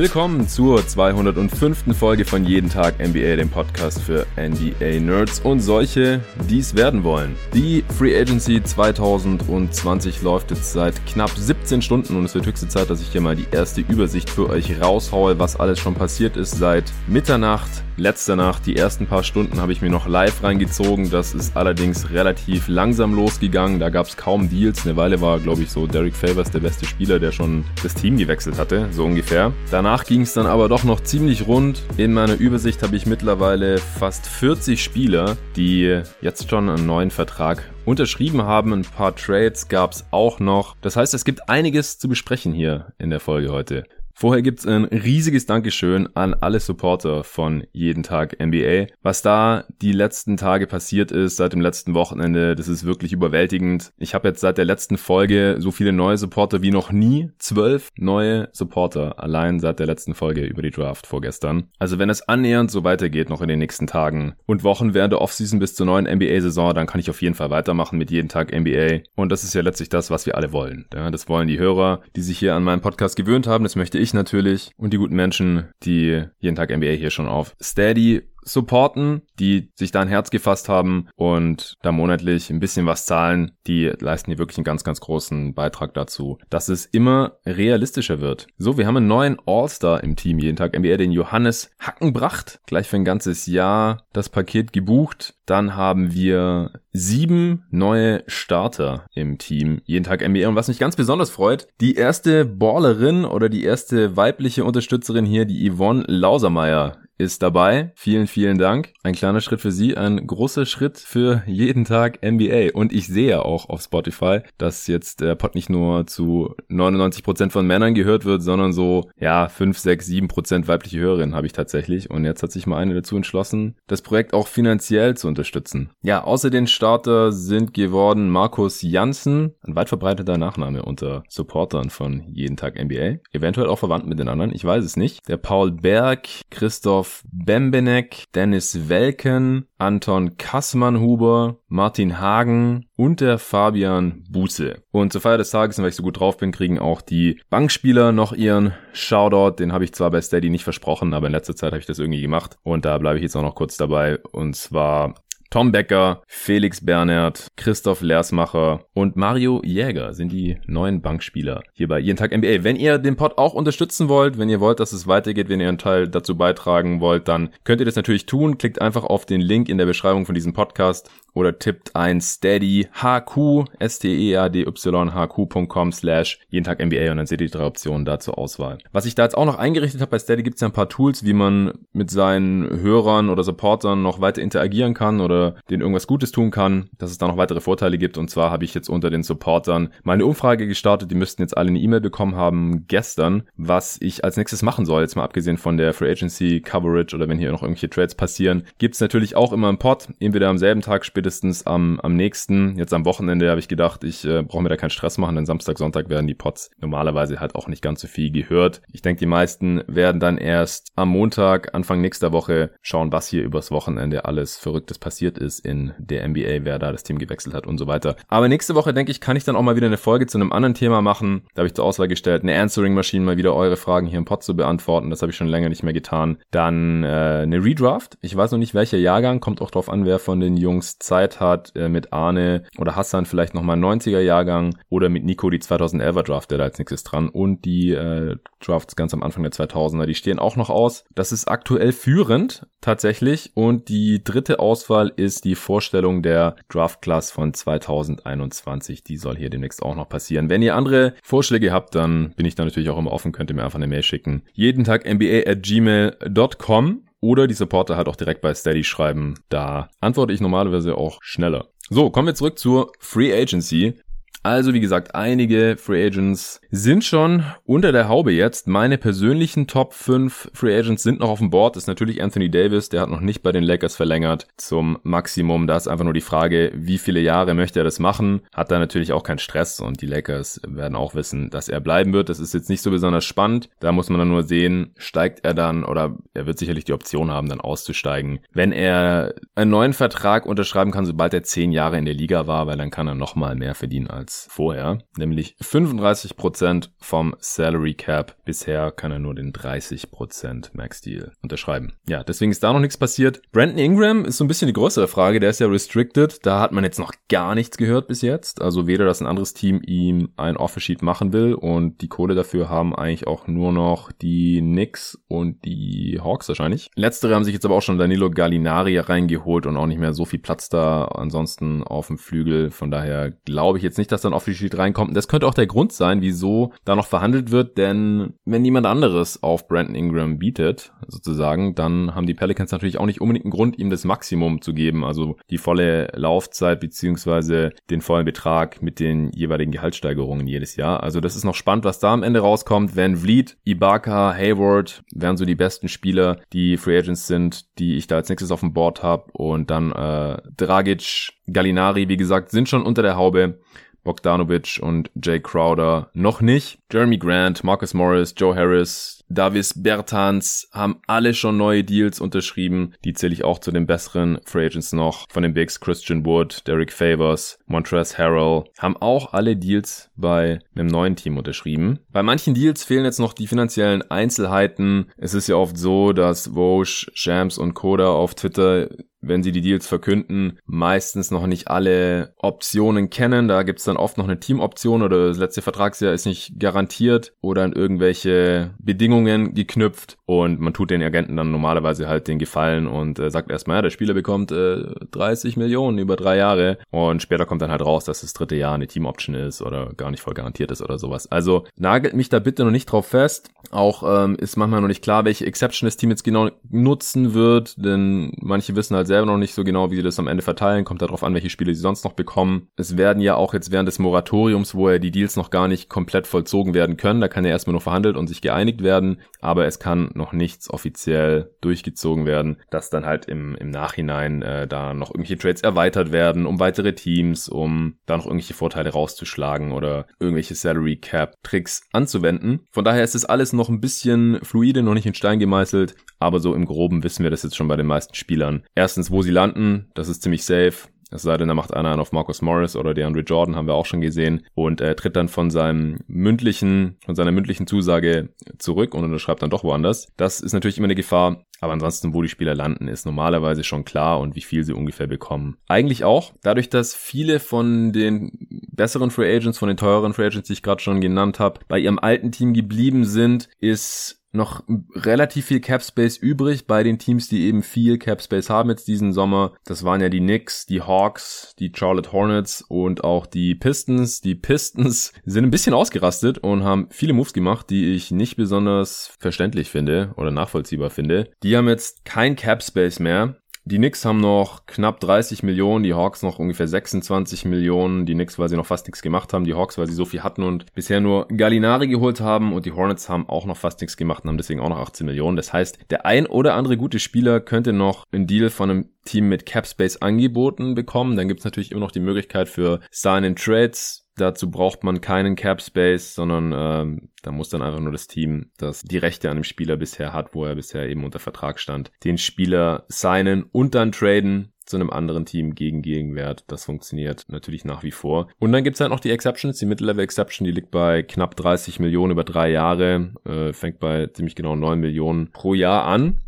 Willkommen 0.00 0.48
zur 0.48 0.86
205. 0.86 1.94
Folge 1.94 2.24
von 2.24 2.46
Jeden 2.46 2.70
Tag 2.70 2.94
NBA, 3.06 3.36
dem 3.36 3.50
Podcast 3.50 4.00
für 4.00 4.24
NBA-Nerds 4.34 5.40
und 5.40 5.60
solche, 5.60 6.20
die 6.48 6.60
es 6.60 6.74
werden 6.74 7.04
wollen. 7.04 7.36
Die 7.52 7.84
Free 7.98 8.18
Agency 8.18 8.62
2020 8.62 10.22
läuft 10.22 10.52
jetzt 10.52 10.72
seit 10.72 11.04
knapp 11.04 11.28
17 11.28 11.82
Stunden 11.82 12.16
und 12.16 12.24
es 12.24 12.34
wird 12.34 12.46
höchste 12.46 12.66
Zeit, 12.66 12.88
dass 12.88 13.02
ich 13.02 13.08
hier 13.08 13.20
mal 13.20 13.36
die 13.36 13.46
erste 13.50 13.82
Übersicht 13.82 14.30
für 14.30 14.48
euch 14.48 14.80
raushaue, 14.80 15.38
was 15.38 15.60
alles 15.60 15.78
schon 15.78 15.94
passiert 15.94 16.38
ist 16.38 16.52
seit 16.52 16.90
Mitternacht 17.06 17.68
letzter 18.00 18.34
Nacht. 18.34 18.66
Die 18.66 18.76
ersten 18.76 19.06
paar 19.06 19.22
Stunden 19.22 19.60
habe 19.60 19.72
ich 19.72 19.82
mir 19.82 19.90
noch 19.90 20.08
live 20.08 20.42
reingezogen. 20.42 21.10
Das 21.10 21.34
ist 21.34 21.56
allerdings 21.56 22.10
relativ 22.10 22.66
langsam 22.66 23.14
losgegangen. 23.14 23.78
Da 23.78 23.90
gab 23.90 24.06
es 24.06 24.16
kaum 24.16 24.48
Deals. 24.48 24.86
Eine 24.86 24.96
Weile 24.96 25.20
war, 25.20 25.38
glaube 25.38 25.62
ich, 25.62 25.70
so 25.70 25.86
Derek 25.86 26.16
Favors 26.16 26.50
der 26.50 26.60
beste 26.60 26.86
Spieler, 26.86 27.18
der 27.18 27.30
schon 27.30 27.64
das 27.82 27.94
Team 27.94 28.16
gewechselt 28.16 28.58
hatte, 28.58 28.88
so 28.90 29.04
ungefähr. 29.04 29.52
Danach 29.70 29.89
ging 29.98 30.20
es 30.20 30.34
dann 30.34 30.46
aber 30.46 30.68
doch 30.68 30.84
noch 30.84 31.00
ziemlich 31.00 31.48
rund. 31.48 31.82
In 31.96 32.12
meiner 32.12 32.34
Übersicht 32.34 32.84
habe 32.84 32.94
ich 32.94 33.06
mittlerweile 33.06 33.78
fast 33.78 34.24
40 34.24 34.84
Spieler, 34.84 35.36
die 35.56 36.02
jetzt 36.20 36.48
schon 36.48 36.68
einen 36.68 36.86
neuen 36.86 37.10
Vertrag 37.10 37.68
unterschrieben 37.86 38.42
haben. 38.42 38.72
Ein 38.72 38.84
paar 38.84 39.16
Trades 39.16 39.66
gab 39.66 39.90
es 39.90 40.04
auch 40.12 40.38
noch. 40.38 40.76
Das 40.80 40.94
heißt, 40.94 41.12
es 41.12 41.24
gibt 41.24 41.48
einiges 41.48 41.98
zu 41.98 42.08
besprechen 42.08 42.52
hier 42.52 42.92
in 42.98 43.10
der 43.10 43.18
Folge 43.18 43.50
heute. 43.50 43.82
Vorher 44.20 44.42
gibt's 44.42 44.66
ein 44.66 44.84
riesiges 44.84 45.46
Dankeschön 45.46 46.14
an 46.14 46.34
alle 46.34 46.60
Supporter 46.60 47.24
von 47.24 47.64
Jeden 47.72 48.02
Tag 48.02 48.36
NBA. 48.38 48.88
Was 49.00 49.22
da 49.22 49.64
die 49.80 49.92
letzten 49.92 50.36
Tage 50.36 50.66
passiert 50.66 51.10
ist, 51.10 51.38
seit 51.38 51.54
dem 51.54 51.62
letzten 51.62 51.94
Wochenende, 51.94 52.54
das 52.54 52.68
ist 52.68 52.84
wirklich 52.84 53.14
überwältigend. 53.14 53.94
Ich 53.96 54.12
habe 54.12 54.28
jetzt 54.28 54.42
seit 54.42 54.58
der 54.58 54.66
letzten 54.66 54.98
Folge 54.98 55.56
so 55.58 55.70
viele 55.70 55.94
neue 55.94 56.18
Supporter 56.18 56.60
wie 56.60 56.70
noch 56.70 56.92
nie. 56.92 57.30
Zwölf 57.38 57.88
neue 57.96 58.50
Supporter 58.52 59.18
allein 59.18 59.58
seit 59.58 59.78
der 59.78 59.86
letzten 59.86 60.14
Folge 60.14 60.44
über 60.44 60.60
die 60.60 60.70
Draft 60.70 61.06
vorgestern. 61.06 61.70
Also 61.78 61.98
wenn 61.98 62.10
es 62.10 62.20
annähernd 62.20 62.70
so 62.70 62.84
weitergeht 62.84 63.30
noch 63.30 63.40
in 63.40 63.48
den 63.48 63.60
nächsten 63.60 63.86
Tagen 63.86 64.34
und 64.44 64.64
Wochen 64.64 64.92
während 64.92 65.14
der 65.14 65.22
Offseason 65.22 65.60
bis 65.60 65.74
zur 65.74 65.86
neuen 65.86 66.04
NBA-Saison, 66.04 66.74
dann 66.74 66.86
kann 66.86 67.00
ich 67.00 67.08
auf 67.08 67.22
jeden 67.22 67.36
Fall 67.36 67.48
weitermachen 67.48 67.96
mit 67.96 68.10
Jeden 68.10 68.28
Tag 68.28 68.52
NBA. 68.52 68.98
Und 69.16 69.32
das 69.32 69.44
ist 69.44 69.54
ja 69.54 69.62
letztlich 69.62 69.88
das, 69.88 70.10
was 70.10 70.26
wir 70.26 70.36
alle 70.36 70.52
wollen. 70.52 70.84
Das 70.90 71.26
wollen 71.30 71.48
die 71.48 71.58
Hörer, 71.58 72.02
die 72.16 72.20
sich 72.20 72.38
hier 72.38 72.54
an 72.54 72.64
meinen 72.64 72.82
Podcast 72.82 73.16
gewöhnt 73.16 73.46
haben. 73.46 73.64
Das 73.64 73.76
möchte 73.76 73.96
ich 73.96 74.09
natürlich 74.14 74.72
und 74.76 74.92
die 74.92 74.98
guten 74.98 75.16
Menschen, 75.16 75.68
die 75.82 76.24
jeden 76.38 76.56
Tag 76.56 76.70
NBA 76.70 76.92
hier 76.92 77.10
schon 77.10 77.26
auf 77.26 77.54
Steady 77.62 78.22
supporten, 78.42 79.22
die 79.38 79.70
sich 79.74 79.90
da 79.90 80.00
ein 80.00 80.08
Herz 80.08 80.30
gefasst 80.30 80.68
haben 80.68 81.08
und 81.16 81.76
da 81.82 81.92
monatlich 81.92 82.50
ein 82.50 82.60
bisschen 82.60 82.86
was 82.86 83.06
zahlen, 83.06 83.52
die 83.66 83.92
leisten 84.00 84.30
hier 84.30 84.38
wirklich 84.38 84.58
einen 84.58 84.64
ganz, 84.64 84.84
ganz 84.84 85.00
großen 85.00 85.54
Beitrag 85.54 85.94
dazu, 85.94 86.38
dass 86.50 86.68
es 86.68 86.86
immer 86.86 87.36
realistischer 87.46 88.20
wird. 88.20 88.46
So, 88.58 88.78
wir 88.78 88.86
haben 88.86 88.96
einen 88.96 89.08
neuen 89.08 89.38
All-Star 89.46 90.02
im 90.02 90.16
Team 90.16 90.38
jeden 90.38 90.56
Tag, 90.56 90.78
NBA, 90.78 90.96
den 90.96 91.12
Johannes 91.12 91.70
Hackenbracht, 91.78 92.60
gleich 92.66 92.88
für 92.88 92.96
ein 92.96 93.04
ganzes 93.04 93.46
Jahr 93.46 94.04
das 94.12 94.28
Paket 94.28 94.72
gebucht. 94.72 95.34
Dann 95.46 95.76
haben 95.76 96.12
wir 96.12 96.72
sieben 96.92 97.64
neue 97.70 98.22
Starter 98.26 99.06
im 99.14 99.38
Team, 99.38 99.80
jeden 99.84 100.04
Tag 100.04 100.26
NBA. 100.26 100.48
Und 100.48 100.56
was 100.56 100.68
mich 100.68 100.78
ganz 100.78 100.96
besonders 100.96 101.30
freut, 101.30 101.68
die 101.80 101.94
erste 101.94 102.44
Ballerin 102.44 103.24
oder 103.24 103.48
die 103.48 103.64
erste 103.64 104.16
weibliche 104.16 104.64
Unterstützerin 104.64 105.24
hier, 105.24 105.44
die 105.44 105.70
Yvonne 105.70 106.04
Lausermeier 106.06 106.96
ist 107.20 107.42
dabei. 107.42 107.92
Vielen, 107.94 108.26
vielen 108.26 108.58
Dank. 108.58 108.94
Ein 109.02 109.14
kleiner 109.14 109.40
Schritt 109.40 109.60
für 109.60 109.70
Sie, 109.70 109.96
ein 109.96 110.26
großer 110.26 110.64
Schritt 110.64 110.98
für 110.98 111.42
jeden 111.46 111.84
Tag 111.84 112.20
NBA. 112.24 112.70
Und 112.72 112.92
ich 112.92 113.06
sehe 113.06 113.30
ja 113.30 113.42
auch 113.42 113.68
auf 113.68 113.82
Spotify, 113.82 114.40
dass 114.58 114.86
jetzt 114.86 115.20
der 115.20 115.34
Pod 115.34 115.54
nicht 115.54 115.68
nur 115.68 116.06
zu 116.06 116.54
99 116.68 117.22
Prozent 117.22 117.52
von 117.52 117.66
Männern 117.66 117.94
gehört 117.94 118.24
wird, 118.24 118.42
sondern 118.42 118.72
so, 118.72 119.10
ja, 119.18 119.48
5, 119.48 119.78
6, 119.78 120.06
7 120.06 120.28
Prozent 120.28 120.66
weibliche 120.66 120.98
Hörerinnen 120.98 121.34
habe 121.34 121.46
ich 121.46 121.52
tatsächlich. 121.52 122.10
Und 122.10 122.24
jetzt 122.24 122.42
hat 122.42 122.52
sich 122.52 122.66
mal 122.66 122.78
eine 122.78 122.94
dazu 122.94 123.16
entschlossen, 123.16 123.76
das 123.86 124.00
Projekt 124.00 124.32
auch 124.32 124.48
finanziell 124.48 125.16
zu 125.16 125.28
unterstützen. 125.28 125.90
Ja, 126.02 126.24
außer 126.24 126.48
den 126.48 126.66
Starter 126.66 127.32
sind 127.32 127.74
geworden 127.74 128.30
Markus 128.30 128.80
Janssen, 128.80 129.54
ein 129.62 129.76
weit 129.76 129.90
verbreiteter 129.90 130.38
Nachname 130.38 130.82
unter 130.82 131.22
Supportern 131.28 131.90
von 131.90 132.24
jeden 132.32 132.56
Tag 132.56 132.82
NBA. 132.82 133.18
Eventuell 133.32 133.68
auch 133.68 133.78
verwandt 133.78 134.06
mit 134.06 134.18
den 134.18 134.28
anderen, 134.28 134.54
ich 134.54 134.64
weiß 134.64 134.84
es 134.84 134.96
nicht. 134.96 135.28
Der 135.28 135.36
Paul 135.36 135.70
Berg, 135.70 136.26
Christoph 136.50 137.09
Christoph 137.10 137.24
Bembenek, 137.32 138.24
Dennis 138.34 138.88
Welken, 138.88 139.66
Anton 139.78 140.36
Kassmannhuber, 140.36 141.56
Martin 141.68 142.20
Hagen 142.20 142.86
und 142.96 143.20
der 143.20 143.38
Fabian 143.38 144.24
Buße. 144.30 144.82
Und 144.92 145.12
zur 145.12 145.20
Feier 145.20 145.38
des 145.38 145.50
Tages, 145.50 145.78
weil 145.78 145.88
ich 145.88 145.96
so 145.96 146.02
gut 146.02 146.20
drauf 146.20 146.36
bin, 146.36 146.52
kriegen 146.52 146.78
auch 146.78 147.00
die 147.00 147.40
Bankspieler 147.50 148.12
noch 148.12 148.32
ihren 148.32 148.74
Shoutout. 148.92 149.56
Den 149.56 149.72
habe 149.72 149.84
ich 149.84 149.92
zwar 149.92 150.10
bei 150.10 150.20
Steady 150.20 150.50
nicht 150.50 150.64
versprochen, 150.64 151.12
aber 151.12 151.26
in 151.26 151.32
letzter 151.32 151.56
Zeit 151.56 151.72
habe 151.72 151.80
ich 151.80 151.86
das 151.86 151.98
irgendwie 151.98 152.22
gemacht. 152.22 152.56
Und 152.62 152.84
da 152.84 152.96
bleibe 152.98 153.18
ich 153.18 153.22
jetzt 153.22 153.36
auch 153.36 153.42
noch 153.42 153.56
kurz 153.56 153.76
dabei. 153.76 154.18
Und 154.30 154.54
zwar 154.54 155.14
Tom 155.52 155.72
Becker, 155.72 156.22
Felix 156.28 156.84
Bernert, 156.84 157.48
Christoph 157.56 158.02
Lersmacher 158.02 158.84
und 158.94 159.16
Mario 159.16 159.60
Jäger 159.64 160.14
sind 160.14 160.30
die 160.30 160.60
neuen 160.68 161.02
Bankspieler 161.02 161.64
hier 161.72 161.88
bei 161.88 161.98
Jeden 161.98 162.16
Tag 162.16 162.30
NBA. 162.30 162.62
Wenn 162.62 162.76
ihr 162.76 162.98
den 162.98 163.16
Pod 163.16 163.36
auch 163.36 163.52
unterstützen 163.54 164.08
wollt, 164.08 164.38
wenn 164.38 164.48
ihr 164.48 164.60
wollt, 164.60 164.78
dass 164.78 164.92
es 164.92 165.08
weitergeht, 165.08 165.48
wenn 165.48 165.60
ihr 165.60 165.66
einen 165.66 165.76
Teil 165.76 166.06
dazu 166.06 166.36
beitragen 166.36 167.00
wollt, 167.00 167.26
dann 167.26 167.50
könnt 167.64 167.80
ihr 167.80 167.84
das 167.84 167.96
natürlich 167.96 168.26
tun. 168.26 168.58
Klickt 168.58 168.80
einfach 168.80 169.02
auf 169.02 169.26
den 169.26 169.40
Link 169.40 169.68
in 169.68 169.76
der 169.76 169.86
Beschreibung 169.86 170.24
von 170.24 170.36
diesem 170.36 170.52
Podcast 170.52 171.10
oder 171.34 171.58
tippt 171.58 171.96
ein 171.96 172.20
steady 172.20 172.88
hq, 172.92 173.64
S-T-E-A-D-Y, 173.78 175.10
hq.com 175.14 175.92
slash 175.92 176.38
jeden 176.48 176.64
Tag 176.64 176.84
NBA 176.84 177.10
und 177.10 177.18
dann 177.18 177.26
seht 177.26 177.40
ihr 177.40 177.46
die 177.46 177.52
drei 177.52 177.64
Optionen 177.64 178.04
da 178.04 178.18
zur 178.18 178.38
Auswahl. 178.38 178.78
Was 178.92 179.06
ich 179.06 179.14
da 179.14 179.24
jetzt 179.24 179.36
auch 179.36 179.44
noch 179.44 179.58
eingerichtet 179.58 180.00
habe 180.00 180.10
bei 180.10 180.18
Steady 180.18 180.42
gibt 180.42 180.56
es 180.56 180.60
ja 180.60 180.68
ein 180.68 180.72
paar 180.72 180.88
Tools, 180.88 181.24
wie 181.24 181.32
man 181.32 181.72
mit 181.92 182.10
seinen 182.10 182.68
Hörern 182.80 183.30
oder 183.30 183.42
Supportern 183.42 184.02
noch 184.02 184.20
weiter 184.20 184.42
interagieren 184.42 184.94
kann 184.94 185.20
oder 185.20 185.56
denen 185.70 185.82
irgendwas 185.82 186.06
Gutes 186.06 186.32
tun 186.32 186.50
kann, 186.50 186.90
dass 186.98 187.10
es 187.10 187.18
da 187.18 187.28
noch 187.28 187.36
weitere 187.36 187.60
Vorteile 187.60 187.98
gibt. 187.98 188.18
Und 188.18 188.30
zwar 188.30 188.50
habe 188.50 188.64
ich 188.64 188.74
jetzt 188.74 188.88
unter 188.88 189.10
den 189.10 189.22
Supportern 189.22 189.90
mal 190.02 190.14
eine 190.14 190.26
Umfrage 190.26 190.66
gestartet, 190.66 191.10
die 191.10 191.14
müssten 191.14 191.42
jetzt 191.42 191.56
alle 191.56 191.68
eine 191.68 191.78
E-Mail 191.78 192.00
bekommen 192.00 192.34
haben 192.34 192.86
gestern, 192.88 193.44
was 193.56 193.98
ich 194.00 194.24
als 194.24 194.36
nächstes 194.36 194.62
machen 194.62 194.86
soll, 194.86 195.02
jetzt 195.02 195.16
mal 195.16 195.24
abgesehen 195.24 195.58
von 195.58 195.76
der 195.76 195.92
Free 195.92 196.10
Agency 196.10 196.60
Coverage 196.60 197.14
oder 197.14 197.28
wenn 197.28 197.38
hier 197.38 197.52
noch 197.52 197.62
irgendwelche 197.62 197.90
Trades 197.90 198.14
passieren, 198.14 198.64
gibt 198.78 198.94
es 198.94 199.00
natürlich 199.00 199.36
auch 199.36 199.52
immer 199.52 199.68
einen 199.68 199.78
Pod, 199.78 200.08
entweder 200.18 200.48
am 200.48 200.58
selben 200.58 200.80
Tag 200.80 201.04
später 201.04 201.19
spätestens 201.20 201.66
am, 201.66 202.00
am 202.00 202.16
nächsten. 202.16 202.78
Jetzt 202.78 202.94
am 202.94 203.04
Wochenende 203.04 203.50
habe 203.50 203.60
ich 203.60 203.68
gedacht, 203.68 204.04
ich 204.04 204.24
äh, 204.24 204.42
brauche 204.42 204.62
mir 204.62 204.70
da 204.70 204.76
keinen 204.78 204.88
Stress 204.88 205.18
machen, 205.18 205.36
denn 205.36 205.44
Samstag, 205.44 205.76
Sonntag 205.76 206.08
werden 206.08 206.26
die 206.26 206.34
Pots 206.34 206.70
normalerweise 206.78 207.40
halt 207.40 207.54
auch 207.54 207.68
nicht 207.68 207.82
ganz 207.82 208.00
so 208.00 208.08
viel 208.08 208.32
gehört. 208.32 208.80
Ich 208.90 209.02
denke, 209.02 209.18
die 209.18 209.26
meisten 209.26 209.82
werden 209.86 210.18
dann 210.18 210.38
erst 210.38 210.92
am 210.96 211.10
Montag, 211.10 211.74
Anfang 211.74 212.00
nächster 212.00 212.32
Woche 212.32 212.70
schauen, 212.80 213.12
was 213.12 213.26
hier 213.28 213.42
übers 213.42 213.70
Wochenende 213.70 214.24
alles 214.24 214.56
Verrücktes 214.56 214.98
passiert 214.98 215.36
ist 215.36 215.58
in 215.60 215.92
der 215.98 216.26
NBA, 216.26 216.64
wer 216.64 216.78
da 216.78 216.90
das 216.90 217.02
Team 217.02 217.18
gewechselt 217.18 217.54
hat 217.54 217.66
und 217.66 217.76
so 217.76 217.86
weiter. 217.86 218.16
Aber 218.28 218.48
nächste 218.48 218.74
Woche, 218.74 218.94
denke 218.94 219.12
ich, 219.12 219.20
kann 219.20 219.36
ich 219.36 219.44
dann 219.44 219.56
auch 219.56 219.62
mal 219.62 219.76
wieder 219.76 219.88
eine 219.88 219.98
Folge 219.98 220.26
zu 220.26 220.38
einem 220.38 220.52
anderen 220.52 220.72
Thema 220.72 221.02
machen. 221.02 221.42
Da 221.52 221.60
habe 221.60 221.66
ich 221.66 221.74
zur 221.74 221.84
Auswahl 221.84 222.08
gestellt, 222.08 222.44
eine 222.44 222.58
Answering 222.58 222.94
Machine 222.94 223.26
mal 223.26 223.36
wieder 223.36 223.54
eure 223.54 223.76
Fragen 223.76 224.06
hier 224.06 224.16
im 224.16 224.24
Pod 224.24 224.42
zu 224.42 224.56
beantworten. 224.56 225.10
Das 225.10 225.20
habe 225.20 225.32
ich 225.32 225.36
schon 225.36 225.48
länger 225.48 225.68
nicht 225.68 225.82
mehr 225.82 225.92
getan. 225.92 226.38
Dann 226.50 227.04
äh, 227.04 227.40
eine 227.42 227.62
Redraft. 227.62 228.16
Ich 228.22 228.34
weiß 228.34 228.52
noch 228.52 228.58
nicht, 228.58 228.72
welcher 228.72 228.96
Jahrgang. 228.96 229.40
Kommt 229.40 229.60
auch 229.60 229.70
drauf 229.70 229.90
an, 229.90 230.06
wer 230.06 230.18
von 230.18 230.40
den 230.40 230.56
Jungs 230.56 230.98
Zeit 231.10 231.40
hat, 231.40 231.72
äh, 231.74 231.88
mit 231.88 232.12
Arne 232.12 232.62
oder 232.78 232.94
Hassan 232.94 233.26
vielleicht 233.26 233.52
nochmal 233.52 233.76
90er 233.76 234.20
Jahrgang 234.20 234.76
oder 234.88 235.08
mit 235.08 235.24
Nico 235.24 235.50
die 235.50 235.58
2011er 235.58 236.22
Draft, 236.22 236.52
der 236.52 236.58
da 236.58 236.64
als 236.64 236.78
nächstes 236.78 237.02
dran 237.02 237.28
und 237.28 237.64
die 237.64 237.90
äh, 237.90 238.36
Drafts 238.64 238.94
ganz 238.94 239.12
am 239.12 239.24
Anfang 239.24 239.42
der 239.42 239.50
2000er, 239.50 240.06
die 240.06 240.14
stehen 240.14 240.38
auch 240.38 240.54
noch 240.54 240.70
aus. 240.70 241.04
Das 241.12 241.32
ist 241.32 241.48
aktuell 241.48 241.90
führend 241.90 242.66
tatsächlich 242.80 243.50
und 243.54 243.88
die 243.88 244.22
dritte 244.22 244.60
Auswahl 244.60 245.12
ist 245.16 245.44
die 245.44 245.56
Vorstellung 245.56 246.22
der 246.22 246.54
Draft 246.68 247.02
Class 247.02 247.32
von 247.32 247.52
2021. 247.52 249.02
Die 249.02 249.16
soll 249.16 249.36
hier 249.36 249.50
demnächst 249.50 249.82
auch 249.82 249.96
noch 249.96 250.08
passieren. 250.08 250.48
Wenn 250.48 250.62
ihr 250.62 250.76
andere 250.76 251.14
Vorschläge 251.24 251.72
habt, 251.72 251.96
dann 251.96 252.34
bin 252.36 252.46
ich 252.46 252.54
da 252.54 252.64
natürlich 252.64 252.90
auch 252.90 252.98
immer 252.98 253.12
offen, 253.12 253.32
könnt 253.32 253.50
ihr 253.50 253.56
mir 253.56 253.64
einfach 253.64 253.78
eine 253.78 253.88
Mail 253.88 254.04
schicken. 254.04 254.42
Jeden 254.52 254.84
Tag 254.84 255.04
NBA 255.12 255.50
at 255.50 255.62
gmail.com 255.64 257.02
oder 257.20 257.46
die 257.46 257.54
Supporter 257.54 257.96
halt 257.96 258.08
auch 258.08 258.16
direkt 258.16 258.40
bei 258.40 258.54
Steady 258.54 258.84
schreiben. 258.84 259.34
Da 259.48 259.88
antworte 260.00 260.32
ich 260.32 260.40
normalerweise 260.40 260.96
auch 260.96 261.18
schneller. 261.22 261.68
So, 261.88 262.10
kommen 262.10 262.28
wir 262.28 262.34
zurück 262.34 262.58
zur 262.58 262.92
Free 262.98 263.32
Agency. 263.32 264.00
Also 264.42 264.72
wie 264.72 264.80
gesagt, 264.80 265.14
einige 265.14 265.76
Free 265.76 266.06
Agents 266.06 266.62
sind 266.70 267.04
schon 267.04 267.44
unter 267.66 267.92
der 267.92 268.08
Haube 268.08 268.32
jetzt. 268.32 268.68
Meine 268.68 268.96
persönlichen 268.96 269.66
Top 269.66 269.92
5 269.92 270.52
Free 270.54 270.74
Agents 270.74 271.02
sind 271.02 271.20
noch 271.20 271.28
auf 271.28 271.40
dem 271.40 271.50
Board. 271.50 271.76
Das 271.76 271.82
ist 271.82 271.88
natürlich 271.88 272.22
Anthony 272.22 272.50
Davis, 272.50 272.88
der 272.88 273.02
hat 273.02 273.10
noch 273.10 273.20
nicht 273.20 273.42
bei 273.42 273.52
den 273.52 273.62
Lakers 273.62 273.96
verlängert 273.96 274.46
zum 274.56 274.98
Maximum. 275.02 275.66
Da 275.66 275.76
ist 275.76 275.88
einfach 275.88 276.04
nur 276.04 276.14
die 276.14 276.22
Frage, 276.22 276.72
wie 276.74 276.96
viele 276.96 277.20
Jahre 277.20 277.52
möchte 277.52 277.80
er 277.80 277.84
das 277.84 277.98
machen? 277.98 278.40
Hat 278.54 278.70
da 278.70 278.78
natürlich 278.78 279.12
auch 279.12 279.24
keinen 279.24 279.38
Stress 279.38 279.78
und 279.78 280.00
die 280.00 280.06
Lakers 280.06 280.62
werden 280.66 280.96
auch 280.96 281.14
wissen, 281.14 281.50
dass 281.50 281.68
er 281.68 281.80
bleiben 281.80 282.14
wird. 282.14 282.30
Das 282.30 282.40
ist 282.40 282.54
jetzt 282.54 282.70
nicht 282.70 282.80
so 282.80 282.90
besonders 282.90 283.26
spannend. 283.26 283.68
Da 283.78 283.92
muss 283.92 284.08
man 284.08 284.20
dann 284.20 284.28
nur 284.28 284.44
sehen, 284.44 284.94
steigt 284.96 285.44
er 285.44 285.52
dann 285.52 285.84
oder 285.84 286.16
er 286.32 286.46
wird 286.46 286.58
sicherlich 286.58 286.86
die 286.86 286.94
Option 286.94 287.30
haben, 287.30 287.50
dann 287.50 287.60
auszusteigen. 287.60 288.40
Wenn 288.54 288.72
er 288.72 289.34
einen 289.54 289.70
neuen 289.70 289.92
Vertrag 289.92 290.46
unterschreiben 290.46 290.92
kann, 290.92 291.04
sobald 291.04 291.34
er 291.34 291.42
10 291.42 291.72
Jahre 291.72 291.98
in 291.98 292.06
der 292.06 292.14
Liga 292.14 292.46
war, 292.46 292.66
weil 292.66 292.78
dann 292.78 292.90
kann 292.90 293.06
er 293.06 293.14
nochmal 293.14 293.54
mehr 293.54 293.74
verdienen 293.74 294.08
als 294.08 294.29
als 294.30 294.46
vorher, 294.48 294.98
nämlich 295.16 295.56
35% 295.60 296.90
vom 296.98 297.34
Salary 297.40 297.94
Cap. 297.94 298.36
Bisher 298.44 298.92
kann 298.92 299.10
er 299.10 299.18
nur 299.18 299.34
den 299.34 299.52
30% 299.52 300.70
Max 300.72 301.00
Deal 301.00 301.32
unterschreiben. 301.42 301.94
Ja, 302.06 302.22
deswegen 302.22 302.52
ist 302.52 302.62
da 302.62 302.72
noch 302.72 302.78
nichts 302.78 302.96
passiert. 302.96 303.42
Brandon 303.50 303.78
Ingram 303.78 304.24
ist 304.24 304.36
so 304.36 304.44
ein 304.44 304.48
bisschen 304.48 304.68
die 304.68 304.72
größere 304.72 305.08
Frage, 305.08 305.40
der 305.40 305.50
ist 305.50 305.58
ja 305.58 305.66
restricted. 305.66 306.46
Da 306.46 306.60
hat 306.60 306.70
man 306.70 306.84
jetzt 306.84 307.00
noch 307.00 307.12
gar 307.28 307.56
nichts 307.56 307.76
gehört 307.76 308.06
bis 308.06 308.22
jetzt. 308.22 308.62
Also 308.62 308.86
weder, 308.86 309.04
dass 309.04 309.20
ein 309.20 309.26
anderes 309.26 309.52
Team 309.52 309.82
ihm 309.84 310.28
ein 310.36 310.56
Offer 310.56 310.78
Sheet 310.78 311.02
machen 311.02 311.32
will 311.32 311.54
und 311.54 312.00
die 312.00 312.08
Kohle 312.08 312.36
dafür 312.36 312.68
haben 312.68 312.94
eigentlich 312.94 313.26
auch 313.26 313.48
nur 313.48 313.72
noch 313.72 314.12
die 314.12 314.60
Knicks 314.60 315.18
und 315.26 315.64
die 315.64 316.20
Hawks 316.22 316.46
wahrscheinlich. 316.46 316.88
Letztere 316.94 317.34
haben 317.34 317.44
sich 317.44 317.54
jetzt 317.54 317.64
aber 317.64 317.74
auch 317.74 317.82
schon 317.82 317.98
Danilo 317.98 318.30
Gallinari 318.30 318.96
reingeholt 318.98 319.66
und 319.66 319.76
auch 319.76 319.86
nicht 319.86 319.98
mehr 319.98 320.12
so 320.12 320.24
viel 320.24 320.38
Platz 320.38 320.68
da 320.68 321.06
ansonsten 321.06 321.82
auf 321.82 322.06
dem 322.06 322.18
Flügel. 322.18 322.70
Von 322.70 322.92
daher 322.92 323.32
glaube 323.44 323.78
ich 323.78 323.82
jetzt 323.82 323.98
nicht, 323.98 324.12
dass 324.12 324.19
dann 324.22 324.32
Offer 324.32 324.52
Sheet 324.52 324.78
reinkommt. 324.78 325.16
Das 325.16 325.28
könnte 325.28 325.46
auch 325.46 325.54
der 325.54 325.66
Grund 325.66 325.92
sein, 325.92 326.20
wieso 326.20 326.72
da 326.84 326.96
noch 326.96 327.06
verhandelt 327.06 327.50
wird, 327.50 327.78
denn 327.78 328.34
wenn 328.44 328.62
niemand 328.62 328.86
anderes 328.86 329.42
auf 329.42 329.68
Brandon 329.68 329.94
Ingram 329.94 330.38
bietet, 330.38 330.92
sozusagen, 331.06 331.74
dann 331.74 332.14
haben 332.14 332.26
die 332.26 332.34
Pelicans 332.34 332.72
natürlich 332.72 332.98
auch 332.98 333.06
nicht 333.06 333.20
unbedingt 333.20 333.46
einen 333.46 333.52
Grund, 333.52 333.78
ihm 333.78 333.90
das 333.90 334.04
Maximum 334.04 334.62
zu 334.62 334.74
geben, 334.74 335.04
also 335.04 335.36
die 335.50 335.58
volle 335.58 336.08
Laufzeit 336.14 336.80
beziehungsweise 336.80 337.70
den 337.90 338.00
vollen 338.00 338.24
Betrag 338.24 338.82
mit 338.82 339.00
den 339.00 339.30
jeweiligen 339.32 339.72
Gehaltssteigerungen 339.72 340.46
jedes 340.46 340.76
Jahr. 340.76 341.02
Also 341.02 341.20
das 341.20 341.36
ist 341.36 341.44
noch 341.44 341.54
spannend, 341.54 341.84
was 341.84 341.98
da 341.98 342.12
am 342.12 342.22
Ende 342.22 342.40
rauskommt. 342.40 342.96
Van 342.96 343.16
Vliet, 343.16 343.56
Ibaka, 343.64 344.34
Hayward 344.34 345.02
wären 345.14 345.36
so 345.36 345.44
die 345.44 345.54
besten 345.54 345.88
Spieler, 345.88 346.40
die 346.52 346.76
Free 346.76 346.98
Agents 346.98 347.26
sind, 347.26 347.78
die 347.78 347.96
ich 347.96 348.06
da 348.06 348.16
als 348.16 348.28
nächstes 348.28 348.50
auf 348.50 348.60
dem 348.60 348.72
Board 348.72 349.02
habe 349.02 349.30
und 349.32 349.70
dann 349.70 349.92
äh, 349.92 350.38
Dragic, 350.56 351.32
Gallinari, 351.52 352.08
wie 352.08 352.16
gesagt, 352.16 352.50
sind 352.50 352.68
schon 352.68 352.82
unter 352.82 353.02
der 353.02 353.16
Haube. 353.16 353.60
Bogdanovic 354.02 354.80
und 354.82 355.10
Jay 355.22 355.40
Crowder 355.40 356.10
noch 356.14 356.40
nicht. 356.40 356.78
Jeremy 356.92 357.18
Grant, 357.18 357.64
Marcus 357.64 357.94
Morris, 357.94 358.34
Joe 358.36 358.54
Harris, 358.54 359.20
Davis 359.32 359.80
Bertans 359.80 360.68
haben 360.72 361.00
alle 361.06 361.34
schon 361.34 361.56
neue 361.56 361.84
Deals 361.84 362.20
unterschrieben. 362.20 362.94
Die 363.04 363.12
zähle 363.12 363.32
ich 363.32 363.44
auch 363.44 363.60
zu 363.60 363.70
den 363.70 363.86
besseren 363.86 364.40
Free 364.44 364.66
Agents 364.66 364.92
noch. 364.92 365.26
Von 365.30 365.44
den 365.44 365.54
Bigs 365.54 365.78
Christian 365.78 366.26
Wood, 366.26 366.66
Derek 366.66 366.92
Favors, 366.92 367.58
Montrezl 367.66 368.18
Harrell 368.18 368.64
haben 368.78 368.96
auch 368.96 369.32
alle 369.32 369.56
Deals 369.56 370.10
bei 370.16 370.58
einem 370.74 370.88
neuen 370.88 371.14
Team 371.14 371.38
unterschrieben. 371.38 372.00
Bei 372.10 372.24
manchen 372.24 372.54
Deals 372.54 372.82
fehlen 372.82 373.04
jetzt 373.04 373.20
noch 373.20 373.32
die 373.32 373.46
finanziellen 373.46 374.02
Einzelheiten. 374.10 375.12
Es 375.16 375.32
ist 375.32 375.46
ja 375.46 375.54
oft 375.54 375.78
so, 375.78 376.12
dass 376.12 376.48
Vosch, 376.48 377.08
Shams 377.14 377.56
und 377.56 377.74
Koda 377.74 378.08
auf 378.08 378.34
Twitter 378.34 378.88
wenn 379.20 379.42
sie 379.42 379.52
die 379.52 379.60
Deals 379.60 379.86
verkünden, 379.86 380.58
meistens 380.66 381.30
noch 381.30 381.46
nicht 381.46 381.68
alle 381.68 382.34
Optionen 382.36 383.10
kennen. 383.10 383.48
Da 383.48 383.62
gibt's 383.62 383.84
dann 383.84 383.96
oft 383.96 384.18
noch 384.18 384.24
eine 384.24 384.40
Teamoption 384.40 385.02
oder 385.02 385.28
das 385.28 385.38
letzte 385.38 385.62
Vertragsjahr 385.62 386.12
ist 386.12 386.26
nicht 386.26 386.58
garantiert 386.58 387.32
oder 387.40 387.62
an 387.62 387.72
irgendwelche 387.72 388.70
Bedingungen 388.78 389.54
geknüpft 389.54 390.18
und 390.26 390.60
man 390.60 390.72
tut 390.72 390.90
den 390.90 391.02
Agenten 391.02 391.36
dann 391.36 391.50
normalerweise 391.50 392.08
halt 392.08 392.28
den 392.28 392.38
Gefallen 392.38 392.86
und 392.86 393.18
äh, 393.18 393.30
sagt 393.30 393.50
erstmal, 393.50 393.78
ja, 393.78 393.82
der 393.82 393.90
Spieler 393.90 394.14
bekommt 394.14 394.52
äh, 394.52 394.84
30 395.10 395.56
Millionen 395.56 395.98
über 395.98 396.16
drei 396.16 396.36
Jahre 396.36 396.78
und 396.90 397.22
später 397.22 397.46
kommt 397.46 397.62
dann 397.62 397.70
halt 397.70 397.84
raus, 397.84 398.04
dass 398.04 398.22
das 398.22 398.32
dritte 398.32 398.56
Jahr 398.56 398.74
eine 398.74 398.86
Teamoption 398.86 399.34
ist 399.34 399.62
oder 399.62 399.92
gar 399.96 400.10
nicht 400.10 400.22
voll 400.22 400.34
garantiert 400.34 400.70
ist 400.70 400.82
oder 400.82 400.98
sowas. 400.98 401.30
Also 401.30 401.66
nagelt 401.76 402.14
mich 402.14 402.28
da 402.28 402.38
bitte 402.38 402.64
noch 402.64 402.70
nicht 402.70 402.86
drauf 402.86 403.06
fest. 403.06 403.50
Auch 403.70 404.02
ähm, 404.24 404.36
ist 404.36 404.56
manchmal 404.56 404.80
noch 404.80 404.88
nicht 404.88 405.02
klar, 405.02 405.24
welche 405.24 405.46
Exception 405.46 405.86
das 405.86 405.96
Team 405.96 406.10
jetzt 406.10 406.24
genau 406.24 406.50
nutzen 406.68 407.34
wird, 407.34 407.74
denn 407.84 408.32
manche 408.40 408.74
wissen 408.74 408.96
halt 408.96 409.06
selber 409.10 409.26
noch 409.26 409.36
nicht 409.36 409.54
so 409.54 409.64
genau, 409.64 409.90
wie 409.90 409.96
sie 409.96 410.02
das 410.02 410.18
am 410.18 410.28
Ende 410.28 410.42
verteilen. 410.42 410.84
Kommt 410.84 411.02
darauf 411.02 411.22
an, 411.22 411.34
welche 411.34 411.50
Spiele 411.50 411.74
sie 411.74 411.80
sonst 411.80 412.04
noch 412.04 412.12
bekommen. 412.12 412.68
Es 412.76 412.96
werden 412.96 413.20
ja 413.20 413.34
auch 413.34 413.54
jetzt 413.54 413.70
während 413.70 413.88
des 413.88 413.98
Moratoriums, 413.98 414.74
wo 414.74 414.88
ja 414.88 414.98
die 414.98 415.10
Deals 415.10 415.36
noch 415.36 415.50
gar 415.50 415.68
nicht 415.68 415.88
komplett 415.88 416.26
vollzogen 416.26 416.74
werden 416.74 416.96
können, 416.96 417.20
da 417.20 417.28
kann 417.28 417.44
ja 417.44 417.50
erstmal 417.50 417.72
nur 417.72 417.80
verhandelt 417.80 418.16
und 418.16 418.26
sich 418.26 418.40
geeinigt 418.40 418.82
werden, 418.82 419.20
aber 419.40 419.66
es 419.66 419.78
kann 419.78 420.10
noch 420.14 420.32
nichts 420.32 420.70
offiziell 420.70 421.50
durchgezogen 421.60 422.26
werden, 422.26 422.58
dass 422.70 422.90
dann 422.90 423.06
halt 423.06 423.26
im, 423.26 423.54
im 423.56 423.70
Nachhinein 423.70 424.42
äh, 424.42 424.66
da 424.66 424.94
noch 424.94 425.10
irgendwelche 425.10 425.38
Trades 425.38 425.62
erweitert 425.62 426.12
werden, 426.12 426.46
um 426.46 426.60
weitere 426.60 426.94
Teams, 426.94 427.48
um 427.48 427.96
da 428.06 428.16
noch 428.16 428.26
irgendwelche 428.26 428.54
Vorteile 428.54 428.90
rauszuschlagen 428.90 429.72
oder 429.72 430.06
irgendwelche 430.18 430.54
Salary 430.54 430.96
Cap 430.96 431.34
Tricks 431.42 431.82
anzuwenden. 431.92 432.60
Von 432.70 432.84
daher 432.84 433.04
ist 433.04 433.14
es 433.14 433.24
alles 433.24 433.52
noch 433.52 433.68
ein 433.68 433.80
bisschen 433.80 434.38
fluide, 434.42 434.82
noch 434.82 434.94
nicht 434.94 435.06
in 435.06 435.14
Stein 435.14 435.38
gemeißelt, 435.38 435.94
aber 436.18 436.38
so 436.38 436.54
im 436.54 436.66
Groben 436.66 437.02
wissen 437.02 437.22
wir 437.22 437.30
das 437.30 437.42
jetzt 437.42 437.56
schon 437.56 437.68
bei 437.68 437.76
den 437.76 437.86
meisten 437.86 438.14
Spielern. 438.14 438.64
Erstens, 438.74 438.99
wo 439.10 439.22
sie 439.22 439.30
landen, 439.30 439.90
das 439.94 440.08
ist 440.08 440.22
ziemlich 440.22 440.44
safe. 440.44 440.88
Es 441.10 441.22
sei 441.22 441.36
denn, 441.36 441.48
da 441.48 441.54
macht 441.54 441.74
einer 441.74 441.90
einen 441.90 442.00
auf 442.00 442.12
Marcus 442.12 442.40
Morris 442.40 442.76
oder 442.76 442.94
DeAndre 442.94 443.22
Jordan, 443.22 443.56
haben 443.56 443.66
wir 443.66 443.74
auch 443.74 443.86
schon 443.86 444.00
gesehen. 444.00 444.46
Und 444.54 444.80
er 444.80 444.94
tritt 444.94 445.16
dann 445.16 445.28
von 445.28 445.50
seinem 445.50 445.98
mündlichen, 446.06 446.98
von 447.04 447.16
seiner 447.16 447.32
mündlichen 447.32 447.66
Zusage 447.66 448.28
zurück 448.58 448.94
und 448.94 449.04
unterschreibt 449.04 449.42
dann 449.42 449.50
doch 449.50 449.64
woanders. 449.64 450.08
Das 450.16 450.40
ist 450.40 450.52
natürlich 450.52 450.78
immer 450.78 450.86
eine 450.86 450.94
Gefahr. 450.94 451.44
Aber 451.60 451.74
ansonsten, 451.74 452.14
wo 452.14 452.22
die 452.22 452.28
Spieler 452.28 452.54
landen, 452.54 452.88
ist 452.88 453.04
normalerweise 453.04 453.64
schon 453.64 453.84
klar 453.84 454.20
und 454.20 454.34
wie 454.34 454.40
viel 454.40 454.64
sie 454.64 454.72
ungefähr 454.72 455.06
bekommen. 455.06 455.58
Eigentlich 455.68 456.04
auch, 456.04 456.32
dadurch, 456.42 456.70
dass 456.70 456.94
viele 456.94 457.38
von 457.38 457.92
den 457.92 458.30
besseren 458.72 459.10
Free 459.10 459.34
Agents, 459.34 459.58
von 459.58 459.68
den 459.68 459.76
teureren 459.76 460.14
Free 460.14 460.26
Agents, 460.26 460.46
die 460.46 460.54
ich 460.54 460.62
gerade 460.62 460.80
schon 460.80 461.02
genannt 461.02 461.38
habe, 461.38 461.60
bei 461.68 461.78
ihrem 461.78 461.98
alten 461.98 462.32
Team 462.32 462.54
geblieben 462.54 463.04
sind, 463.04 463.50
ist 463.58 464.19
noch 464.32 464.62
relativ 464.94 465.46
viel 465.46 465.60
Cap 465.60 465.82
Space 465.82 466.16
übrig 466.16 466.66
bei 466.66 466.82
den 466.82 466.98
Teams, 466.98 467.28
die 467.28 467.46
eben 467.46 467.62
viel 467.62 467.98
Cap 467.98 468.22
Space 468.22 468.50
haben 468.50 468.70
jetzt 468.70 468.88
diesen 468.88 469.12
Sommer. 469.12 469.54
Das 469.64 469.84
waren 469.84 470.00
ja 470.00 470.08
die 470.08 470.20
Knicks, 470.20 470.66
die 470.66 470.82
Hawks, 470.82 471.54
die 471.58 471.72
Charlotte 471.74 472.12
Hornets 472.12 472.62
und 472.68 473.04
auch 473.04 473.26
die 473.26 473.54
Pistons. 473.54 474.20
Die 474.20 474.34
Pistons 474.34 475.12
sind 475.24 475.44
ein 475.44 475.50
bisschen 475.50 475.74
ausgerastet 475.74 476.38
und 476.38 476.64
haben 476.64 476.88
viele 476.90 477.12
Moves 477.12 477.32
gemacht, 477.32 477.70
die 477.70 477.94
ich 477.94 478.10
nicht 478.10 478.36
besonders 478.36 479.12
verständlich 479.18 479.70
finde 479.70 480.12
oder 480.16 480.30
nachvollziehbar 480.30 480.90
finde. 480.90 481.30
Die 481.42 481.56
haben 481.56 481.68
jetzt 481.68 482.04
kein 482.04 482.36
Cap 482.36 482.62
Space 482.62 483.00
mehr 483.00 483.39
die 483.64 483.76
Knicks 483.76 484.04
haben 484.04 484.20
noch 484.20 484.66
knapp 484.66 485.00
30 485.00 485.42
Millionen, 485.42 485.84
die 485.84 485.94
Hawks 485.94 486.22
noch 486.22 486.38
ungefähr 486.38 486.66
26 486.66 487.44
Millionen. 487.44 488.06
Die 488.06 488.14
Knicks, 488.14 488.38
weil 488.38 488.48
sie 488.48 488.56
noch 488.56 488.66
fast 488.66 488.86
nichts 488.86 489.02
gemacht 489.02 489.32
haben, 489.32 489.44
die 489.44 489.54
Hawks, 489.54 489.76
weil 489.76 489.86
sie 489.86 489.94
so 489.94 490.04
viel 490.04 490.22
hatten 490.22 490.42
und 490.42 490.72
bisher 490.74 491.00
nur 491.00 491.28
Gallinari 491.28 491.86
geholt 491.86 492.20
haben 492.20 492.52
und 492.52 492.66
die 492.66 492.72
Hornets 492.72 493.08
haben 493.08 493.28
auch 493.28 493.46
noch 493.46 493.56
fast 493.56 493.80
nichts 493.80 493.96
gemacht 493.96 494.24
und 494.24 494.30
haben 494.30 494.38
deswegen 494.38 494.60
auch 494.60 494.70
noch 494.70 494.78
18 494.78 495.06
Millionen. 495.06 495.36
Das 495.36 495.52
heißt, 495.52 495.78
der 495.90 496.06
ein 496.06 496.26
oder 496.26 496.54
andere 496.54 496.76
gute 496.76 496.98
Spieler 496.98 497.40
könnte 497.40 497.72
noch 497.72 498.04
einen 498.12 498.26
Deal 498.26 498.50
von 498.50 498.70
einem 498.70 498.88
Team 499.04 499.28
mit 499.28 499.46
Cap 499.46 499.66
Space 499.66 499.98
angeboten 499.98 500.74
bekommen. 500.74 501.16
Dann 501.16 501.28
gibt 501.28 501.40
es 501.40 501.44
natürlich 501.44 501.70
immer 501.70 501.80
noch 501.80 501.92
die 501.92 502.00
Möglichkeit 502.00 502.48
für 502.48 502.80
Sign-and-Trades 502.90 504.09
Dazu 504.20 504.50
braucht 504.50 504.84
man 504.84 505.00
keinen 505.00 505.34
Cap 505.34 505.62
Space, 505.62 506.14
sondern 506.14 506.52
ähm, 506.54 507.08
da 507.22 507.32
muss 507.32 507.48
dann 507.48 507.62
einfach 507.62 507.80
nur 507.80 507.92
das 507.92 508.06
Team, 508.06 508.50
das 508.58 508.82
die 508.82 508.98
Rechte 508.98 509.30
an 509.30 509.38
dem 509.38 509.44
Spieler 509.44 509.78
bisher 509.78 510.12
hat, 510.12 510.34
wo 510.34 510.44
er 510.44 510.54
bisher 510.54 510.88
eben 510.88 511.04
unter 511.04 511.18
Vertrag 511.18 511.58
stand, 511.58 511.90
den 512.04 512.18
Spieler 512.18 512.84
signen 512.88 513.44
und 513.50 513.74
dann 513.74 513.92
traden 513.92 514.52
zu 514.66 514.76
einem 514.76 514.90
anderen 514.90 515.24
Team 515.24 515.54
gegen 515.54 515.80
Gegenwert. 515.80 516.44
Das 516.48 516.64
funktioniert 516.66 517.24
natürlich 517.28 517.64
nach 517.64 517.82
wie 517.82 517.90
vor. 517.90 518.28
Und 518.38 518.52
dann 518.52 518.62
gibt's 518.62 518.80
halt 518.80 518.90
noch 518.90 519.00
die 519.00 519.10
Exceptions. 519.10 519.58
Die 519.58 519.66
Mid-Level 519.66 520.04
Exception, 520.04 520.44
die 520.44 520.52
liegt 520.52 520.70
bei 520.70 521.02
knapp 521.02 521.34
30 521.34 521.80
Millionen 521.80 522.12
über 522.12 522.22
drei 522.22 522.50
Jahre, 522.50 523.14
äh, 523.24 523.52
fängt 523.52 523.80
bei 523.80 524.06
ziemlich 524.08 524.36
genau 524.36 524.54
9 524.54 524.78
Millionen 524.78 525.32
pro 525.32 525.54
Jahr 525.54 525.86
an. 525.86 526.20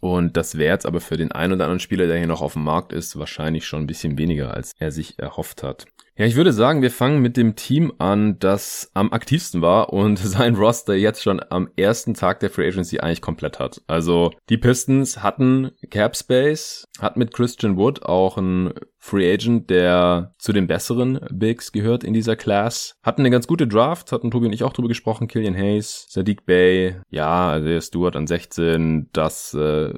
Und 0.00 0.36
das 0.36 0.56
wäre 0.56 0.72
jetzt 0.72 0.86
aber 0.86 1.00
für 1.00 1.16
den 1.16 1.30
einen 1.30 1.52
oder 1.52 1.64
anderen 1.64 1.80
Spieler, 1.80 2.06
der 2.06 2.18
hier 2.18 2.26
noch 2.26 2.42
auf 2.42 2.54
dem 2.54 2.64
Markt 2.64 2.92
ist, 2.92 3.18
wahrscheinlich 3.18 3.66
schon 3.66 3.82
ein 3.82 3.86
bisschen 3.86 4.18
weniger, 4.18 4.54
als 4.54 4.72
er 4.78 4.90
sich 4.90 5.18
erhofft 5.18 5.62
hat. 5.62 5.86
Ja, 6.16 6.26
ich 6.26 6.36
würde 6.36 6.52
sagen, 6.52 6.80
wir 6.80 6.92
fangen 6.92 7.22
mit 7.22 7.36
dem 7.36 7.56
Team 7.56 7.92
an, 7.98 8.38
das 8.38 8.88
am 8.94 9.12
aktivsten 9.12 9.62
war 9.62 9.92
und 9.92 10.16
sein 10.20 10.54
Roster 10.54 10.94
jetzt 10.94 11.22
schon 11.22 11.40
am 11.50 11.68
ersten 11.76 12.14
Tag 12.14 12.38
der 12.38 12.50
Free 12.50 12.68
Agency 12.68 13.00
eigentlich 13.00 13.20
komplett 13.20 13.58
hat. 13.58 13.82
Also 13.88 14.30
die 14.48 14.56
Pistons 14.56 15.24
hatten 15.24 15.72
Cap 15.90 16.16
Space, 16.16 16.84
hat 17.00 17.16
mit 17.16 17.34
Christian 17.34 17.76
Wood 17.76 18.04
auch 18.04 18.38
einen 18.38 18.74
Free 19.04 19.30
Agent, 19.30 19.68
der 19.68 20.32
zu 20.38 20.54
den 20.54 20.66
besseren 20.66 21.20
Bigs 21.30 21.72
gehört 21.72 22.04
in 22.04 22.14
dieser 22.14 22.36
Class. 22.36 22.96
Hatten 23.02 23.20
eine 23.20 23.30
ganz 23.30 23.46
gute 23.46 23.68
Draft, 23.68 24.12
hatten 24.12 24.30
Tobi 24.30 24.46
und 24.46 24.54
ich 24.54 24.64
auch 24.64 24.72
drüber 24.72 24.88
gesprochen. 24.88 25.28
Killian 25.28 25.54
Hayes, 25.54 26.06
Sadiq 26.08 26.46
Bay, 26.46 26.96
ja, 27.10 27.50
also 27.50 27.80
Stewart 27.82 28.16
an 28.16 28.26
16, 28.26 29.10
das 29.12 29.52
äh, 29.52 29.92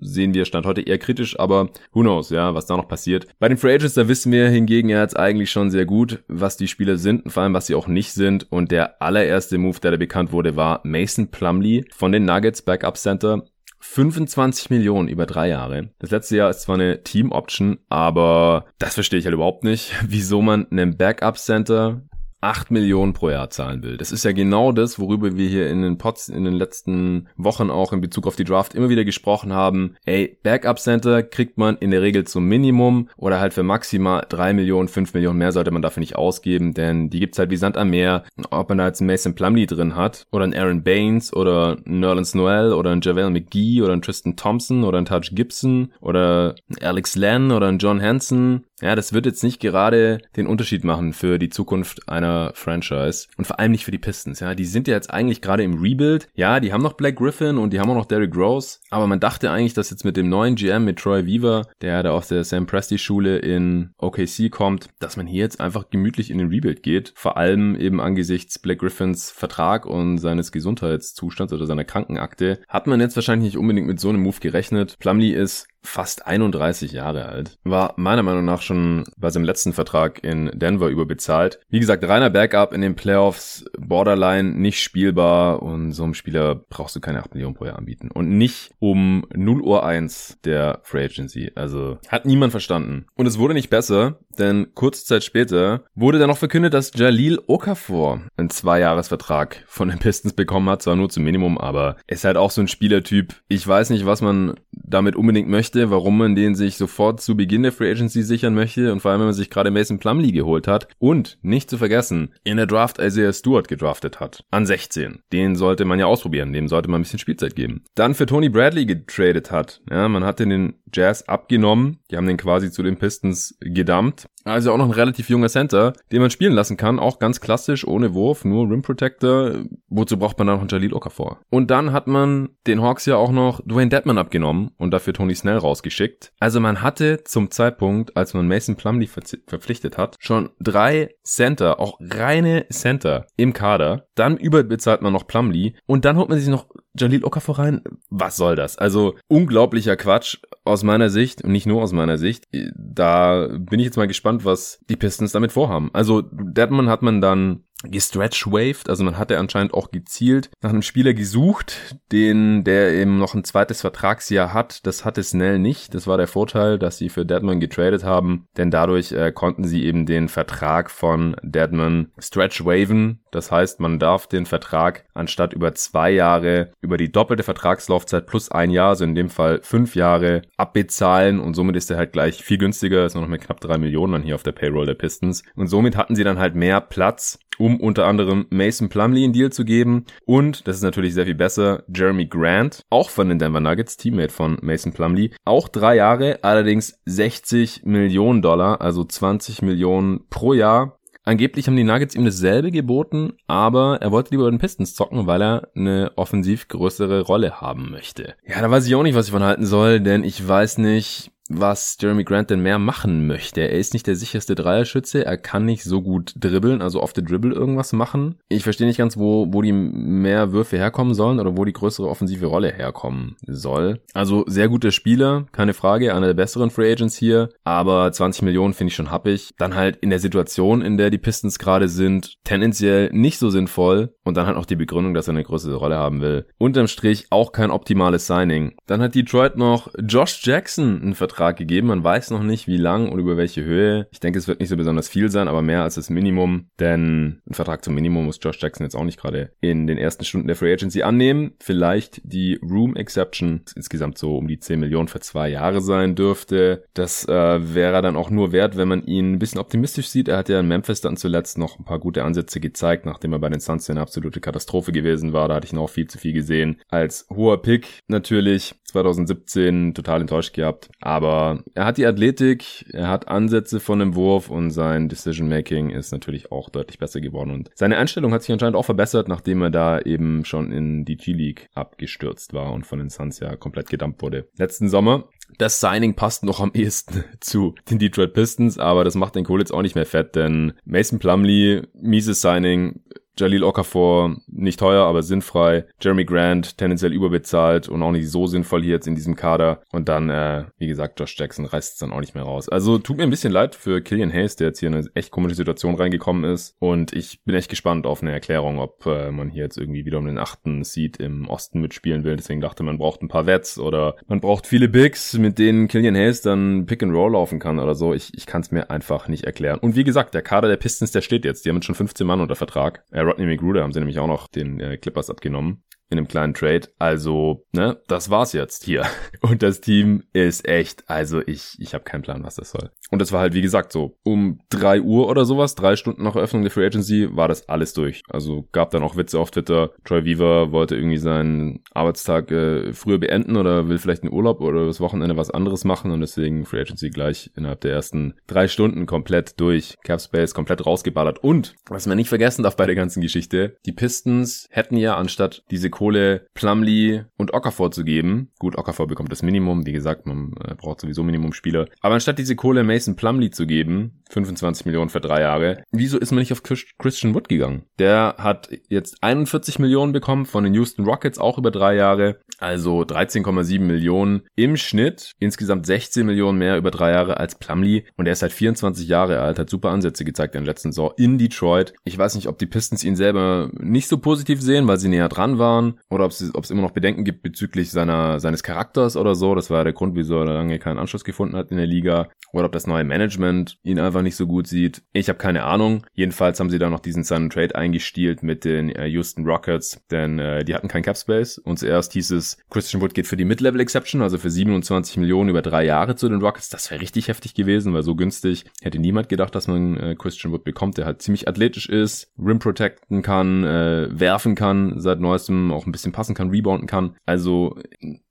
sehen 0.00 0.32
wir 0.32 0.44
Stand 0.44 0.64
heute 0.64 0.80
eher 0.80 0.98
kritisch, 0.98 1.40
aber 1.40 1.70
who 1.92 2.02
knows, 2.02 2.30
ja, 2.30 2.54
was 2.54 2.66
da 2.66 2.76
noch 2.76 2.86
passiert. 2.86 3.26
Bei 3.40 3.48
den 3.48 3.58
Free 3.58 3.74
Agents, 3.74 3.94
da 3.94 4.06
wissen 4.06 4.30
wir 4.30 4.48
hingegen 4.48 4.90
jetzt 4.90 5.18
eigentlich 5.18 5.50
schon 5.50 5.72
sehr 5.72 5.84
gut, 5.84 6.22
was 6.28 6.56
die 6.56 6.68
Spieler 6.68 6.98
sind 6.98 7.24
und 7.24 7.32
vor 7.32 7.42
allem, 7.42 7.54
was 7.54 7.66
sie 7.66 7.74
auch 7.74 7.88
nicht 7.88 8.12
sind. 8.12 8.46
Und 8.52 8.70
der 8.70 9.02
allererste 9.02 9.58
Move, 9.58 9.80
der 9.80 9.90
da 9.90 9.96
bekannt 9.96 10.30
wurde, 10.30 10.54
war 10.54 10.82
Mason 10.84 11.32
Plumley 11.32 11.84
von 11.92 12.12
den 12.12 12.26
Nuggets 12.26 12.62
Backup 12.62 12.96
Center. 12.96 13.42
25 13.82 14.70
Millionen 14.70 15.08
über 15.08 15.26
drei 15.26 15.48
Jahre. 15.48 15.90
Das 15.98 16.10
letzte 16.10 16.36
Jahr 16.36 16.50
ist 16.50 16.62
zwar 16.62 16.76
eine 16.76 17.02
Team-Option, 17.02 17.80
aber 17.88 18.66
das 18.78 18.94
verstehe 18.94 19.18
ich 19.18 19.24
halt 19.24 19.34
überhaupt 19.34 19.64
nicht, 19.64 19.92
wieso 20.06 20.40
man 20.40 20.66
einen 20.70 20.96
Backup-Center 20.96 22.02
8 22.42 22.70
Millionen 22.70 23.12
pro 23.12 23.30
Jahr 23.30 23.50
zahlen 23.50 23.82
will. 23.82 23.96
Das 23.96 24.12
ist 24.12 24.24
ja 24.24 24.32
genau 24.32 24.72
das, 24.72 24.98
worüber 24.98 25.36
wir 25.36 25.48
hier 25.48 25.70
in 25.70 25.82
den 25.82 25.96
Pots 25.96 26.28
in 26.28 26.44
den 26.44 26.54
letzten 26.54 27.28
Wochen 27.36 27.70
auch 27.70 27.92
in 27.92 28.00
Bezug 28.00 28.26
auf 28.26 28.36
die 28.36 28.44
Draft 28.44 28.74
immer 28.74 28.88
wieder 28.88 29.04
gesprochen 29.04 29.52
haben. 29.52 29.94
Ey, 30.04 30.38
Backup 30.42 30.80
Center 30.80 31.22
kriegt 31.22 31.56
man 31.56 31.76
in 31.76 31.92
der 31.92 32.02
Regel 32.02 32.24
zum 32.24 32.46
Minimum 32.46 33.08
oder 33.16 33.38
halt 33.38 33.54
für 33.54 33.62
maximal 33.62 34.26
3 34.28 34.54
Millionen, 34.54 34.88
5 34.88 35.14
Millionen 35.14 35.38
mehr 35.38 35.52
sollte 35.52 35.70
man 35.70 35.82
dafür 35.82 36.00
nicht 36.00 36.16
ausgeben, 36.16 36.74
denn 36.74 37.10
die 37.10 37.20
gibt's 37.20 37.38
halt 37.38 37.50
wie 37.50 37.56
Sand 37.56 37.76
am 37.76 37.90
Meer. 37.90 38.24
Ob 38.50 38.68
man 38.68 38.78
da 38.78 38.86
jetzt 38.86 39.00
einen 39.00 39.06
Mason 39.06 39.34
Plumlee 39.34 39.66
drin 39.66 39.94
hat 39.94 40.26
oder 40.32 40.44
einen 40.44 40.54
Aaron 40.54 40.82
Baines 40.82 41.32
oder 41.32 41.76
einen 41.86 42.00
Nerlens 42.00 42.34
Noel 42.34 42.72
oder 42.72 42.90
einen 42.90 43.02
JaVale 43.02 43.30
McGee 43.30 43.82
oder 43.82 43.92
einen 43.92 44.02
Tristan 44.02 44.36
Thompson 44.36 44.82
oder 44.82 44.98
einen 44.98 45.06
Touch 45.06 45.30
Gibson 45.32 45.92
oder 46.00 46.56
einen 46.68 46.84
Alex 46.84 47.14
Len 47.14 47.52
oder 47.52 47.68
einen 47.68 47.78
John 47.78 48.02
Hansen 48.02 48.64
ja, 48.82 48.96
das 48.96 49.12
wird 49.12 49.26
jetzt 49.26 49.44
nicht 49.44 49.60
gerade 49.60 50.20
den 50.36 50.46
Unterschied 50.46 50.84
machen 50.84 51.12
für 51.12 51.38
die 51.38 51.48
Zukunft 51.48 52.08
einer 52.08 52.52
Franchise 52.54 53.28
und 53.36 53.46
vor 53.46 53.58
allem 53.58 53.72
nicht 53.72 53.84
für 53.84 53.90
die 53.90 53.98
Pistons. 53.98 54.40
Ja, 54.40 54.54
die 54.54 54.64
sind 54.64 54.88
ja 54.88 54.94
jetzt 54.94 55.10
eigentlich 55.10 55.40
gerade 55.40 55.62
im 55.62 55.80
Rebuild. 55.80 56.28
Ja, 56.34 56.60
die 56.60 56.72
haben 56.72 56.82
noch 56.82 56.94
Black 56.94 57.16
Griffin 57.16 57.58
und 57.58 57.72
die 57.72 57.80
haben 57.80 57.90
auch 57.90 57.94
noch 57.94 58.06
Derrick 58.06 58.36
Rose, 58.36 58.78
aber 58.90 59.06
man 59.06 59.20
dachte 59.20 59.50
eigentlich, 59.50 59.74
dass 59.74 59.90
jetzt 59.90 60.04
mit 60.04 60.16
dem 60.16 60.28
neuen 60.28 60.56
GM 60.56 60.84
mit 60.84 60.98
Troy 60.98 61.26
Weaver, 61.26 61.68
der 61.80 62.02
da 62.02 62.10
aus 62.10 62.28
der 62.28 62.44
Sam 62.44 62.66
Presti 62.66 62.98
Schule 62.98 63.38
in 63.38 63.90
OKC 63.98 64.50
kommt, 64.50 64.88
dass 64.98 65.16
man 65.16 65.26
hier 65.26 65.42
jetzt 65.42 65.60
einfach 65.60 65.90
gemütlich 65.90 66.30
in 66.30 66.38
den 66.38 66.48
Rebuild 66.48 66.82
geht. 66.82 67.12
Vor 67.14 67.36
allem 67.36 67.76
eben 67.76 68.00
angesichts 68.00 68.58
Black 68.58 68.80
Griffins 68.80 69.30
Vertrag 69.30 69.86
und 69.86 70.18
seines 70.18 70.50
Gesundheitszustands 70.50 71.52
oder 71.52 71.66
seiner 71.66 71.84
Krankenakte 71.84 72.60
hat 72.68 72.86
man 72.86 73.00
jetzt 73.00 73.16
wahrscheinlich 73.16 73.52
nicht 73.52 73.58
unbedingt 73.58 73.86
mit 73.86 74.00
so 74.00 74.08
einem 74.08 74.22
Move 74.22 74.40
gerechnet. 74.40 74.96
Plumlee 74.98 75.32
ist 75.32 75.68
fast 75.82 76.26
31 76.26 76.92
Jahre 76.92 77.26
alt. 77.26 77.58
War 77.64 77.94
meiner 77.96 78.22
Meinung 78.22 78.44
nach 78.44 78.62
schon 78.62 79.04
bei 79.16 79.30
seinem 79.30 79.44
letzten 79.44 79.72
Vertrag 79.72 80.22
in 80.24 80.50
Denver 80.54 80.88
überbezahlt. 80.88 81.60
Wie 81.68 81.80
gesagt, 81.80 82.06
reiner 82.08 82.30
Backup 82.30 82.72
in 82.72 82.80
den 82.80 82.94
Playoffs, 82.94 83.64
Borderline 83.78 84.50
nicht 84.52 84.82
spielbar 84.82 85.62
und 85.62 85.92
so 85.92 86.04
einem 86.04 86.14
Spieler 86.14 86.54
brauchst 86.54 86.96
du 86.96 87.00
keine 87.00 87.20
8 87.20 87.34
Millionen 87.34 87.54
pro 87.54 87.66
Jahr 87.66 87.78
anbieten. 87.78 88.10
Und 88.12 88.30
nicht 88.30 88.70
um 88.78 89.26
0 89.34 89.60
Uhr 89.60 89.84
1 89.84 90.38
der 90.44 90.80
Free 90.82 91.04
Agency. 91.04 91.52
Also 91.54 91.98
hat 92.08 92.26
niemand 92.26 92.52
verstanden. 92.52 93.06
Und 93.14 93.26
es 93.26 93.38
wurde 93.38 93.54
nicht 93.54 93.70
besser, 93.70 94.18
denn 94.38 94.74
kurze 94.74 95.04
Zeit 95.04 95.24
später 95.24 95.84
wurde 95.94 96.18
dann 96.18 96.28
noch 96.28 96.38
verkündet, 96.38 96.74
dass 96.74 96.92
Jalil 96.94 97.40
Okafor 97.46 98.22
einen 98.36 98.50
Zweijahresvertrag 98.50 99.62
von 99.66 99.88
den 99.88 99.98
Pistons 99.98 100.32
bekommen 100.32 100.68
hat. 100.70 100.82
Zwar 100.82 100.96
nur 100.96 101.10
zum 101.10 101.24
Minimum, 101.24 101.58
aber 101.58 101.96
ist 102.06 102.24
halt 102.24 102.36
auch 102.36 102.50
so 102.50 102.60
ein 102.60 102.68
Spielertyp. 102.68 103.34
Ich 103.48 103.66
weiß 103.66 103.90
nicht, 103.90 104.06
was 104.06 104.22
man 104.22 104.54
damit 104.72 105.16
unbedingt 105.16 105.48
möchte, 105.48 105.71
warum 105.74 106.18
man 106.18 106.34
den 106.34 106.54
sich 106.54 106.76
sofort 106.76 107.20
zu 107.20 107.36
Beginn 107.36 107.62
der 107.62 107.72
Free 107.72 107.90
Agency 107.90 108.22
sichern 108.22 108.54
möchte 108.54 108.92
und 108.92 109.00
vor 109.00 109.10
allem, 109.10 109.20
wenn 109.20 109.28
man 109.28 109.34
sich 109.34 109.50
gerade 109.50 109.70
Mason 109.70 109.98
Plumlee 109.98 110.32
geholt 110.32 110.68
hat 110.68 110.88
und 110.98 111.38
nicht 111.42 111.70
zu 111.70 111.78
vergessen, 111.78 112.34
in 112.44 112.56
der 112.56 112.66
Draft 112.66 112.98
Isaiah 112.98 113.32
Stewart 113.32 113.68
gedraftet 113.68 114.20
hat. 114.20 114.44
An 114.50 114.66
16. 114.66 115.20
Den 115.32 115.56
sollte 115.56 115.84
man 115.84 115.98
ja 115.98 116.06
ausprobieren, 116.06 116.52
dem 116.52 116.68
sollte 116.68 116.90
man 116.90 117.00
ein 117.00 117.04
bisschen 117.04 117.18
Spielzeit 117.18 117.56
geben. 117.56 117.84
Dann 117.94 118.14
für 118.14 118.26
Tony 118.26 118.48
Bradley 118.48 118.86
getradet 118.86 119.50
hat. 119.50 119.80
Ja, 119.90 120.08
man 120.08 120.24
hat 120.24 120.40
den 120.40 120.74
Jazz 120.92 121.22
abgenommen. 121.22 122.00
Die 122.10 122.16
haben 122.16 122.26
den 122.26 122.36
quasi 122.36 122.70
zu 122.70 122.82
den 122.82 122.96
Pistons 122.96 123.56
gedumpt. 123.60 124.26
Also 124.44 124.72
auch 124.72 124.76
noch 124.76 124.86
ein 124.86 124.92
relativ 124.92 125.28
junger 125.28 125.48
Center, 125.48 125.92
den 126.10 126.20
man 126.20 126.30
spielen 126.30 126.52
lassen 126.52 126.76
kann. 126.76 126.98
Auch 126.98 127.18
ganz 127.18 127.40
klassisch, 127.40 127.86
ohne 127.86 128.12
Wurf, 128.14 128.44
nur 128.44 128.68
Rim 128.68 128.82
Protector. 128.82 129.64
Wozu 129.88 130.16
braucht 130.16 130.38
man 130.38 130.48
dann 130.48 130.56
noch 130.56 130.62
einen 130.62 130.68
Jalil 130.68 130.94
Okafor? 130.94 131.38
Und 131.50 131.70
dann 131.70 131.92
hat 131.92 132.06
man 132.06 132.50
den 132.66 132.82
Hawks 132.82 133.06
ja 133.06 133.16
auch 133.16 133.30
noch 133.30 133.60
Dwayne 133.64 133.90
Dedman 133.90 134.18
abgenommen 134.18 134.72
und 134.78 134.90
dafür 134.90 135.14
Tony 135.14 135.34
Snell 135.34 135.58
rausgeschickt. 135.58 136.32
Also 136.40 136.60
man 136.60 136.82
hatte 136.82 137.22
zum 137.24 137.50
Zeitpunkt, 137.50 138.16
als 138.16 138.34
man 138.34 138.48
Mason 138.48 138.76
Plumlee 138.76 139.06
ver 139.06 139.22
verpflichtet 139.46 139.96
hat, 139.98 140.16
schon 140.18 140.50
drei 140.58 141.14
Center, 141.22 141.78
auch 141.78 141.98
reine 142.00 142.66
Center 142.70 143.26
im 143.36 143.52
Kader. 143.52 144.08
Dann 144.16 144.36
überbezahlt 144.36 145.02
man 145.02 145.12
noch 145.12 145.26
Plumlee 145.26 145.74
und 145.86 146.04
dann 146.04 146.16
holt 146.16 146.28
man 146.28 146.38
sich 146.38 146.48
noch 146.48 146.66
Jalil 146.98 147.24
Okafor 147.24 147.58
rein. 147.58 147.82
Was 148.10 148.36
soll 148.36 148.56
das? 148.56 148.76
Also 148.76 149.14
unglaublicher 149.28 149.96
Quatsch 149.96 150.38
aus 150.64 150.82
meiner 150.82 151.10
Sicht 151.10 151.42
und 151.42 151.52
nicht 151.52 151.66
nur 151.66 151.82
aus 151.82 151.92
meiner 151.92 152.18
Sicht. 152.18 152.48
Da 152.76 153.48
bin 153.50 153.80
ich 153.80 153.86
jetzt 153.86 153.96
mal 153.96 154.06
gespannt, 154.06 154.44
was 154.44 154.80
die 154.88 154.96
Pistons 154.96 155.32
damit 155.32 155.52
vorhaben. 155.52 155.90
Also 155.92 156.22
Deadman 156.22 156.88
hat 156.88 157.02
man 157.02 157.20
dann 157.20 157.64
gestretch-waved, 157.84 158.88
also 158.88 159.04
man 159.04 159.18
hatte 159.18 159.38
anscheinend 159.38 159.74
auch 159.74 159.90
gezielt 159.90 160.50
nach 160.60 160.70
einem 160.70 160.82
Spieler 160.82 161.14
gesucht, 161.14 161.96
den, 162.10 162.64
der 162.64 162.92
eben 162.92 163.18
noch 163.18 163.34
ein 163.34 163.44
zweites 163.44 163.80
Vertragsjahr 163.80 164.52
hat. 164.52 164.86
Das 164.86 165.04
hatte 165.04 165.22
Snell 165.22 165.58
nicht. 165.58 165.94
Das 165.94 166.06
war 166.06 166.16
der 166.16 166.28
Vorteil, 166.28 166.78
dass 166.78 166.98
sie 166.98 167.08
für 167.08 167.26
Deadman 167.26 167.60
getradet 167.60 168.04
haben, 168.04 168.46
denn 168.56 168.70
dadurch 168.70 169.12
äh, 169.12 169.32
konnten 169.32 169.64
sie 169.64 169.84
eben 169.84 170.06
den 170.06 170.28
Vertrag 170.28 170.90
von 170.90 171.36
Deadman 171.42 172.10
stretch-waven. 172.18 173.20
Das 173.30 173.50
heißt, 173.50 173.80
man 173.80 173.98
darf 173.98 174.26
den 174.26 174.46
Vertrag 174.46 175.04
anstatt 175.14 175.52
über 175.54 175.74
zwei 175.74 176.10
Jahre 176.10 176.72
über 176.80 176.96
die 176.96 177.10
doppelte 177.10 177.42
Vertragslaufzeit 177.42 178.26
plus 178.26 178.50
ein 178.50 178.70
Jahr, 178.70 178.90
also 178.90 179.04
in 179.04 179.14
dem 179.14 179.30
Fall 179.30 179.60
fünf 179.62 179.96
Jahre, 179.96 180.42
abbezahlen 180.56 181.40
und 181.40 181.54
somit 181.54 181.76
ist 181.76 181.90
er 181.90 181.96
halt 181.96 182.12
gleich 182.12 182.42
viel 182.42 182.58
günstiger, 182.58 183.06
ist 183.06 183.14
nur 183.14 183.22
noch 183.22 183.30
mit 183.30 183.42
knapp 183.42 183.60
drei 183.60 183.78
Millionen 183.78 184.12
dann 184.12 184.22
hier 184.22 184.34
auf 184.34 184.42
der 184.42 184.52
Payroll 184.52 184.86
der 184.86 184.94
Pistons 184.94 185.42
und 185.56 185.68
somit 185.68 185.96
hatten 185.96 186.14
sie 186.14 186.24
dann 186.24 186.38
halt 186.38 186.54
mehr 186.54 186.80
Platz 186.80 187.38
um 187.58 187.80
unter 187.80 188.06
anderem 188.06 188.46
Mason 188.50 188.88
Plumlee 188.88 189.24
einen 189.24 189.32
Deal 189.32 189.50
zu 189.50 189.64
geben 189.64 190.04
und, 190.24 190.66
das 190.66 190.76
ist 190.76 190.82
natürlich 190.82 191.14
sehr 191.14 191.26
viel 191.26 191.34
besser, 191.34 191.84
Jeremy 191.94 192.26
Grant, 192.26 192.82
auch 192.90 193.10
von 193.10 193.28
den 193.28 193.38
Denver 193.38 193.60
Nuggets, 193.60 193.96
Teammate 193.96 194.32
von 194.32 194.58
Mason 194.62 194.92
Plumlee, 194.92 195.30
auch 195.44 195.68
drei 195.68 195.96
Jahre, 195.96 196.38
allerdings 196.42 197.00
60 197.06 197.82
Millionen 197.84 198.42
Dollar, 198.42 198.80
also 198.80 199.04
20 199.04 199.62
Millionen 199.62 200.28
pro 200.28 200.52
Jahr. 200.54 200.98
Angeblich 201.24 201.68
haben 201.68 201.76
die 201.76 201.84
Nuggets 201.84 202.16
ihm 202.16 202.24
dasselbe 202.24 202.72
geboten, 202.72 203.34
aber 203.46 203.98
er 204.00 204.10
wollte 204.10 204.32
lieber 204.32 204.50
den 204.50 204.58
Pistons 204.58 204.94
zocken, 204.94 205.28
weil 205.28 205.40
er 205.40 205.68
eine 205.76 206.10
offensiv 206.16 206.66
größere 206.66 207.20
Rolle 207.20 207.60
haben 207.60 207.92
möchte. 207.92 208.34
Ja, 208.44 208.60
da 208.60 208.68
weiß 208.68 208.86
ich 208.86 208.94
auch 208.96 209.04
nicht, 209.04 209.14
was 209.14 209.26
ich 209.26 209.32
von 209.32 209.44
halten 209.44 209.64
soll, 209.64 210.00
denn 210.00 210.24
ich 210.24 210.46
weiß 210.46 210.78
nicht, 210.78 211.30
was 211.60 211.96
Jeremy 212.00 212.24
Grant 212.24 212.50
denn 212.50 212.62
mehr 212.62 212.78
machen 212.78 213.26
möchte. 213.26 213.60
Er 213.60 213.78
ist 213.78 213.92
nicht 213.92 214.06
der 214.06 214.16
sicherste 214.16 214.54
Dreierschütze, 214.54 215.24
er 215.24 215.36
kann 215.36 215.64
nicht 215.64 215.84
so 215.84 216.02
gut 216.02 216.32
dribbeln, 216.36 216.82
also 216.82 217.00
auf 217.00 217.12
der 217.12 217.24
Dribble 217.24 217.54
irgendwas 217.54 217.92
machen. 217.92 218.36
Ich 218.48 218.62
verstehe 218.62 218.86
nicht 218.86 218.98
ganz, 218.98 219.16
wo, 219.16 219.46
wo 219.52 219.62
die 219.62 219.72
mehr 219.72 220.52
Würfe 220.52 220.76
herkommen 220.76 221.14
sollen 221.14 221.40
oder 221.40 221.56
wo 221.56 221.64
die 221.64 221.72
größere 221.72 222.08
offensive 222.08 222.46
Rolle 222.46 222.72
herkommen 222.72 223.36
soll. 223.46 224.00
Also 224.14 224.44
sehr 224.46 224.68
guter 224.68 224.90
Spieler, 224.90 225.46
keine 225.52 225.74
Frage, 225.74 226.14
einer 226.14 226.26
der 226.26 226.34
besseren 226.34 226.70
Free 226.70 226.90
Agents 226.90 227.16
hier, 227.16 227.50
aber 227.64 228.10
20 228.10 228.42
Millionen 228.42 228.74
finde 228.74 228.90
ich 228.90 228.96
schon 228.96 229.10
happig. 229.10 229.50
Dann 229.58 229.74
halt 229.74 229.96
in 229.96 230.10
der 230.10 230.18
Situation, 230.18 230.82
in 230.82 230.96
der 230.96 231.10
die 231.10 231.18
Pistons 231.18 231.58
gerade 231.58 231.88
sind, 231.88 232.36
tendenziell 232.44 233.10
nicht 233.12 233.38
so 233.38 233.50
sinnvoll 233.50 234.14
und 234.24 234.36
dann 234.36 234.46
halt 234.46 234.56
auch 234.56 234.66
die 234.66 234.76
Begründung, 234.76 235.14
dass 235.14 235.28
er 235.28 235.34
eine 235.34 235.44
größere 235.44 235.76
Rolle 235.76 235.96
haben 235.96 236.20
will. 236.20 236.46
Unterm 236.58 236.86
Strich 236.86 237.26
auch 237.30 237.52
kein 237.52 237.70
optimales 237.70 238.26
Signing. 238.26 238.74
Dann 238.86 239.02
hat 239.02 239.14
Detroit 239.14 239.56
noch 239.56 239.88
Josh 240.00 240.40
Jackson 240.44 241.02
einen 241.02 241.14
Vertrag 241.14 241.41
Vertrag 241.42 241.56
gegeben. 241.56 241.88
Man 241.88 242.04
weiß 242.04 242.30
noch 242.30 242.44
nicht, 242.44 242.68
wie 242.68 242.76
lang 242.76 243.10
und 243.10 243.18
über 243.18 243.36
welche 243.36 243.64
Höhe. 243.64 244.06
Ich 244.12 244.20
denke, 244.20 244.38
es 244.38 244.46
wird 244.46 244.60
nicht 244.60 244.68
so 244.68 244.76
besonders 244.76 245.08
viel 245.08 245.28
sein, 245.28 245.48
aber 245.48 245.60
mehr 245.60 245.82
als 245.82 245.96
das 245.96 246.08
Minimum. 246.08 246.68
Denn 246.78 247.42
ein 247.48 247.54
Vertrag 247.54 247.84
zum 247.84 247.96
Minimum 247.96 248.26
muss 248.26 248.38
Josh 248.40 248.62
Jackson 248.62 248.86
jetzt 248.86 248.94
auch 248.94 249.02
nicht 249.02 249.20
gerade 249.20 249.50
in 249.60 249.88
den 249.88 249.98
ersten 249.98 250.24
Stunden 250.24 250.46
der 250.46 250.54
Free 250.54 250.72
Agency 250.72 251.02
annehmen. 251.02 251.54
Vielleicht 251.58 252.20
die 252.24 252.60
Room 252.62 252.94
Exception 252.94 253.62
insgesamt 253.74 254.18
so 254.18 254.36
um 254.36 254.46
die 254.46 254.60
10 254.60 254.78
Millionen 254.78 255.08
für 255.08 255.18
zwei 255.18 255.48
Jahre 255.48 255.80
sein 255.80 256.14
dürfte. 256.14 256.84
Das 256.94 257.26
äh, 257.26 257.74
wäre 257.74 258.02
dann 258.02 258.14
auch 258.14 258.30
nur 258.30 258.52
wert, 258.52 258.76
wenn 258.76 258.86
man 258.86 259.02
ihn 259.04 259.32
ein 259.32 259.38
bisschen 259.40 259.60
optimistisch 259.60 260.08
sieht. 260.08 260.28
Er 260.28 260.36
hat 260.36 260.48
ja 260.48 260.60
in 260.60 260.68
Memphis 260.68 261.00
dann 261.00 261.16
zuletzt 261.16 261.58
noch 261.58 261.76
ein 261.76 261.84
paar 261.84 261.98
gute 261.98 262.22
Ansätze 262.22 262.60
gezeigt, 262.60 263.04
nachdem 263.04 263.32
er 263.32 263.40
bei 263.40 263.48
den 263.48 263.58
Suns 263.58 263.90
eine 263.90 264.00
absolute 264.00 264.40
Katastrophe 264.40 264.92
gewesen 264.92 265.32
war. 265.32 265.48
Da 265.48 265.56
hatte 265.56 265.66
ich 265.66 265.72
noch 265.72 265.90
viel 265.90 266.06
zu 266.06 266.18
viel 266.18 266.34
gesehen. 266.34 266.80
Als 266.88 267.26
hoher 267.30 267.60
Pick 267.62 268.00
natürlich 268.06 268.76
2017 268.92 269.94
total 269.94 270.22
enttäuscht 270.22 270.54
gehabt. 270.54 270.90
Aber 271.00 271.62
er 271.74 271.84
hat 271.84 271.98
die 271.98 272.06
Athletik, 272.06 272.86
er 272.92 273.08
hat 273.08 273.28
Ansätze 273.28 273.80
von 273.80 273.98
dem 273.98 274.14
Wurf 274.14 274.50
und 274.50 274.70
sein 274.70 275.08
Decision 275.08 275.48
Making 275.48 275.90
ist 275.90 276.12
natürlich 276.12 276.52
auch 276.52 276.70
deutlich 276.70 276.98
besser 276.98 277.20
geworden. 277.20 277.50
Und 277.50 277.70
seine 277.74 277.98
Einstellung 277.98 278.32
hat 278.32 278.42
sich 278.42 278.52
anscheinend 278.52 278.76
auch 278.76 278.84
verbessert, 278.84 279.28
nachdem 279.28 279.62
er 279.62 279.70
da 279.70 280.00
eben 280.00 280.44
schon 280.44 280.72
in 280.72 281.04
die 281.04 281.16
G-League 281.16 281.68
abgestürzt 281.74 282.52
war 282.52 282.72
und 282.72 282.86
von 282.86 282.98
den 282.98 283.10
Suns 283.10 283.40
ja 283.40 283.56
komplett 283.56 283.88
gedumpt 283.88 284.22
wurde. 284.22 284.48
Letzten 284.56 284.88
Sommer 284.88 285.28
das 285.58 285.80
Signing 285.80 286.14
passt 286.14 286.44
noch 286.44 286.60
am 286.60 286.70
ehesten 286.74 287.24
zu 287.40 287.74
den 287.90 287.98
Detroit 287.98 288.32
Pistons, 288.32 288.78
aber 288.78 289.04
das 289.04 289.14
macht 289.14 289.34
den 289.34 289.44
Kohl 289.44 289.60
jetzt 289.60 289.72
auch 289.72 289.82
nicht 289.82 289.94
mehr 289.94 290.06
fett, 290.06 290.34
denn 290.34 290.72
Mason 290.84 291.18
Plumley, 291.18 291.82
mieses 291.94 292.40
Signing, 292.40 293.02
Jalil 293.38 293.64
Okafor 293.64 294.36
nicht 294.46 294.78
teuer, 294.78 295.04
aber 295.04 295.22
sinnfrei. 295.22 295.86
Jeremy 296.00 296.24
Grant 296.24 296.76
tendenziell 296.76 297.12
überbezahlt 297.12 297.88
und 297.88 298.02
auch 298.02 298.12
nicht 298.12 298.30
so 298.30 298.46
sinnvoll 298.46 298.82
hier 298.82 298.92
jetzt 298.92 299.06
in 299.06 299.14
diesem 299.14 299.36
Kader. 299.36 299.82
Und 299.90 300.08
dann, 300.08 300.28
äh, 300.28 300.64
wie 300.78 300.86
gesagt, 300.86 301.18
Josh 301.18 301.38
Jackson 301.38 301.64
reißt 301.64 301.94
es 301.94 301.98
dann 301.98 302.12
auch 302.12 302.20
nicht 302.20 302.34
mehr 302.34 302.44
raus. 302.44 302.68
Also 302.68 302.98
tut 302.98 303.16
mir 303.16 303.22
ein 303.22 303.30
bisschen 303.30 303.52
leid 303.52 303.74
für 303.74 304.02
Killian 304.02 304.32
Hayes, 304.32 304.56
der 304.56 304.68
jetzt 304.68 304.80
hier 304.80 304.88
in 304.88 304.94
eine 304.94 305.08
echt 305.14 305.30
komische 305.30 305.54
Situation 305.54 305.94
reingekommen 305.94 306.44
ist. 306.44 306.76
Und 306.78 307.12
ich 307.12 307.42
bin 307.44 307.54
echt 307.54 307.70
gespannt 307.70 308.06
auf 308.06 308.22
eine 308.22 308.32
Erklärung, 308.32 308.78
ob 308.78 309.06
äh, 309.06 309.30
man 309.30 309.48
hier 309.48 309.64
jetzt 309.64 309.78
irgendwie 309.78 310.04
wieder 310.04 310.18
um 310.18 310.26
den 310.26 310.38
achten 310.38 310.84
Seed 310.84 311.16
im 311.16 311.48
Osten 311.48 311.80
mitspielen 311.80 312.24
will. 312.24 312.36
Deswegen 312.36 312.60
dachte 312.60 312.82
man 312.82 312.98
braucht 312.98 313.22
ein 313.22 313.28
paar 313.28 313.46
Wets 313.46 313.78
oder 313.78 314.16
man 314.26 314.40
braucht 314.40 314.66
viele 314.66 314.88
Bigs, 314.88 315.38
mit 315.38 315.58
denen 315.58 315.88
Killian 315.88 316.16
Hayes 316.16 316.42
dann 316.42 316.86
Pick 316.86 317.02
and 317.02 317.14
Roll 317.14 317.32
laufen 317.32 317.58
kann 317.58 317.78
oder 317.78 317.94
so. 317.94 318.12
Ich, 318.12 318.32
ich 318.34 318.46
kann 318.46 318.60
es 318.60 318.70
mir 318.70 318.90
einfach 318.90 319.28
nicht 319.28 319.44
erklären. 319.44 319.78
Und 319.78 319.96
wie 319.96 320.04
gesagt, 320.04 320.34
der 320.34 320.42
Kader 320.42 320.68
der 320.68 320.76
Pistons, 320.76 321.12
der 321.12 321.22
steht 321.22 321.44
jetzt. 321.44 321.64
Die 321.64 321.70
haben 321.70 321.76
jetzt 321.76 321.86
schon 321.86 321.94
15 321.94 322.26
Mann 322.26 322.40
unter 322.40 322.56
Vertrag. 322.56 323.04
Äh, 323.10 323.21
Rodney 323.22 323.46
McGruder 323.46 323.82
haben 323.82 323.92
sie 323.92 324.00
nämlich 324.00 324.18
auch 324.18 324.26
noch 324.26 324.48
den 324.48 324.80
äh, 324.80 324.96
Clippers 324.96 325.30
abgenommen 325.30 325.84
in 326.12 326.18
einem 326.18 326.28
kleinen 326.28 326.54
Trade. 326.54 326.88
Also, 326.98 327.64
ne, 327.72 327.98
das 328.06 328.30
war's 328.30 328.52
jetzt 328.52 328.84
hier. 328.84 329.04
Und 329.40 329.62
das 329.62 329.80
Team 329.80 330.24
ist 330.32 330.68
echt, 330.68 331.08
also 331.08 331.40
ich, 331.46 331.76
ich 331.78 331.94
habe 331.94 332.04
keinen 332.04 332.22
Plan, 332.22 332.44
was 332.44 332.56
das 332.56 332.70
soll. 332.70 332.90
Und 333.10 333.20
das 333.20 333.32
war 333.32 333.40
halt, 333.40 333.54
wie 333.54 333.62
gesagt, 333.62 333.92
so 333.92 334.16
um 334.22 334.60
drei 334.70 335.00
Uhr 335.00 335.28
oder 335.28 335.44
sowas, 335.44 335.74
drei 335.74 335.96
Stunden 335.96 336.22
nach 336.22 336.36
Eröffnung 336.36 336.62
der 336.62 336.70
Free 336.70 336.86
Agency, 336.86 337.34
war 337.34 337.48
das 337.48 337.68
alles 337.68 337.92
durch. 337.92 338.22
Also 338.28 338.68
gab 338.72 338.90
dann 338.90 339.02
auch 339.02 339.16
Witze 339.16 339.38
auf 339.38 339.50
Twitter. 339.50 339.90
Troy 340.04 340.24
Weaver 340.24 340.72
wollte 340.72 340.96
irgendwie 340.96 341.18
seinen 341.18 341.82
Arbeitstag 341.92 342.50
äh, 342.50 342.92
früher 342.92 343.18
beenden 343.18 343.56
oder 343.56 343.88
will 343.88 343.98
vielleicht 343.98 344.22
einen 344.22 344.32
Urlaub 344.32 344.60
oder 344.60 344.86
das 344.86 345.00
Wochenende 345.00 345.36
was 345.36 345.50
anderes 345.50 345.84
machen 345.84 346.10
und 346.10 346.20
deswegen 346.20 346.64
Free 346.64 346.80
Agency 346.80 347.10
gleich 347.10 347.50
innerhalb 347.56 347.80
der 347.80 347.92
ersten 347.92 348.34
drei 348.46 348.68
Stunden 348.68 349.06
komplett 349.06 349.60
durch. 349.60 349.96
Cap 350.04 350.20
Space 350.20 350.54
komplett 350.54 350.86
rausgeballert. 350.86 351.42
Und, 351.42 351.74
was 351.88 352.06
man 352.06 352.16
nicht 352.16 352.28
vergessen 352.28 352.62
darf 352.62 352.76
bei 352.76 352.86
der 352.86 352.94
ganzen 352.94 353.20
Geschichte, 353.20 353.76
die 353.86 353.92
Pistons 353.92 354.68
hätten 354.70 354.96
ja 354.96 355.16
anstatt 355.16 355.64
diese 355.70 355.90
Kohle 356.02 356.48
Plumlee 356.54 357.26
und 357.36 357.54
Okafor 357.54 357.92
zu 357.92 358.02
geben. 358.02 358.50
Gut, 358.58 358.76
Okafor 358.76 359.06
bekommt 359.06 359.30
das 359.30 359.44
Minimum. 359.44 359.86
Wie 359.86 359.92
gesagt, 359.92 360.26
man 360.26 360.52
äh, 360.60 360.74
braucht 360.74 361.00
sowieso 361.00 361.22
Minimumspieler. 361.22 361.86
Aber 362.00 362.14
anstatt 362.14 362.40
diese 362.40 362.56
Kohle 362.56 362.82
Mason 362.82 363.14
Plumlee 363.14 363.50
zu 363.50 363.68
geben, 363.68 364.24
25 364.30 364.84
Millionen 364.84 365.10
für 365.10 365.20
drei 365.20 365.42
Jahre, 365.42 365.84
wieso 365.92 366.18
ist 366.18 366.32
man 366.32 366.40
nicht 366.40 366.50
auf 366.50 366.64
Christian 366.64 367.34
Wood 367.34 367.48
gegangen? 367.48 367.84
Der 368.00 368.34
hat 368.38 368.68
jetzt 368.88 369.18
41 369.20 369.78
Millionen 369.78 370.12
bekommen 370.12 370.44
von 370.44 370.64
den 370.64 370.74
Houston 370.74 371.04
Rockets, 371.04 371.38
auch 371.38 371.56
über 371.56 371.70
drei 371.70 371.94
Jahre. 371.94 372.40
Also 372.58 373.02
13,7 373.02 373.78
Millionen 373.78 374.42
im 374.56 374.76
Schnitt. 374.76 375.32
Insgesamt 375.38 375.86
16 375.86 376.26
Millionen 376.26 376.58
mehr 376.58 376.78
über 376.78 376.90
drei 376.90 377.12
Jahre 377.12 377.36
als 377.36 377.54
Plumlee. 377.54 378.06
Und 378.16 378.26
er 378.26 378.32
ist 378.32 378.42
halt 378.42 378.52
24 378.52 379.06
Jahre 379.06 379.40
alt, 379.40 379.60
hat 379.60 379.70
super 379.70 379.90
Ansätze 379.90 380.24
gezeigt 380.24 380.56
in 380.56 380.64
der 380.64 380.72
letzten 380.72 380.90
Saison 380.90 381.12
in 381.16 381.38
Detroit. 381.38 381.94
Ich 382.02 382.18
weiß 382.18 382.34
nicht, 382.34 382.48
ob 382.48 382.58
die 382.58 382.66
Pistons 382.66 383.04
ihn 383.04 383.14
selber 383.14 383.70
nicht 383.78 384.08
so 384.08 384.18
positiv 384.18 384.60
sehen, 384.60 384.88
weil 384.88 384.98
sie 384.98 385.08
näher 385.08 385.28
dran 385.28 385.58
waren 385.60 385.91
oder 386.10 386.24
ob 386.24 386.30
es, 386.32 386.70
immer 386.70 386.82
noch 386.82 386.92
Bedenken 386.92 387.24
gibt 387.24 387.42
bezüglich 387.42 387.90
seiner, 387.90 388.40
seines 388.40 388.62
Charakters 388.62 389.16
oder 389.16 389.34
so. 389.34 389.54
Das 389.54 389.70
war 389.70 389.84
der 389.84 389.92
Grund, 389.92 390.14
wieso 390.16 390.38
er 390.38 390.46
lange 390.46 390.78
keinen 390.78 390.98
Anschluss 390.98 391.24
gefunden 391.24 391.56
hat 391.56 391.70
in 391.70 391.76
der 391.76 391.86
Liga. 391.86 392.28
Oder 392.52 392.66
ob 392.66 392.72
das 392.72 392.86
neue 392.86 393.04
Management 393.04 393.78
ihn 393.82 393.98
einfach 393.98 394.22
nicht 394.22 394.36
so 394.36 394.46
gut 394.46 394.66
sieht. 394.66 395.02
Ich 395.12 395.28
habe 395.28 395.38
keine 395.38 395.64
Ahnung. 395.64 396.04
Jedenfalls 396.12 396.60
haben 396.60 396.70
sie 396.70 396.78
da 396.78 396.90
noch 396.90 397.00
diesen 397.00 397.24
Sun 397.24 397.48
Trade 397.50 397.74
eingestielt 397.74 398.42
mit 398.42 398.64
den 398.64 398.90
äh, 398.90 399.06
Houston 399.06 399.46
Rockets, 399.46 400.02
denn 400.10 400.38
äh, 400.38 400.64
die 400.64 400.74
hatten 400.74 400.88
kein 400.88 401.02
Cap 401.02 401.16
Space. 401.16 401.58
Und 401.58 401.78
zuerst 401.78 402.12
hieß 402.12 402.30
es, 402.32 402.58
Christian 402.70 403.02
Wood 403.02 403.14
geht 403.14 403.26
für 403.26 403.36
die 403.36 403.44
Mid-Level 403.44 403.80
Exception, 403.80 404.22
also 404.22 404.38
für 404.38 404.50
27 404.50 405.16
Millionen 405.16 405.48
über 405.48 405.62
drei 405.62 405.84
Jahre 405.84 406.14
zu 406.14 406.28
den 406.28 406.40
Rockets. 406.42 406.68
Das 406.68 406.90
wäre 406.90 407.00
richtig 407.00 407.28
heftig 407.28 407.54
gewesen, 407.54 407.94
weil 407.94 408.02
so 408.02 408.14
günstig 408.14 408.66
hätte 408.82 408.98
niemand 408.98 409.28
gedacht, 409.28 409.54
dass 409.54 409.66
man 409.66 409.96
äh, 409.96 410.14
Christian 410.14 410.52
Wood 410.52 410.64
bekommt, 410.64 410.98
der 410.98 411.06
halt 411.06 411.22
ziemlich 411.22 411.48
athletisch 411.48 411.88
ist, 411.88 412.28
Rim 412.38 412.58
protecten 412.58 413.22
kann, 413.22 413.64
äh, 413.64 414.08
werfen 414.10 414.54
kann, 414.54 415.00
seit 415.00 415.20
neuestem 415.20 415.70
auch 415.72 415.86
ein 415.86 415.92
bisschen 415.92 416.12
passen 416.12 416.34
kann, 416.34 416.50
rebounden 416.50 416.86
kann. 416.86 417.16
Also 417.26 417.76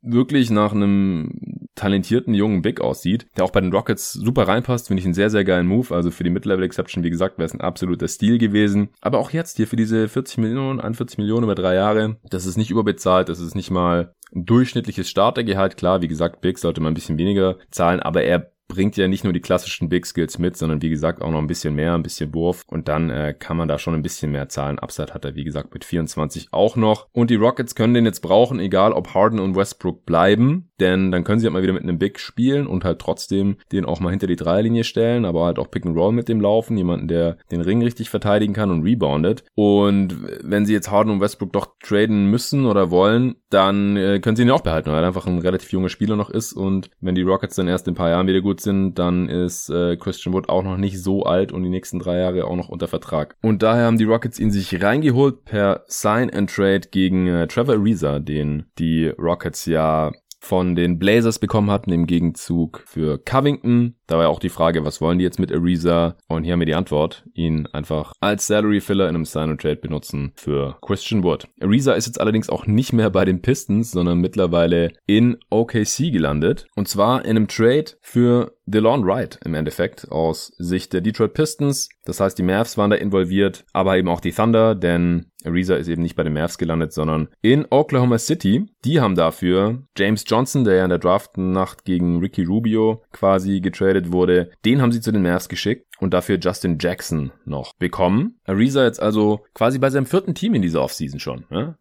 wirklich 0.01 0.49
nach 0.49 0.73
einem 0.73 1.67
talentierten 1.75 2.33
jungen 2.33 2.61
Big 2.61 2.81
aussieht, 2.81 3.27
der 3.37 3.45
auch 3.45 3.51
bei 3.51 3.61
den 3.61 3.71
Rockets 3.71 4.13
super 4.13 4.47
reinpasst, 4.47 4.87
finde 4.87 4.99
ich 4.99 5.05
einen 5.05 5.13
sehr, 5.13 5.29
sehr 5.29 5.43
geilen 5.43 5.67
Move. 5.67 5.93
Also 5.95 6.11
für 6.11 6.23
die 6.23 6.29
Mid-Level 6.29 6.63
Exception, 6.63 7.03
wie 7.03 7.09
gesagt, 7.09 7.37
wäre 7.37 7.45
es 7.45 7.53
ein 7.53 7.61
absoluter 7.61 8.07
Stil 8.07 8.37
gewesen. 8.37 8.89
Aber 9.01 9.19
auch 9.19 9.31
jetzt 9.31 9.57
hier 9.57 9.67
für 9.67 9.75
diese 9.75 10.07
40 10.07 10.37
Millionen, 10.39 10.79
41 10.79 11.17
Millionen 11.17 11.43
über 11.43 11.55
drei 11.55 11.75
Jahre, 11.75 12.17
das 12.29 12.45
ist 12.45 12.57
nicht 12.57 12.71
überbezahlt, 12.71 13.29
das 13.29 13.39
ist 13.39 13.55
nicht 13.55 13.71
mal 13.71 14.13
ein 14.33 14.45
durchschnittliches 14.45 15.09
Startergehalt. 15.09 15.77
Klar, 15.77 16.01
wie 16.01 16.07
gesagt, 16.07 16.41
Big 16.41 16.57
sollte 16.57 16.81
man 16.81 16.91
ein 16.91 16.95
bisschen 16.95 17.17
weniger 17.17 17.57
zahlen, 17.69 17.99
aber 17.99 18.23
er 18.23 18.50
bringt 18.71 18.97
ja 18.97 19.07
nicht 19.07 19.23
nur 19.23 19.33
die 19.33 19.41
klassischen 19.41 19.89
Big 19.89 20.05
Skills 20.05 20.39
mit, 20.39 20.57
sondern 20.57 20.81
wie 20.81 20.89
gesagt 20.89 21.21
auch 21.21 21.31
noch 21.31 21.39
ein 21.39 21.47
bisschen 21.47 21.75
mehr, 21.75 21.93
ein 21.93 22.03
bisschen 22.03 22.33
Wurf. 22.33 22.63
Und 22.67 22.87
dann 22.87 23.09
äh, 23.09 23.35
kann 23.37 23.57
man 23.57 23.67
da 23.67 23.77
schon 23.77 23.93
ein 23.93 24.01
bisschen 24.01 24.31
mehr 24.31 24.49
zahlen. 24.49 24.79
Upside 24.79 25.13
hat 25.13 25.25
er 25.25 25.35
wie 25.35 25.43
gesagt 25.43 25.73
mit 25.73 25.83
24 25.83 26.47
auch 26.51 26.75
noch. 26.75 27.07
Und 27.11 27.29
die 27.29 27.35
Rockets 27.35 27.75
können 27.75 27.93
den 27.93 28.05
jetzt 28.05 28.21
brauchen, 28.21 28.59
egal 28.59 28.93
ob 28.93 29.13
Harden 29.13 29.39
und 29.39 29.55
Westbrook 29.55 30.05
bleiben, 30.05 30.70
denn 30.81 31.11
dann 31.11 31.23
können 31.23 31.39
sie 31.39 31.45
halt 31.45 31.53
mal 31.53 31.63
wieder 31.63 31.73
mit 31.73 31.83
einem 31.83 31.99
Big 31.99 32.19
spielen 32.19 32.67
und 32.67 32.83
halt 32.83 32.99
trotzdem 32.99 33.57
den 33.71 33.85
auch 33.85 33.99
mal 33.99 34.09
hinter 34.09 34.27
die 34.27 34.35
Dreierlinie 34.35 34.83
stellen, 34.83 35.25
aber 35.25 35.45
halt 35.45 35.59
auch 35.59 35.71
Pick 35.71 35.85
and 35.85 35.95
Roll 35.95 36.11
mit 36.11 36.27
dem 36.27 36.41
laufen, 36.41 36.77
jemanden, 36.77 37.07
der 37.07 37.37
den 37.51 37.61
Ring 37.61 37.81
richtig 37.81 38.09
verteidigen 38.09 38.53
kann 38.53 38.71
und 38.71 38.83
reboundet. 38.83 39.43
Und 39.55 40.17
wenn 40.43 40.65
sie 40.65 40.73
jetzt 40.73 40.91
Harden 40.91 41.13
und 41.13 41.21
Westbrook 41.21 41.53
doch 41.53 41.75
traden 41.81 42.25
müssen 42.25 42.65
oder 42.65 42.91
wollen, 42.91 43.35
dann 43.49 43.95
äh, 43.95 44.19
können 44.19 44.35
sie 44.35 44.43
ihn 44.43 44.51
auch 44.51 44.61
behalten, 44.61 44.91
weil 44.91 45.03
er 45.03 45.07
einfach 45.07 45.27
ein 45.27 45.39
relativ 45.39 45.71
junger 45.71 45.89
Spieler 45.89 46.15
noch 46.15 46.29
ist 46.29 46.53
und 46.53 46.89
wenn 46.99 47.15
die 47.15 47.21
Rockets 47.21 47.55
dann 47.55 47.67
erst 47.67 47.87
in 47.87 47.93
ein 47.93 47.97
paar 47.97 48.09
Jahren 48.09 48.27
wieder 48.27 48.41
gut 48.41 48.61
sind, 48.61 48.95
dann 48.95 49.29
ist 49.29 49.69
äh, 49.69 49.97
Christian 49.97 50.33
Wood 50.33 50.49
auch 50.49 50.63
noch 50.63 50.77
nicht 50.77 51.01
so 51.01 51.23
alt 51.23 51.51
und 51.51 51.63
die 51.63 51.69
nächsten 51.69 51.99
drei 51.99 52.17
Jahre 52.17 52.45
auch 52.45 52.55
noch 52.55 52.69
unter 52.69 52.87
Vertrag. 52.87 53.35
Und 53.41 53.61
daher 53.61 53.85
haben 53.85 53.97
die 53.97 54.05
Rockets 54.05 54.39
ihn 54.39 54.51
sich 54.51 54.81
reingeholt 54.81 55.45
per 55.45 55.83
Sign 55.87 56.29
and 56.31 56.49
Trade 56.49 56.81
gegen 56.91 57.27
äh, 57.27 57.47
Trevor 57.47 57.75
Ariza, 57.75 58.19
den 58.19 58.65
die 58.79 59.07
Rockets 59.07 59.65
ja 59.65 60.11
von 60.41 60.75
den 60.75 60.99
Blazers 60.99 61.39
bekommen 61.39 61.69
hatten 61.69 61.91
im 61.91 62.07
Gegenzug 62.07 62.83
für 62.85 63.19
Covington. 63.19 63.95
Da 64.07 64.15
war 64.17 64.23
ja 64.23 64.29
auch 64.29 64.39
die 64.39 64.49
Frage, 64.49 64.83
was 64.83 64.99
wollen 64.99 65.19
die 65.19 65.23
jetzt 65.23 65.39
mit 65.39 65.51
Ariza? 65.51 66.17
Und 66.27 66.43
hier 66.43 66.53
haben 66.53 66.59
wir 66.59 66.65
die 66.65 66.75
Antwort. 66.75 67.23
Ihn 67.33 67.67
einfach 67.67 68.13
als 68.19 68.47
Salary 68.47 68.81
Filler 68.81 69.07
in 69.07 69.15
einem 69.15 69.25
Sign 69.25 69.51
and 69.51 69.61
Trade 69.61 69.77
benutzen 69.77 70.33
für 70.35 70.77
Christian 70.81 71.23
Wood. 71.23 71.47
Ariza 71.61 71.93
ist 71.93 72.07
jetzt 72.07 72.19
allerdings 72.19 72.49
auch 72.49 72.65
nicht 72.65 72.91
mehr 72.91 73.11
bei 73.11 73.23
den 73.23 73.41
Pistons, 73.41 73.91
sondern 73.91 74.17
mittlerweile 74.17 74.91
in 75.05 75.37
OKC 75.49 76.11
gelandet. 76.11 76.65
Und 76.75 76.87
zwar 76.87 77.23
in 77.23 77.31
einem 77.31 77.47
Trade 77.47 77.91
für 78.01 78.57
DeLon 78.65 79.05
Wright 79.05 79.39
im 79.43 79.53
Endeffekt 79.53 80.11
aus 80.11 80.53
Sicht 80.57 80.93
der 80.93 81.01
Detroit 81.01 81.33
Pistons. 81.33 81.89
Das 82.05 82.19
heißt, 82.19 82.37
die 82.37 82.43
Mavs 82.43 82.77
waren 82.77 82.91
da 82.91 82.95
involviert, 82.95 83.65
aber 83.73 83.97
eben 83.97 84.07
auch 84.07 84.21
die 84.21 84.31
Thunder, 84.31 84.75
denn 84.75 85.31
Ariza 85.43 85.75
ist 85.75 85.87
eben 85.87 86.01
nicht 86.01 86.15
bei 86.15 86.23
den 86.23 86.33
Mavs 86.33 86.57
gelandet, 86.57 86.93
sondern 86.93 87.29
in 87.41 87.65
Oklahoma 87.69 88.17
City. 88.17 88.67
Die 88.85 89.01
haben 89.01 89.15
dafür 89.15 89.83
James 89.97 90.23
Johnson, 90.27 90.63
der 90.63 90.75
ja 90.75 90.83
in 90.83 90.89
der 90.89 90.99
Draftnacht 90.99 91.85
gegen 91.85 92.19
Ricky 92.19 92.43
Rubio 92.43 93.03
quasi 93.11 93.59
getradet 93.61 94.11
wurde, 94.11 94.51
den 94.65 94.81
haben 94.81 94.91
sie 94.91 95.01
zu 95.01 95.11
den 95.11 95.23
Mavs 95.23 95.49
geschickt 95.49 95.87
und 95.99 96.13
dafür 96.13 96.37
Justin 96.39 96.77
Jackson 96.79 97.31
noch 97.45 97.73
bekommen. 97.75 98.39
Ariza 98.45 98.85
jetzt 98.85 99.01
also 99.01 99.41
quasi 99.53 99.79
bei 99.79 99.89
seinem 99.89 100.05
vierten 100.05 100.35
Team 100.35 100.53
in 100.53 100.61
dieser 100.61 100.83
Offseason 100.83 101.19
schon. 101.19 101.45
Ja? 101.49 101.75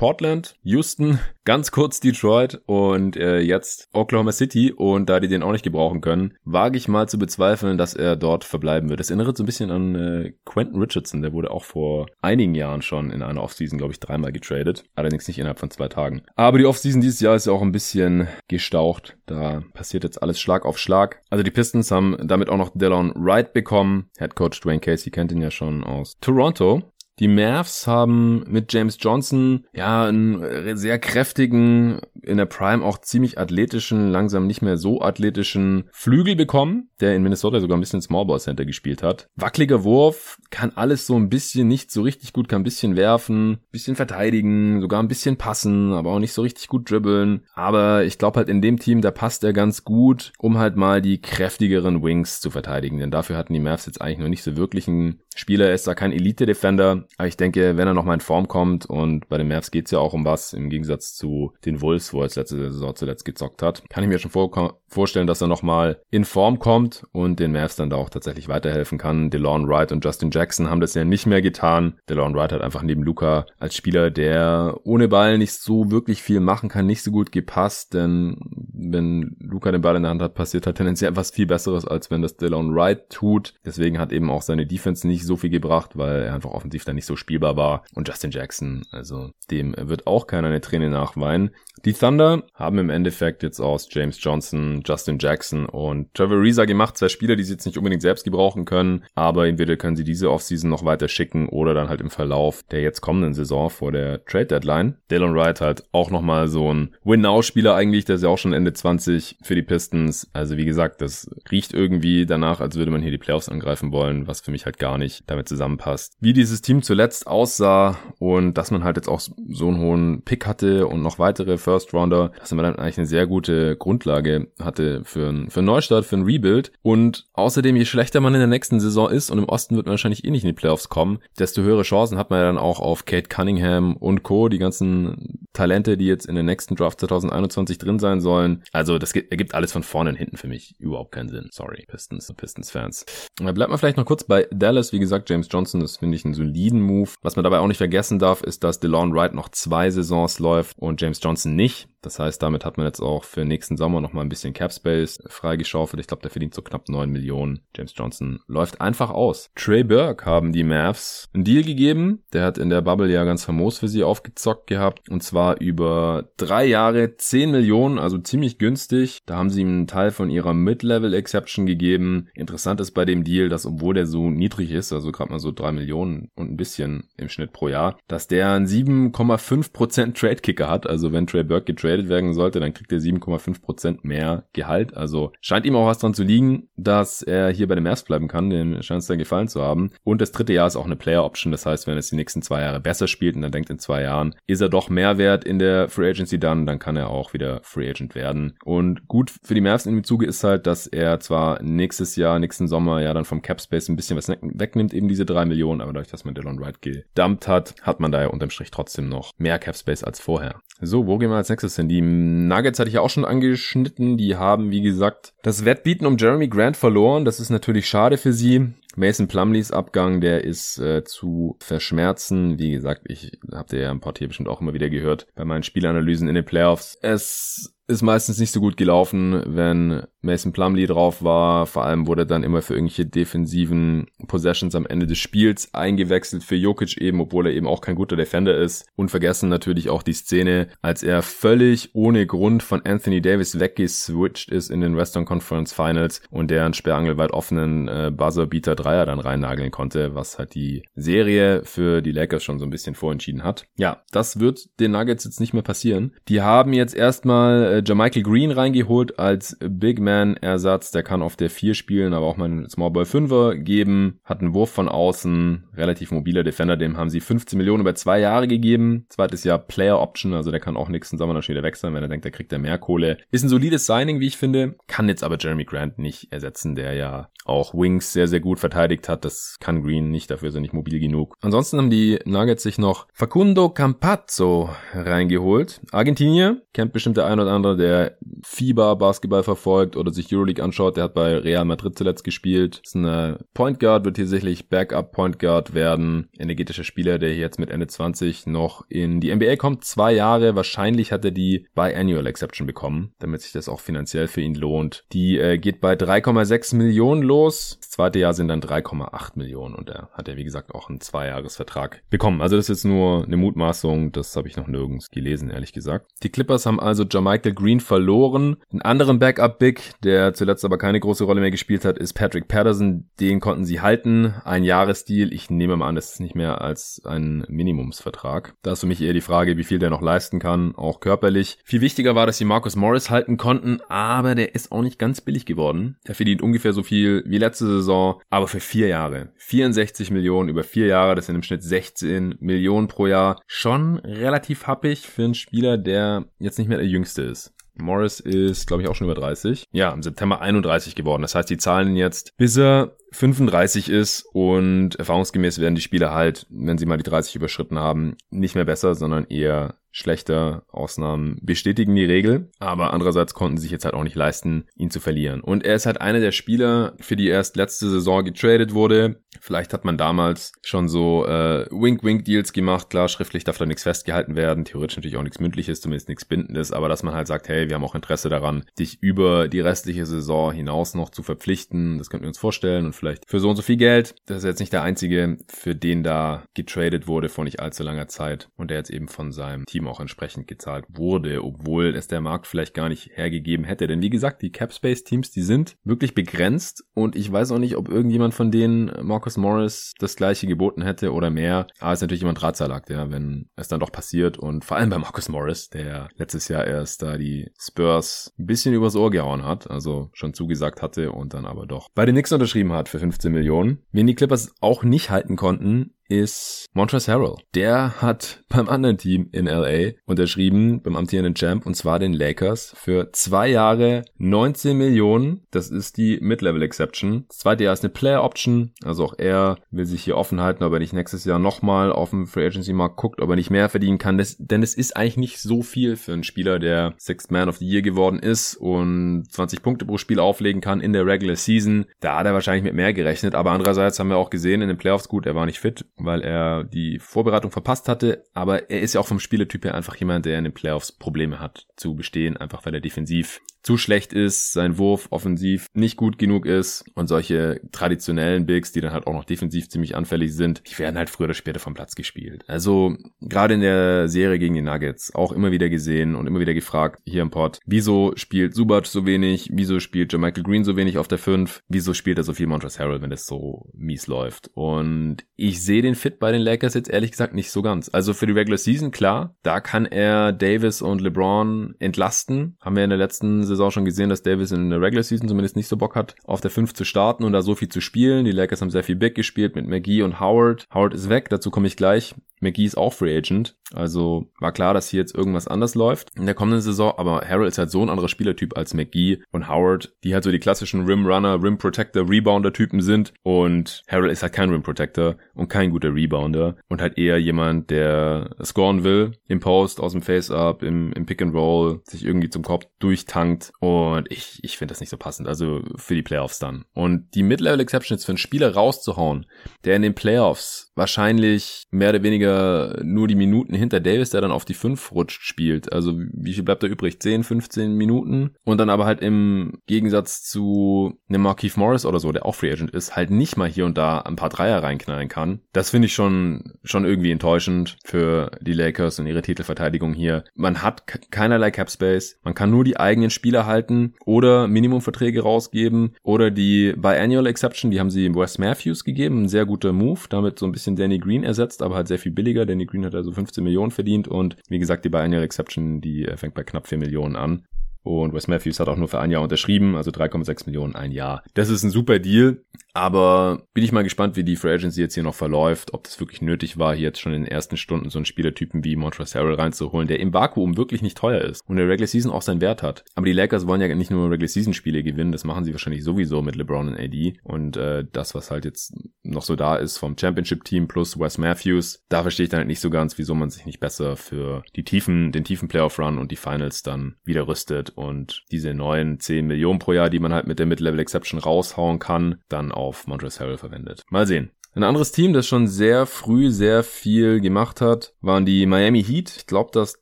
Portland, 0.00 0.56
Houston, 0.62 1.18
ganz 1.44 1.72
kurz 1.72 2.00
Detroit 2.00 2.62
und 2.64 3.18
äh, 3.18 3.40
jetzt 3.40 3.90
Oklahoma 3.92 4.32
City 4.32 4.72
und 4.72 5.10
da 5.10 5.20
die 5.20 5.28
den 5.28 5.42
auch 5.42 5.52
nicht 5.52 5.62
gebrauchen 5.62 6.00
können, 6.00 6.38
wage 6.42 6.78
ich 6.78 6.88
mal 6.88 7.06
zu 7.06 7.18
bezweifeln, 7.18 7.76
dass 7.76 7.92
er 7.92 8.16
dort 8.16 8.44
verbleiben 8.44 8.88
wird. 8.88 8.98
Das 8.98 9.10
erinnert 9.10 9.36
so 9.36 9.42
ein 9.42 9.46
bisschen 9.46 9.70
an 9.70 9.94
äh, 9.94 10.32
Quentin 10.46 10.80
Richardson, 10.80 11.20
der 11.20 11.34
wurde 11.34 11.50
auch 11.50 11.64
vor 11.64 12.06
einigen 12.22 12.54
Jahren 12.54 12.80
schon 12.80 13.10
in 13.10 13.20
einer 13.20 13.42
Offseason, 13.42 13.76
glaube 13.76 13.92
ich, 13.92 14.00
dreimal 14.00 14.32
getradet, 14.32 14.84
allerdings 14.94 15.28
nicht 15.28 15.38
innerhalb 15.38 15.58
von 15.58 15.70
zwei 15.70 15.88
Tagen. 15.88 16.22
Aber 16.34 16.56
die 16.56 16.64
Offseason 16.64 17.02
dieses 17.02 17.20
Jahr 17.20 17.36
ist 17.36 17.46
ja 17.46 17.52
auch 17.52 17.60
ein 17.60 17.72
bisschen 17.72 18.26
gestaucht, 18.48 19.18
da 19.26 19.62
passiert 19.74 20.04
jetzt 20.04 20.22
alles 20.22 20.40
Schlag 20.40 20.64
auf 20.64 20.78
Schlag. 20.78 21.20
Also 21.28 21.42
die 21.44 21.50
Pistons 21.50 21.90
haben 21.90 22.16
damit 22.22 22.48
auch 22.48 22.56
noch 22.56 22.70
Delon 22.74 23.12
Wright 23.16 23.52
bekommen, 23.52 24.08
Head 24.18 24.34
Coach 24.34 24.62
Dwayne 24.62 24.80
Casey 24.80 25.10
kennt 25.10 25.30
ihn 25.30 25.42
ja 25.42 25.50
schon 25.50 25.84
aus 25.84 26.16
Toronto 26.22 26.90
die 27.20 27.28
Mavs 27.28 27.86
haben 27.86 28.44
mit 28.48 28.72
James 28.72 28.96
Johnson 28.98 29.66
ja 29.72 30.06
einen 30.06 30.76
sehr 30.76 30.98
kräftigen, 30.98 32.00
in 32.22 32.38
der 32.38 32.46
Prime 32.46 32.84
auch 32.84 32.98
ziemlich 32.98 33.38
athletischen, 33.38 34.10
langsam 34.10 34.46
nicht 34.46 34.62
mehr 34.62 34.78
so 34.78 35.00
athletischen 35.00 35.84
Flügel 35.92 36.34
bekommen, 36.34 36.88
der 37.00 37.14
in 37.14 37.22
Minnesota 37.22 37.60
sogar 37.60 37.76
ein 37.76 37.80
bisschen 37.80 38.02
Smallball 38.02 38.40
Center 38.40 38.64
gespielt 38.64 39.02
hat. 39.02 39.28
Wackeliger 39.36 39.84
Wurf, 39.84 40.38
kann 40.50 40.72
alles 40.74 41.06
so 41.06 41.16
ein 41.16 41.28
bisschen 41.28 41.68
nicht 41.68 41.90
so 41.90 42.02
richtig 42.02 42.32
gut, 42.32 42.48
kann 42.48 42.62
ein 42.62 42.64
bisschen 42.64 42.96
werfen, 42.96 43.58
bisschen 43.70 43.96
verteidigen, 43.96 44.80
sogar 44.80 45.02
ein 45.02 45.08
bisschen 45.08 45.36
passen, 45.36 45.92
aber 45.92 46.10
auch 46.10 46.18
nicht 46.18 46.32
so 46.32 46.42
richtig 46.42 46.68
gut 46.68 46.90
dribbeln. 46.90 47.44
Aber 47.54 48.04
ich 48.04 48.18
glaube 48.18 48.38
halt 48.38 48.48
in 48.48 48.62
dem 48.62 48.78
Team, 48.78 49.02
da 49.02 49.10
passt 49.10 49.44
er 49.44 49.52
ganz 49.52 49.84
gut, 49.84 50.32
um 50.38 50.58
halt 50.58 50.76
mal 50.76 51.02
die 51.02 51.20
kräftigeren 51.20 52.02
Wings 52.02 52.40
zu 52.40 52.50
verteidigen, 52.50 52.98
denn 52.98 53.10
dafür 53.10 53.36
hatten 53.36 53.52
die 53.52 53.60
Mavs 53.60 53.86
jetzt 53.86 54.00
eigentlich 54.00 54.18
noch 54.18 54.28
nicht 54.28 54.42
so 54.42 54.56
wirklich 54.56 54.88
einen 54.88 55.20
Spieler. 55.36 55.68
Er 55.68 55.74
ist 55.74 55.86
da 55.86 55.94
kein 55.94 56.12
Elite-Defender, 56.12 57.04
Aber 57.16 57.28
ich 57.28 57.36
denke, 57.36 57.76
wenn 57.76 57.86
er 57.86 57.94
nochmal 57.94 58.14
in 58.14 58.20
Form 58.20 58.48
kommt 58.48 58.86
und 58.86 59.28
bei 59.28 59.36
den 59.36 59.48
Mavs 59.48 59.70
geht's 59.70 59.90
ja 59.90 59.98
auch 59.98 60.14
um 60.14 60.24
was, 60.24 60.52
im 60.54 60.70
Gegensatz 60.70 61.14
zu 61.14 61.52
den 61.64 61.82
Wolves, 61.82 62.14
wo 62.14 62.22
er 62.22 62.28
letzte 62.28 62.44
Saison 62.44 62.96
zuletzt 62.96 63.24
gezockt 63.24 63.62
hat, 63.62 63.82
kann 63.90 64.02
ich 64.02 64.08
mir 64.08 64.18
schon 64.18 64.30
vor 64.30 64.50
vorstellen, 64.90 65.26
dass 65.26 65.40
er 65.40 65.46
nochmal 65.46 66.00
in 66.10 66.24
Form 66.24 66.58
kommt 66.58 67.06
und 67.12 67.38
den 67.38 67.52
Mavs 67.52 67.76
dann 67.76 67.90
da 67.90 67.96
auch 67.96 68.10
tatsächlich 68.10 68.48
weiterhelfen 68.48 68.98
kann. 68.98 69.30
DeLon 69.30 69.68
Wright 69.68 69.92
und 69.92 70.04
Justin 70.04 70.30
Jackson 70.30 70.68
haben 70.68 70.80
das 70.80 70.94
ja 70.94 71.04
nicht 71.04 71.26
mehr 71.26 71.42
getan. 71.42 71.94
DeLon 72.08 72.34
Wright 72.34 72.52
hat 72.52 72.60
einfach 72.60 72.82
neben 72.82 73.02
Luca 73.02 73.46
als 73.58 73.76
Spieler, 73.76 74.10
der 74.10 74.80
ohne 74.84 75.08
Ball 75.08 75.38
nicht 75.38 75.52
so 75.52 75.90
wirklich 75.90 76.22
viel 76.22 76.40
machen 76.40 76.68
kann, 76.68 76.86
nicht 76.86 77.02
so 77.02 77.12
gut 77.12 77.30
gepasst, 77.32 77.94
denn 77.94 78.36
wenn 78.72 79.36
Luca 79.40 79.70
den 79.70 79.82
Ball 79.82 79.96
in 79.96 80.02
der 80.02 80.10
Hand 80.10 80.22
hat, 80.22 80.34
passiert 80.34 80.66
halt 80.66 80.76
tendenziell 80.76 81.10
etwas 81.10 81.30
viel 81.30 81.46
Besseres, 81.46 81.84
als 81.84 82.10
wenn 82.10 82.22
das 82.22 82.36
DeLon 82.36 82.74
Wright 82.74 83.10
tut. 83.10 83.54
Deswegen 83.64 83.98
hat 83.98 84.12
eben 84.12 84.30
auch 84.30 84.42
seine 84.42 84.66
Defense 84.66 85.06
nicht 85.06 85.24
so 85.24 85.36
viel 85.36 85.50
gebracht, 85.50 85.96
weil 85.96 86.22
er 86.22 86.34
einfach 86.34 86.50
offensiv 86.50 86.84
dann 86.90 86.96
nicht 86.96 87.06
so 87.06 87.16
spielbar 87.16 87.56
war. 87.56 87.84
Und 87.94 88.08
Justin 88.08 88.30
Jackson, 88.30 88.82
also 88.90 89.30
dem 89.50 89.74
wird 89.76 90.06
auch 90.06 90.26
keiner 90.26 90.48
eine 90.48 90.60
Träne 90.60 90.90
nachweinen. 90.90 91.50
Die 91.84 91.94
Thunder 91.94 92.42
haben 92.52 92.78
im 92.78 92.90
Endeffekt 92.90 93.42
jetzt 93.42 93.58
aus 93.58 93.88
James 93.90 94.22
Johnson, 94.22 94.82
Justin 94.84 95.18
Jackson 95.18 95.64
und 95.64 96.12
Trevor 96.12 96.42
Reza 96.42 96.66
gemacht. 96.66 96.98
Zwei 96.98 97.08
Spieler, 97.08 97.36
die 97.36 97.42
sie 97.42 97.54
jetzt 97.54 97.64
nicht 97.64 97.78
unbedingt 97.78 98.02
selbst 98.02 98.24
gebrauchen 98.24 98.66
können, 98.66 99.04
aber 99.14 99.46
entweder 99.46 99.76
können 99.76 99.96
sie 99.96 100.04
diese 100.04 100.30
Offseason 100.30 100.68
noch 100.68 100.84
weiter 100.84 101.08
schicken 101.08 101.48
oder 101.48 101.72
dann 101.72 101.88
halt 101.88 102.02
im 102.02 102.10
Verlauf 102.10 102.62
der 102.70 102.82
jetzt 102.82 103.00
kommenden 103.00 103.32
Saison 103.32 103.70
vor 103.70 103.92
der 103.92 104.24
Trade 104.26 104.46
Deadline. 104.46 104.96
Dallon 105.08 105.34
Wright 105.34 105.62
halt 105.62 105.84
auch 105.92 106.10
nochmal 106.10 106.48
so 106.48 106.72
ein 106.72 106.94
Win-Now-Spieler 107.04 107.74
eigentlich, 107.74 108.04
der 108.04 108.16
ist 108.16 108.22
ja 108.22 108.28
auch 108.28 108.38
schon 108.38 108.52
Ende 108.52 108.74
20 108.74 109.38
für 109.42 109.54
die 109.54 109.62
Pistons. 109.62 110.28
Also 110.34 110.58
wie 110.58 110.66
gesagt, 110.66 111.00
das 111.00 111.30
riecht 111.50 111.72
irgendwie 111.72 112.26
danach, 112.26 112.60
als 112.60 112.76
würde 112.76 112.90
man 112.90 113.00
hier 113.00 113.10
die 113.10 113.18
Playoffs 113.18 113.48
angreifen 113.48 113.90
wollen, 113.90 114.26
was 114.26 114.40
für 114.40 114.50
mich 114.50 114.66
halt 114.66 114.78
gar 114.78 114.98
nicht 114.98 115.24
damit 115.28 115.48
zusammenpasst. 115.48 116.14
Wie 116.20 116.34
dieses 116.34 116.60
Team 116.60 116.79
zuletzt 116.82 117.26
aussah 117.26 117.98
und 118.18 118.54
dass 118.54 118.70
man 118.70 118.84
halt 118.84 118.96
jetzt 118.96 119.08
auch 119.08 119.20
so 119.20 119.68
einen 119.68 119.78
hohen 119.78 120.22
Pick 120.22 120.46
hatte 120.46 120.86
und 120.86 121.02
noch 121.02 121.18
weitere 121.18 121.58
First 121.58 121.92
Rounder, 121.92 122.32
dass 122.38 122.52
man 122.52 122.64
dann 122.64 122.76
eigentlich 122.76 122.98
eine 122.98 123.06
sehr 123.06 123.26
gute 123.26 123.76
Grundlage 123.76 124.48
hatte 124.60 125.02
für, 125.04 125.28
einen, 125.28 125.50
für 125.50 125.60
einen 125.60 125.66
Neustart, 125.66 126.04
für 126.04 126.16
ein 126.16 126.24
Rebuild. 126.24 126.72
Und 126.82 127.28
außerdem, 127.32 127.76
je 127.76 127.84
schlechter 127.84 128.20
man 128.20 128.34
in 128.34 128.40
der 128.40 128.46
nächsten 128.46 128.80
Saison 128.80 129.10
ist 129.10 129.30
und 129.30 129.38
im 129.38 129.48
Osten 129.48 129.76
wird 129.76 129.86
man 129.86 129.92
wahrscheinlich 129.92 130.24
eh 130.24 130.30
nicht 130.30 130.44
in 130.44 130.48
die 130.48 130.54
Playoffs 130.54 130.88
kommen, 130.88 131.18
desto 131.38 131.62
höhere 131.62 131.82
Chancen 131.82 132.18
hat 132.18 132.30
man 132.30 132.40
ja 132.40 132.46
dann 132.46 132.58
auch 132.58 132.80
auf 132.80 133.04
Kate 133.04 133.28
Cunningham 133.28 133.96
und 133.96 134.22
Co., 134.22 134.48
die 134.48 134.58
ganzen 134.58 135.48
Talente, 135.52 135.96
die 135.96 136.06
jetzt 136.06 136.26
in 136.26 136.34
der 136.34 136.44
nächsten 136.44 136.76
Draft 136.76 137.00
2021 137.00 137.78
drin 137.78 137.98
sein 137.98 138.20
sollen. 138.20 138.62
Also 138.72 138.98
das 138.98 139.14
ergibt 139.14 139.54
alles 139.54 139.72
von 139.72 139.82
vorne 139.82 140.10
und 140.10 140.16
hinten 140.16 140.36
für 140.36 140.48
mich 140.48 140.76
überhaupt 140.78 141.12
keinen 141.12 141.28
Sinn. 141.28 141.48
Sorry, 141.50 141.84
Pistons, 141.88 142.32
Pistons-Fans. 142.32 143.06
Bleibt 143.40 143.70
mal 143.70 143.76
vielleicht 143.76 143.96
noch 143.96 144.04
kurz 144.04 144.24
bei 144.24 144.46
Dallas. 144.52 144.92
Wie 144.92 144.98
gesagt, 144.98 145.28
James 145.28 145.48
Johnson, 145.50 145.80
das 145.80 145.96
finde 145.96 146.16
ich 146.16 146.24
einen 146.24 146.34
soliden 146.34 146.69
Move. 146.78 147.10
Was 147.22 147.36
man 147.36 147.42
dabei 147.42 147.58
auch 147.58 147.66
nicht 147.66 147.78
vergessen 147.78 148.18
darf, 148.18 148.42
ist, 148.42 148.62
dass 148.62 148.78
DeLon 148.78 149.14
Wright 149.14 149.34
noch 149.34 149.48
zwei 149.48 149.90
Saisons 149.90 150.38
läuft 150.38 150.78
und 150.78 151.00
James 151.00 151.20
Johnson 151.22 151.56
nicht. 151.56 151.88
Das 152.02 152.18
heißt, 152.18 152.42
damit 152.42 152.64
hat 152.64 152.76
man 152.76 152.86
jetzt 152.86 153.00
auch 153.00 153.24
für 153.24 153.44
nächsten 153.44 153.76
Sommer 153.76 154.00
noch 154.00 154.12
mal 154.12 154.22
ein 154.22 154.28
bisschen 154.28 154.54
Cap 154.54 154.72
Space 154.72 155.22
freigeschaufelt. 155.26 156.00
Ich 156.00 156.06
glaube, 156.06 156.22
der 156.22 156.30
verdient 156.30 156.54
so 156.54 156.62
knapp 156.62 156.88
9 156.88 157.10
Millionen. 157.10 157.60
James 157.76 157.92
Johnson 157.94 158.40
läuft 158.46 158.80
einfach 158.80 159.10
aus. 159.10 159.50
Trey 159.54 159.84
Burke 159.84 160.24
haben 160.24 160.52
die 160.52 160.64
Mavs 160.64 161.28
einen 161.34 161.44
Deal 161.44 161.62
gegeben. 161.62 162.22
Der 162.32 162.44
hat 162.44 162.58
in 162.58 162.70
der 162.70 162.80
Bubble 162.80 163.10
ja 163.10 163.24
ganz 163.24 163.44
famos 163.44 163.78
für 163.78 163.88
sie 163.88 164.02
aufgezockt 164.02 164.66
gehabt. 164.66 165.08
Und 165.10 165.22
zwar 165.22 165.60
über 165.60 166.30
drei 166.36 166.64
Jahre 166.64 167.16
10 167.16 167.50
Millionen, 167.50 167.98
also 167.98 168.18
ziemlich 168.18 168.58
günstig. 168.58 169.18
Da 169.26 169.36
haben 169.36 169.50
sie 169.50 169.60
ihm 169.60 169.68
einen 169.68 169.86
Teil 169.86 170.10
von 170.10 170.30
ihrer 170.30 170.54
Mid-Level 170.54 171.12
Exception 171.12 171.66
gegeben. 171.66 172.28
Interessant 172.34 172.80
ist 172.80 172.92
bei 172.92 173.04
dem 173.04 173.24
Deal, 173.24 173.48
dass 173.48 173.66
obwohl 173.66 173.94
der 173.94 174.06
so 174.06 174.30
niedrig 174.30 174.70
ist, 174.70 174.92
also 174.92 175.12
gerade 175.12 175.30
mal 175.30 175.38
so 175.38 175.52
3 175.52 175.72
Millionen 175.72 176.30
und 176.34 176.50
ein 176.50 176.56
bisschen 176.56 177.08
im 177.16 177.28
Schnitt 177.28 177.52
pro 177.52 177.68
Jahr, 177.68 177.98
dass 178.08 178.26
der 178.26 178.52
einen 178.52 178.66
7,5% 178.66 180.14
Trade 180.14 180.36
Kicker 180.36 180.68
hat. 180.68 180.86
Also 180.86 181.12
wenn 181.12 181.26
Trey 181.26 181.44
Burke 181.44 181.66
getradet 181.74 181.89
getradet 181.90 182.08
werden 182.08 182.34
sollte, 182.34 182.60
dann 182.60 182.72
kriegt 182.72 182.92
er 182.92 182.98
7,5% 182.98 183.98
mehr 184.02 184.44
Gehalt. 184.52 184.96
Also 184.96 185.32
scheint 185.40 185.66
ihm 185.66 185.76
auch 185.76 185.86
was 185.86 185.98
dran 185.98 186.14
zu 186.14 186.22
liegen, 186.22 186.68
dass 186.76 187.22
er 187.22 187.50
hier 187.50 187.68
bei 187.68 187.74
den 187.74 187.84
Mavs 187.84 188.04
bleiben 188.04 188.28
kann. 188.28 188.50
Dem 188.50 188.80
scheint 188.82 189.02
es 189.02 189.08
dann 189.08 189.18
gefallen 189.18 189.48
zu 189.48 189.62
haben. 189.62 189.90
Und 190.04 190.20
das 190.20 190.32
dritte 190.32 190.52
Jahr 190.52 190.66
ist 190.66 190.76
auch 190.76 190.86
eine 190.86 190.96
Player 190.96 191.24
Option. 191.24 191.52
Das 191.52 191.66
heißt, 191.66 191.86
wenn 191.86 191.94
er 191.94 192.00
es 192.00 192.10
die 192.10 192.16
nächsten 192.16 192.42
zwei 192.42 192.62
Jahre 192.62 192.80
besser 192.80 193.08
spielt 193.08 193.36
und 193.36 193.42
er 193.42 193.50
denkt 193.50 193.70
in 193.70 193.78
zwei 193.78 194.02
Jahren, 194.02 194.34
ist 194.46 194.60
er 194.60 194.68
doch 194.68 194.88
mehr 194.88 195.18
wert 195.18 195.44
in 195.44 195.58
der 195.58 195.88
Free 195.88 196.10
Agency 196.10 196.38
dann, 196.38 196.66
dann 196.66 196.78
kann 196.78 196.96
er 196.96 197.10
auch 197.10 197.32
wieder 197.32 197.60
Free 197.62 197.88
Agent 197.88 198.14
werden. 198.14 198.56
Und 198.64 199.08
gut 199.08 199.32
für 199.42 199.54
die 199.54 199.60
Mavs 199.60 199.86
in 199.86 199.94
dem 199.94 200.04
Zuge 200.04 200.26
ist 200.26 200.44
halt, 200.44 200.66
dass 200.66 200.86
er 200.86 201.20
zwar 201.20 201.62
nächstes 201.62 202.16
Jahr, 202.16 202.38
nächsten 202.38 202.68
Sommer 202.68 203.00
ja 203.00 203.12
dann 203.14 203.24
vom 203.24 203.42
Cap 203.42 203.60
Space 203.60 203.88
ein 203.88 203.96
bisschen 203.96 204.16
was 204.16 204.28
wegnimmt, 204.28 204.94
eben 204.94 205.08
diese 205.08 205.26
drei 205.26 205.44
Millionen, 205.44 205.80
aber 205.80 205.92
dadurch, 205.92 206.10
dass 206.10 206.24
man 206.24 206.34
Dylan 206.34 206.60
Wright 206.60 206.80
gedumpt 206.82 207.48
hat, 207.48 207.74
hat 207.82 208.00
man 208.00 208.12
da 208.12 208.20
ja 208.20 208.28
unterm 208.28 208.50
Strich 208.50 208.70
trotzdem 208.70 209.08
noch 209.08 209.32
mehr 209.38 209.58
Cap 209.58 209.76
Space 209.76 210.04
als 210.04 210.20
vorher. 210.20 210.60
So, 210.82 211.06
wo 211.06 211.18
gehen 211.18 211.30
wir 211.30 211.36
als 211.36 211.50
nächstes 211.50 211.76
hin? 211.76 211.79
Die 211.88 212.00
Nuggets 212.00 212.78
hatte 212.78 212.90
ich 212.90 212.98
auch 212.98 213.10
schon 213.10 213.24
angeschnitten. 213.24 214.16
Die 214.16 214.36
haben, 214.36 214.70
wie 214.70 214.82
gesagt, 214.82 215.32
das 215.42 215.64
Wettbieten 215.64 216.06
um 216.06 216.16
Jeremy 216.16 216.48
Grant 216.48 216.76
verloren. 216.76 217.24
Das 217.24 217.40
ist 217.40 217.50
natürlich 217.50 217.88
schade 217.88 218.16
für 218.16 218.32
sie. 218.32 218.72
Mason 218.96 219.28
Plumleys 219.28 219.70
Abgang, 219.70 220.20
der 220.20 220.44
ist 220.44 220.78
äh, 220.78 221.04
zu 221.04 221.56
verschmerzen. 221.60 222.58
Wie 222.58 222.72
gesagt, 222.72 223.02
ich 223.08 223.38
habt 223.52 223.72
ihr 223.72 223.80
ja 223.80 223.90
im 223.90 224.00
Portier 224.00 224.28
bestimmt 224.28 224.48
auch 224.48 224.60
immer 224.60 224.74
wieder 224.74 224.90
gehört 224.90 225.26
bei 225.34 225.44
meinen 225.44 225.62
Spielanalysen 225.62 226.28
in 226.28 226.34
den 226.34 226.44
Playoffs. 226.44 226.98
Es 227.00 227.74
ist 227.86 228.02
meistens 228.02 228.38
nicht 228.38 228.52
so 228.52 228.60
gut 228.60 228.76
gelaufen, 228.76 229.42
wenn 229.46 230.04
Mason 230.22 230.52
Plumlee 230.52 230.86
drauf 230.86 231.22
war. 231.22 231.66
Vor 231.66 231.84
allem 231.84 232.06
wurde 232.06 232.26
dann 232.26 232.42
immer 232.42 232.62
für 232.62 232.74
irgendwelche 232.74 233.06
defensiven 233.06 234.06
Possessions 234.26 234.74
am 234.74 234.86
Ende 234.86 235.06
des 235.06 235.18
Spiels 235.18 235.72
eingewechselt 235.72 236.44
für 236.44 236.56
Jokic 236.56 236.98
eben, 236.98 237.20
obwohl 237.20 237.46
er 237.46 237.52
eben 237.52 237.66
auch 237.66 237.80
kein 237.80 237.94
guter 237.94 238.16
Defender 238.16 238.56
ist. 238.56 238.86
Unvergessen 238.96 239.48
natürlich 239.48 239.88
auch 239.88 240.02
die 240.02 240.12
Szene, 240.12 240.68
als 240.82 241.02
er 241.02 241.22
völlig 241.22 241.90
ohne 241.94 242.26
Grund 242.26 242.62
von 242.62 242.84
Anthony 242.84 243.22
Davis 243.22 243.58
weggeswitcht 243.58 244.50
ist 244.50 244.70
in 244.70 244.80
den 244.80 244.96
Western 244.96 245.24
Conference 245.24 245.72
Finals 245.72 246.22
und 246.30 246.50
der 246.50 246.64
einen 246.64 246.74
sperrangelweit 246.74 247.32
offenen 247.32 247.88
äh, 247.88 248.12
Buzzer-Beater 248.14 248.76
Dreier 248.76 249.06
dann 249.06 249.20
reinnageln 249.20 249.70
konnte, 249.70 250.14
was 250.14 250.38
halt 250.38 250.54
die 250.54 250.82
Serie 250.94 251.62
für 251.64 252.02
die 252.02 252.12
Lakers 252.12 252.44
schon 252.44 252.58
so 252.58 252.64
ein 252.64 252.70
bisschen 252.70 252.94
vorentschieden 252.94 253.44
hat. 253.44 253.66
Ja, 253.76 254.02
das 254.12 254.38
wird 254.38 254.68
den 254.80 254.92
Nuggets 254.92 255.24
jetzt 255.24 255.40
nicht 255.40 255.54
mehr 255.54 255.62
passieren. 255.62 256.14
Die 256.28 256.42
haben 256.42 256.72
jetzt 256.72 256.94
erstmal 256.94 257.64
äh, 257.64 257.82
Jermichael 257.86 258.22
Green 258.22 258.50
reingeholt 258.50 259.18
als 259.18 259.56
Big 259.60 259.98
Man 259.98 260.09
man-Ersatz, 260.10 260.90
der 260.90 261.02
kann 261.02 261.22
auf 261.22 261.36
der 261.36 261.50
4 261.50 261.74
spielen, 261.74 262.12
aber 262.12 262.26
auch 262.26 262.36
mal 262.36 262.46
einen 262.46 262.68
Small 262.68 262.90
Ball 262.90 263.04
5er 263.04 263.54
geben, 263.56 264.20
hat 264.24 264.40
einen 264.40 264.54
Wurf 264.54 264.70
von 264.70 264.88
außen, 264.88 265.68
relativ 265.76 266.10
mobiler 266.10 266.42
Defender, 266.42 266.76
dem 266.76 266.96
haben 266.96 267.10
sie 267.10 267.20
15 267.20 267.56
Millionen 267.56 267.82
über 267.82 267.94
zwei 267.94 268.20
Jahre 268.20 268.48
gegeben, 268.48 269.06
zweites 269.08 269.44
Jahr 269.44 269.58
Player 269.58 270.00
Option, 270.00 270.34
also 270.34 270.50
der 270.50 270.60
kann 270.60 270.76
auch 270.76 270.88
nächsten 270.88 271.18
Sommer 271.18 271.34
dann 271.34 271.40
wieder 271.40 271.62
wechseln, 271.62 271.94
wenn 271.94 272.02
er 272.02 272.08
denkt, 272.08 272.24
er 272.24 272.30
kriegt 272.30 272.52
er 272.52 272.58
mehr 272.58 272.78
Kohle. 272.78 273.18
Ist 273.30 273.44
ein 273.44 273.48
solides 273.48 273.86
Signing, 273.86 274.20
wie 274.20 274.26
ich 274.26 274.36
finde, 274.36 274.76
kann 274.86 275.08
jetzt 275.08 275.24
aber 275.24 275.38
Jeremy 275.38 275.64
Grant 275.64 275.98
nicht 275.98 276.32
ersetzen, 276.32 276.74
der 276.74 276.94
ja 276.94 277.28
auch 277.44 277.74
Wings 277.74 278.12
sehr, 278.12 278.28
sehr 278.28 278.40
gut 278.40 278.60
verteidigt 278.60 279.08
hat, 279.08 279.24
das 279.24 279.56
kann 279.60 279.82
Green 279.82 280.10
nicht, 280.10 280.30
dafür 280.30 280.48
ist 280.48 280.54
er 280.54 280.60
nicht 280.60 280.74
mobil 280.74 281.00
genug. 281.00 281.36
Ansonsten 281.40 281.78
haben 281.78 281.90
die 281.90 282.18
Nuggets 282.24 282.62
sich 282.62 282.78
noch 282.78 283.06
Facundo 283.12 283.70
Campazzo 283.70 284.70
reingeholt. 284.92 285.80
Argentinier, 285.90 286.62
kennt 286.72 286.92
bestimmt 286.92 287.16
der 287.16 287.26
ein 287.26 287.40
oder 287.40 287.52
andere, 287.52 287.76
der 287.76 288.18
Fieber 288.44 288.94
Basketball 288.96 289.42
verfolgt 289.42 289.96
oder 290.00 290.12
sich 290.12 290.34
Euroleague 290.34 290.62
anschaut, 290.62 290.96
der 290.96 291.04
hat 291.04 291.14
bei 291.14 291.36
Real 291.36 291.64
Madrid 291.64 291.96
zuletzt 291.96 292.24
gespielt. 292.24 292.80
Ist 292.84 292.96
eine 292.96 293.44
Point 293.54 293.78
Guard, 293.80 294.04
wird 294.04 294.16
hier 294.16 294.26
sicherlich 294.26 294.68
Backup 294.68 295.12
Point 295.12 295.38
Guard 295.38 295.74
werden. 295.74 296.28
Energetischer 296.38 296.84
Spieler, 296.84 297.18
der 297.18 297.36
jetzt 297.36 297.58
mit 297.58 297.70
Ende 297.70 297.86
20 297.86 298.46
noch 298.46 298.84
in 298.88 299.20
die 299.20 299.34
NBA 299.34 299.56
kommt. 299.56 299.84
Zwei 299.84 300.12
Jahre, 300.12 300.56
wahrscheinlich 300.56 301.12
hat 301.12 301.24
er 301.24 301.30
die 301.30 301.66
Biannual 301.74 302.26
Exception 302.26 302.66
bekommen, 302.66 303.12
damit 303.18 303.42
sich 303.42 303.52
das 303.52 303.68
auch 303.68 303.80
finanziell 303.80 304.26
für 304.26 304.40
ihn 304.40 304.54
lohnt. 304.54 305.04
Die 305.12 305.38
äh, 305.38 305.58
geht 305.58 305.80
bei 305.80 305.94
3,6 305.94 306.76
Millionen 306.76 307.22
los. 307.22 307.78
Das 307.80 307.90
zweite 307.90 308.18
Jahr 308.18 308.34
sind 308.34 308.48
dann 308.48 308.60
3,8 308.60 309.32
Millionen 309.34 309.74
und 309.74 309.90
er 309.90 310.10
hat 310.12 310.28
ja 310.28 310.36
wie 310.36 310.44
gesagt 310.44 310.74
auch 310.74 310.88
einen 310.88 311.00
Zweijahresvertrag 311.00 312.02
bekommen. 312.10 312.40
Also 312.40 312.56
das 312.56 312.68
ist 312.68 312.76
jetzt 312.76 312.84
nur 312.84 313.24
eine 313.24 313.36
Mutmaßung, 313.36 314.12
das 314.12 314.36
habe 314.36 314.48
ich 314.48 314.56
noch 314.56 314.66
nirgends 314.66 315.10
gelesen, 315.10 315.50
ehrlich 315.50 315.72
gesagt. 315.72 316.10
Die 316.22 316.30
Clippers 316.30 316.66
haben 316.66 316.80
also 316.80 317.04
Jamichael 317.04 317.54
Green 317.54 317.80
verloren. 317.80 318.56
Einen 318.70 318.82
anderen 318.82 319.18
Backup-Big, 319.18 319.89
der 320.02 320.34
zuletzt 320.34 320.64
aber 320.64 320.78
keine 320.78 321.00
große 321.00 321.24
Rolle 321.24 321.40
mehr 321.40 321.50
gespielt 321.50 321.84
hat, 321.84 321.98
ist 321.98 322.14
Patrick 322.14 322.48
Patterson. 322.48 323.08
Den 323.20 323.40
konnten 323.40 323.64
sie 323.64 323.80
halten. 323.80 324.34
Ein 324.44 324.64
Jahresdeal. 324.64 325.32
Ich 325.32 325.50
nehme 325.50 325.76
mal 325.76 325.88
an, 325.88 325.94
das 325.94 326.12
ist 326.12 326.20
nicht 326.20 326.34
mehr 326.34 326.60
als 326.60 327.00
ein 327.04 327.44
Minimumsvertrag. 327.48 328.54
Da 328.62 328.72
ist 328.72 328.80
für 328.80 328.86
mich 328.86 329.00
eher 329.00 329.12
die 329.12 329.20
Frage, 329.20 329.56
wie 329.56 329.64
viel 329.64 329.78
der 329.78 329.90
noch 329.90 330.02
leisten 330.02 330.38
kann, 330.38 330.74
auch 330.74 331.00
körperlich. 331.00 331.58
Viel 331.64 331.80
wichtiger 331.80 332.14
war, 332.14 332.26
dass 332.26 332.38
sie 332.38 332.44
Marcus 332.44 332.76
Morris 332.76 333.10
halten 333.10 333.36
konnten, 333.36 333.80
aber 333.88 334.34
der 334.34 334.54
ist 334.54 334.72
auch 334.72 334.82
nicht 334.82 334.98
ganz 334.98 335.20
billig 335.20 335.46
geworden. 335.46 335.96
Der 336.06 336.14
verdient 336.14 336.42
ungefähr 336.42 336.72
so 336.72 336.82
viel 336.82 337.22
wie 337.26 337.38
letzte 337.38 337.66
Saison, 337.66 338.20
aber 338.30 338.48
für 338.48 338.60
vier 338.60 338.88
Jahre. 338.88 339.32
64 339.36 340.10
Millionen 340.10 340.48
über 340.48 340.64
vier 340.64 340.86
Jahre, 340.86 341.14
das 341.14 341.26
sind 341.26 341.36
im 341.36 341.42
Schnitt 341.42 341.62
16 341.62 342.36
Millionen 342.40 342.88
pro 342.88 343.06
Jahr. 343.06 343.40
Schon 343.46 343.98
relativ 343.98 344.66
happig 344.66 345.06
für 345.06 345.24
einen 345.24 345.34
Spieler, 345.34 345.78
der 345.78 346.26
jetzt 346.38 346.58
nicht 346.58 346.68
mehr 346.68 346.78
der 346.78 346.86
Jüngste 346.86 347.22
ist. 347.22 347.52
Morris 347.80 348.20
ist, 348.20 348.66
glaube 348.66 348.82
ich, 348.82 348.88
auch 348.88 348.94
schon 348.94 349.06
über 349.06 349.14
30. 349.14 349.64
Ja, 349.72 349.92
im 349.92 350.02
September 350.02 350.40
31 350.40 350.94
geworden. 350.94 351.22
Das 351.22 351.34
heißt, 351.34 351.50
die 351.50 351.58
zahlen 351.58 351.96
jetzt, 351.96 352.36
bis 352.36 352.56
er 352.56 352.96
35 353.12 353.88
ist 353.88 354.24
und 354.32 354.94
erfahrungsgemäß 354.96 355.58
werden 355.58 355.74
die 355.74 355.80
Spieler 355.80 356.12
halt, 356.12 356.46
wenn 356.50 356.78
sie 356.78 356.86
mal 356.86 356.96
die 356.96 357.02
30 357.02 357.36
überschritten 357.36 357.78
haben, 357.78 358.16
nicht 358.30 358.54
mehr 358.54 358.64
besser, 358.64 358.94
sondern 358.94 359.24
eher 359.26 359.74
schlechter. 359.90 360.62
Ausnahmen 360.70 361.38
bestätigen 361.42 361.94
die 361.94 362.04
Regel, 362.04 362.50
aber 362.58 362.92
andererseits 362.92 363.34
konnten 363.34 363.56
sie 363.56 363.62
sich 363.62 363.72
jetzt 363.72 363.84
halt 363.84 363.94
auch 363.94 364.04
nicht 364.04 364.14
leisten, 364.14 364.64
ihn 364.76 364.90
zu 364.90 365.00
verlieren. 365.00 365.40
Und 365.40 365.64
er 365.64 365.74
ist 365.74 365.86
halt 365.86 366.00
einer 366.00 366.20
der 366.20 366.32
Spieler, 366.32 366.94
für 367.00 367.16
die 367.16 367.28
erst 367.28 367.56
letzte 367.56 367.90
Saison 367.90 368.24
getradet 368.24 368.72
wurde. 368.72 369.20
Vielleicht 369.40 369.72
hat 369.72 369.84
man 369.84 369.96
damals 369.96 370.52
schon 370.62 370.88
so 370.88 371.26
äh, 371.26 371.66
Wink-Wink-Deals 371.70 372.52
gemacht. 372.52 372.90
Klar, 372.90 373.08
schriftlich 373.08 373.44
darf 373.44 373.58
da 373.58 373.66
nichts 373.66 373.82
festgehalten 373.82 374.36
werden, 374.36 374.64
theoretisch 374.64 374.96
natürlich 374.96 375.16
auch 375.16 375.22
nichts 375.22 375.40
Mündliches, 375.40 375.80
zumindest 375.80 376.08
nichts 376.08 376.24
Bindendes, 376.24 376.72
aber 376.72 376.88
dass 376.88 377.02
man 377.02 377.14
halt 377.14 377.26
sagt, 377.26 377.48
hey, 377.48 377.68
wir 377.68 377.74
haben 377.74 377.84
auch 377.84 377.94
Interesse 377.94 378.28
daran, 378.28 378.64
dich 378.78 379.02
über 379.02 379.48
die 379.48 379.60
restliche 379.60 380.06
Saison 380.06 380.52
hinaus 380.52 380.94
noch 380.94 381.10
zu 381.10 381.22
verpflichten. 381.22 381.98
Das 381.98 382.10
könnten 382.10 382.24
wir 382.24 382.28
uns 382.28 382.38
vorstellen 382.38 382.86
und 382.86 382.94
vielleicht 382.94 383.28
für 383.28 383.40
so 383.40 383.50
und 383.50 383.56
so 383.56 383.62
viel 383.62 383.76
Geld. 383.76 384.14
Das 384.26 384.38
ist 384.38 384.44
jetzt 384.44 384.60
nicht 384.60 384.72
der 384.72 384.82
einzige, 384.82 385.38
für 385.48 385.74
den 385.74 386.02
da 386.02 386.44
getradet 386.54 387.06
wurde 387.06 387.28
vor 387.28 387.44
nicht 387.44 387.60
allzu 387.60 387.82
langer 387.82 388.08
Zeit 388.08 388.48
und 388.56 388.70
der 388.70 388.78
jetzt 388.78 388.90
eben 388.90 389.08
von 389.08 389.32
seinem 389.32 389.64
Team 389.66 389.88
auch 389.88 390.00
entsprechend 390.00 390.46
gezahlt 390.46 390.84
wurde, 390.88 391.42
obwohl 391.44 391.94
es 391.94 392.08
der 392.08 392.20
Markt 392.20 392.46
vielleicht 392.46 392.74
gar 392.74 392.88
nicht 392.88 393.10
hergegeben 393.14 393.64
hätte. 393.64 393.86
Denn 393.86 394.02
wie 394.02 394.10
gesagt, 394.10 394.42
die 394.42 394.52
Capspace 394.52 395.04
Teams, 395.04 395.30
die 395.30 395.42
sind 395.42 395.76
wirklich 395.84 396.14
begrenzt 396.14 396.84
und 396.94 397.16
ich 397.16 397.30
weiß 397.30 397.52
auch 397.52 397.58
nicht, 397.58 397.76
ob 397.76 397.88
irgendjemand 397.88 398.34
von 398.34 398.50
denen 398.50 398.90
Marcus 399.30 399.36
Morris 399.36 399.92
das 399.98 400.16
gleiche 400.16 400.46
geboten 400.46 400.82
hätte 400.82 401.12
oder 401.12 401.30
mehr. 401.30 401.66
Aber 401.78 401.92
es 401.92 401.98
ist 401.98 402.02
natürlich 402.02 402.22
immer 402.22 402.32
ein 402.32 402.36
Drahtseilakt, 402.36 402.90
ja, 402.90 403.10
wenn 403.10 403.48
es 403.56 403.68
dann 403.68 403.78
doch 403.78 403.92
passiert 403.92 404.38
und 404.38 404.64
vor 404.64 404.76
allem 404.76 404.90
bei 404.90 404.98
Marcus 404.98 405.28
Morris, 405.28 405.68
der 405.68 406.08
letztes 406.16 406.48
Jahr 406.48 406.66
erst 406.66 407.02
da 407.02 407.16
die 407.16 407.52
Spurs 407.58 408.32
ein 408.38 408.46
bisschen 408.46 408.74
übers 408.74 408.96
Ohr 408.96 409.10
gehauen 409.10 409.44
hat, 409.44 409.70
also 409.70 410.10
schon 410.12 410.34
zugesagt 410.34 410.82
hatte 410.82 411.12
und 411.12 411.34
dann 411.34 411.46
aber 411.46 411.66
doch 411.66 411.90
bei 411.94 412.04
den 412.04 412.14
Knicks 412.14 412.32
unterschrieben 412.32 412.72
hat 412.72 412.88
für 412.88 412.98
15 412.98 413.30
Millionen. 413.30 413.82
Wen 413.92 414.06
die 414.06 414.14
Clippers 414.14 414.52
auch 414.60 414.82
nicht 414.82 415.10
halten 415.10 415.36
konnten, 415.36 415.94
ist 416.10 416.66
Montrezl 416.74 417.12
Harrell. 417.12 417.36
Der 417.54 418.02
hat 418.02 418.42
beim 418.48 418.68
anderen 418.68 418.98
Team 418.98 419.28
in 419.32 419.46
LA 419.46 419.92
unterschrieben, 420.06 420.82
beim 420.82 420.96
amtierenden 420.96 421.34
Champ, 421.34 421.64
und 421.64 421.74
zwar 421.74 421.98
den 421.98 422.12
Lakers, 422.12 422.74
für 422.76 423.10
zwei 423.12 423.48
Jahre 423.48 424.04
19 424.18 424.76
Millionen. 424.76 425.46
Das 425.52 425.70
ist 425.70 425.96
die 425.96 426.18
Mid-Level 426.20 426.62
Exception. 426.62 427.26
Das 427.28 427.38
zweite 427.38 427.64
Jahr 427.64 427.72
ist 427.72 427.84
eine 427.84 427.92
Player 427.92 428.24
Option. 428.24 428.72
Also 428.84 429.04
auch 429.04 429.14
er 429.18 429.56
will 429.70 429.86
sich 429.86 430.02
hier 430.02 430.16
offen 430.16 430.40
halten, 430.40 430.64
ob 430.64 430.72
er 430.72 430.80
nicht 430.80 430.92
nächstes 430.92 431.24
Jahr 431.24 431.38
nochmal 431.38 431.92
auf 431.92 432.10
dem 432.10 432.26
Free 432.26 432.46
Agency 432.46 432.72
Markt 432.72 432.96
guckt, 432.96 433.20
ob 433.20 433.30
er 433.30 433.36
nicht 433.36 433.50
mehr 433.50 433.68
verdienen 433.68 433.98
kann. 433.98 434.18
Das, 434.18 434.36
denn 434.38 434.62
es 434.62 434.74
ist 434.74 434.96
eigentlich 434.96 435.16
nicht 435.16 435.38
so 435.38 435.62
viel 435.62 435.96
für 435.96 436.12
einen 436.12 436.24
Spieler, 436.24 436.58
der 436.58 436.94
Sixth 436.98 437.30
Man 437.30 437.48
of 437.48 437.58
the 437.58 437.68
Year 437.68 437.82
geworden 437.82 438.18
ist 438.18 438.56
und 438.56 439.26
20 439.30 439.62
Punkte 439.62 439.84
pro 439.84 439.96
Spiel 439.96 440.18
auflegen 440.18 440.60
kann 440.60 440.80
in 440.80 440.92
der 440.92 441.06
Regular 441.06 441.36
Season. 441.36 441.86
Da 442.00 442.18
hat 442.18 442.26
er 442.26 442.34
wahrscheinlich 442.34 442.64
mit 442.64 442.74
mehr 442.74 442.92
gerechnet. 442.92 443.36
Aber 443.36 443.52
andererseits 443.52 444.00
haben 444.00 444.08
wir 444.08 444.16
auch 444.16 444.30
gesehen 444.30 444.60
in 444.60 444.68
den 444.68 444.78
Playoffs 444.78 445.08
gut, 445.08 445.26
er 445.26 445.36
war 445.36 445.46
nicht 445.46 445.60
fit 445.60 445.84
weil 446.04 446.22
er 446.22 446.64
die 446.64 446.98
Vorbereitung 446.98 447.50
verpasst 447.50 447.88
hatte. 447.88 448.24
Aber 448.34 448.70
er 448.70 448.80
ist 448.80 448.94
ja 448.94 449.00
auch 449.00 449.06
vom 449.06 449.20
Spielertyp 449.20 449.64
her 449.64 449.74
einfach 449.74 449.96
jemand, 449.96 450.26
der 450.26 450.38
in 450.38 450.44
den 450.44 450.54
Playoffs 450.54 450.92
Probleme 450.92 451.40
hat 451.40 451.66
zu 451.76 451.94
bestehen, 451.94 452.36
einfach 452.36 452.64
weil 452.64 452.74
er 452.74 452.80
defensiv 452.80 453.40
zu 453.62 453.76
schlecht 453.76 454.12
ist, 454.12 454.52
sein 454.52 454.78
Wurf 454.78 455.08
offensiv 455.10 455.66
nicht 455.74 455.96
gut 455.96 456.18
genug 456.18 456.46
ist 456.46 456.84
und 456.94 457.08
solche 457.08 457.60
traditionellen 457.72 458.46
Bigs, 458.46 458.72
die 458.72 458.80
dann 458.80 458.92
halt 458.92 459.06
auch 459.06 459.12
noch 459.12 459.24
defensiv 459.24 459.68
ziemlich 459.68 459.96
anfällig 459.96 460.34
sind, 460.34 460.62
die 460.66 460.78
werden 460.78 460.96
halt 460.96 461.10
früher 461.10 461.26
oder 461.26 461.34
später 461.34 461.60
vom 461.60 461.74
Platz 461.74 461.94
gespielt. 461.94 462.44
Also 462.46 462.96
gerade 463.20 463.54
in 463.54 463.60
der 463.60 464.08
Serie 464.08 464.38
gegen 464.38 464.54
die 464.54 464.62
Nuggets 464.62 465.14
auch 465.14 465.32
immer 465.32 465.50
wieder 465.52 465.68
gesehen 465.68 466.14
und 466.14 466.26
immer 466.26 466.40
wieder 466.40 466.54
gefragt 466.54 467.02
hier 467.04 467.22
im 467.22 467.30
Pod, 467.30 467.58
wieso 467.66 468.12
spielt 468.16 468.54
Subat 468.54 468.86
so 468.86 469.04
wenig, 469.04 469.50
wieso 469.52 469.78
spielt 469.78 470.16
Michael 470.16 470.42
Green 470.42 470.64
so 470.64 470.76
wenig 470.76 470.98
auf 470.98 471.08
der 471.08 471.18
5, 471.18 471.62
wieso 471.68 471.94
spielt 471.94 472.18
er 472.18 472.24
so 472.24 472.32
viel 472.32 472.46
Montrezl 472.46 472.80
Harrell, 472.80 473.02
wenn 473.02 473.12
es 473.12 473.26
so 473.26 473.70
mies 473.74 474.06
läuft. 474.06 474.50
Und 474.54 475.18
ich 475.36 475.62
sehe 475.62 475.82
den 475.82 475.89
Fit 475.94 476.18
bei 476.18 476.32
den 476.32 476.42
Lakers 476.42 476.74
jetzt 476.74 476.90
ehrlich 476.90 477.10
gesagt 477.10 477.34
nicht 477.34 477.50
so 477.50 477.62
ganz. 477.62 477.90
Also 477.92 478.14
für 478.14 478.26
die 478.26 478.32
Regular 478.32 478.58
Season, 478.58 478.90
klar, 478.90 479.34
da 479.42 479.60
kann 479.60 479.86
er 479.86 480.32
Davis 480.32 480.82
und 480.82 481.00
LeBron 481.00 481.74
entlasten. 481.78 482.56
Haben 482.60 482.76
wir 482.76 482.84
in 482.84 482.90
der 482.90 482.98
letzten 482.98 483.44
Saison 483.44 483.70
schon 483.70 483.84
gesehen, 483.84 484.08
dass 484.08 484.22
Davis 484.22 484.52
in 484.52 484.70
der 484.70 484.80
Regular 484.80 485.02
Season 485.02 485.28
zumindest 485.28 485.56
nicht 485.56 485.68
so 485.68 485.76
Bock 485.76 485.96
hat, 485.96 486.14
auf 486.24 486.40
der 486.40 486.50
5 486.50 486.74
zu 486.74 486.84
starten 486.84 487.24
und 487.24 487.32
da 487.32 487.42
so 487.42 487.54
viel 487.54 487.68
zu 487.68 487.80
spielen. 487.80 488.24
Die 488.24 488.32
Lakers 488.32 488.60
haben 488.60 488.70
sehr 488.70 488.84
viel 488.84 488.96
Big 488.96 489.14
gespielt 489.14 489.54
mit 489.56 489.66
McGee 489.66 490.02
und 490.02 490.20
Howard. 490.20 490.66
Howard 490.74 490.94
ist 490.94 491.08
weg, 491.08 491.28
dazu 491.28 491.50
komme 491.50 491.66
ich 491.66 491.76
gleich. 491.76 492.14
McGee 492.40 492.64
ist 492.64 492.76
auch 492.76 492.92
Free 492.92 493.16
Agent. 493.16 493.56
Also 493.74 494.30
war 494.40 494.52
klar, 494.52 494.74
dass 494.74 494.88
hier 494.88 495.00
jetzt 495.00 495.14
irgendwas 495.14 495.48
anders 495.48 495.74
läuft 495.74 496.08
in 496.16 496.26
der 496.26 496.34
kommenden 496.34 496.60
Saison, 496.60 496.94
aber 496.96 497.22
Harrell 497.26 497.48
ist 497.48 497.58
halt 497.58 497.70
so 497.70 497.82
ein 497.82 497.88
anderer 497.88 498.08
Spielertyp 498.08 498.56
als 498.56 498.74
McGee 498.74 499.22
und 499.32 499.48
Howard, 499.48 499.94
die 500.04 500.14
halt 500.14 500.24
so 500.24 500.30
die 500.30 500.38
klassischen 500.38 500.84
Rim 500.84 501.06
Runner, 501.06 501.42
Rim 501.42 501.58
Protector, 501.58 502.08
Rebounder 502.08 502.52
Typen 502.52 502.80
sind 502.80 503.12
und 503.22 503.82
Harrell 503.88 504.10
ist 504.10 504.22
halt 504.22 504.32
kein 504.32 504.50
Rim 504.50 504.62
Protector 504.62 505.16
und 505.34 505.48
kein 505.48 505.70
guter 505.70 505.94
Rebounder 505.94 506.56
und 506.68 506.80
halt 506.80 506.98
eher 506.98 507.18
jemand, 507.18 507.70
der 507.70 508.30
scoren 508.42 508.84
will, 508.84 509.12
im 509.28 509.40
Post, 509.40 509.80
aus 509.80 509.92
dem 509.92 510.02
Face-Up, 510.02 510.62
im, 510.62 510.92
im 510.92 511.06
Pick 511.06 511.22
and 511.22 511.34
Roll, 511.34 511.80
sich 511.84 512.04
irgendwie 512.04 512.30
zum 512.30 512.42
Kopf 512.42 512.64
durchtankt 512.78 513.52
und 513.60 514.10
ich, 514.10 514.40
ich 514.42 514.58
finde 514.58 514.72
das 514.72 514.80
nicht 514.80 514.90
so 514.90 514.96
passend, 514.96 515.28
also 515.28 515.62
für 515.76 515.94
die 515.94 516.02
Playoffs 516.02 516.38
dann. 516.38 516.64
Und 516.74 517.14
die 517.14 517.22
Mid-Level 517.22 517.60
Exception 517.60 517.96
jetzt 517.96 518.04
für 518.04 518.12
einen 518.12 518.18
Spieler 518.18 518.54
rauszuhauen, 518.54 519.26
der 519.64 519.76
in 519.76 519.82
den 519.82 519.94
Playoffs 519.94 520.69
wahrscheinlich 520.80 521.64
mehr 521.70 521.90
oder 521.90 522.02
weniger 522.02 522.80
nur 522.82 523.06
die 523.06 523.14
Minuten 523.14 523.54
hinter 523.54 523.80
Davis, 523.80 524.10
der 524.10 524.22
dann 524.22 524.32
auf 524.32 524.46
die 524.46 524.54
5 524.54 524.92
rutscht, 524.92 525.22
spielt. 525.22 525.70
Also 525.72 526.00
wie 526.12 526.32
viel 526.32 526.42
bleibt 526.42 526.62
da 526.62 526.66
übrig? 526.66 527.00
10, 527.00 527.22
15 527.22 527.74
Minuten? 527.74 528.30
Und 528.44 528.58
dann 528.58 528.70
aber 528.70 528.86
halt 528.86 529.02
im 529.02 529.58
Gegensatz 529.66 530.22
zu 530.22 530.94
einem 531.08 531.20
Markeith 531.20 531.58
Morris 531.58 531.84
oder 531.84 532.00
so, 532.00 532.12
der 532.12 532.24
auch 532.24 532.34
Free 532.34 532.50
Agent 532.50 532.70
ist, 532.70 532.96
halt 532.96 533.10
nicht 533.10 533.36
mal 533.36 533.48
hier 533.48 533.66
und 533.66 533.76
da 533.76 533.98
ein 533.98 534.16
paar 534.16 534.30
Dreier 534.30 534.62
reinknallen 534.62 535.08
kann. 535.08 535.40
Das 535.52 535.68
finde 535.68 535.86
ich 535.86 535.92
schon, 535.92 536.54
schon 536.64 536.86
irgendwie 536.86 537.10
enttäuschend 537.10 537.76
für 537.84 538.30
die 538.40 538.54
Lakers 538.54 538.98
und 538.98 539.06
ihre 539.06 539.20
Titelverteidigung 539.20 539.92
hier. 539.92 540.24
Man 540.34 540.62
hat 540.62 540.86
keinerlei 541.10 541.50
Cap 541.50 541.70
Space. 541.70 542.18
Man 542.24 542.34
kann 542.34 542.50
nur 542.50 542.64
die 542.64 542.80
eigenen 542.80 543.10
Spieler 543.10 543.44
halten 543.44 543.92
oder 544.06 544.48
Minimumverträge 544.48 545.20
rausgeben 545.22 545.94
oder 546.02 546.30
die 546.30 546.72
Biannual 546.74 547.26
Exception, 547.26 547.70
die 547.70 547.80
haben 547.80 547.90
sie 547.90 548.14
Wes 548.14 548.38
Matthews 548.38 548.82
gegeben. 548.82 549.24
Ein 549.24 549.28
sehr 549.28 549.44
guter 549.44 549.74
Move. 549.74 550.00
Damit 550.08 550.38
so 550.38 550.46
ein 550.46 550.52
bisschen 550.52 550.69
Danny 550.76 550.98
Green 550.98 551.24
ersetzt, 551.24 551.62
aber 551.62 551.76
halt 551.76 551.88
sehr 551.88 551.98
viel 551.98 552.12
billiger. 552.12 552.46
Danny 552.46 552.66
Green 552.66 552.84
hat 552.84 552.94
also 552.94 553.12
15 553.12 553.42
Millionen 553.42 553.70
verdient 553.70 554.08
und 554.08 554.36
wie 554.48 554.58
gesagt, 554.58 554.84
die 554.84 554.88
Biannual 554.88 555.22
Exception, 555.22 555.80
die 555.80 556.04
äh, 556.04 556.16
fängt 556.16 556.34
bei 556.34 556.44
knapp 556.44 556.66
4 556.66 556.78
Millionen 556.78 557.16
an. 557.16 557.44
Und 557.82 558.12
Wes 558.12 558.28
Matthews 558.28 558.60
hat 558.60 558.68
auch 558.68 558.76
nur 558.76 558.88
für 558.88 559.00
ein 559.00 559.10
Jahr 559.10 559.22
unterschrieben, 559.22 559.74
also 559.74 559.90
3,6 559.90 560.46
Millionen 560.46 560.74
ein 560.74 560.92
Jahr. 560.92 561.22
Das 561.32 561.48
ist 561.48 561.62
ein 561.62 561.70
super 561.70 561.98
Deal. 561.98 562.44
Aber 562.74 563.42
bin 563.54 563.64
ich 563.64 563.72
mal 563.72 563.82
gespannt, 563.82 564.16
wie 564.16 564.24
die 564.24 564.36
Free 564.36 564.52
Agency 564.52 564.80
jetzt 564.80 564.94
hier 564.94 565.02
noch 565.02 565.14
verläuft, 565.14 565.74
ob 565.74 565.84
das 565.84 565.98
wirklich 566.00 566.22
nötig 566.22 566.58
war, 566.58 566.74
hier 566.74 566.90
jetzt 566.90 567.00
schon 567.00 567.12
in 567.12 567.22
den 567.22 567.30
ersten 567.30 567.56
Stunden 567.56 567.90
so 567.90 567.98
einen 567.98 568.04
Spielertypen 568.04 568.64
wie 568.64 568.76
Montrezl 568.76 569.18
Harrell 569.18 569.34
reinzuholen, 569.34 569.88
der 569.88 570.00
im 570.00 570.12
Vakuum 570.12 570.56
wirklich 570.56 570.82
nicht 570.82 570.98
teuer 570.98 571.20
ist 571.20 571.42
und 571.46 571.56
der 571.56 571.68
Regular 571.68 571.86
Season 571.86 572.12
auch 572.12 572.22
seinen 572.22 572.40
Wert 572.40 572.62
hat. 572.62 572.84
Aber 572.94 573.06
die 573.06 573.12
Lakers 573.12 573.46
wollen 573.46 573.60
ja 573.60 573.74
nicht 573.74 573.90
nur 573.90 574.10
Regular 574.10 574.28
Season 574.28 574.54
Spiele 574.54 574.82
gewinnen, 574.82 575.12
das 575.12 575.24
machen 575.24 575.44
sie 575.44 575.52
wahrscheinlich 575.52 575.84
sowieso 575.84 576.22
mit 576.22 576.36
LeBron 576.36 576.68
und 576.68 576.78
AD 576.78 577.18
und 577.22 577.56
äh, 577.56 577.84
das, 577.90 578.14
was 578.14 578.30
halt 578.30 578.44
jetzt 578.44 578.74
noch 579.02 579.22
so 579.22 579.36
da 579.36 579.56
ist 579.56 579.78
vom 579.78 579.96
Championship 579.98 580.44
Team 580.44 580.68
plus 580.68 580.98
Wes 580.98 581.18
Matthews, 581.18 581.82
da 581.88 582.02
verstehe 582.02 582.24
ich 582.24 582.30
dann 582.30 582.38
halt 582.38 582.48
nicht 582.48 582.60
so 582.60 582.70
ganz, 582.70 582.98
wieso 582.98 583.14
man 583.14 583.30
sich 583.30 583.46
nicht 583.46 583.60
besser 583.60 583.96
für 583.96 584.42
die 584.56 584.64
tiefen, 584.64 585.12
den 585.12 585.24
tiefen 585.24 585.48
Playoff 585.48 585.78
Run 585.78 585.98
und 585.98 586.10
die 586.10 586.16
Finals 586.16 586.62
dann 586.62 586.96
wieder 587.04 587.26
rüstet 587.26 587.70
und 587.70 588.24
diese 588.30 588.54
neuen 588.54 589.00
10 589.00 589.26
Millionen 589.26 589.58
pro 589.58 589.72
Jahr, 589.72 589.90
die 589.90 589.98
man 589.98 590.12
halt 590.12 590.26
mit 590.26 590.38
der 590.38 590.46
Mid-Level 590.46 590.80
Exception 590.80 591.20
raushauen 591.20 591.78
kann, 591.78 592.20
dann 592.28 592.52
auf 592.60 592.86
Montrezl 592.86 593.20
Harrell 593.20 593.38
verwendet. 593.38 593.84
Mal 593.90 594.06
sehen. 594.06 594.30
Ein 594.52 594.64
anderes 594.64 594.90
Team, 594.90 595.12
das 595.12 595.28
schon 595.28 595.46
sehr 595.46 595.86
früh 595.86 596.30
sehr 596.32 596.64
viel 596.64 597.20
gemacht 597.20 597.60
hat, 597.60 597.94
waren 598.00 598.26
die 598.26 598.46
Miami 598.46 598.82
Heat. 598.82 599.12
Ich 599.16 599.26
glaube, 599.26 599.50
dass 599.52 599.80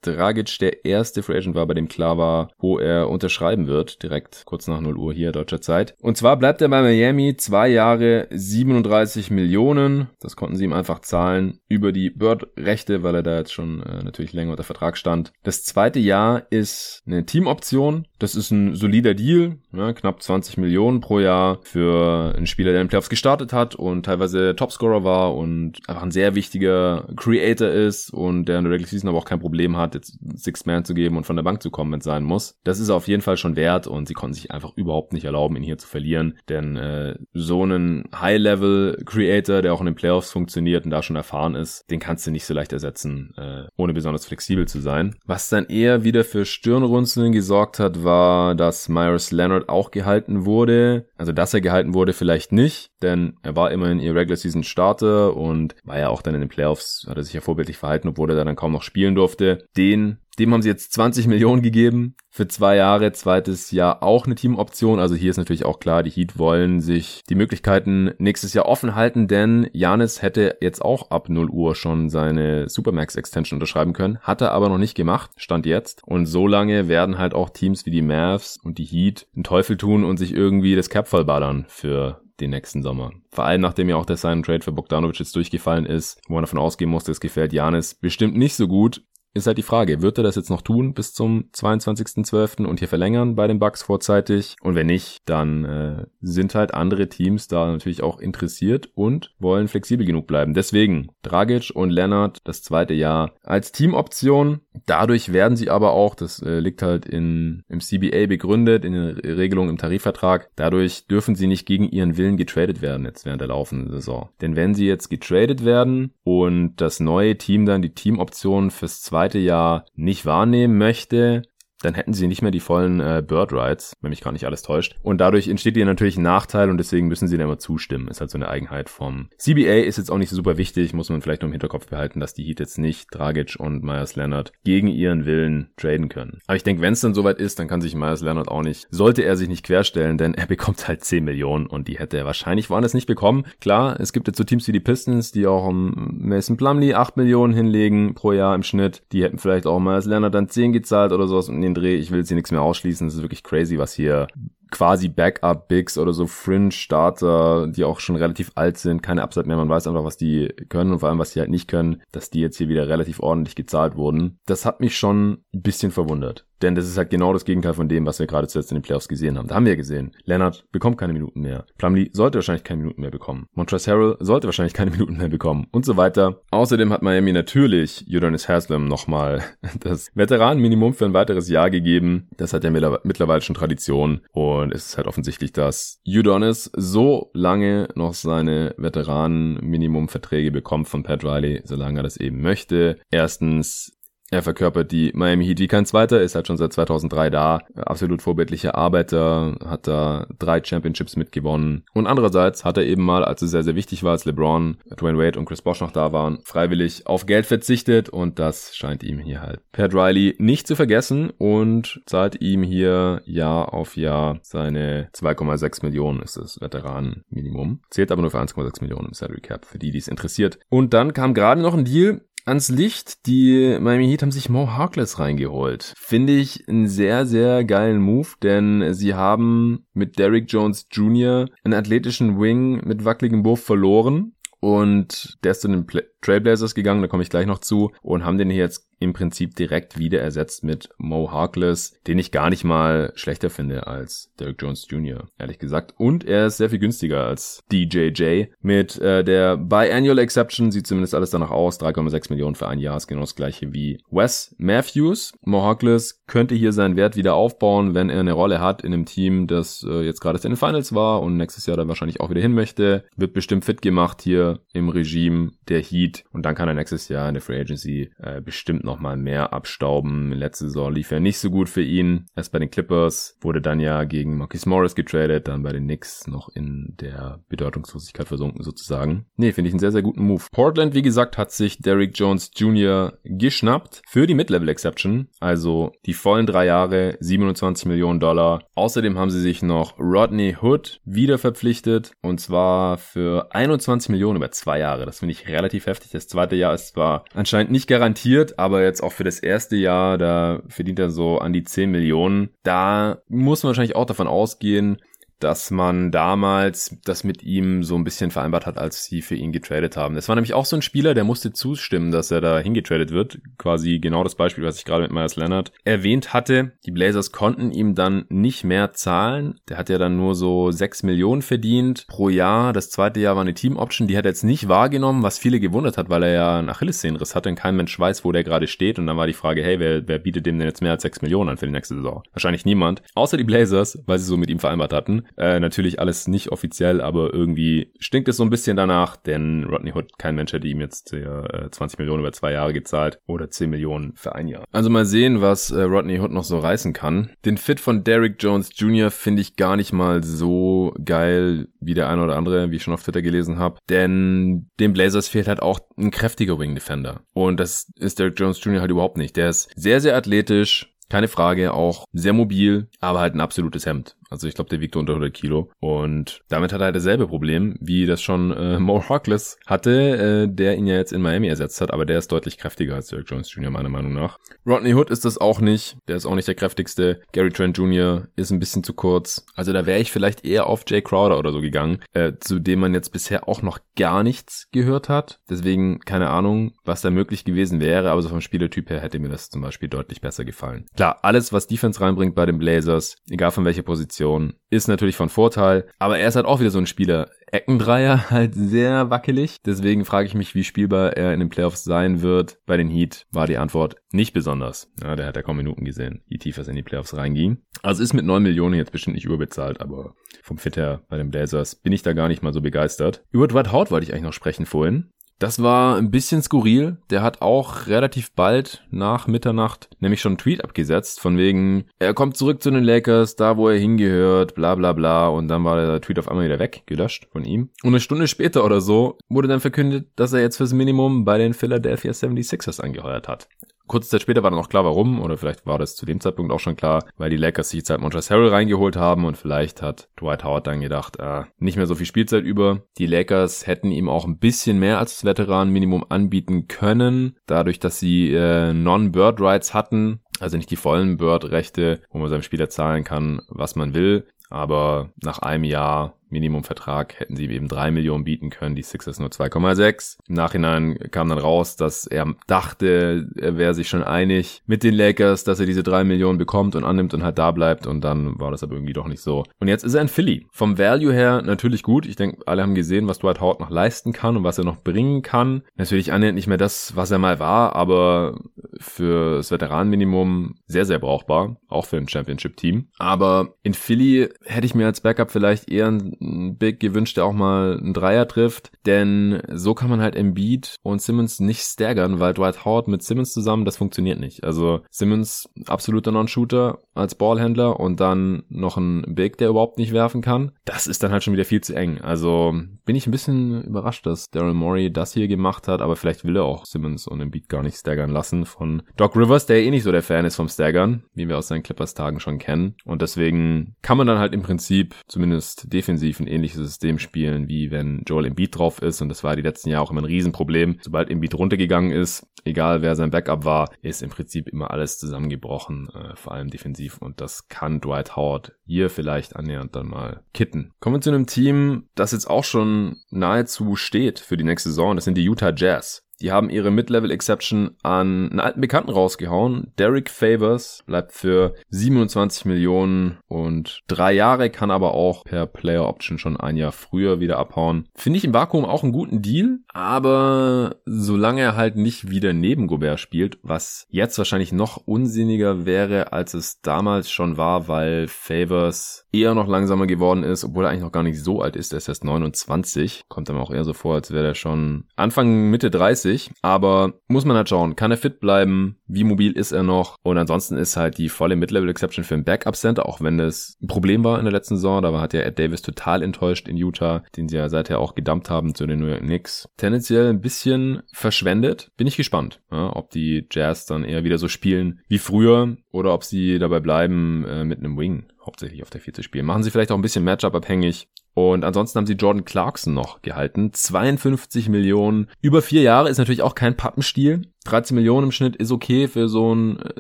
Dragic 0.03 0.59
der 0.59 0.85
erste 0.85 1.23
Free 1.23 1.39
Agent 1.39 1.55
war, 1.55 1.67
bei 1.67 1.73
dem 1.73 1.89
klar 1.89 2.19
war, 2.19 2.51
wo 2.59 2.79
er 2.79 3.09
unterschreiben 3.09 3.67
wird, 3.67 4.03
direkt 4.03 4.43
kurz 4.45 4.67
nach 4.67 4.83
0 4.83 4.99
Uhr 4.99 5.15
hier 5.15 5.33
deutscher 5.33 5.63
Zeit. 5.63 5.95
Und 6.03 6.19
zwar 6.19 6.37
bleibt 6.37 6.61
er 6.61 6.69
bei 6.69 6.83
Miami 6.83 7.35
zwei 7.39 7.69
Jahre 7.69 8.29
37 8.31 9.31
Millionen. 9.31 10.09
Das 10.21 10.37
konnten 10.37 10.57
sie 10.57 10.65
ihm 10.65 10.75
einfach 10.75 11.01
zahlen 11.01 11.61
über 11.69 11.91
die 11.91 12.11
Bird-Rechte, 12.11 13.03
weil 13.03 13.15
er 13.15 13.23
da 13.23 13.39
jetzt 13.39 13.55
schon 13.55 13.83
äh, 13.83 14.03
natürlich 14.05 14.35
länger 14.35 14.51
unter 14.51 14.65
Vertrag 14.65 14.99
stand. 14.99 15.33
Das 15.45 15.65
zweite 15.65 15.99
Jahr 15.99 16.43
ist 16.51 17.03
eine 17.07 17.25
Teamoption. 17.25 18.07
Das 18.19 18.35
ist 18.35 18.51
ein 18.51 18.75
solider 18.75 19.15
Deal, 19.15 19.57
ja, 19.73 19.95
knapp 19.95 20.23
20 20.23 20.59
Millionen 20.59 21.01
pro 21.01 21.21
Jahr 21.21 21.61
für 21.63 22.35
einen 22.37 22.47
Spieler, 22.47 22.73
der 22.73 22.83
in 22.83 22.87
den 22.87 22.91
Playoffs 22.91 23.09
gestartet 23.09 23.55
hat 23.55 23.75
und 23.75 24.05
teilweise 24.05 24.58
Topscorer 24.59 25.05
war 25.05 25.35
und 25.35 25.79
einfach 25.87 26.03
ein 26.03 26.11
sehr 26.11 26.35
wichtiger 26.35 27.09
Creator 27.17 27.69
ist 27.69 28.13
und 28.13 28.47
der 28.47 28.59
in 28.59 28.65
der 28.65 28.73
Regular 28.73 28.89
Season 28.89 29.09
aber 29.09 29.19
auch 29.19 29.25
kein 29.25 29.41
Problem 29.41 29.77
hat, 29.77 29.95
jetzt 29.95 30.19
Six 30.35 30.67
Man 30.67 30.85
zu 30.85 30.95
geben 30.95 31.17
und 31.17 31.25
von 31.25 31.37
der 31.37 31.43
Bank 31.43 31.63
zu 31.63 31.71
kommen, 31.71 31.93
wenn 31.93 32.01
es 32.01 32.05
sein 32.05 32.25
muss. 32.25 32.59
Das 32.65 32.81
ist 32.81 32.91
auf 32.91 33.09
jeden 33.09 33.23
Fall 33.23 33.37
schon 33.37 33.57
wert 33.57 33.87
und 33.87 34.07
sie 34.07 34.15
konnten 34.15 34.35
sich 34.35 34.51
einfach 34.51 34.73
überhaupt 34.77 35.13
nicht 35.13 35.25
erlauben, 35.25 35.57
ihn 35.57 35.63
hier 35.63 35.79
zu 35.79 35.89
verlieren, 35.89 36.39
denn 36.49 36.77
äh, 36.77 37.17
so 37.33 37.63
einen 37.63 38.05
High-Level-Creator, 38.15 39.63
der 39.63 39.73
auch 39.73 39.81
in 39.81 39.87
den 39.87 39.95
Playoffs 39.95 40.31
funktioniert 40.31 40.85
und 40.85 40.91
da 40.91 41.03
schon 41.03 41.17
erfahren 41.17 41.55
ist, 41.55 41.85
den 41.91 42.01
kannst 42.01 42.27
du 42.27 42.31
nicht 42.31 42.45
so 42.45 42.55
leicht 42.55 42.73
ersetzen, 42.73 43.33
äh, 43.37 43.65
ohne 43.77 43.95
besonders 43.95 44.27
flexibel 44.27 44.67
zu 44.67 44.81
sein. 44.81 45.17
Was 45.25 45.49
dann 45.49 45.67
eher 45.67 46.05
wieder 46.05 46.25
für 46.25 46.45
Stirnrunzeln 46.45 47.33
gesorgt 47.33 47.79
hat, 47.79 48.05
war, 48.05 48.55
dass 48.55 48.89
Myers 48.89 49.31
Leonard 49.31 49.69
auch 49.69 49.91
gehalten 49.91 50.45
wurde. 50.45 51.07
Also, 51.17 51.33
dass 51.33 51.55
er 51.55 51.61
gehalten 51.61 51.95
wurde, 51.95 52.13
vielleicht 52.13 52.53
nicht, 52.53 52.91
denn 53.03 53.39
er 53.43 53.57
war 53.57 53.71
immerhin 53.71 54.01
ihr 54.01 54.15
Regular 54.15 54.37
Season 54.37 54.65
Starter 54.65 55.37
und 55.37 55.75
war 55.85 55.99
ja 55.99 56.09
auch 56.09 56.23
dann 56.23 56.35
in 56.35 56.41
den 56.41 56.49
Playoffs, 56.49 57.07
hat 57.09 57.17
er 57.17 57.25
sich 57.25 57.35
ja 57.35 57.41
vorbildlich 57.41 57.77
verhalten, 57.77 58.09
obwohl 58.09 58.31
er 58.31 58.45
dann 58.45 58.57
kaum 58.57 58.73
noch 58.73 58.83
spielen 58.83 59.15
durfte. 59.15 59.67
Den 59.77 60.19
dem 60.39 60.53
haben 60.53 60.63
sie 60.63 60.69
jetzt 60.69 60.93
20 60.93 61.27
Millionen 61.27 61.63
gegeben 61.63 62.15
für 62.31 62.47
zwei 62.47 62.77
Jahre, 62.77 63.13
zweites 63.13 63.73
Jahr 63.73 64.03
auch 64.03 64.27
eine 64.27 64.37
Teamoption. 64.37 65.01
Also 65.01 65.17
hier 65.17 65.31
ist 65.31 65.37
natürlich 65.37 65.65
auch 65.65 65.81
klar, 65.81 66.03
die 66.03 66.11
Heat 66.11 66.39
wollen 66.39 66.81
sich 66.81 67.23
die 67.29 67.35
Möglichkeiten 67.35 68.13
nächstes 68.19 68.55
Jahr 68.55 68.67
offen 68.67 68.95
halten, 68.95 69.27
denn 69.27 69.69
Janis 69.73 70.23
hätte 70.23 70.57
jetzt 70.61 70.81
auch 70.81 71.11
ab 71.11 71.29
0 71.29 71.51
Uhr 71.51 71.75
schon 71.75 72.09
seine 72.09 72.69
Supermax 72.69 73.17
Extension 73.17 73.57
unterschreiben 73.57 73.93
können, 73.93 74.19
hat 74.21 74.41
er 74.41 74.53
aber 74.53 74.69
noch 74.69 74.79
nicht 74.79 74.95
gemacht, 74.95 75.33
stand 75.37 75.67
jetzt. 75.67 76.03
Und 76.05 76.27
so 76.27 76.47
lange 76.47 76.89
werden 76.89 77.19
halt 77.19 77.35
auch 77.35 77.51
Teams 77.51 77.85
wie 77.85 77.91
die 77.91 78.03
Mavs 78.03 78.59
und 78.63 78.79
die 78.79 78.85
Heat 78.85 79.27
einen 79.35 79.45
Teufel 79.45 79.77
tun 79.77 80.05
und 80.05 80.19
sich 80.19 80.33
irgendwie 80.33 80.77
das 80.77 80.91
Cap 80.91 81.09
vollballern 81.09 81.67
für 81.69 82.21
den 82.41 82.51
nächsten 82.51 82.83
Sommer. 82.83 83.13
Vor 83.31 83.45
allem 83.45 83.61
nachdem 83.61 83.89
ja 83.89 83.97
auch 83.97 84.07
der 84.07 84.17
Sign 84.17 84.43
Trade 84.43 84.63
für 84.63 84.73
Bogdanovic 84.73 85.19
jetzt 85.19 85.37
durchgefallen 85.37 85.87
ist, 85.87 86.21
wo 86.29 86.35
man 86.35 86.43
davon 86.43 86.59
ausgehen 86.59 86.91
musste, 86.91 87.13
es 87.13 87.21
gefällt 87.21 87.53
Janis 87.53 87.95
bestimmt 87.95 88.37
nicht 88.37 88.55
so 88.55 88.69
gut, 88.69 89.03
ist 89.35 89.47
halt 89.47 89.59
die 89.59 89.63
Frage, 89.63 90.03
wird 90.03 90.19
er 90.19 90.25
das 90.25 90.37
jetzt 90.37 90.51
noch 90.51 90.63
tun 90.63 90.95
bis 90.95 91.13
zum 91.13 91.51
22.12. 91.53 92.65
und 92.65 92.79
hier 92.79 92.89
verlängern 92.89 93.35
bei 93.35 93.47
den 93.47 93.59
Bucks 93.59 93.83
vorzeitig? 93.83 94.57
Und 94.63 94.75
wenn 94.75 94.87
nicht, 94.87 95.19
dann 95.27 95.65
äh, 95.65 96.07
sind 96.21 96.55
halt 96.55 96.75
andere 96.75 97.09
Teams 97.09 97.47
da 97.47 97.71
natürlich 97.71 98.03
auch 98.03 98.19
interessiert 98.19 98.91
und 98.95 99.35
wollen 99.39 99.69
flexibel 99.69 100.07
genug 100.07 100.27
bleiben. 100.27 100.55
Deswegen 100.55 101.09
Dragic 101.23 101.71
und 101.75 101.91
Leonard 101.91 102.39
das 102.45 102.63
zweite 102.63 102.95
Jahr 102.95 103.33
als 103.43 103.71
Teamoption. 103.73 104.61
Dadurch 104.87 105.33
werden 105.33 105.57
sie 105.57 105.71
aber 105.71 105.93
auch, 105.93 106.15
das 106.15 106.43
äh, 106.43 106.59
liegt 106.61 106.83
halt 106.83 107.07
in, 107.07 107.63
im 107.69 107.81
CBA 107.81 108.27
begründet, 108.27 108.85
in 108.85 108.93
der 108.93 109.37
Regelung 109.37 109.69
im 109.69 109.79
Tarifvertrag, 109.79 110.51
dadurch 110.57 111.07
dürfen 111.07 111.35
sie 111.35 111.47
nicht 111.47 111.67
gegen 111.67 111.89
ihren 111.89 112.17
Willen 112.17 112.37
getradet 112.37 112.83
werden 112.83 113.05
jetzt 113.05 113.25
während 113.25 113.41
der 113.41 113.49
laufenden 113.49 113.91
Saison. 113.91 114.29
Denn 114.41 114.57
wenn 114.57 114.75
sie 114.75 114.87
jetzt 114.87 115.09
getradet 115.09 115.65
werden 115.65 116.13
und 116.25 116.77
das 116.77 117.01
neue 117.01 117.37
Team 117.39 117.67
dann 117.67 117.83
die 117.83 117.95
Teamoption 117.95 118.71
fürs 118.71 119.03
zweite 119.03 119.39
Jahr 119.39 119.87
nicht 119.95 120.27
wahrnehmen 120.27 120.79
möchte, 120.79 121.43
dann 121.83 121.95
hätten 121.95 122.13
sie 122.13 122.27
nicht 122.27 122.43
mehr 122.43 122.51
die 122.51 122.61
vollen 122.61 123.01
äh, 123.01 123.23
Bird 123.27 123.53
Rights, 123.53 123.95
wenn 124.01 124.11
mich 124.11 124.21
gar 124.21 124.33
nicht 124.33 124.47
alles 124.47 124.63
täuscht. 124.63 124.97
Und 125.03 125.21
dadurch 125.21 125.49
entsteht 125.49 125.77
ihnen 125.77 125.87
natürlich 125.87 126.17
ein 126.17 126.23
Nachteil 126.23 126.71
und 126.71 126.79
deswegen 126.79 127.09
müssen 127.09 127.29
sie 127.29 127.37
dann 127.37 127.47
immer 127.47 127.59
zustimmen. 127.59 128.09
Ist 128.09 128.21
halt 128.21 128.31
so 128.31 128.39
eine 128.39 128.49
Eigenheit 128.49 128.89
vom 128.89 129.29
CBA, 129.39 129.85
ist 129.85 129.99
jetzt 129.99 130.11
auch 130.11 130.19
nicht 130.19 130.31
so 130.31 130.37
super 130.37 130.57
wichtig, 130.57 130.93
muss 130.93 131.11
man 131.11 131.23
vielleicht 131.23 131.43
noch 131.43 131.49
im 131.49 131.53
Hinterkopf 131.53 131.89
behalten, 131.89 132.21
dass 132.21 132.35
die 132.35 132.45
Heat 132.45 132.61
jetzt 132.61 132.79
nicht 132.79 133.09
Dragic 133.13 133.57
und 133.59 133.83
Myers 133.83 134.17
Leonard 134.17 134.53
gegen 134.65 134.89
ihren 134.89 135.27
Willen 135.27 135.71
traden 135.77 136.09
können. 136.09 136.41
Aber 136.47 136.57
ich 136.57 136.65
denke, 136.65 136.83
wenn 136.83 136.93
es 136.93 137.01
dann 137.01 137.15
soweit 137.15 137.39
ist, 137.39 137.59
dann 137.59 137.69
kann 137.69 137.81
sich 137.81 137.95
Myers 137.95 138.23
Leonard 138.23 138.49
auch 138.49 138.63
nicht, 138.63 138.89
sollte 138.91 139.23
er 139.23 139.37
sich 139.37 139.49
nicht 139.49 139.65
querstellen, 139.65 140.19
denn 140.19 140.35
er 140.35 140.47
bekommt 140.59 140.89
halt 140.89 141.05
10 141.05 141.25
Millionen 141.25 141.67
und 141.67 141.89
die 141.89 141.99
hätte 141.99 142.17
er 142.17 142.27
wahrscheinlich 142.27 142.71
woanders 142.71 142.95
nicht 142.95 143.07
bekommen. 143.07 143.45
Klar, 143.61 143.99
es 144.01 144.13
gibt 144.13 144.27
jetzt 144.27 144.39
so 144.39 144.45
Teams 144.45 144.67
wie 144.67 144.73
die 144.73 144.81
Pistons, 144.81 145.33
die 145.33 145.47
auch 145.47 145.67
um 145.67 146.19
Mason 146.19 146.57
Plumlee 146.57 146.95
8 146.95 147.17
Millionen 147.17 147.55
hinlegen 147.55 148.15
pro 148.15 148.33
Jahr 148.33 148.55
im 148.55 148.63
Schnitt. 148.63 149.03
Die 149.13 149.23
hätten 149.23 149.39
vielleicht 149.39 149.67
auch 149.67 149.79
Myers 149.79 150.07
Leonard 150.07 150.35
dann 150.35 150.49
10 150.49 150.73
gezahlt 150.73 151.13
oder 151.13 151.27
sowas 151.27 151.49
und 151.49 151.61
den 151.69 151.75
Dreh. 151.75 151.97
Ich 151.97 152.11
will 152.11 152.19
jetzt 152.19 152.29
hier 152.29 152.37
nichts 152.37 152.51
mehr 152.51 152.63
ausschließen. 152.63 153.07
Es 153.07 153.15
ist 153.15 153.23
wirklich 153.23 153.43
crazy, 153.43 153.79
was 153.79 153.93
hier 153.95 154.29
quasi 154.71 155.09
Backup-Bigs 155.09 155.99
oder 155.99 156.13
so 156.13 156.27
Fringe-Starter, 156.27 157.69
die 157.69 157.85
auch 157.85 158.01
schon 158.01 158.17
relativ 158.17 158.53
alt 158.55 158.79
sind, 158.79 159.03
keine 159.03 159.23
Upside 159.23 159.47
mehr, 159.47 159.57
man 159.57 159.69
weiß 159.69 159.87
einfach, 159.87 160.05
was 160.05 160.17
die 160.17 160.49
können 160.69 160.93
und 160.93 160.99
vor 161.01 161.09
allem, 161.09 161.19
was 161.19 161.33
die 161.33 161.41
halt 161.41 161.51
nicht 161.51 161.69
können, 161.69 162.03
dass 162.13 162.31
die 162.31 162.41
jetzt 162.41 162.59
hier 162.59 162.69
wieder 162.69 162.89
relativ 162.89 163.21
ordentlich 163.21 163.55
gezahlt 163.57 163.97
wurden. 163.97 164.39
Das 164.47 164.65
hat 164.65 164.81
mich 164.81 164.97
schon 164.97 165.45
ein 165.55 165.63
bisschen 165.63 165.91
verwundert. 165.91 166.47
Denn 166.63 166.75
das 166.75 166.87
ist 166.87 166.99
halt 166.99 167.11
genau 167.11 167.33
das 167.33 167.45
Gegenteil 167.45 167.75
von 167.75 167.89
dem, 167.89 168.07
was 168.07 168.19
wir 168.19 168.27
gerade 168.27 168.49
zuletzt 168.49 168.71
in 168.73 168.77
den 168.77 168.83
Playoffs 168.83 169.09
gesehen 169.09 169.39
haben. 169.39 169.49
Da 169.49 169.55
haben 169.55 169.67
wir 169.67 169.77
gesehen, 169.77 170.13
Leonard 170.25 170.65
bekommt 170.73 170.99
keine 170.99 171.13
Minuten 171.13 171.41
mehr. 171.41 171.65
Plumlee 171.79 172.11
sollte 172.13 172.39
wahrscheinlich 172.39 172.65
keine 172.65 172.83
Minuten 172.83 173.01
mehr 173.01 173.11
bekommen. 173.11 173.47
Montrezl 173.55 173.91
Harrell 173.91 174.17
sollte 174.21 174.49
wahrscheinlich 174.49 174.75
keine 174.75 174.91
Minuten 174.99 175.17
mehr 175.17 175.29
bekommen. 175.29 175.67
Und 175.71 175.85
so 175.85 175.97
weiter. 175.97 176.43
Außerdem 176.51 176.93
hat 176.93 177.03
Miami 177.03 177.33
natürlich 177.33 178.07
Udonis 178.09 178.49
Haslam 178.49 178.87
nochmal 178.87 179.43
das 179.81 180.11
Veteranenminimum 180.15 180.95
für 180.95 181.05
ein 181.05 181.15
weiteres 181.15 181.49
Jahr 181.49 181.71
gegeben. 181.71 182.29
Das 182.37 182.53
hat 182.53 182.65
ja 182.65 182.71
mittlerweile 182.71 183.41
schon 183.41 183.55
Tradition. 183.55 184.21
Und 184.33 184.73
es 184.73 184.87
ist 184.87 184.97
halt 184.97 185.07
offensichtlich, 185.07 185.53
dass 185.53 186.01
Udonis 186.07 186.71
so 186.77 187.31
lange 187.35 187.89
noch 187.95 188.15
seine 188.15 188.75
Veteranenminimumverträge 188.79 190.51
bekommt 190.51 190.89
von 190.89 191.03
Pat 191.03 191.25
Riley, 191.25 191.63
solange 191.65 192.01
er 192.01 192.05
das 192.05 192.17
eben 192.17 192.41
möchte. 192.41 192.99
Erstens 193.11 193.98
er 194.31 194.43
verkörpert 194.43 194.93
die 194.93 195.11
Miami 195.15 195.47
Heat 195.47 195.59
wie 195.59 195.69
kein 195.69 195.87
zweiter, 195.87 196.21
ist 196.21 196.35
halt 196.35 196.47
schon 196.47 196.57
seit 196.57 196.73
2003 196.73 197.31
da, 197.31 197.61
absolut 197.77 198.23
vorbildlicher 198.23 198.75
Arbeiter, 198.75 199.57
hat 199.65 199.87
da 199.87 200.27
drei 200.39 200.63
Championships 200.63 201.17
mitgewonnen. 201.17 201.85
Und 201.95 202.07
andererseits 202.07 202.65
hat 202.65 202.77
er 202.77 202.85
eben 202.85 203.05
mal, 203.05 203.25
als 203.25 203.43
es 203.43 203.51
sehr, 203.51 203.63
sehr 203.63 203.75
wichtig 203.75 204.03
war, 204.03 204.13
als 204.13 204.25
LeBron, 204.27 204.77
Dwayne 204.99 205.19
Wade 205.19 205.39
und 205.39 205.47
Chris 205.47 205.63
Bosh 205.63 205.81
noch 205.81 205.93
da 205.93 206.13
waren, 206.13 206.41
freiwillig 206.45 207.07
auf 207.07 207.27
Geld 207.27 207.47
verzichtet 207.47 208.09
und 208.09 208.39
das 208.39 208.77
scheint 208.77 209.03
ihm 209.03 209.19
hier 209.19 209.41
halt 209.41 209.61
Pat 209.73 209.95
Riley 209.95 210.37
nicht 210.39 210.67
zu 210.67 210.77
vergessen 210.77 211.31
und 211.31 212.03
zahlt 212.07 212.41
ihm 212.41 212.63
hier 212.63 213.23
Jahr 213.25 213.73
auf 213.73 213.97
Jahr 213.97 214.39
seine 214.43 215.09
2,6 215.15 215.85
Millionen 215.85 216.21
ist 216.21 216.37
das 216.37 216.61
Veteranenminimum. 216.61 217.81
Zählt 217.91 218.13
aber 218.13 218.23
nur 218.23 218.31
für 218.31 218.41
1,6 218.41 218.83
Millionen 218.83 219.09
im 219.09 219.15
Salary 219.15 219.41
Cap, 219.41 219.65
für 219.65 219.79
die, 219.79 219.91
die 219.91 219.99
es 219.99 220.09
interessiert. 220.09 220.59
Und 220.69 220.93
dann 220.95 221.13
kam 221.13 221.35
gerade 221.35 221.61
noch 221.61 221.75
ein 221.75 221.85
Deal, 221.85 222.21
ans 222.49 222.69
Licht. 222.69 223.27
Die 223.27 223.79
Miami 223.81 224.09
Heat 224.09 224.23
haben 224.23 224.33
sich 224.33 224.49
Mo 224.49 224.71
Harkless 224.71 225.19
reingeholt. 225.19 225.95
Finde 225.97 226.35
ich 226.35 226.69
einen 226.69 226.89
sehr, 226.89 227.27
sehr 227.27 227.65
geilen 227.65 228.01
Move, 228.01 228.29
denn 228.43 228.95
sie 228.95 229.15
haben 229.15 229.87
mit 229.93 230.19
Derrick 230.19 230.51
Jones 230.51 230.87
Jr. 230.91 231.47
einen 231.63 231.75
athletischen 231.75 232.41
Wing 232.41 232.87
mit 232.87 233.05
wackeligem 233.05 233.45
Wurf 233.45 233.63
verloren. 233.63 234.33
Und 234.61 235.39
der 235.45 235.53
ist 235.53 235.61
zu 235.61 235.69
den 235.69 235.87
Trailblazers 236.21 236.75
gegangen, 236.75 237.01
da 237.01 237.07
komme 237.07 237.23
ich 237.23 237.31
gleich 237.31 237.47
noch 237.47 237.61
zu, 237.61 237.93
und 238.03 238.25
haben 238.25 238.39
den 238.39 238.51
hier 238.51 238.65
jetzt 238.65 238.88
im 238.99 239.13
Prinzip 239.13 239.55
direkt 239.55 239.99
wieder 239.99 240.21
ersetzt 240.21 240.65
mit 240.65 240.89
Mo 240.99 241.31
Harkless, 241.33 241.95
den 242.07 242.19
ich 242.19 242.33
gar 242.33 242.51
nicht 242.51 242.65
mal 242.65 243.13
schlechter 243.15 243.51
finde 243.51 243.87
als 243.87 244.33
Derek 244.39 244.61
Jones 244.61 244.87
Jr., 244.89 245.29
ehrlich 245.39 245.59
gesagt. 245.59 245.95
Und 245.97 246.25
er 246.25 246.47
ist 246.47 246.57
sehr 246.57 246.71
viel 246.71 246.79
günstiger 246.79 247.27
als 247.27 247.63
DJJ. 247.71 248.47
Mit 248.61 248.99
äh, 248.99 249.23
der 249.23 249.57
Biannual 249.57 250.19
Exception 250.19 250.71
sieht 250.71 250.87
zumindest 250.87 251.15
alles 251.15 251.31
danach 251.31 251.51
aus. 251.51 251.81
3,6 251.81 252.31
Millionen 252.31 252.55
für 252.55 252.69
ein 252.69 252.79
Jahr 252.79 252.97
ist 252.97 253.07
genau 253.07 253.23
das 253.23 253.37
gleiche 253.37 253.73
wie 253.73 254.01
Wes 254.11 254.55
Matthews. 254.59 255.33
Mo 255.43 255.63
Harkless 255.63 256.23
könnte 256.27 256.55
hier 256.55 256.73
seinen 256.73 256.97
Wert 256.97 257.17
wieder 257.17 257.35
aufbauen, 257.35 257.95
wenn 257.95 258.11
er 258.11 258.21
eine 258.21 258.33
Rolle 258.33 258.61
hat 258.61 258.83
in 258.83 258.93
einem 258.93 259.07
Team, 259.07 259.47
das 259.47 259.85
äh, 259.89 260.03
jetzt 260.03 260.21
gerade 260.21 260.39
in 260.39 260.51
den 260.51 260.57
Finals 260.57 260.95
war 260.95 261.23
und 261.23 261.37
nächstes 261.37 261.67
Jahr 261.67 261.77
dann 261.77 261.89
wahrscheinlich 261.89 262.21
auch 262.21 262.31
wieder 262.31 262.41
hin 262.41 262.55
möchte. 262.55 263.05
Wird 263.17 263.33
bestimmt 263.33 263.65
fit 263.65 263.83
gemacht 263.83 264.23
hier 264.23 264.61
im 264.73 264.89
Regime 264.89 265.53
der 265.69 265.81
Heat 265.81 266.25
und 266.33 266.43
dann 266.45 266.55
kann 266.55 266.69
er 266.69 266.75
nächstes 266.75 267.09
Jahr 267.09 267.29
in 267.29 267.35
der 267.35 267.43
Free 267.43 267.61
Agency 267.61 268.11
äh, 268.19 268.41
bestimmt 268.41 268.85
nochmal 268.89 269.17
mehr 269.17 269.53
abstauben. 269.53 270.33
Letzte 270.33 270.65
Saison 270.65 270.93
lief 270.93 271.11
ja 271.11 271.21
nicht 271.21 271.39
so 271.39 271.51
gut 271.51 271.69
für 271.69 271.83
ihn. 271.83 272.27
Erst 272.35 272.53
bei 272.53 272.59
den 272.59 272.71
Clippers 272.71 273.37
wurde 273.41 273.61
dann 273.61 273.81
ja 273.81 274.05
gegen 274.05 274.39
Marcus 274.39 274.67
Morris 274.67 274.95
getradet, 274.95 275.47
dann 275.47 275.63
bei 275.63 275.73
den 275.73 275.85
Knicks 275.85 276.27
noch 276.27 276.49
in 276.49 276.95
der 277.01 277.41
Bedeutungslosigkeit 277.49 278.27
versunken 278.27 278.65
sozusagen. 278.65 279.27
Nee, 279.37 279.53
finde 279.53 279.69
ich 279.69 279.75
einen 279.75 279.81
sehr, 279.81 279.93
sehr 279.93 280.03
guten 280.03 280.25
Move. 280.25 280.45
Portland, 280.51 280.95
wie 280.95 281.03
gesagt, 281.03 281.39
hat 281.39 281.53
sich 281.53 281.79
Derrick 281.79 282.19
Jones 282.19 282.51
Jr. 282.57 283.19
geschnappt 283.25 284.03
für 284.09 284.27
die 284.27 284.35
Mid-Level 284.35 284.69
Exception, 284.69 285.29
also 285.41 285.93
die 286.07 286.15
vollen 286.15 286.47
drei 286.47 286.65
Jahre, 286.67 287.17
27 287.21 287.87
Millionen 287.87 288.21
Dollar. 288.21 288.63
Außerdem 288.75 289.19
haben 289.19 289.31
sie 289.31 289.41
sich 289.41 289.63
noch 289.63 289.99
Rodney 289.99 290.57
Hood 290.61 291.01
wieder 291.05 291.39
verpflichtet 291.39 292.13
und 292.23 292.41
zwar 292.41 292.97
für 292.97 293.55
21 293.55 294.09
Millionen 294.09 294.37
über 294.37 294.51
zwei 294.51 294.79
Jahre. 294.79 295.05
Das 295.05 295.19
finde 295.19 295.33
ich 295.33 295.49
relativ 295.49 295.87
heftig. 295.87 296.13
Das 296.13 296.29
zweite 296.29 296.57
Jahr 296.57 296.75
ist 296.75 296.95
zwar 296.95 297.25
anscheinend 297.35 297.71
nicht 297.71 297.87
garantiert, 297.87 298.59
aber 298.59 298.78
aber 298.79 298.87
jetzt 298.87 299.03
auch 299.03 299.13
für 299.13 299.25
das 299.25 299.41
erste 299.41 299.75
Jahr, 299.75 300.19
da 300.19 300.63
verdient 300.69 301.01
er 301.01 301.11
so 301.11 301.39
an 301.39 301.53
die 301.53 301.65
10 301.65 301.91
Millionen. 301.91 302.51
Da 302.63 303.19
muss 303.29 303.63
man 303.63 303.71
wahrscheinlich 303.71 303.97
auch 303.97 304.07
davon 304.07 304.29
ausgehen, 304.29 305.03
dass 305.41 305.71
man 305.71 306.11
damals 306.11 306.97
das 307.05 307.25
mit 307.25 307.43
ihm 307.43 307.83
so 307.83 307.97
ein 307.97 308.05
bisschen 308.05 308.31
vereinbart 308.31 308.67
hat, 308.67 308.79
als 308.79 309.05
sie 309.05 309.23
für 309.23 309.35
ihn 309.35 309.53
getradet 309.53 309.97
haben. 309.97 310.15
Das 310.15 310.29
war 310.29 310.37
nämlich 310.37 310.55
auch 310.55 310.65
so 310.65 310.77
ein 310.77 310.83
Spieler, 310.83 311.15
der 311.15 311.25
musste 311.25 311.53
zustimmen, 311.53 312.11
dass 312.11 312.31
er 312.31 312.41
da 312.41 312.59
hingetradet 312.59 313.11
wird. 313.11 313.41
Quasi 313.59 313.99
genau 313.99 314.25
das 314.25 314.35
Beispiel, 314.35 314.65
was 314.65 314.79
ich 314.79 314.85
gerade 314.85 315.03
mit 315.03 315.13
Myers 315.13 315.37
Leonard 315.37 315.73
erwähnt 315.85 316.33
hatte. 316.33 316.73
Die 316.85 316.91
Blazers 316.91 317.33
konnten 317.33 317.71
ihm 317.71 317.95
dann 317.95 318.25
nicht 318.29 318.65
mehr 318.65 318.93
zahlen. 318.93 319.61
Der 319.69 319.79
hat 319.79 319.89
ja 319.89 319.99
dann 319.99 320.17
nur 320.17 320.35
so 320.35 320.71
sechs 320.71 321.03
Millionen 321.03 321.43
verdient 321.43 322.07
pro 322.09 322.29
Jahr. 322.29 322.73
Das 322.73 322.91
zweite 322.91 323.21
Jahr 323.21 323.37
war 323.37 323.43
eine 323.43 323.55
Team-Option. 323.55 324.09
Die 324.09 324.17
hat 324.17 324.25
er 324.25 324.31
jetzt 324.31 324.45
nicht 324.45 324.69
wahrgenommen, 324.69 325.23
was 325.23 325.39
viele 325.39 325.61
gewundert 325.61 325.99
hat, 325.99 326.11
weil 326.11 326.23
er 326.23 326.33
ja 326.33 326.59
einen 326.59 326.69
Achillessehnenriss 326.69 327.35
hatte 327.35 327.49
und 327.49 327.55
kein 327.55 327.77
Mensch 327.77 327.99
weiß, 327.99 328.25
wo 328.25 328.33
der 328.33 328.45
gerade 328.45 328.67
steht. 328.67 328.99
Und 328.99 329.07
dann 329.07 329.17
war 329.17 329.27
die 329.27 329.33
Frage, 329.33 329.63
hey, 329.63 329.79
wer, 329.79 330.07
wer 330.07 330.19
bietet 330.19 330.47
dem 330.47 330.59
denn 330.59 330.69
jetzt 330.69 330.83
mehr 330.83 330.93
als 330.93 331.03
sechs 331.03 331.23
Millionen 331.23 331.51
an 331.51 331.57
für 331.57 331.67
die 331.67 331.73
nächste 331.73 331.95
Saison? 331.95 332.23
Wahrscheinlich 332.33 332.65
niemand. 332.65 333.03
Außer 333.15 333.37
die 333.37 333.45
Blazers, 333.45 334.03
weil 334.07 334.19
sie 334.19 334.27
so 334.27 334.37
mit 334.37 334.51
ihm 334.51 334.59
vereinbart 334.59 334.93
hatten. 334.93 335.27
Äh, 335.37 335.61
natürlich 335.61 336.01
alles 336.01 336.29
nicht 336.29 336.51
offiziell, 336.51 337.01
aber 337.01 337.33
irgendwie 337.33 337.93
stinkt 337.99 338.29
es 338.29 338.37
so 338.37 338.43
ein 338.43 338.51
bisschen 338.51 338.77
danach, 338.77 339.17
denn 339.17 339.65
Rodney 339.65 339.93
Hood, 339.93 340.19
kein 340.19 340.35
Mensch 340.35 340.53
hätte 340.53 340.67
ihm 340.67 340.81
jetzt 340.81 341.13
äh, 341.13 341.71
20 341.71 341.99
Millionen 341.99 342.21
über 342.21 342.33
zwei 342.33 342.53
Jahre 342.53 342.73
gezahlt 342.73 343.19
oder 343.27 343.51
10 343.51 343.71
Millionen 343.71 344.15
für 344.17 344.35
ein 344.35 344.49
Jahr. 344.49 344.65
Also 344.73 344.91
mal 344.91 345.05
sehen, 345.05 345.41
was 345.41 345.71
äh, 345.71 345.83
Rodney 345.83 346.19
Hood 346.19 346.33
noch 346.33 346.45
so 346.45 346.59
reißen 346.59 346.93
kann. 346.93 347.31
Den 347.45 347.57
Fit 347.57 347.81
von 347.81 348.05
Derrick 348.05 348.37
Jones 348.39 348.71
Jr. 348.75 349.11
finde 349.11 349.43
ich 349.43 349.57
gar 349.57 349.77
nicht 349.77 349.93
mal 349.93 350.23
so 350.23 350.95
geil 351.05 351.69
wie 351.81 351.95
der 351.95 352.09
eine 352.09 352.25
oder 352.25 352.37
andere, 352.37 352.71
wie 352.71 352.77
ich 352.77 352.83
schon 352.83 352.95
auf 352.95 353.03
Twitter 353.03 353.23
gelesen 353.23 353.59
habe. 353.59 353.79
Denn 353.89 354.71
den 354.81 354.93
Blazers 354.93 355.29
fehlt 355.29 355.49
halt 355.49 355.63
auch 355.63 355.81
ein 355.97 356.11
kräftiger 356.11 356.59
Wing 356.59 356.75
Defender. 356.75 357.21
Und 357.35 357.61
das 357.61 357.91
ist 357.97 358.19
Derrick 358.19 358.39
Jones 358.39 358.63
Jr. 358.63 358.81
halt 358.81 358.91
überhaupt 358.91 359.17
nicht. 359.17 359.37
Der 359.37 359.51
ist 359.51 359.71
sehr, 359.77 360.01
sehr 360.01 360.17
athletisch, 360.17 360.95
keine 361.09 361.29
Frage, 361.29 361.73
auch 361.73 362.05
sehr 362.13 362.33
mobil, 362.33 362.89
aber 363.01 363.21
halt 363.21 363.35
ein 363.35 363.41
absolutes 363.41 363.87
Hemd. 363.87 364.17
Also 364.31 364.47
ich 364.47 364.55
glaube, 364.55 364.71
der 364.71 364.81
wiegt 364.81 364.97
unter 364.97 365.13
100 365.13 365.33
Kilo. 365.33 365.71
Und 365.81 366.43
damit 366.49 366.73
hat 366.73 366.81
er 366.81 366.87
halt 366.87 366.97
dasselbe 366.97 367.29
Problem, 367.29 367.77
wie 367.81 368.07
das 368.07 368.23
schon 368.23 368.53
äh, 368.53 368.79
Mo 368.79 369.03
Harkless 369.09 369.59
hatte, 369.67 370.47
äh, 370.49 370.55
der 370.55 370.77
ihn 370.77 370.87
ja 370.87 370.97
jetzt 370.97 371.13
in 371.13 371.23
Miami 371.23 371.49
ersetzt 371.49 371.81
hat. 371.81 371.93
Aber 371.93 372.05
der 372.05 372.19
ist 372.19 372.33
deutlich 372.33 372.59
kräftiger 372.59 372.95
als 372.95 373.09
Derek 373.09 373.31
Jones 373.31 373.53
Jr., 373.55 373.71
meiner 373.71 373.89
Meinung 373.89 374.13
nach. 374.13 374.39
Rodney 374.67 374.95
Hood 374.95 375.11
ist 375.11 375.25
das 375.25 375.39
auch 375.39 375.61
nicht. 375.61 375.97
Der 376.09 376.17
ist 376.17 376.27
auch 376.27 376.35
nicht 376.35 376.49
der 376.49 376.55
kräftigste. 376.55 377.21
Gary 377.33 377.51
Trent 377.51 377.79
Jr. 377.79 378.29
ist 378.37 378.51
ein 378.51 378.61
bisschen 378.61 378.85
zu 378.85 378.93
kurz. 378.93 379.47
Also 379.55 379.73
da 379.73 379.87
wäre 379.87 380.01
ich 380.01 380.13
vielleicht 380.13 380.45
eher 380.45 380.67
auf 380.67 380.85
Jay 380.87 381.03
Crowder 381.03 381.39
oder 381.39 381.53
so 381.53 381.61
gegangen, 381.61 382.01
äh, 382.13 382.33
zu 382.41 382.59
dem 382.59 382.81
man 382.81 382.95
jetzt 382.95 383.11
bisher 383.11 383.49
auch 383.49 383.63
noch 383.63 383.79
gar 383.97 384.23
nichts 384.23 384.69
gehört 384.73 385.09
hat. 385.09 385.41
Deswegen 385.49 386.01
keine 386.01 386.31
Ahnung, 386.31 386.73
was 386.85 387.01
da 387.01 387.11
möglich 387.11 387.45
gewesen 387.45 387.81
wäre. 387.81 388.11
Aber 388.11 388.23
so 388.23 388.29
vom 388.29 388.41
Spielertyp 388.41 388.91
her 388.91 389.01
hätte 389.01 389.19
mir 389.19 389.29
das 389.29 389.51
zum 389.51 389.63
Beispiel 389.63 389.89
deutlich 389.89 390.21
besser 390.21 390.45
gefallen. 390.45 390.87
Klar, 390.97 391.19
alles, 391.23 391.53
was 391.53 391.67
Defense 391.67 392.01
reinbringt 392.01 392.35
bei 392.35 392.47
den 392.47 392.59
Blazers, 392.59 393.17
egal 393.31 393.51
von 393.51 393.65
welcher 393.65 393.83
Position, 393.83 394.18
Position 394.19 394.55
ist 394.71 394.89
natürlich 394.89 395.17
von 395.17 395.29
Vorteil, 395.29 395.87
aber 395.99 396.19
er 396.19 396.29
ist 396.29 396.37
halt 396.37 396.45
auch 396.45 396.61
wieder 396.61 396.71
so 396.71 396.79
ein 396.79 396.87
Spieler. 396.87 397.31
Eckendreier 397.51 398.31
halt 398.31 398.55
sehr 398.55 399.11
wackelig. 399.11 399.57
Deswegen 399.65 400.05
frage 400.05 400.27
ich 400.27 400.35
mich, 400.35 400.55
wie 400.55 400.65
spielbar 400.65 401.17
er 401.17 401.33
in 401.33 401.41
den 401.41 401.49
Playoffs 401.49 401.85
sein 401.85 402.21
wird. 402.21 402.59
Bei 402.67 402.77
den 402.77 402.91
Heat 402.91 403.27
war 403.31 403.47
die 403.47 403.57
Antwort 403.57 403.97
nicht 404.13 404.35
besonders. 404.35 404.91
Ja, 405.03 405.17
der 405.17 405.27
hat 405.27 405.37
ja 405.37 405.43
kaum 405.43 405.57
Minuten 405.57 405.85
gesehen, 405.85 406.23
wie 406.27 406.39
tief 406.39 406.59
es 406.59 406.69
in 406.69 406.77
die 406.77 406.83
Playoffs 406.83 407.17
reinging. 407.17 407.59
Also 407.83 408.03
ist 408.03 408.13
mit 408.13 408.25
9 408.25 408.43
Millionen 408.43 408.75
jetzt 408.75 408.93
bestimmt 408.93 409.15
nicht 409.15 409.25
überbezahlt, 409.25 409.81
aber 409.81 410.15
vom 410.43 410.59
Fit 410.59 410.77
her 410.77 411.03
bei 411.09 411.17
den 411.17 411.31
Blazers 411.31 411.77
bin 411.77 411.93
ich 411.93 412.03
da 412.03 412.13
gar 412.13 412.29
nicht 412.29 412.43
mal 412.43 412.53
so 412.53 412.61
begeistert. 412.61 413.25
Über 413.31 413.47
Dwight 413.47 413.73
Howard 413.73 413.91
wollte 413.91 414.05
ich 414.05 414.13
eigentlich 414.13 414.25
noch 414.25 414.33
sprechen 414.33 414.67
vorhin. 414.67 415.11
Das 415.39 415.63
war 415.63 415.97
ein 415.97 416.11
bisschen 416.11 416.43
skurril. 416.43 416.97
Der 417.11 417.23
hat 417.23 417.43
auch 417.43 417.87
relativ 417.87 418.33
bald 418.33 418.85
nach 418.91 419.27
Mitternacht 419.29 419.89
nämlich 420.01 420.21
schon 420.21 420.33
einen 420.33 420.39
Tweet 420.39 420.65
abgesetzt, 420.65 421.21
von 421.21 421.37
wegen, 421.37 421.85
er 421.99 422.15
kommt 422.15 422.37
zurück 422.37 422.63
zu 422.63 422.71
den 422.71 422.85
Lakers, 422.85 423.37
da 423.37 423.57
wo 423.57 423.69
er 423.69 423.79
hingehört, 423.79 424.55
bla 424.55 424.75
bla 424.75 424.93
bla. 424.93 425.29
Und 425.29 425.49
dann 425.49 425.65
war 425.65 425.77
der 425.77 426.01
Tweet 426.01 426.19
auf 426.19 426.29
einmal 426.29 426.45
wieder 426.45 426.59
weg, 426.59 426.83
gelöscht 426.87 427.29
von 427.33 427.45
ihm. 427.45 427.71
Und 427.83 427.91
eine 427.91 428.01
Stunde 428.01 428.29
später 428.29 428.65
oder 428.65 428.81
so 428.81 429.19
wurde 429.29 429.49
dann 429.49 429.61
verkündet, 429.61 430.09
dass 430.17 430.33
er 430.33 430.41
jetzt 430.41 430.57
fürs 430.57 430.73
Minimum 430.73 431.25
bei 431.25 431.39
den 431.39 431.55
Philadelphia 431.55 432.13
76ers 432.13 432.81
angeheuert 432.81 433.29
hat. 433.29 433.49
Kurze 433.89 434.09
Zeit 434.09 434.23
später 434.23 434.43
war 434.43 434.51
dann 434.51 434.61
auch 434.61 434.69
klar, 434.69 434.85
warum, 434.85 435.21
oder 435.21 435.37
vielleicht 435.37 435.67
war 435.67 435.79
das 435.79 435.97
zu 435.97 436.07
dem 436.07 436.21
Zeitpunkt 436.21 436.53
auch 436.53 436.61
schon 436.61 436.77
klar, 436.77 437.05
weil 437.17 437.31
die 437.31 437.37
Lakers 437.37 437.71
sich 437.71 437.79
jetzt 437.79 437.91
halt 437.91 438.01
Montrezl 438.01 438.35
Harrell 438.35 438.51
reingeholt 438.51 438.97
haben 438.97 439.25
und 439.25 439.37
vielleicht 439.37 439.83
hat 439.83 440.09
Dwight 440.21 440.45
Howard 440.45 440.67
dann 440.67 440.81
gedacht, 440.81 441.19
äh, 441.19 441.45
nicht 441.59 441.77
mehr 441.77 441.87
so 441.87 441.95
viel 441.95 442.07
Spielzeit 442.07 442.45
über. 442.45 442.83
Die 442.99 443.07
Lakers 443.07 443.67
hätten 443.67 443.91
ihm 443.91 444.09
auch 444.09 444.27
ein 444.27 444.39
bisschen 444.39 444.79
mehr 444.79 444.99
als 444.99 445.15
das 445.15 445.25
Veteran-Minimum 445.25 446.05
anbieten 446.09 446.69
können, 446.69 447.37
dadurch, 447.47 447.81
dass 447.81 447.99
sie 447.99 448.33
äh, 448.33 448.73
Non-Bird 448.73 449.41
Rights 449.41 449.75
hatten, 449.75 450.21
also 450.41 450.57
nicht 450.57 450.71
die 450.71 450.77
vollen 450.77 451.17
Bird-Rechte, 451.17 452.01
wo 452.11 452.19
man 452.19 452.29
seinem 452.29 452.43
Spieler 452.43 452.69
zahlen 452.69 453.05
kann, 453.05 453.41
was 453.49 453.77
man 453.77 453.95
will. 453.95 454.27
Aber 454.51 455.11
nach 455.23 455.39
einem 455.39 455.65
Jahr 455.65 456.15
Minimumvertrag 456.31 457.19
hätten 457.19 457.37
sie 457.37 457.47
eben 457.47 457.69
drei 457.69 457.91
Millionen 457.91 458.25
bieten 458.25 458.51
können, 458.51 458.75
die 458.75 458.83
Sixers 458.83 459.19
nur 459.19 459.31
2,6. 459.31 460.19
Im 460.29 460.35
Nachhinein 460.35 460.99
kam 461.11 461.29
dann 461.29 461.39
raus, 461.39 461.77
dass 461.77 462.07
er 462.07 462.35
dachte, 462.47 463.29
er 463.37 463.57
wäre 463.57 463.75
sich 463.75 463.89
schon 463.89 464.03
einig 464.03 464.63
mit 464.67 464.83
den 464.83 464.95
Lakers, 464.95 465.45
dass 465.45 465.61
er 465.61 465.67
diese 465.67 465.83
drei 465.83 466.05
Millionen 466.05 466.39
bekommt 466.39 466.77
und 466.77 466.85
annimmt 466.85 467.15
und 467.15 467.23
halt 467.23 467.39
da 467.39 467.51
bleibt 467.51 467.87
und 467.87 468.03
dann 468.03 468.39
war 468.39 468.51
das 468.51 468.63
aber 468.63 468.75
irgendwie 468.75 468.93
doch 468.93 469.09
nicht 469.09 469.23
so. 469.23 469.45
Und 469.61 469.69
jetzt 469.69 469.85
ist 469.85 469.95
er 469.95 470.03
in 470.03 470.09
Philly. 470.09 470.47
Vom 470.51 470.79
Value 470.79 471.13
her 471.13 471.43
natürlich 471.43 471.83
gut. 471.83 472.07
Ich 472.07 472.17
denke, 472.17 472.43
alle 472.47 472.63
haben 472.63 472.75
gesehen, 472.75 473.09
was 473.09 473.21
Dwight 473.21 473.41
Howard 473.41 473.61
noch 473.61 473.71
leisten 473.71 474.13
kann 474.13 474.37
und 474.37 474.45
was 474.45 474.59
er 474.59 474.65
noch 474.65 474.83
bringen 474.83 475.23
kann. 475.23 475.63
Natürlich 475.77 476.13
annähernd 476.13 476.37
nicht 476.37 476.47
mehr 476.47 476.59
das, 476.59 476.95
was 476.97 477.11
er 477.11 477.19
mal 477.19 477.41
war, 477.41 477.75
aber 477.75 478.39
für 478.79 479.37
das 479.39 479.51
Veteranenminimum 479.51 480.57
sehr, 480.67 480.85
sehr 480.85 480.99
brauchbar. 480.99 481.57
Auch 481.69 481.87
für 481.87 481.97
ein 481.97 482.09
Championship-Team. 482.09 482.89
Aber 482.99 483.55
in 483.63 483.75
Philly 483.75 484.29
hätte 484.45 484.67
ich 484.67 484.75
mir 484.75 484.87
als 484.87 485.01
Backup 485.01 485.31
vielleicht 485.31 485.71
eher 485.71 485.89
ein 485.89 486.57
Big 486.59 486.81
gewünscht, 486.81 487.17
der 487.17 487.25
auch 487.25 487.33
mal 487.33 487.79
einen 487.79 487.95
Dreier 487.95 488.27
trifft, 488.29 488.71
denn 488.87 489.43
so 489.53 489.75
kann 489.75 489.91
man 489.91 490.01
halt 490.01 490.17
Embiid 490.17 490.77
und 490.83 491.03
Simmons 491.03 491.41
nicht 491.41 491.63
staggern, 491.63 492.21
weil 492.21 492.35
Dwight 492.35 492.65
Howard 492.65 492.89
mit 492.89 493.03
Simmons 493.03 493.33
zusammen, 493.33 493.65
das 493.65 493.77
funktioniert 493.77 494.21
nicht. 494.21 494.45
Also 494.45 494.81
Simmons 494.91 495.49
absoluter 495.67 496.13
Non-Shooter 496.13 496.79
als 496.95 497.15
Ballhändler 497.15 497.79
und 497.79 498.01
dann 498.01 498.45
noch 498.49 498.77
ein 498.77 499.05
Big, 499.09 499.39
der 499.39 499.51
überhaupt 499.51 499.79
nicht 499.79 499.93
werfen 499.93 500.23
kann. 500.23 500.53
Das 500.65 500.87
ist 500.87 501.03
dann 501.03 501.13
halt 501.13 501.23
schon 501.23 501.35
wieder 501.35 501.45
viel 501.45 501.61
zu 501.61 501.75
eng. 501.75 502.01
Also 502.01 502.55
bin 502.85 502.97
ich 502.97 503.07
ein 503.07 503.13
bisschen 503.13 503.63
überrascht, 503.65 504.07
dass 504.07 504.31
Daryl 504.31 504.55
Morey 504.55 504.93
das 504.93 505.13
hier 505.13 505.29
gemacht 505.29 505.69
hat, 505.69 505.81
aber 505.83 505.97
vielleicht 505.97 506.25
will 506.25 506.37
er 506.37 506.45
auch 506.45 506.65
Simmons 506.65 507.07
und 507.07 507.21
Embiid 507.21 507.49
gar 507.49 507.63
nicht 507.63 507.77
staggern 507.77 508.11
lassen 508.11 508.47
von 508.47 508.83
Doc 508.97 509.17
Rivers, 509.17 509.47
der 509.47 509.63
eh 509.63 509.71
nicht 509.71 509.83
so 509.83 509.93
der 509.93 510.03
Fan 510.03 510.25
ist 510.25 510.37
vom 510.37 510.49
Staggern, 510.49 511.05
wie 511.15 511.29
wir 511.29 511.39
aus 511.39 511.49
seinen 511.49 511.63
Clippers-Tagen 511.63 512.21
schon 512.21 512.39
kennen. 512.39 512.75
Und 512.85 513.03
deswegen 513.03 513.77
kann 513.83 513.99
man 513.99 514.07
dann 514.07 514.19
halt 514.19 514.28
im 514.33 514.43
Prinzip 514.43 514.95
zumindest 515.07 515.73
defensiv 515.73 516.21
ein 516.21 516.27
ähnliches 516.27 516.59
System 516.59 516.99
spielen, 516.99 517.49
wie 517.49 517.71
wenn 517.71 518.03
Joel 518.07 518.27
Embiid 518.27 518.57
drauf 518.57 518.83
ist. 518.83 519.01
Und 519.01 519.09
das 519.09 519.25
war 519.25 519.37
die 519.37 519.43
letzten 519.43 519.71
Jahre 519.71 519.85
auch 519.85 519.91
immer 519.91 520.03
ein 520.03 520.07
Riesenproblem. 520.07 520.79
Sobald 520.83 521.11
Embiid 521.11 521.35
runtergegangen 521.35 521.93
ist, 521.93 522.27
egal 522.45 522.83
wer 522.83 522.97
sein 522.97 523.11
Backup 523.11 523.45
war, 523.45 523.71
ist 523.83 524.03
im 524.03 524.11
Prinzip 524.11 524.49
immer 524.49 524.71
alles 524.71 524.99
zusammengebrochen, 524.99 525.89
äh, 525.95 526.17
vor 526.17 526.33
allem 526.33 526.51
defensiv. 526.51 526.99
Und 526.99 527.21
das 527.21 527.49
kann 527.49 527.81
Dwight 527.81 528.17
Howard 528.17 528.53
hier 528.65 528.91
vielleicht 528.91 529.37
annähernd 529.37 529.75
dann 529.77 529.89
mal 529.89 530.23
kitten. 530.33 530.73
Kommen 530.81 530.97
wir 530.97 531.01
zu 531.01 531.11
einem 531.11 531.27
Team, 531.27 531.89
das 531.95 532.13
jetzt 532.13 532.29
auch 532.29 532.45
schon 532.45 532.97
nahezu 533.11 533.77
steht 533.77 534.19
für 534.19 534.37
die 534.37 534.45
nächste 534.45 534.71
Saison. 534.71 534.97
Das 534.97 535.05
sind 535.05 535.17
die 535.17 535.25
Utah 535.25 535.53
Jazz. 535.55 536.08
Die 536.21 536.33
haben 536.33 536.51
ihre 536.51 536.71
Mid-Level-Exception 536.71 537.77
an 537.83 538.31
einen 538.31 538.41
alten 538.41 538.61
Bekannten 538.61 538.91
rausgehauen. 538.91 539.73
Derek 539.79 540.11
Favors 540.11 540.83
bleibt 540.87 541.13
für 541.13 541.55
27 541.71 542.45
Millionen 542.45 543.19
und 543.29 543.83
drei 543.87 544.13
Jahre, 544.13 544.51
kann 544.51 544.71
aber 544.71 544.95
auch 544.95 545.25
per 545.25 545.47
Player 545.47 545.87
Option 545.87 546.19
schon 546.19 546.37
ein 546.37 546.57
Jahr 546.57 546.73
früher 546.73 547.21
wieder 547.21 547.39
abhauen. 547.39 547.89
Finde 547.95 548.19
ich 548.19 548.25
im 548.25 548.35
Vakuum 548.35 548.65
auch 548.65 548.83
einen 548.83 548.93
guten 548.93 549.23
Deal, 549.23 549.61
aber 549.73 550.77
solange 550.87 551.43
er 551.43 551.57
halt 551.57 551.77
nicht 551.77 552.11
wieder 552.11 552.33
neben 552.33 552.67
Gobert 552.67 553.01
spielt, 553.01 553.39
was 553.43 553.87
jetzt 553.91 554.19
wahrscheinlich 554.19 554.53
noch 554.53 554.77
unsinniger 554.77 555.67
wäre, 555.67 556.13
als 556.13 556.35
es 556.35 556.61
damals 556.61 557.11
schon 557.11 557.37
war, 557.37 557.69
weil 557.69 558.09
Favors 558.09 559.07
eher 559.13 559.35
noch 559.35 559.47
langsamer 559.47 559.87
geworden 559.87 560.25
ist, 560.25 560.45
obwohl 560.45 560.65
er 560.65 560.71
eigentlich 560.71 560.83
noch 560.83 560.93
gar 560.93 561.03
nicht 561.03 561.23
so 561.23 561.41
alt 561.41 561.57
ist. 561.57 561.73
Er 561.73 561.79
ist 561.79 561.89
erst 561.89 562.05
29. 562.05 563.05
Kommt 563.09 563.31
einem 563.31 563.39
auch 563.39 563.51
eher 563.51 563.65
so 563.65 563.73
vor, 563.73 563.95
als 563.95 564.11
wäre 564.11 564.27
er 564.27 564.35
schon 564.35 564.85
Anfang, 564.97 565.51
Mitte 565.51 565.71
30. 565.71 566.08
Aber 566.43 566.95
muss 567.09 567.25
man 567.25 567.37
halt 567.37 567.49
schauen, 567.49 567.77
kann 567.77 567.91
er 567.91 567.97
fit 567.97 568.21
bleiben? 568.21 568.77
Wie 568.87 569.05
mobil 569.05 569.33
ist 569.33 569.53
er 569.53 569.63
noch? 569.63 569.97
Und 570.03 570.19
ansonsten 570.19 570.57
ist 570.57 570.77
halt 570.77 570.99
die 570.99 571.09
volle 571.09 571.37
Mid-Level-Exception 571.37 572.05
für 572.05 572.15
ein 572.15 572.25
Backup-Center, 572.25 572.87
auch 572.87 573.01
wenn 573.01 573.19
das 573.19 573.57
ein 573.63 573.69
Problem 573.69 574.05
war 574.05 574.19
in 574.19 574.25
der 574.25 574.33
letzten 574.33 574.57
Saison. 574.57 574.83
Da 574.83 574.99
hat 575.01 575.13
ja 575.13 575.21
Ed 575.21 575.39
Davis 575.39 575.63
total 575.63 576.03
enttäuscht 576.03 576.49
in 576.49 576.57
Utah, 576.57 577.03
den 577.17 577.29
sie 577.29 577.37
ja 577.37 577.49
seither 577.49 577.81
auch 577.81 577.95
gedumpt 577.95 578.31
haben 578.31 578.55
zu 578.55 578.67
den 578.67 578.81
New 578.81 578.87
York 578.87 579.01
Knicks. 579.01 579.49
Tendenziell 579.57 580.09
ein 580.09 580.21
bisschen 580.21 580.83
verschwendet. 580.93 581.71
Bin 581.77 581.87
ich 581.87 581.97
gespannt, 581.97 582.41
ja, 582.51 582.75
ob 582.75 582.91
die 582.91 583.27
Jazz 583.31 583.67
dann 583.67 583.85
eher 583.85 584.05
wieder 584.05 584.19
so 584.19 584.29
spielen 584.29 584.81
wie 584.89 584.99
früher 584.99 585.57
oder 585.71 585.95
ob 585.95 586.05
sie 586.05 586.39
dabei 586.39 586.61
bleiben, 586.61 587.25
äh, 587.27 587.45
mit 587.45 587.59
einem 587.59 587.79
Wing 587.79 588.07
hauptsächlich 588.25 588.63
auf 588.63 588.71
der 588.71 588.81
4 588.81 588.95
zu 588.95 589.03
spielen. 589.03 589.27
Machen 589.27 589.43
sie 589.43 589.51
vielleicht 589.51 589.73
auch 589.73 589.77
ein 589.77 589.83
bisschen 589.83 590.05
Matchup 590.05 590.35
abhängig. 590.35 590.89
Und 591.19 591.45
ansonsten 591.45 591.79
haben 591.79 591.87
sie 591.87 591.95
Jordan 591.95 592.25
Clarkson 592.25 592.75
noch 592.75 593.03
gehalten. 593.03 593.53
52 593.53 594.49
Millionen. 594.49 595.09
Über 595.21 595.43
vier 595.43 595.63
Jahre 595.63 595.89
ist 595.89 595.99
natürlich 595.99 596.23
auch 596.23 596.37
kein 596.37 596.57
Pappenstiel. 596.57 597.23
13 597.45 597.75
Millionen 597.75 598.07
im 598.07 598.13
Schnitt 598.13 598.37
ist 598.37 598.53
okay 598.53 598.87
für 598.87 599.09
so 599.09 599.35
ein 599.35 599.59
äh, 599.59 599.73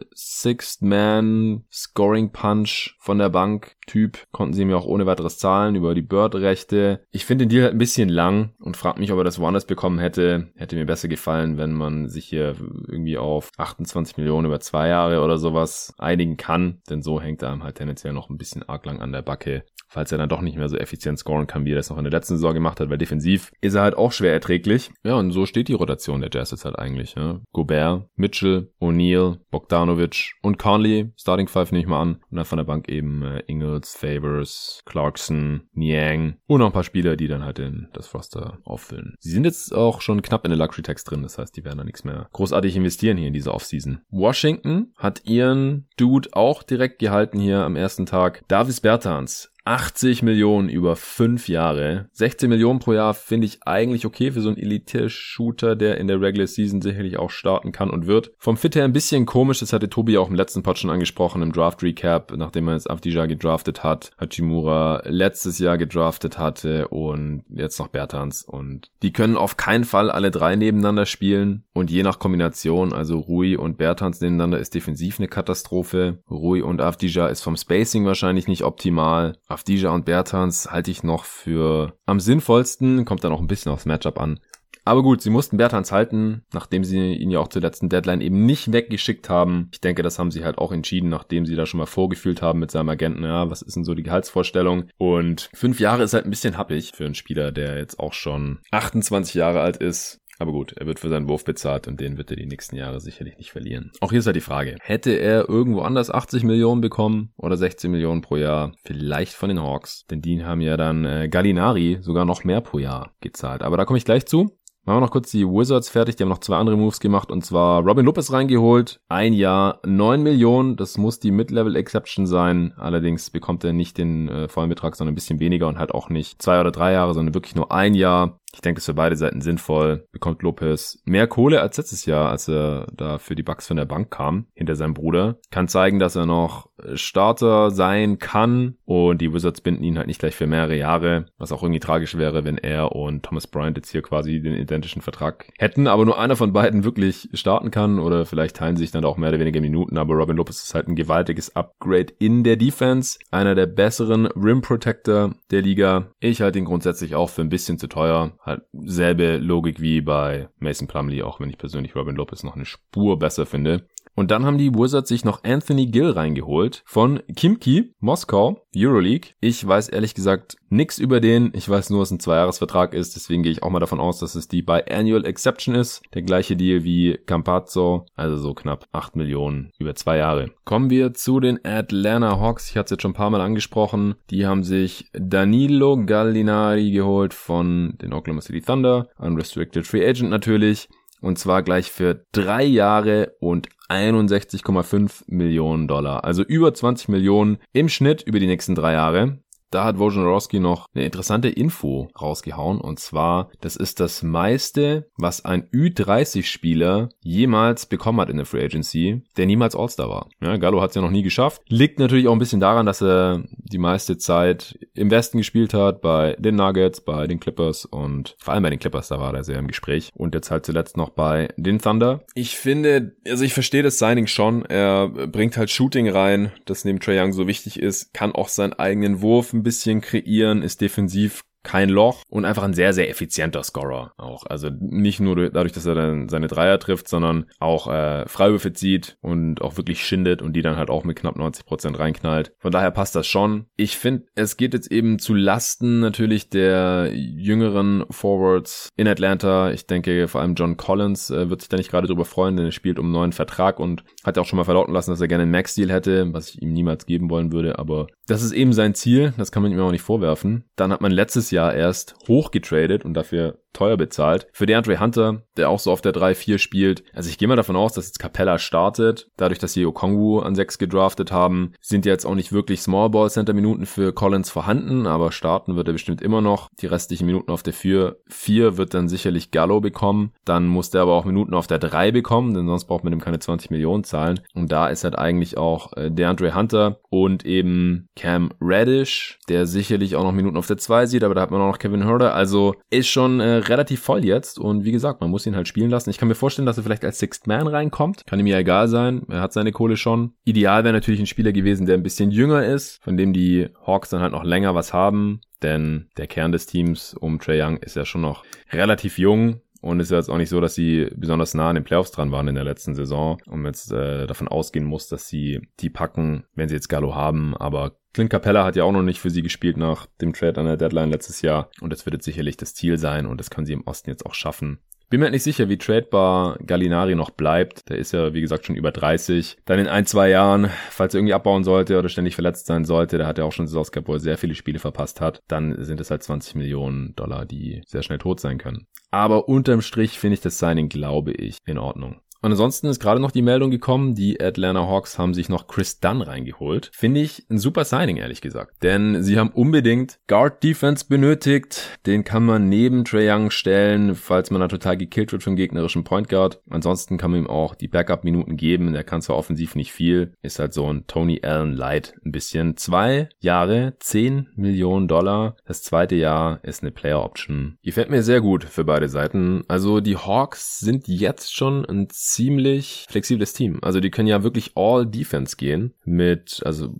Sixth-Man 0.16 1.64
Scoring 1.70 2.32
Punch 2.32 2.96
von 2.98 3.18
der 3.18 3.28
Bank. 3.28 3.76
Typ 3.86 4.18
konnten 4.32 4.54
sie 4.54 4.64
mir 4.64 4.76
auch 4.76 4.86
ohne 4.86 5.06
weiteres 5.06 5.38
zahlen 5.38 5.76
über 5.76 5.94
die 5.94 6.02
Bird-Rechte. 6.02 7.04
Ich 7.12 7.24
finde 7.24 7.44
den 7.44 7.50
Deal 7.50 7.62
halt 7.64 7.74
ein 7.74 7.78
bisschen 7.78 8.08
lang 8.08 8.54
und 8.58 8.76
frage 8.76 8.98
mich, 8.98 9.12
ob 9.12 9.18
er 9.18 9.24
das 9.24 9.38
woanders 9.38 9.66
bekommen 9.66 10.00
hätte. 10.00 10.48
Hätte 10.56 10.74
mir 10.74 10.86
besser 10.86 11.06
gefallen, 11.06 11.56
wenn 11.56 11.72
man 11.72 12.08
sich 12.08 12.24
hier 12.24 12.56
irgendwie 12.88 13.18
auf 13.18 13.50
28 13.58 14.16
Millionen 14.16 14.46
über 14.46 14.58
zwei 14.58 14.88
Jahre 14.88 15.22
oder 15.22 15.38
sowas 15.38 15.94
einigen 15.98 16.36
kann, 16.36 16.80
denn 16.90 17.02
so 17.02 17.20
hängt 17.20 17.42
er 17.42 17.60
halt 17.60 17.76
tendenziell 17.76 18.12
noch 18.12 18.28
ein 18.28 18.38
bisschen 18.38 18.68
arg 18.68 18.86
lang 18.86 19.00
an 19.00 19.12
der 19.12 19.22
Backe 19.22 19.62
falls 19.88 20.12
er 20.12 20.18
dann 20.18 20.28
doch 20.28 20.40
nicht 20.40 20.56
mehr 20.56 20.68
so 20.68 20.76
effizient 20.76 21.18
scoren 21.18 21.46
kann, 21.46 21.64
wie 21.64 21.72
er 21.72 21.76
das 21.76 21.90
noch 21.90 21.98
in 21.98 22.04
der 22.04 22.12
letzten 22.12 22.34
Saison 22.34 22.54
gemacht 22.54 22.80
hat, 22.80 22.90
weil 22.90 22.98
defensiv 22.98 23.52
ist 23.60 23.74
er 23.74 23.82
halt 23.82 23.96
auch 23.96 24.12
schwer 24.12 24.32
erträglich. 24.32 24.90
Ja, 25.02 25.14
und 25.14 25.32
so 25.32 25.46
steht 25.46 25.68
die 25.68 25.74
Rotation 25.74 26.20
der 26.20 26.30
Jazz 26.32 26.50
jetzt 26.50 26.64
halt 26.64 26.78
eigentlich. 26.78 27.14
Ja. 27.16 27.40
Gobert, 27.52 28.08
Mitchell, 28.16 28.70
O'Neal, 28.80 29.38
Bogdanovic 29.50 30.34
und 30.42 30.58
Conley, 30.58 31.12
Starting 31.16 31.48
Five 31.48 31.72
nehme 31.72 31.82
ich 31.82 31.88
mal 31.88 32.02
an. 32.02 32.14
Und 32.30 32.36
dann 32.36 32.44
von 32.44 32.58
der 32.58 32.64
Bank 32.64 32.88
eben 32.88 33.22
äh, 33.22 33.42
Ingles, 33.46 33.94
Favors, 33.96 34.80
Clarkson, 34.84 35.62
Niang 35.72 36.36
und 36.46 36.60
noch 36.60 36.66
ein 36.66 36.72
paar 36.72 36.84
Spieler, 36.84 37.16
die 37.16 37.28
dann 37.28 37.44
halt 37.44 37.58
in 37.58 37.88
das 37.92 38.14
Roster 38.14 38.58
auffüllen. 38.64 39.14
Sie 39.18 39.30
sind 39.30 39.44
jetzt 39.44 39.74
auch 39.74 40.00
schon 40.00 40.22
knapp 40.22 40.44
in 40.44 40.50
der 40.50 40.58
Luxury 40.58 40.82
Tax 40.82 41.04
drin, 41.04 41.22
das 41.22 41.38
heißt, 41.38 41.56
die 41.56 41.64
werden 41.64 41.78
da 41.78 41.84
nichts 41.84 42.04
mehr 42.04 42.28
großartig 42.32 42.76
investieren 42.76 43.16
hier 43.16 43.28
in 43.28 43.34
dieser 43.34 43.54
Offseason. 43.54 44.00
Washington 44.10 44.92
hat 44.96 45.22
ihren 45.24 45.88
Dude 45.96 46.30
auch 46.32 46.62
direkt 46.62 46.98
gehalten 46.98 47.38
hier 47.40 47.60
am 47.60 47.76
ersten 47.76 48.06
Tag. 48.06 48.42
Davis 48.48 48.80
Bertans 48.80 49.50
80 49.68 50.22
Millionen 50.22 50.70
über 50.70 50.96
fünf 50.96 51.46
Jahre. 51.46 52.08
16 52.12 52.48
Millionen 52.48 52.78
pro 52.78 52.94
Jahr 52.94 53.12
finde 53.12 53.46
ich 53.46 53.58
eigentlich 53.66 54.06
okay 54.06 54.32
für 54.32 54.40
so 54.40 54.48
einen 54.48 54.56
Elite-Shooter, 54.56 55.76
der 55.76 55.98
in 55.98 56.06
der 56.06 56.22
Regular 56.22 56.46
Season 56.46 56.80
sicherlich 56.80 57.18
auch 57.18 57.28
starten 57.28 57.70
kann 57.70 57.90
und 57.90 58.06
wird. 58.06 58.30
Vom 58.38 58.56
Fit 58.56 58.76
her 58.76 58.84
ein 58.84 58.94
bisschen 58.94 59.26
komisch, 59.26 59.60
das 59.60 59.74
hatte 59.74 59.90
Tobi 59.90 60.16
auch 60.16 60.30
im 60.30 60.36
letzten 60.36 60.62
Pod 60.62 60.78
schon 60.78 60.88
angesprochen, 60.88 61.42
im 61.42 61.52
Draft 61.52 61.82
Recap, 61.82 62.32
nachdem 62.34 62.66
er 62.68 62.74
jetzt 62.74 62.90
Avdija 62.90 63.26
gedraftet 63.26 63.84
hat, 63.84 64.12
Hachimura 64.18 65.02
letztes 65.04 65.58
Jahr 65.58 65.76
gedraftet 65.76 66.38
hatte 66.38 66.88
und 66.88 67.44
jetzt 67.50 67.78
noch 67.78 67.88
Bertans. 67.88 68.44
Und 68.44 68.90
die 69.02 69.12
können 69.12 69.36
auf 69.36 69.58
keinen 69.58 69.84
Fall 69.84 70.10
alle 70.10 70.30
drei 70.30 70.56
nebeneinander 70.56 71.04
spielen 71.04 71.64
und 71.74 71.90
je 71.90 72.02
nach 72.02 72.18
Kombination, 72.18 72.94
also 72.94 73.18
Rui 73.18 73.54
und 73.54 73.76
Bertans 73.76 74.22
nebeneinander 74.22 74.58
ist 74.58 74.74
defensiv 74.74 75.20
eine 75.20 75.28
Katastrophe. 75.28 76.22
Rui 76.30 76.62
und 76.62 76.80
Avdija 76.80 77.28
ist 77.28 77.42
vom 77.42 77.56
Spacing 77.56 78.06
wahrscheinlich 78.06 78.48
nicht 78.48 78.64
optimal. 78.64 79.34
Avdija 79.58 79.90
und 79.90 80.04
Bertans 80.04 80.70
halte 80.70 80.92
ich 80.92 81.02
noch 81.02 81.24
für 81.24 81.98
am 82.06 82.20
sinnvollsten, 82.20 83.04
kommt 83.04 83.24
dann 83.24 83.32
auch 83.32 83.40
ein 83.40 83.48
bisschen 83.48 83.72
aufs 83.72 83.86
Matchup 83.86 84.20
an. 84.20 84.38
Aber 84.84 85.02
gut, 85.02 85.20
sie 85.20 85.30
mussten 85.30 85.56
Bertans 85.56 85.92
halten, 85.92 86.44
nachdem 86.52 86.84
sie 86.84 87.12
ihn 87.14 87.30
ja 87.30 87.40
auch 87.40 87.48
zur 87.48 87.60
letzten 87.60 87.88
Deadline 87.88 88.20
eben 88.20 88.46
nicht 88.46 88.72
weggeschickt 88.72 89.28
haben. 89.28 89.68
Ich 89.72 89.80
denke, 89.80 90.02
das 90.02 90.18
haben 90.18 90.30
sie 90.30 90.44
halt 90.44 90.56
auch 90.58 90.72
entschieden, 90.72 91.10
nachdem 91.10 91.44
sie 91.44 91.56
da 91.56 91.66
schon 91.66 91.78
mal 91.78 91.86
vorgefühlt 91.86 92.40
haben 92.40 92.60
mit 92.60 92.70
seinem 92.70 92.88
Agenten, 92.88 93.24
ja, 93.24 93.50
was 93.50 93.60
ist 93.60 93.76
denn 93.76 93.84
so 93.84 93.94
die 93.94 94.04
Gehaltsvorstellung? 94.04 94.88
Und 94.96 95.50
fünf 95.52 95.80
Jahre 95.80 96.04
ist 96.04 96.14
halt 96.14 96.24
ein 96.24 96.30
bisschen 96.30 96.56
happig 96.56 96.92
für 96.94 97.04
einen 97.04 97.14
Spieler, 97.14 97.52
der 97.52 97.76
jetzt 97.78 97.98
auch 97.98 98.14
schon 98.14 98.60
28 98.70 99.34
Jahre 99.34 99.60
alt 99.60 99.76
ist. 99.76 100.20
Aber 100.38 100.52
gut, 100.52 100.72
er 100.76 100.86
wird 100.86 101.00
für 101.00 101.08
seinen 101.08 101.28
Wurf 101.28 101.44
bezahlt 101.44 101.88
und 101.88 102.00
den 102.00 102.16
wird 102.16 102.30
er 102.30 102.36
die 102.36 102.46
nächsten 102.46 102.76
Jahre 102.76 103.00
sicherlich 103.00 103.36
nicht 103.38 103.50
verlieren. 103.50 103.90
Auch 104.00 104.10
hier 104.10 104.20
ist 104.20 104.26
halt 104.26 104.36
die 104.36 104.40
Frage, 104.40 104.76
hätte 104.80 105.10
er 105.12 105.48
irgendwo 105.48 105.80
anders 105.80 106.10
80 106.10 106.44
Millionen 106.44 106.80
bekommen 106.80 107.32
oder 107.36 107.56
16 107.56 107.90
Millionen 107.90 108.22
pro 108.22 108.36
Jahr? 108.36 108.72
Vielleicht 108.84 109.32
von 109.32 109.48
den 109.48 109.60
Hawks, 109.60 110.04
denn 110.10 110.22
die 110.22 110.44
haben 110.44 110.60
ja 110.60 110.76
dann 110.76 111.04
äh, 111.04 111.28
Gallinari 111.28 111.98
sogar 112.00 112.24
noch 112.24 112.44
mehr 112.44 112.60
pro 112.60 112.78
Jahr 112.78 113.12
gezahlt. 113.20 113.62
Aber 113.62 113.76
da 113.76 113.84
komme 113.84 113.98
ich 113.98 114.04
gleich 114.04 114.26
zu. 114.26 114.58
Machen 114.88 115.02
wir 115.02 115.06
noch 115.06 115.10
kurz 115.10 115.30
die 115.30 115.44
Wizards 115.44 115.90
fertig. 115.90 116.16
Die 116.16 116.22
haben 116.22 116.30
noch 116.30 116.38
zwei 116.38 116.56
andere 116.56 116.78
Moves 116.78 116.98
gemacht 116.98 117.30
und 117.30 117.44
zwar 117.44 117.82
Robin 117.82 118.06
Lopez 118.06 118.32
reingeholt. 118.32 119.00
Ein 119.10 119.34
Jahr, 119.34 119.80
neun 119.84 120.22
Millionen. 120.22 120.76
Das 120.76 120.96
muss 120.96 121.20
die 121.20 121.30
Mid-Level 121.30 121.76
Exception 121.76 122.26
sein. 122.26 122.72
Allerdings 122.78 123.28
bekommt 123.28 123.64
er 123.64 123.74
nicht 123.74 123.98
den 123.98 124.30
äh, 124.30 124.48
vollen 124.48 124.70
Betrag, 124.70 124.96
sondern 124.96 125.12
ein 125.12 125.14
bisschen 125.14 125.40
weniger 125.40 125.68
und 125.68 125.78
halt 125.78 125.92
auch 125.92 126.08
nicht 126.08 126.40
zwei 126.40 126.58
oder 126.58 126.70
drei 126.70 126.92
Jahre, 126.92 127.12
sondern 127.12 127.34
wirklich 127.34 127.54
nur 127.54 127.70
ein 127.70 127.94
Jahr. 127.94 128.40
Ich 128.58 128.62
denke, 128.62 128.78
es 128.78 128.82
ist 128.82 128.86
für 128.86 128.94
beide 128.94 129.14
Seiten 129.14 129.40
sinnvoll. 129.40 130.08
Bekommt 130.10 130.42
Lopez 130.42 131.00
mehr 131.04 131.28
Kohle 131.28 131.60
als 131.60 131.76
letztes 131.76 132.06
Jahr, 132.06 132.28
als 132.28 132.48
er 132.48 132.88
da 132.92 133.18
für 133.18 133.36
die 133.36 133.44
Bucks 133.44 133.68
von 133.68 133.76
der 133.76 133.84
Bank 133.84 134.10
kam, 134.10 134.48
hinter 134.52 134.74
seinem 134.74 134.94
Bruder. 134.94 135.38
Kann 135.52 135.68
zeigen, 135.68 136.00
dass 136.00 136.16
er 136.16 136.26
noch 136.26 136.67
Starter 136.94 137.70
sein 137.70 138.18
kann 138.18 138.76
und 138.84 139.20
die 139.20 139.32
Wizards 139.32 139.60
binden 139.60 139.84
ihn 139.84 139.98
halt 139.98 140.06
nicht 140.06 140.20
gleich 140.20 140.34
für 140.34 140.46
mehrere 140.46 140.76
Jahre, 140.76 141.26
was 141.38 141.52
auch 141.52 141.62
irgendwie 141.62 141.80
tragisch 141.80 142.16
wäre, 142.16 142.44
wenn 142.44 142.58
er 142.58 142.92
und 142.92 143.24
Thomas 143.24 143.46
Bryant 143.46 143.76
jetzt 143.76 143.90
hier 143.90 144.02
quasi 144.02 144.40
den 144.40 144.54
identischen 144.54 145.02
Vertrag 145.02 145.48
hätten, 145.58 145.86
aber 145.86 146.04
nur 146.04 146.18
einer 146.18 146.36
von 146.36 146.52
beiden 146.52 146.84
wirklich 146.84 147.28
starten 147.34 147.70
kann 147.70 147.98
oder 147.98 148.26
vielleicht 148.26 148.56
teilen 148.56 148.76
sich 148.76 148.90
dann 148.90 149.04
auch 149.04 149.16
mehr 149.16 149.30
oder 149.30 149.40
weniger 149.40 149.60
Minuten, 149.60 149.98
aber 149.98 150.14
Robin 150.14 150.36
Lopez 150.36 150.62
ist 150.62 150.74
halt 150.74 150.88
ein 150.88 150.96
gewaltiges 150.96 151.54
Upgrade 151.56 152.12
in 152.18 152.44
der 152.44 152.56
Defense, 152.56 153.18
einer 153.30 153.54
der 153.54 153.66
besseren 153.66 154.26
Rim 154.26 154.60
Protector 154.60 155.34
der 155.50 155.62
Liga. 155.62 156.12
Ich 156.20 156.40
halte 156.40 156.58
ihn 156.58 156.64
grundsätzlich 156.64 157.14
auch 157.14 157.30
für 157.30 157.42
ein 157.42 157.48
bisschen 157.48 157.78
zu 157.78 157.88
teuer 157.88 158.32
halt 158.44 158.62
selbe 158.72 159.36
Logik 159.38 159.80
wie 159.80 160.00
bei 160.00 160.48
Mason 160.58 160.88
Plumley, 160.88 161.22
auch 161.22 161.40
wenn 161.40 161.50
ich 161.50 161.58
persönlich 161.58 161.94
Robin 161.94 162.16
Lopez 162.16 162.42
noch 162.42 162.56
eine 162.56 162.64
Spur 162.64 163.18
besser 163.18 163.46
finde. 163.46 163.86
Und 164.18 164.32
dann 164.32 164.44
haben 164.44 164.58
die 164.58 164.74
Wizards 164.74 165.08
sich 165.08 165.24
noch 165.24 165.44
Anthony 165.44 165.86
Gill 165.86 166.10
reingeholt 166.10 166.82
von 166.84 167.22
Kimki, 167.36 167.94
Moskau, 168.00 168.66
Euroleague. 168.74 169.30
Ich 169.40 169.64
weiß 169.64 169.90
ehrlich 169.90 170.12
gesagt 170.12 170.56
nix 170.70 170.98
über 170.98 171.20
den. 171.20 171.52
Ich 171.54 171.68
weiß 171.68 171.90
nur, 171.90 172.00
dass 172.00 172.08
es 172.08 172.16
ein 172.16 172.18
Zweijahresvertrag 172.18 172.94
ist. 172.94 173.14
Deswegen 173.14 173.44
gehe 173.44 173.52
ich 173.52 173.62
auch 173.62 173.70
mal 173.70 173.78
davon 173.78 174.00
aus, 174.00 174.18
dass 174.18 174.34
es 174.34 174.48
die 174.48 174.62
Biannual 174.62 175.24
Exception 175.24 175.76
ist. 175.76 176.02
Der 176.14 176.22
gleiche 176.22 176.56
Deal 176.56 176.82
wie 176.82 177.16
Campazzo. 177.26 178.06
Also 178.16 178.38
so 178.38 178.54
knapp 178.54 178.86
8 178.90 179.14
Millionen 179.14 179.70
über 179.78 179.94
zwei 179.94 180.16
Jahre. 180.16 180.50
Kommen 180.64 180.90
wir 180.90 181.14
zu 181.14 181.38
den 181.38 181.64
Atlanta 181.64 182.40
Hawks. 182.40 182.70
Ich 182.70 182.76
hatte 182.76 182.86
es 182.86 182.90
jetzt 182.90 183.02
schon 183.02 183.12
ein 183.12 183.14
paar 183.14 183.30
Mal 183.30 183.40
angesprochen. 183.40 184.16
Die 184.30 184.46
haben 184.46 184.64
sich 184.64 185.10
Danilo 185.12 185.96
Gallinari 186.04 186.90
geholt 186.90 187.34
von 187.34 187.94
den 188.02 188.12
Oklahoma 188.12 188.40
City 188.40 188.62
Thunder. 188.62 189.10
Unrestricted 189.16 189.86
Free 189.86 190.04
Agent 190.04 190.30
natürlich. 190.30 190.88
Und 191.20 191.38
zwar 191.38 191.62
gleich 191.62 191.90
für 191.90 192.26
drei 192.32 192.64
Jahre 192.64 193.34
und 193.40 193.68
61,5 193.88 195.24
Millionen 195.26 195.88
Dollar. 195.88 196.24
Also 196.24 196.42
über 196.42 196.72
20 196.74 197.08
Millionen 197.08 197.58
im 197.72 197.88
Schnitt 197.88 198.22
über 198.22 198.38
die 198.38 198.46
nächsten 198.46 198.74
drei 198.74 198.92
Jahre. 198.92 199.38
Da 199.70 199.84
hat 199.84 199.98
Wojnarowski 199.98 200.60
noch 200.60 200.86
eine 200.94 201.04
interessante 201.04 201.48
Info 201.48 202.08
rausgehauen 202.20 202.80
und 202.80 202.98
zwar, 202.98 203.50
das 203.60 203.76
ist 203.76 204.00
das 204.00 204.22
meiste, 204.22 205.08
was 205.16 205.44
ein 205.44 205.64
Ü30-Spieler 205.70 207.10
jemals 207.20 207.86
bekommen 207.86 208.20
hat 208.20 208.30
in 208.30 208.38
der 208.38 208.46
Free 208.46 208.64
Agency, 208.64 209.22
der 209.36 209.46
niemals 209.46 209.76
All-Star 209.76 210.08
war. 210.08 210.28
Ja, 210.40 210.56
Gallo 210.56 210.80
hat 210.80 210.90
es 210.90 210.96
ja 210.96 211.02
noch 211.02 211.10
nie 211.10 211.22
geschafft. 211.22 211.62
Liegt 211.68 211.98
natürlich 211.98 212.28
auch 212.28 212.32
ein 212.32 212.38
bisschen 212.38 212.60
daran, 212.60 212.86
dass 212.86 213.02
er 213.02 213.44
die 213.50 213.78
meiste 213.78 214.16
Zeit 214.16 214.78
im 214.94 215.10
Westen 215.10 215.38
gespielt 215.38 215.74
hat, 215.74 216.00
bei 216.00 216.34
den 216.38 216.56
Nuggets, 216.56 217.02
bei 217.02 217.26
den 217.26 217.38
Clippers 217.38 217.84
und 217.84 218.36
vor 218.38 218.54
allem 218.54 218.62
bei 218.62 218.70
den 218.70 218.78
Clippers, 218.78 219.08
da 219.08 219.20
war 219.20 219.34
er 219.34 219.44
sehr 219.44 219.58
im 219.58 219.68
Gespräch 219.68 220.10
und 220.14 220.34
jetzt 220.34 220.50
halt 220.50 220.64
zuletzt 220.64 220.96
noch 220.96 221.10
bei 221.10 221.48
den 221.56 221.78
Thunder. 221.78 222.24
Ich 222.34 222.56
finde, 222.56 223.16
also 223.26 223.44
ich 223.44 223.52
verstehe 223.52 223.82
das 223.82 223.98
Signing 223.98 224.26
schon. 224.26 224.64
Er 224.64 225.08
bringt 225.08 225.56
halt 225.56 225.70
Shooting 225.70 226.08
rein, 226.08 226.52
das 226.64 226.84
neben 226.84 227.00
Trae 227.00 227.22
Young 227.22 227.32
so 227.32 227.46
wichtig 227.46 227.80
ist, 227.80 228.14
kann 228.14 228.32
auch 228.32 228.48
seinen 228.48 228.72
eigenen 228.72 229.20
Wurf 229.20 229.52
ein 229.58 229.62
bisschen 229.62 230.00
kreieren, 230.00 230.62
ist 230.62 230.80
defensiv 230.80 231.42
kein 231.68 231.90
Loch 231.90 232.22
und 232.30 232.46
einfach 232.46 232.62
ein 232.62 232.72
sehr, 232.72 232.94
sehr 232.94 233.10
effizienter 233.10 233.62
Scorer 233.62 234.14
auch. 234.16 234.46
Also 234.46 234.70
nicht 234.80 235.20
nur 235.20 235.50
dadurch, 235.50 235.72
dass 235.72 235.84
er 235.84 235.94
dann 235.94 236.30
seine 236.30 236.46
Dreier 236.46 236.78
trifft, 236.78 237.08
sondern 237.08 237.44
auch 237.58 237.92
äh, 237.92 238.26
Freiwürfe 238.26 238.72
zieht 238.72 239.18
und 239.20 239.60
auch 239.60 239.76
wirklich 239.76 240.02
schindet 240.02 240.40
und 240.40 240.54
die 240.54 240.62
dann 240.62 240.78
halt 240.78 240.88
auch 240.88 241.04
mit 241.04 241.18
knapp 241.18 241.36
90 241.36 241.66
Prozent 241.66 241.98
reinknallt. 241.98 242.52
Von 242.58 242.72
daher 242.72 242.90
passt 242.90 243.14
das 243.14 243.26
schon. 243.26 243.66
Ich 243.76 243.98
finde, 243.98 244.24
es 244.34 244.56
geht 244.56 244.72
jetzt 244.72 244.90
eben 244.90 245.18
zu 245.18 245.34
Lasten 245.34 246.00
natürlich 246.00 246.48
der 246.48 247.10
jüngeren 247.12 248.06
Forwards 248.08 248.88
in 248.96 249.06
Atlanta. 249.06 249.70
Ich 249.70 249.86
denke, 249.86 250.26
vor 250.26 250.40
allem 250.40 250.54
John 250.54 250.78
Collins 250.78 251.30
äh, 251.30 251.50
wird 251.50 251.60
sich 251.60 251.68
da 251.68 251.76
nicht 251.76 251.90
gerade 251.90 252.06
drüber 252.06 252.24
freuen, 252.24 252.56
denn 252.56 252.64
er 252.64 252.72
spielt 252.72 252.98
um 252.98 253.06
einen 253.06 253.12
neuen 253.12 253.32
Vertrag 253.32 253.78
und 253.78 254.04
hat 254.24 254.36
ja 254.36 254.42
auch 254.42 254.46
schon 254.46 254.56
mal 254.56 254.64
verlauten 254.64 254.94
lassen, 254.94 255.10
dass 255.10 255.20
er 255.20 255.28
gerne 255.28 255.42
einen 255.42 255.52
Max-Deal 255.52 255.92
hätte, 255.92 256.32
was 256.32 256.48
ich 256.48 256.62
ihm 256.62 256.72
niemals 256.72 257.04
geben 257.04 257.28
wollen 257.28 257.52
würde. 257.52 257.78
Aber 257.78 258.06
das 258.26 258.42
ist 258.42 258.52
eben 258.52 258.72
sein 258.72 258.94
Ziel. 258.94 259.34
Das 259.36 259.52
kann 259.52 259.62
man 259.62 259.70
ihm 259.70 259.80
auch 259.80 259.90
nicht 259.90 260.00
vorwerfen. 260.00 260.64
Dann 260.76 260.92
hat 260.92 261.02
man 261.02 261.12
letztes 261.12 261.50
Jahr 261.50 261.57
Jahr 261.58 261.74
erst 261.74 262.14
hochgetradet 262.28 263.04
und 263.04 263.14
dafür 263.14 263.58
teuer 263.72 263.96
bezahlt. 263.96 264.46
Für 264.52 264.66
DeAndre 264.66 265.00
Hunter, 265.00 265.42
der 265.56 265.70
auch 265.70 265.78
so 265.78 265.92
auf 265.92 266.00
der 266.00 266.12
3-4 266.12 266.58
spielt. 266.58 267.04
Also 267.14 267.28
ich 267.28 267.38
gehe 267.38 267.48
mal 267.48 267.56
davon 267.56 267.76
aus, 267.76 267.92
dass 267.92 268.06
jetzt 268.06 268.18
Capella 268.18 268.58
startet. 268.58 269.28
Dadurch, 269.36 269.58
dass 269.58 269.72
sie 269.72 269.86
Okongwu 269.86 270.40
an 270.40 270.54
6 270.54 270.78
gedraftet 270.78 271.32
haben, 271.32 271.72
sind 271.80 272.06
jetzt 272.06 272.24
auch 272.24 272.34
nicht 272.34 272.52
wirklich 272.52 272.80
Small 272.80 273.10
Ball 273.10 273.30
Center 273.30 273.52
Minuten 273.52 273.86
für 273.86 274.12
Collins 274.12 274.50
vorhanden, 274.50 275.06
aber 275.06 275.32
starten 275.32 275.76
wird 275.76 275.88
er 275.88 275.92
bestimmt 275.92 276.22
immer 276.22 276.40
noch. 276.40 276.68
Die 276.80 276.86
restlichen 276.86 277.26
Minuten 277.26 277.50
auf 277.50 277.62
der 277.62 277.72
4, 277.72 278.16
4 278.28 278.76
wird 278.76 278.94
dann 278.94 279.08
sicherlich 279.08 279.50
Gallo 279.50 279.80
bekommen. 279.80 280.32
Dann 280.44 280.66
muss 280.66 280.90
der 280.90 281.02
aber 281.02 281.14
auch 281.14 281.24
Minuten 281.24 281.54
auf 281.54 281.66
der 281.66 281.78
3 281.78 282.10
bekommen, 282.10 282.54
denn 282.54 282.66
sonst 282.66 282.86
braucht 282.86 283.04
man 283.04 283.12
ihm 283.12 283.20
keine 283.20 283.38
20 283.38 283.70
Millionen 283.70 284.04
zahlen. 284.04 284.40
Und 284.54 284.72
da 284.72 284.88
ist 284.88 285.04
halt 285.04 285.16
eigentlich 285.16 285.58
auch 285.58 285.92
äh, 285.96 286.10
DeAndre 286.10 286.54
Hunter 286.54 287.00
und 287.10 287.44
eben 287.44 288.08
Cam 288.16 288.50
Reddish, 288.60 289.38
der 289.48 289.66
sicherlich 289.66 290.16
auch 290.16 290.24
noch 290.24 290.32
Minuten 290.32 290.56
auf 290.56 290.66
der 290.66 290.78
2 290.78 291.06
sieht, 291.06 291.24
aber 291.24 291.34
da 291.34 291.42
hat 291.42 291.50
man 291.50 291.60
auch 291.60 291.68
noch 291.68 291.78
Kevin 291.78 292.04
Herder. 292.04 292.34
Also 292.34 292.74
ist 292.90 293.08
schon 293.08 293.40
äh, 293.40 293.58
relativ 293.68 294.00
voll 294.00 294.24
jetzt 294.24 294.58
und 294.58 294.84
wie 294.84 294.92
gesagt, 294.92 295.20
man 295.20 295.30
muss 295.30 295.46
ihn 295.46 295.56
halt 295.56 295.68
spielen 295.68 295.90
lassen. 295.90 296.10
Ich 296.10 296.18
kann 296.18 296.28
mir 296.28 296.34
vorstellen, 296.34 296.66
dass 296.66 296.76
er 296.76 296.84
vielleicht 296.84 297.04
als 297.04 297.18
Sixth 297.18 297.46
Man 297.46 297.66
reinkommt. 297.66 298.26
Kann 298.26 298.40
ihm 298.40 298.46
ja 298.46 298.58
egal 298.58 298.88
sein. 298.88 299.22
Er 299.28 299.40
hat 299.40 299.52
seine 299.52 299.72
Kohle 299.72 299.96
schon. 299.96 300.32
Ideal 300.44 300.84
wäre 300.84 300.94
natürlich 300.94 301.20
ein 301.20 301.26
Spieler 301.26 301.52
gewesen, 301.52 301.86
der 301.86 301.96
ein 301.96 302.02
bisschen 302.02 302.30
jünger 302.30 302.64
ist, 302.64 303.02
von 303.02 303.16
dem 303.16 303.32
die 303.32 303.68
Hawks 303.86 304.10
dann 304.10 304.22
halt 304.22 304.32
noch 304.32 304.44
länger 304.44 304.74
was 304.74 304.92
haben. 304.92 305.40
Denn 305.62 306.08
der 306.16 306.26
Kern 306.26 306.52
des 306.52 306.66
Teams 306.66 307.14
um 307.14 307.38
Trey 307.38 307.60
Young 307.60 307.78
ist 307.78 307.96
ja 307.96 308.04
schon 308.04 308.20
noch 308.20 308.44
relativ 308.72 309.18
jung. 309.18 309.60
Und 309.80 310.00
es 310.00 310.08
ist 310.08 310.16
jetzt 310.16 310.28
auch 310.28 310.38
nicht 310.38 310.48
so, 310.48 310.60
dass 310.60 310.74
sie 310.74 311.08
besonders 311.14 311.54
nah 311.54 311.68
an 311.68 311.76
den 311.76 311.84
Playoffs 311.84 312.10
dran 312.10 312.32
waren 312.32 312.48
in 312.48 312.56
der 312.56 312.64
letzten 312.64 312.94
Saison 312.94 313.38
und 313.46 313.64
jetzt 313.64 313.92
äh, 313.92 314.26
davon 314.26 314.48
ausgehen 314.48 314.84
muss, 314.84 315.08
dass 315.08 315.28
sie 315.28 315.60
die 315.78 315.90
packen, 315.90 316.44
wenn 316.54 316.68
sie 316.68 316.74
jetzt 316.74 316.88
Gallo 316.88 317.14
haben. 317.14 317.56
Aber 317.56 317.92
Clint 318.14 318.30
Capella 318.30 318.64
hat 318.64 318.76
ja 318.76 318.84
auch 318.84 318.92
noch 318.92 319.02
nicht 319.02 319.20
für 319.20 319.30
sie 319.30 319.42
gespielt 319.42 319.76
nach 319.76 320.06
dem 320.20 320.32
Trade 320.32 320.60
an 320.60 320.66
der 320.66 320.76
Deadline 320.76 321.10
letztes 321.10 321.42
Jahr. 321.42 321.70
Und 321.80 321.92
das 321.92 322.06
wird 322.06 322.14
jetzt 322.14 322.24
sicherlich 322.24 322.56
das 322.56 322.74
Ziel 322.74 322.98
sein 322.98 323.26
und 323.26 323.38
das 323.38 323.50
können 323.50 323.66
sie 323.66 323.74
im 323.74 323.86
Osten 323.86 324.10
jetzt 324.10 324.26
auch 324.26 324.34
schaffen. 324.34 324.80
Bin 325.10 325.20
mir 325.20 325.26
halt 325.26 325.32
nicht 325.32 325.42
sicher, 325.42 325.70
wie 325.70 325.78
tradebar 325.78 326.58
Gallinari 326.58 327.14
noch 327.14 327.30
bleibt. 327.30 327.88
Der 327.88 327.96
ist 327.96 328.12
ja, 328.12 328.34
wie 328.34 328.42
gesagt, 328.42 328.66
schon 328.66 328.76
über 328.76 328.92
30. 328.92 329.56
Dann 329.64 329.78
in 329.78 329.86
ein, 329.86 330.04
zwei 330.04 330.28
Jahren, 330.28 330.68
falls 330.90 331.14
er 331.14 331.20
irgendwie 331.20 331.32
abbauen 331.32 331.64
sollte 331.64 331.98
oder 331.98 332.10
ständig 332.10 332.34
verletzt 332.34 332.66
sein 332.66 332.84
sollte, 332.84 333.16
der 333.16 333.26
hat 333.26 333.38
ja 333.38 333.44
auch 333.44 333.52
schon 333.52 333.66
Saisons 333.66 333.90
gehabt, 333.90 334.08
wo 334.08 334.12
er 334.12 334.20
sehr 334.20 334.36
viele 334.36 334.54
Spiele 334.54 334.78
verpasst 334.78 335.22
hat, 335.22 335.40
dann 335.48 335.82
sind 335.82 335.98
es 336.00 336.10
halt 336.10 336.22
20 336.22 336.56
Millionen 336.56 337.14
Dollar, 337.16 337.46
die 337.46 337.80
sehr 337.86 338.02
schnell 338.02 338.18
tot 338.18 338.38
sein 338.38 338.58
können. 338.58 338.86
Aber 339.10 339.48
unterm 339.48 339.80
Strich 339.80 340.18
finde 340.18 340.34
ich 340.34 340.40
das 340.40 340.58
Signing, 340.58 340.90
glaube 340.90 341.32
ich, 341.32 341.56
in 341.64 341.78
Ordnung. 341.78 342.20
Und 342.40 342.52
ansonsten 342.52 342.86
ist 342.86 343.00
gerade 343.00 343.20
noch 343.20 343.32
die 343.32 343.42
Meldung 343.42 343.70
gekommen, 343.70 344.14
die 344.14 344.40
Atlanta 344.40 344.86
Hawks 344.86 345.18
haben 345.18 345.34
sich 345.34 345.48
noch 345.48 345.66
Chris 345.66 345.98
Dunn 345.98 346.22
reingeholt. 346.22 346.90
Finde 346.92 347.20
ich 347.20 347.44
ein 347.50 347.58
super 347.58 347.84
Signing, 347.84 348.16
ehrlich 348.16 348.40
gesagt. 348.40 348.82
Denn 348.82 349.22
sie 349.22 349.38
haben 349.38 349.50
unbedingt 349.50 350.20
Guard 350.28 350.62
Defense 350.62 351.06
benötigt. 351.08 351.98
Den 352.06 352.24
kann 352.24 352.44
man 352.44 352.68
neben 352.68 353.04
Trae 353.04 353.28
Young 353.28 353.50
stellen, 353.50 354.14
falls 354.14 354.50
man 354.50 354.60
da 354.60 354.68
total 354.68 354.96
gekillt 354.96 355.32
wird 355.32 355.42
vom 355.42 355.56
gegnerischen 355.56 356.04
Point 356.04 356.28
Guard. 356.28 356.60
Ansonsten 356.70 357.18
kann 357.18 357.32
man 357.32 357.40
ihm 357.40 357.46
auch 357.48 357.74
die 357.74 357.88
Backup-Minuten 357.88 358.56
geben. 358.56 358.92
Der 358.92 359.04
kann 359.04 359.22
zwar 359.22 359.36
offensiv 359.36 359.74
nicht 359.74 359.92
viel, 359.92 360.32
ist 360.42 360.58
halt 360.58 360.72
so 360.72 360.92
ein 360.92 361.06
Tony 361.06 361.40
Allen 361.42 361.74
Light 361.74 362.14
ein 362.24 362.32
bisschen. 362.32 362.76
Zwei 362.76 363.28
Jahre, 363.40 363.94
10 363.98 364.50
Millionen 364.54 365.08
Dollar. 365.08 365.56
Das 365.66 365.82
zweite 365.82 366.14
Jahr 366.14 366.62
ist 366.62 366.82
eine 366.82 366.92
Player 366.92 367.22
Option. 367.22 367.78
Gefällt 367.82 368.10
mir 368.10 368.22
sehr 368.22 368.40
gut 368.40 368.64
für 368.64 368.84
beide 368.84 369.08
Seiten. 369.08 369.64
Also 369.66 370.00
die 370.00 370.16
Hawks 370.16 370.78
sind 370.78 371.08
jetzt 371.08 371.54
schon 371.54 371.84
ein 371.84 372.08
ziemlich 372.32 373.06
flexibles 373.08 373.52
Team. 373.52 373.78
Also 373.82 374.00
die 374.00 374.10
können 374.10 374.28
ja 374.28 374.42
wirklich 374.42 374.72
all 374.74 375.06
Defense 375.06 375.56
gehen 375.56 375.94
mit, 376.04 376.60
also 376.64 376.94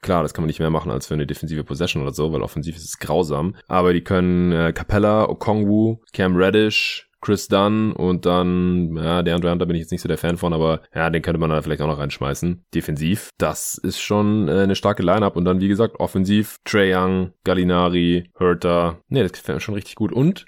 klar, 0.00 0.22
das 0.22 0.34
kann 0.34 0.42
man 0.42 0.48
nicht 0.48 0.60
mehr 0.60 0.70
machen 0.70 0.90
als 0.90 1.06
für 1.06 1.14
eine 1.14 1.26
defensive 1.26 1.64
Possession 1.64 2.02
oder 2.02 2.12
so, 2.12 2.32
weil 2.32 2.42
offensiv 2.42 2.76
ist 2.76 2.84
es 2.84 2.98
grausam. 2.98 3.56
Aber 3.68 3.92
die 3.92 4.02
können 4.02 4.52
äh, 4.52 4.72
Capella, 4.72 5.28
Okongwu, 5.28 5.98
Cam 6.12 6.36
Reddish, 6.36 7.09
Chris 7.20 7.48
Dunn 7.48 7.92
und 7.92 8.26
dann, 8.26 8.96
ja, 8.96 9.22
der 9.22 9.34
Andre 9.34 9.50
Hunter 9.50 9.66
bin 9.66 9.76
ich 9.76 9.82
jetzt 9.82 9.92
nicht 9.92 10.00
so 10.00 10.08
der 10.08 10.18
Fan 10.18 10.36
von, 10.36 10.52
aber 10.52 10.80
ja, 10.94 11.10
den 11.10 11.22
könnte 11.22 11.38
man 11.38 11.50
da 11.50 11.60
vielleicht 11.60 11.82
auch 11.82 11.86
noch 11.86 11.98
reinschmeißen. 11.98 12.64
Defensiv, 12.74 13.30
das 13.38 13.78
ist 13.78 14.00
schon 14.00 14.48
äh, 14.48 14.62
eine 14.62 14.74
starke 14.74 15.02
Lineup 15.02 15.36
und 15.36 15.44
dann, 15.44 15.60
wie 15.60 15.68
gesagt, 15.68 16.00
offensiv, 16.00 16.58
Trey 16.64 16.94
Young, 16.94 17.32
Gallinari, 17.44 18.30
Herter. 18.38 18.98
Nee, 19.08 19.22
das 19.22 19.32
gefällt 19.32 19.56
mir 19.56 19.60
schon 19.60 19.74
richtig 19.74 19.96
gut. 19.96 20.12
Und 20.12 20.46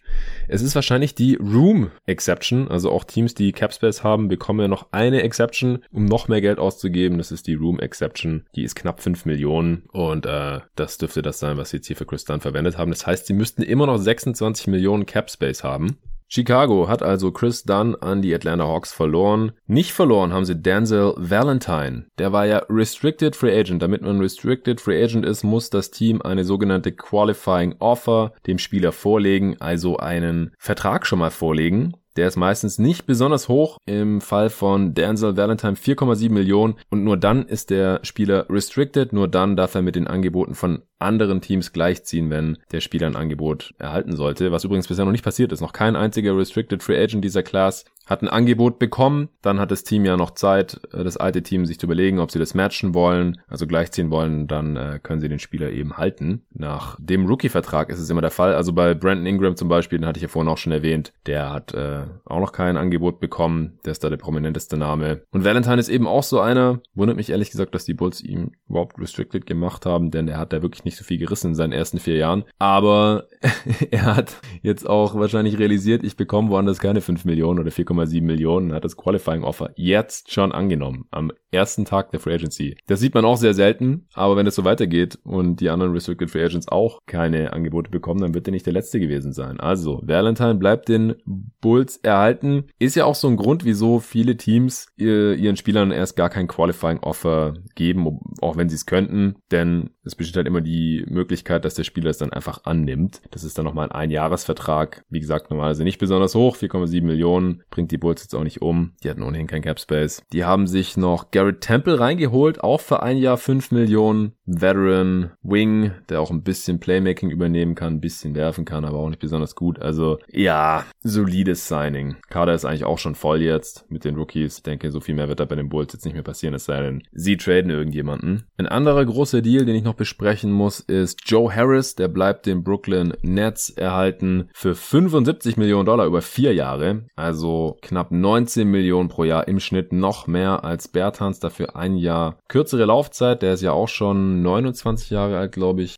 es 0.49 0.62
ist 0.62 0.75
wahrscheinlich 0.75 1.14
die 1.14 1.37
Room 1.37 1.91
Exception, 2.07 2.68
also 2.68 2.91
auch 2.91 3.05
Teams, 3.05 3.35
die 3.35 3.53
Capspace 3.53 4.03
haben, 4.03 4.29
bekommen 4.29 4.61
ja 4.61 4.68
noch 4.68 4.93
eine 4.93 5.23
Exception, 5.23 5.85
um 5.91 6.07
noch 6.07 6.29
mehr 6.29 6.41
Geld 6.41 6.59
auszugeben. 6.59 7.18
Das 7.18 7.33
ist 7.33 7.47
die 7.47 7.55
Room 7.55 7.81
Exception. 7.81 8.47
Die 8.55 8.62
ist 8.62 8.77
knapp 8.77 9.03
5 9.03 9.27
Millionen 9.27 9.85
und 9.93 10.27
äh, 10.27 10.61
das 10.75 10.99
dürfte 10.99 11.23
das 11.23 11.39
sein, 11.39 11.57
was 11.57 11.70
sie 11.70 11.79
jetzt 11.79 11.87
hier 11.87 11.97
für 11.97 12.07
Chris 12.07 12.25
Dunn 12.25 12.41
verwendet 12.41 12.79
haben. 12.79 12.91
Das 12.91 13.07
heißt, 13.07 13.27
sie 13.27 13.35
müssten 13.35 13.62
immer 13.62 13.87
noch 13.87 13.99
26 13.99 14.68
Millionen 14.68 15.07
Capspace 15.07 15.64
haben. 15.64 15.99
Chicago 16.35 16.89
hat 16.89 17.03
also 17.03 17.30
Chris 17.30 17.64
Dunn 17.64 17.95
an 17.95 18.22
die 18.22 18.35
Atlanta 18.35 18.64
Hawks 18.64 18.91
verloren. 18.91 19.53
Nicht 19.66 19.93
verloren 19.93 20.33
haben 20.33 20.47
sie 20.47 20.57
Denzel 20.57 21.12
Valentine. 21.18 22.07
Der 22.16 22.33
war 22.33 22.47
ja 22.47 22.62
Restricted 22.70 23.37
Free 23.37 23.55
Agent. 23.55 23.83
Damit 23.83 24.01
man 24.01 24.18
Restricted 24.18 24.80
Free 24.80 25.05
Agent 25.05 25.26
ist, 25.26 25.43
muss 25.45 25.68
das 25.68 25.91
Team 25.91 26.22
eine 26.22 26.45
sogenannte 26.45 26.93
Qualifying 26.93 27.74
Offer 27.80 28.33
dem 28.47 28.57
Spieler 28.57 28.93
vorlegen, 28.93 29.61
also 29.61 29.99
einen 29.99 30.55
Vertrag 30.59 31.07
schon 31.07 31.18
mal 31.18 31.30
vorlegen. 31.30 31.93
Der 32.16 32.28
ist 32.28 32.37
meistens 32.37 32.78
nicht 32.78 33.07
besonders 33.07 33.49
hoch. 33.49 33.78
Im 33.87 34.20
Fall 34.20 34.51
von 34.51 34.95
Denzel 34.95 35.37
Valentine 35.37 35.74
4,7 35.74 36.30
Millionen. 36.30 36.74
Und 36.91 37.05
nur 37.05 37.16
dann 37.16 37.47
ist 37.47 37.70
der 37.70 38.01
Spieler 38.05 38.47
restricted. 38.51 39.12
Nur 39.12 39.28
dann 39.28 39.57
darf 39.57 39.74
er 39.74 39.83
mit 39.83 39.97
den 39.97 40.07
Angeboten 40.07 40.55
von 40.55 40.83
anderen 41.03 41.40
Teams 41.40 41.72
gleichziehen, 41.72 42.30
wenn 42.30 42.59
der 42.72 42.80
Spieler 42.80 43.07
ein 43.07 43.16
Angebot 43.16 43.74
erhalten 43.78 44.16
sollte. 44.16 44.53
Was 44.53 44.64
übrigens 44.64 44.88
bisher 44.88 45.05
noch 45.05 45.12
nicht 45.12 45.24
passiert 45.24 45.53
ist. 45.53 45.61
Noch 45.61 45.72
kein 45.72 45.96
einziger 45.96 46.36
Restricted 46.36 46.82
Free 46.82 47.00
Agent 47.03 47.24
dieser 47.24 47.42
Class 47.42 47.84
hat 48.07 48.22
ein 48.22 48.28
Angebot 48.28 48.78
bekommen. 48.78 49.28
Dann 49.42 49.61
hat 49.61 49.70
das 49.70 49.84
Team 49.84 50.05
ja 50.05 50.16
noch 50.16 50.32
Zeit, 50.32 50.80
äh, 50.92 51.05
das 51.05 51.16
alte 51.16 51.42
Team 51.42 51.66
sich 51.66 51.78
zu 51.78 51.86
überlegen, 51.86 52.18
ob 52.18 52.30
sie 52.30 52.38
das 52.38 52.55
matchen 52.55 52.94
wollen, 52.94 53.40
also 53.48 53.66
gleichziehen 53.66 54.11
wollen. 54.11 54.46
Dann 54.48 54.76
äh, 54.76 55.00
können 55.03 55.20
sie 55.20 55.28
den 55.28 55.38
Spieler 55.38 55.70
eben 55.70 55.96
halten. 55.96 56.42
Nach 56.53 56.96
dem 56.98 57.26
Rookie-Vertrag 57.26 57.90
ist 57.90 58.00
es 58.00 58.11
immer 58.11 58.20
der 58.20 58.30
Fall. 58.30 58.55
Also 58.55 58.72
bei 58.72 58.94
Brandon 58.94 59.26
Ingram 59.26 59.57
zum 59.57 59.68
Beispiel, 59.68 59.98
den 59.98 60.07
hatte 60.07 60.18
ich 60.18 60.22
ja 60.22 60.28
vorhin 60.28 60.50
auch 60.50 60.59
schon 60.59 60.72
erwähnt, 60.72 61.12
der 61.26 61.50
hat 61.53 61.74
äh, 61.74 62.03
auch 62.24 62.40
noch 62.40 62.53
kein 62.53 62.76
Angebot 62.76 63.20
bekommen. 63.20 63.78
Der 63.84 63.92
ist 63.92 64.03
da 64.03 64.11
der 64.11 64.16
prominenteste 64.16 64.76
Name. 64.76 65.22
Und 65.30 65.44
Valentine 65.44 65.78
ist 65.78 65.88
eben 65.88 66.07
auch 66.07 66.22
so 66.22 66.40
einer. 66.40 66.80
Wundert 66.94 67.16
mich 67.16 67.30
ehrlich 67.30 67.50
gesagt, 67.50 67.74
dass 67.74 67.84
die 67.84 67.94
Bulls 67.94 68.20
ihm 68.20 68.53
überhaupt 68.68 68.98
restricted 68.98 69.46
gemacht 69.46 69.86
haben, 69.86 70.11
denn 70.11 70.28
er 70.28 70.38
hat 70.38 70.53
da 70.53 70.62
wirklich 70.62 70.84
nicht 70.84 70.91
so 70.97 71.05
viel 71.05 71.18
gerissen 71.18 71.49
in 71.49 71.55
seinen 71.55 71.72
ersten 71.72 71.99
vier 71.99 72.16
Jahren. 72.16 72.45
Aber 72.59 73.28
er 73.90 74.16
hat 74.16 74.36
jetzt 74.62 74.88
auch 74.88 75.14
wahrscheinlich 75.14 75.59
realisiert, 75.59 76.05
ich 76.05 76.16
bekomme 76.16 76.51
woanders 76.51 76.78
keine 76.78 77.01
5 77.01 77.24
Millionen 77.24 77.61
oder 77.61 77.70
4, 77.70 77.86
1,7 77.86 78.22
Millionen, 78.22 78.72
hat 78.72 78.84
das 78.84 78.97
Qualifying 78.97 79.45
Offer 79.45 79.70
jetzt 79.76 80.32
schon 80.32 80.53
angenommen, 80.53 81.07
am 81.11 81.32
ersten 81.53 81.84
Tag 81.84 82.11
der 82.11 82.20
Free 82.20 82.34
Agency. 82.34 82.76
Das 82.86 83.00
sieht 83.00 83.14
man 83.14 83.24
auch 83.24 83.36
sehr 83.36 83.55
selten, 83.55 84.07
aber 84.14 84.36
wenn 84.36 84.46
es 84.46 84.55
so 84.55 84.64
weitergeht 84.64 85.18
und 85.24 85.61
die 85.61 85.70
anderen 85.70 85.92
Restricted 85.92 86.30
Free 86.30 86.44
Agents 86.44 86.68
auch 86.68 87.00
keine 87.07 87.53
Angebote 87.53 87.90
bekommen, 87.90 88.20
dann 88.20 88.34
wird 88.34 88.48
er 88.48 88.53
nicht 88.53 88.66
der 88.66 88.72
letzte 88.72 88.98
gewesen 89.00 89.32
sein. 89.32 89.61
Also, 89.61 90.00
Valentine 90.03 90.55
bleibt 90.55 90.88
den 90.88 91.14
Bulls 91.61 91.98
erhalten. 91.98 92.64
Ist 92.78 92.96
ja 92.96 93.05
auch 93.05 93.14
so 93.14 93.28
ein 93.28 93.36
Grund, 93.36 93.64
wieso 93.64 94.00
viele 94.00 94.36
Teams 94.36 94.88
ihren 94.96 95.57
Spielern 95.57 95.90
erst 95.90 96.16
gar 96.16 96.30
kein 96.30 96.48
Qualifying 96.48 97.00
Offer 97.00 97.55
geben, 97.74 98.18
auch 98.40 98.57
wenn 98.57 98.68
sie 98.68 98.76
es 98.76 98.86
könnten, 98.86 99.36
denn 99.50 99.90
es 100.05 100.16
besteht 100.16 100.36
halt 100.36 100.46
immer 100.46 100.61
die 100.61 101.05
Möglichkeit, 101.09 101.64
dass 101.64 101.74
der 101.74 101.84
Spieler 101.84 102.11
es 102.11 102.18
dann 102.18 102.32
einfach 102.32 102.64
annimmt. 102.64 103.20
Das 103.30 103.44
ist 103.44 103.59
dann 103.59 103.64
nochmal 103.64 103.88
ein 103.88 103.92
Einjahresvertrag. 103.92 105.05
Wie 105.09 105.20
gesagt, 105.20 105.50
normalerweise 105.50 105.84
nicht 105.84 105.98
besonders 105.98 106.34
hoch, 106.34 106.57
4,7 106.57 107.03
Millionen, 107.03 107.62
bringt 107.70 107.90
die 107.90 107.98
Bulls 107.98 108.22
jetzt 108.22 108.34
auch 108.34 108.42
nicht 108.42 108.62
um. 108.62 108.92
Die 109.05 109.11
hatten 109.11 109.22
ohnehin 109.22 109.46
kein 109.46 109.62
Cap 109.62 109.78
Space. 109.78 110.22
Die 110.32 110.44
haben 110.44 110.66
sich 110.66 110.96
noch 110.96 111.30
Garrett 111.43 111.61
Temple 111.61 111.99
reingeholt, 111.99 112.62
auch 112.62 112.80
für 112.80 113.03
ein 113.03 113.16
Jahr 113.16 113.36
5 113.36 113.72
Millionen. 113.72 114.34
Veteran 114.47 115.32
Wing, 115.43 115.93
der 116.09 116.20
auch 116.20 116.30
ein 116.30 116.43
bisschen 116.43 116.80
Playmaking 116.80 117.30
übernehmen 117.30 117.74
kann, 117.74 117.95
ein 117.95 118.01
bisschen 118.01 118.34
werfen 118.34 118.64
kann, 118.64 118.84
aber 118.84 118.99
auch 118.99 119.09
nicht 119.09 119.20
besonders 119.20 119.55
gut. 119.55 119.80
Also 119.80 120.18
ja, 120.28 120.84
solides 121.03 121.68
Signing. 121.68 122.16
Kader 122.28 122.55
ist 122.55 122.64
eigentlich 122.64 122.84
auch 122.84 122.99
schon 122.99 123.14
voll 123.14 123.40
jetzt 123.40 123.90
mit 123.90 124.05
den 124.05 124.16
Rookies. 124.16 124.59
Ich 124.59 124.62
denke, 124.62 124.90
so 124.90 125.01
viel 125.01 125.14
mehr 125.14 125.28
wird 125.28 125.40
da 125.40 125.45
bei 125.45 125.55
den 125.55 125.68
Bulls 125.68 125.93
jetzt 125.93 126.05
nicht 126.05 126.14
mehr 126.14 126.22
passieren, 126.22 126.55
es 126.55 126.64
sei 126.64 126.82
denn, 126.82 127.03
sie 127.12 127.36
traden 127.36 127.70
irgendjemanden. 127.70 128.45
Ein 128.57 128.66
anderer 128.66 129.05
großer 129.05 129.43
Deal, 129.43 129.64
den 129.64 129.76
ich 129.76 129.84
noch 129.84 129.95
besprechen 129.95 130.53
muss, 130.53 130.80
ist 130.80 131.20
Joe 131.24 131.55
Harris. 131.55 131.95
Der 131.95 132.09
bleibt 132.09 132.47
den 132.47 132.62
Brooklyn 132.62 133.14
Nets 133.22 133.70
erhalten 133.70 134.49
für 134.53 134.74
75 134.74 135.57
Millionen 135.57 135.86
Dollar 135.86 136.07
über 136.07 136.22
vier 136.22 136.53
Jahre. 136.53 137.07
Also 137.16 137.78
knapp 137.80 138.11
19 138.11 138.68
Millionen 138.68 139.09
pro 139.09 139.24
Jahr 139.24 139.49
im 139.49 139.61
Schnitt, 139.61 139.93
noch 139.93 140.26
mehr 140.26 140.64
als 140.64 140.88
Bertans. 141.33 141.39
Dafür 141.41 141.76
ein 141.76 141.97
Jahr 141.97 142.37
kürzere 142.49 142.85
Laufzeit. 142.85 143.43
Der 143.43 143.55
ist 143.55 143.62
ja 143.62 143.72
auch 143.72 143.89
schon 143.89 144.43
29 144.43 145.11
Jahre 145.11 145.39
alt, 145.39 145.53
glaube 145.53 145.83
ich. 145.83 145.97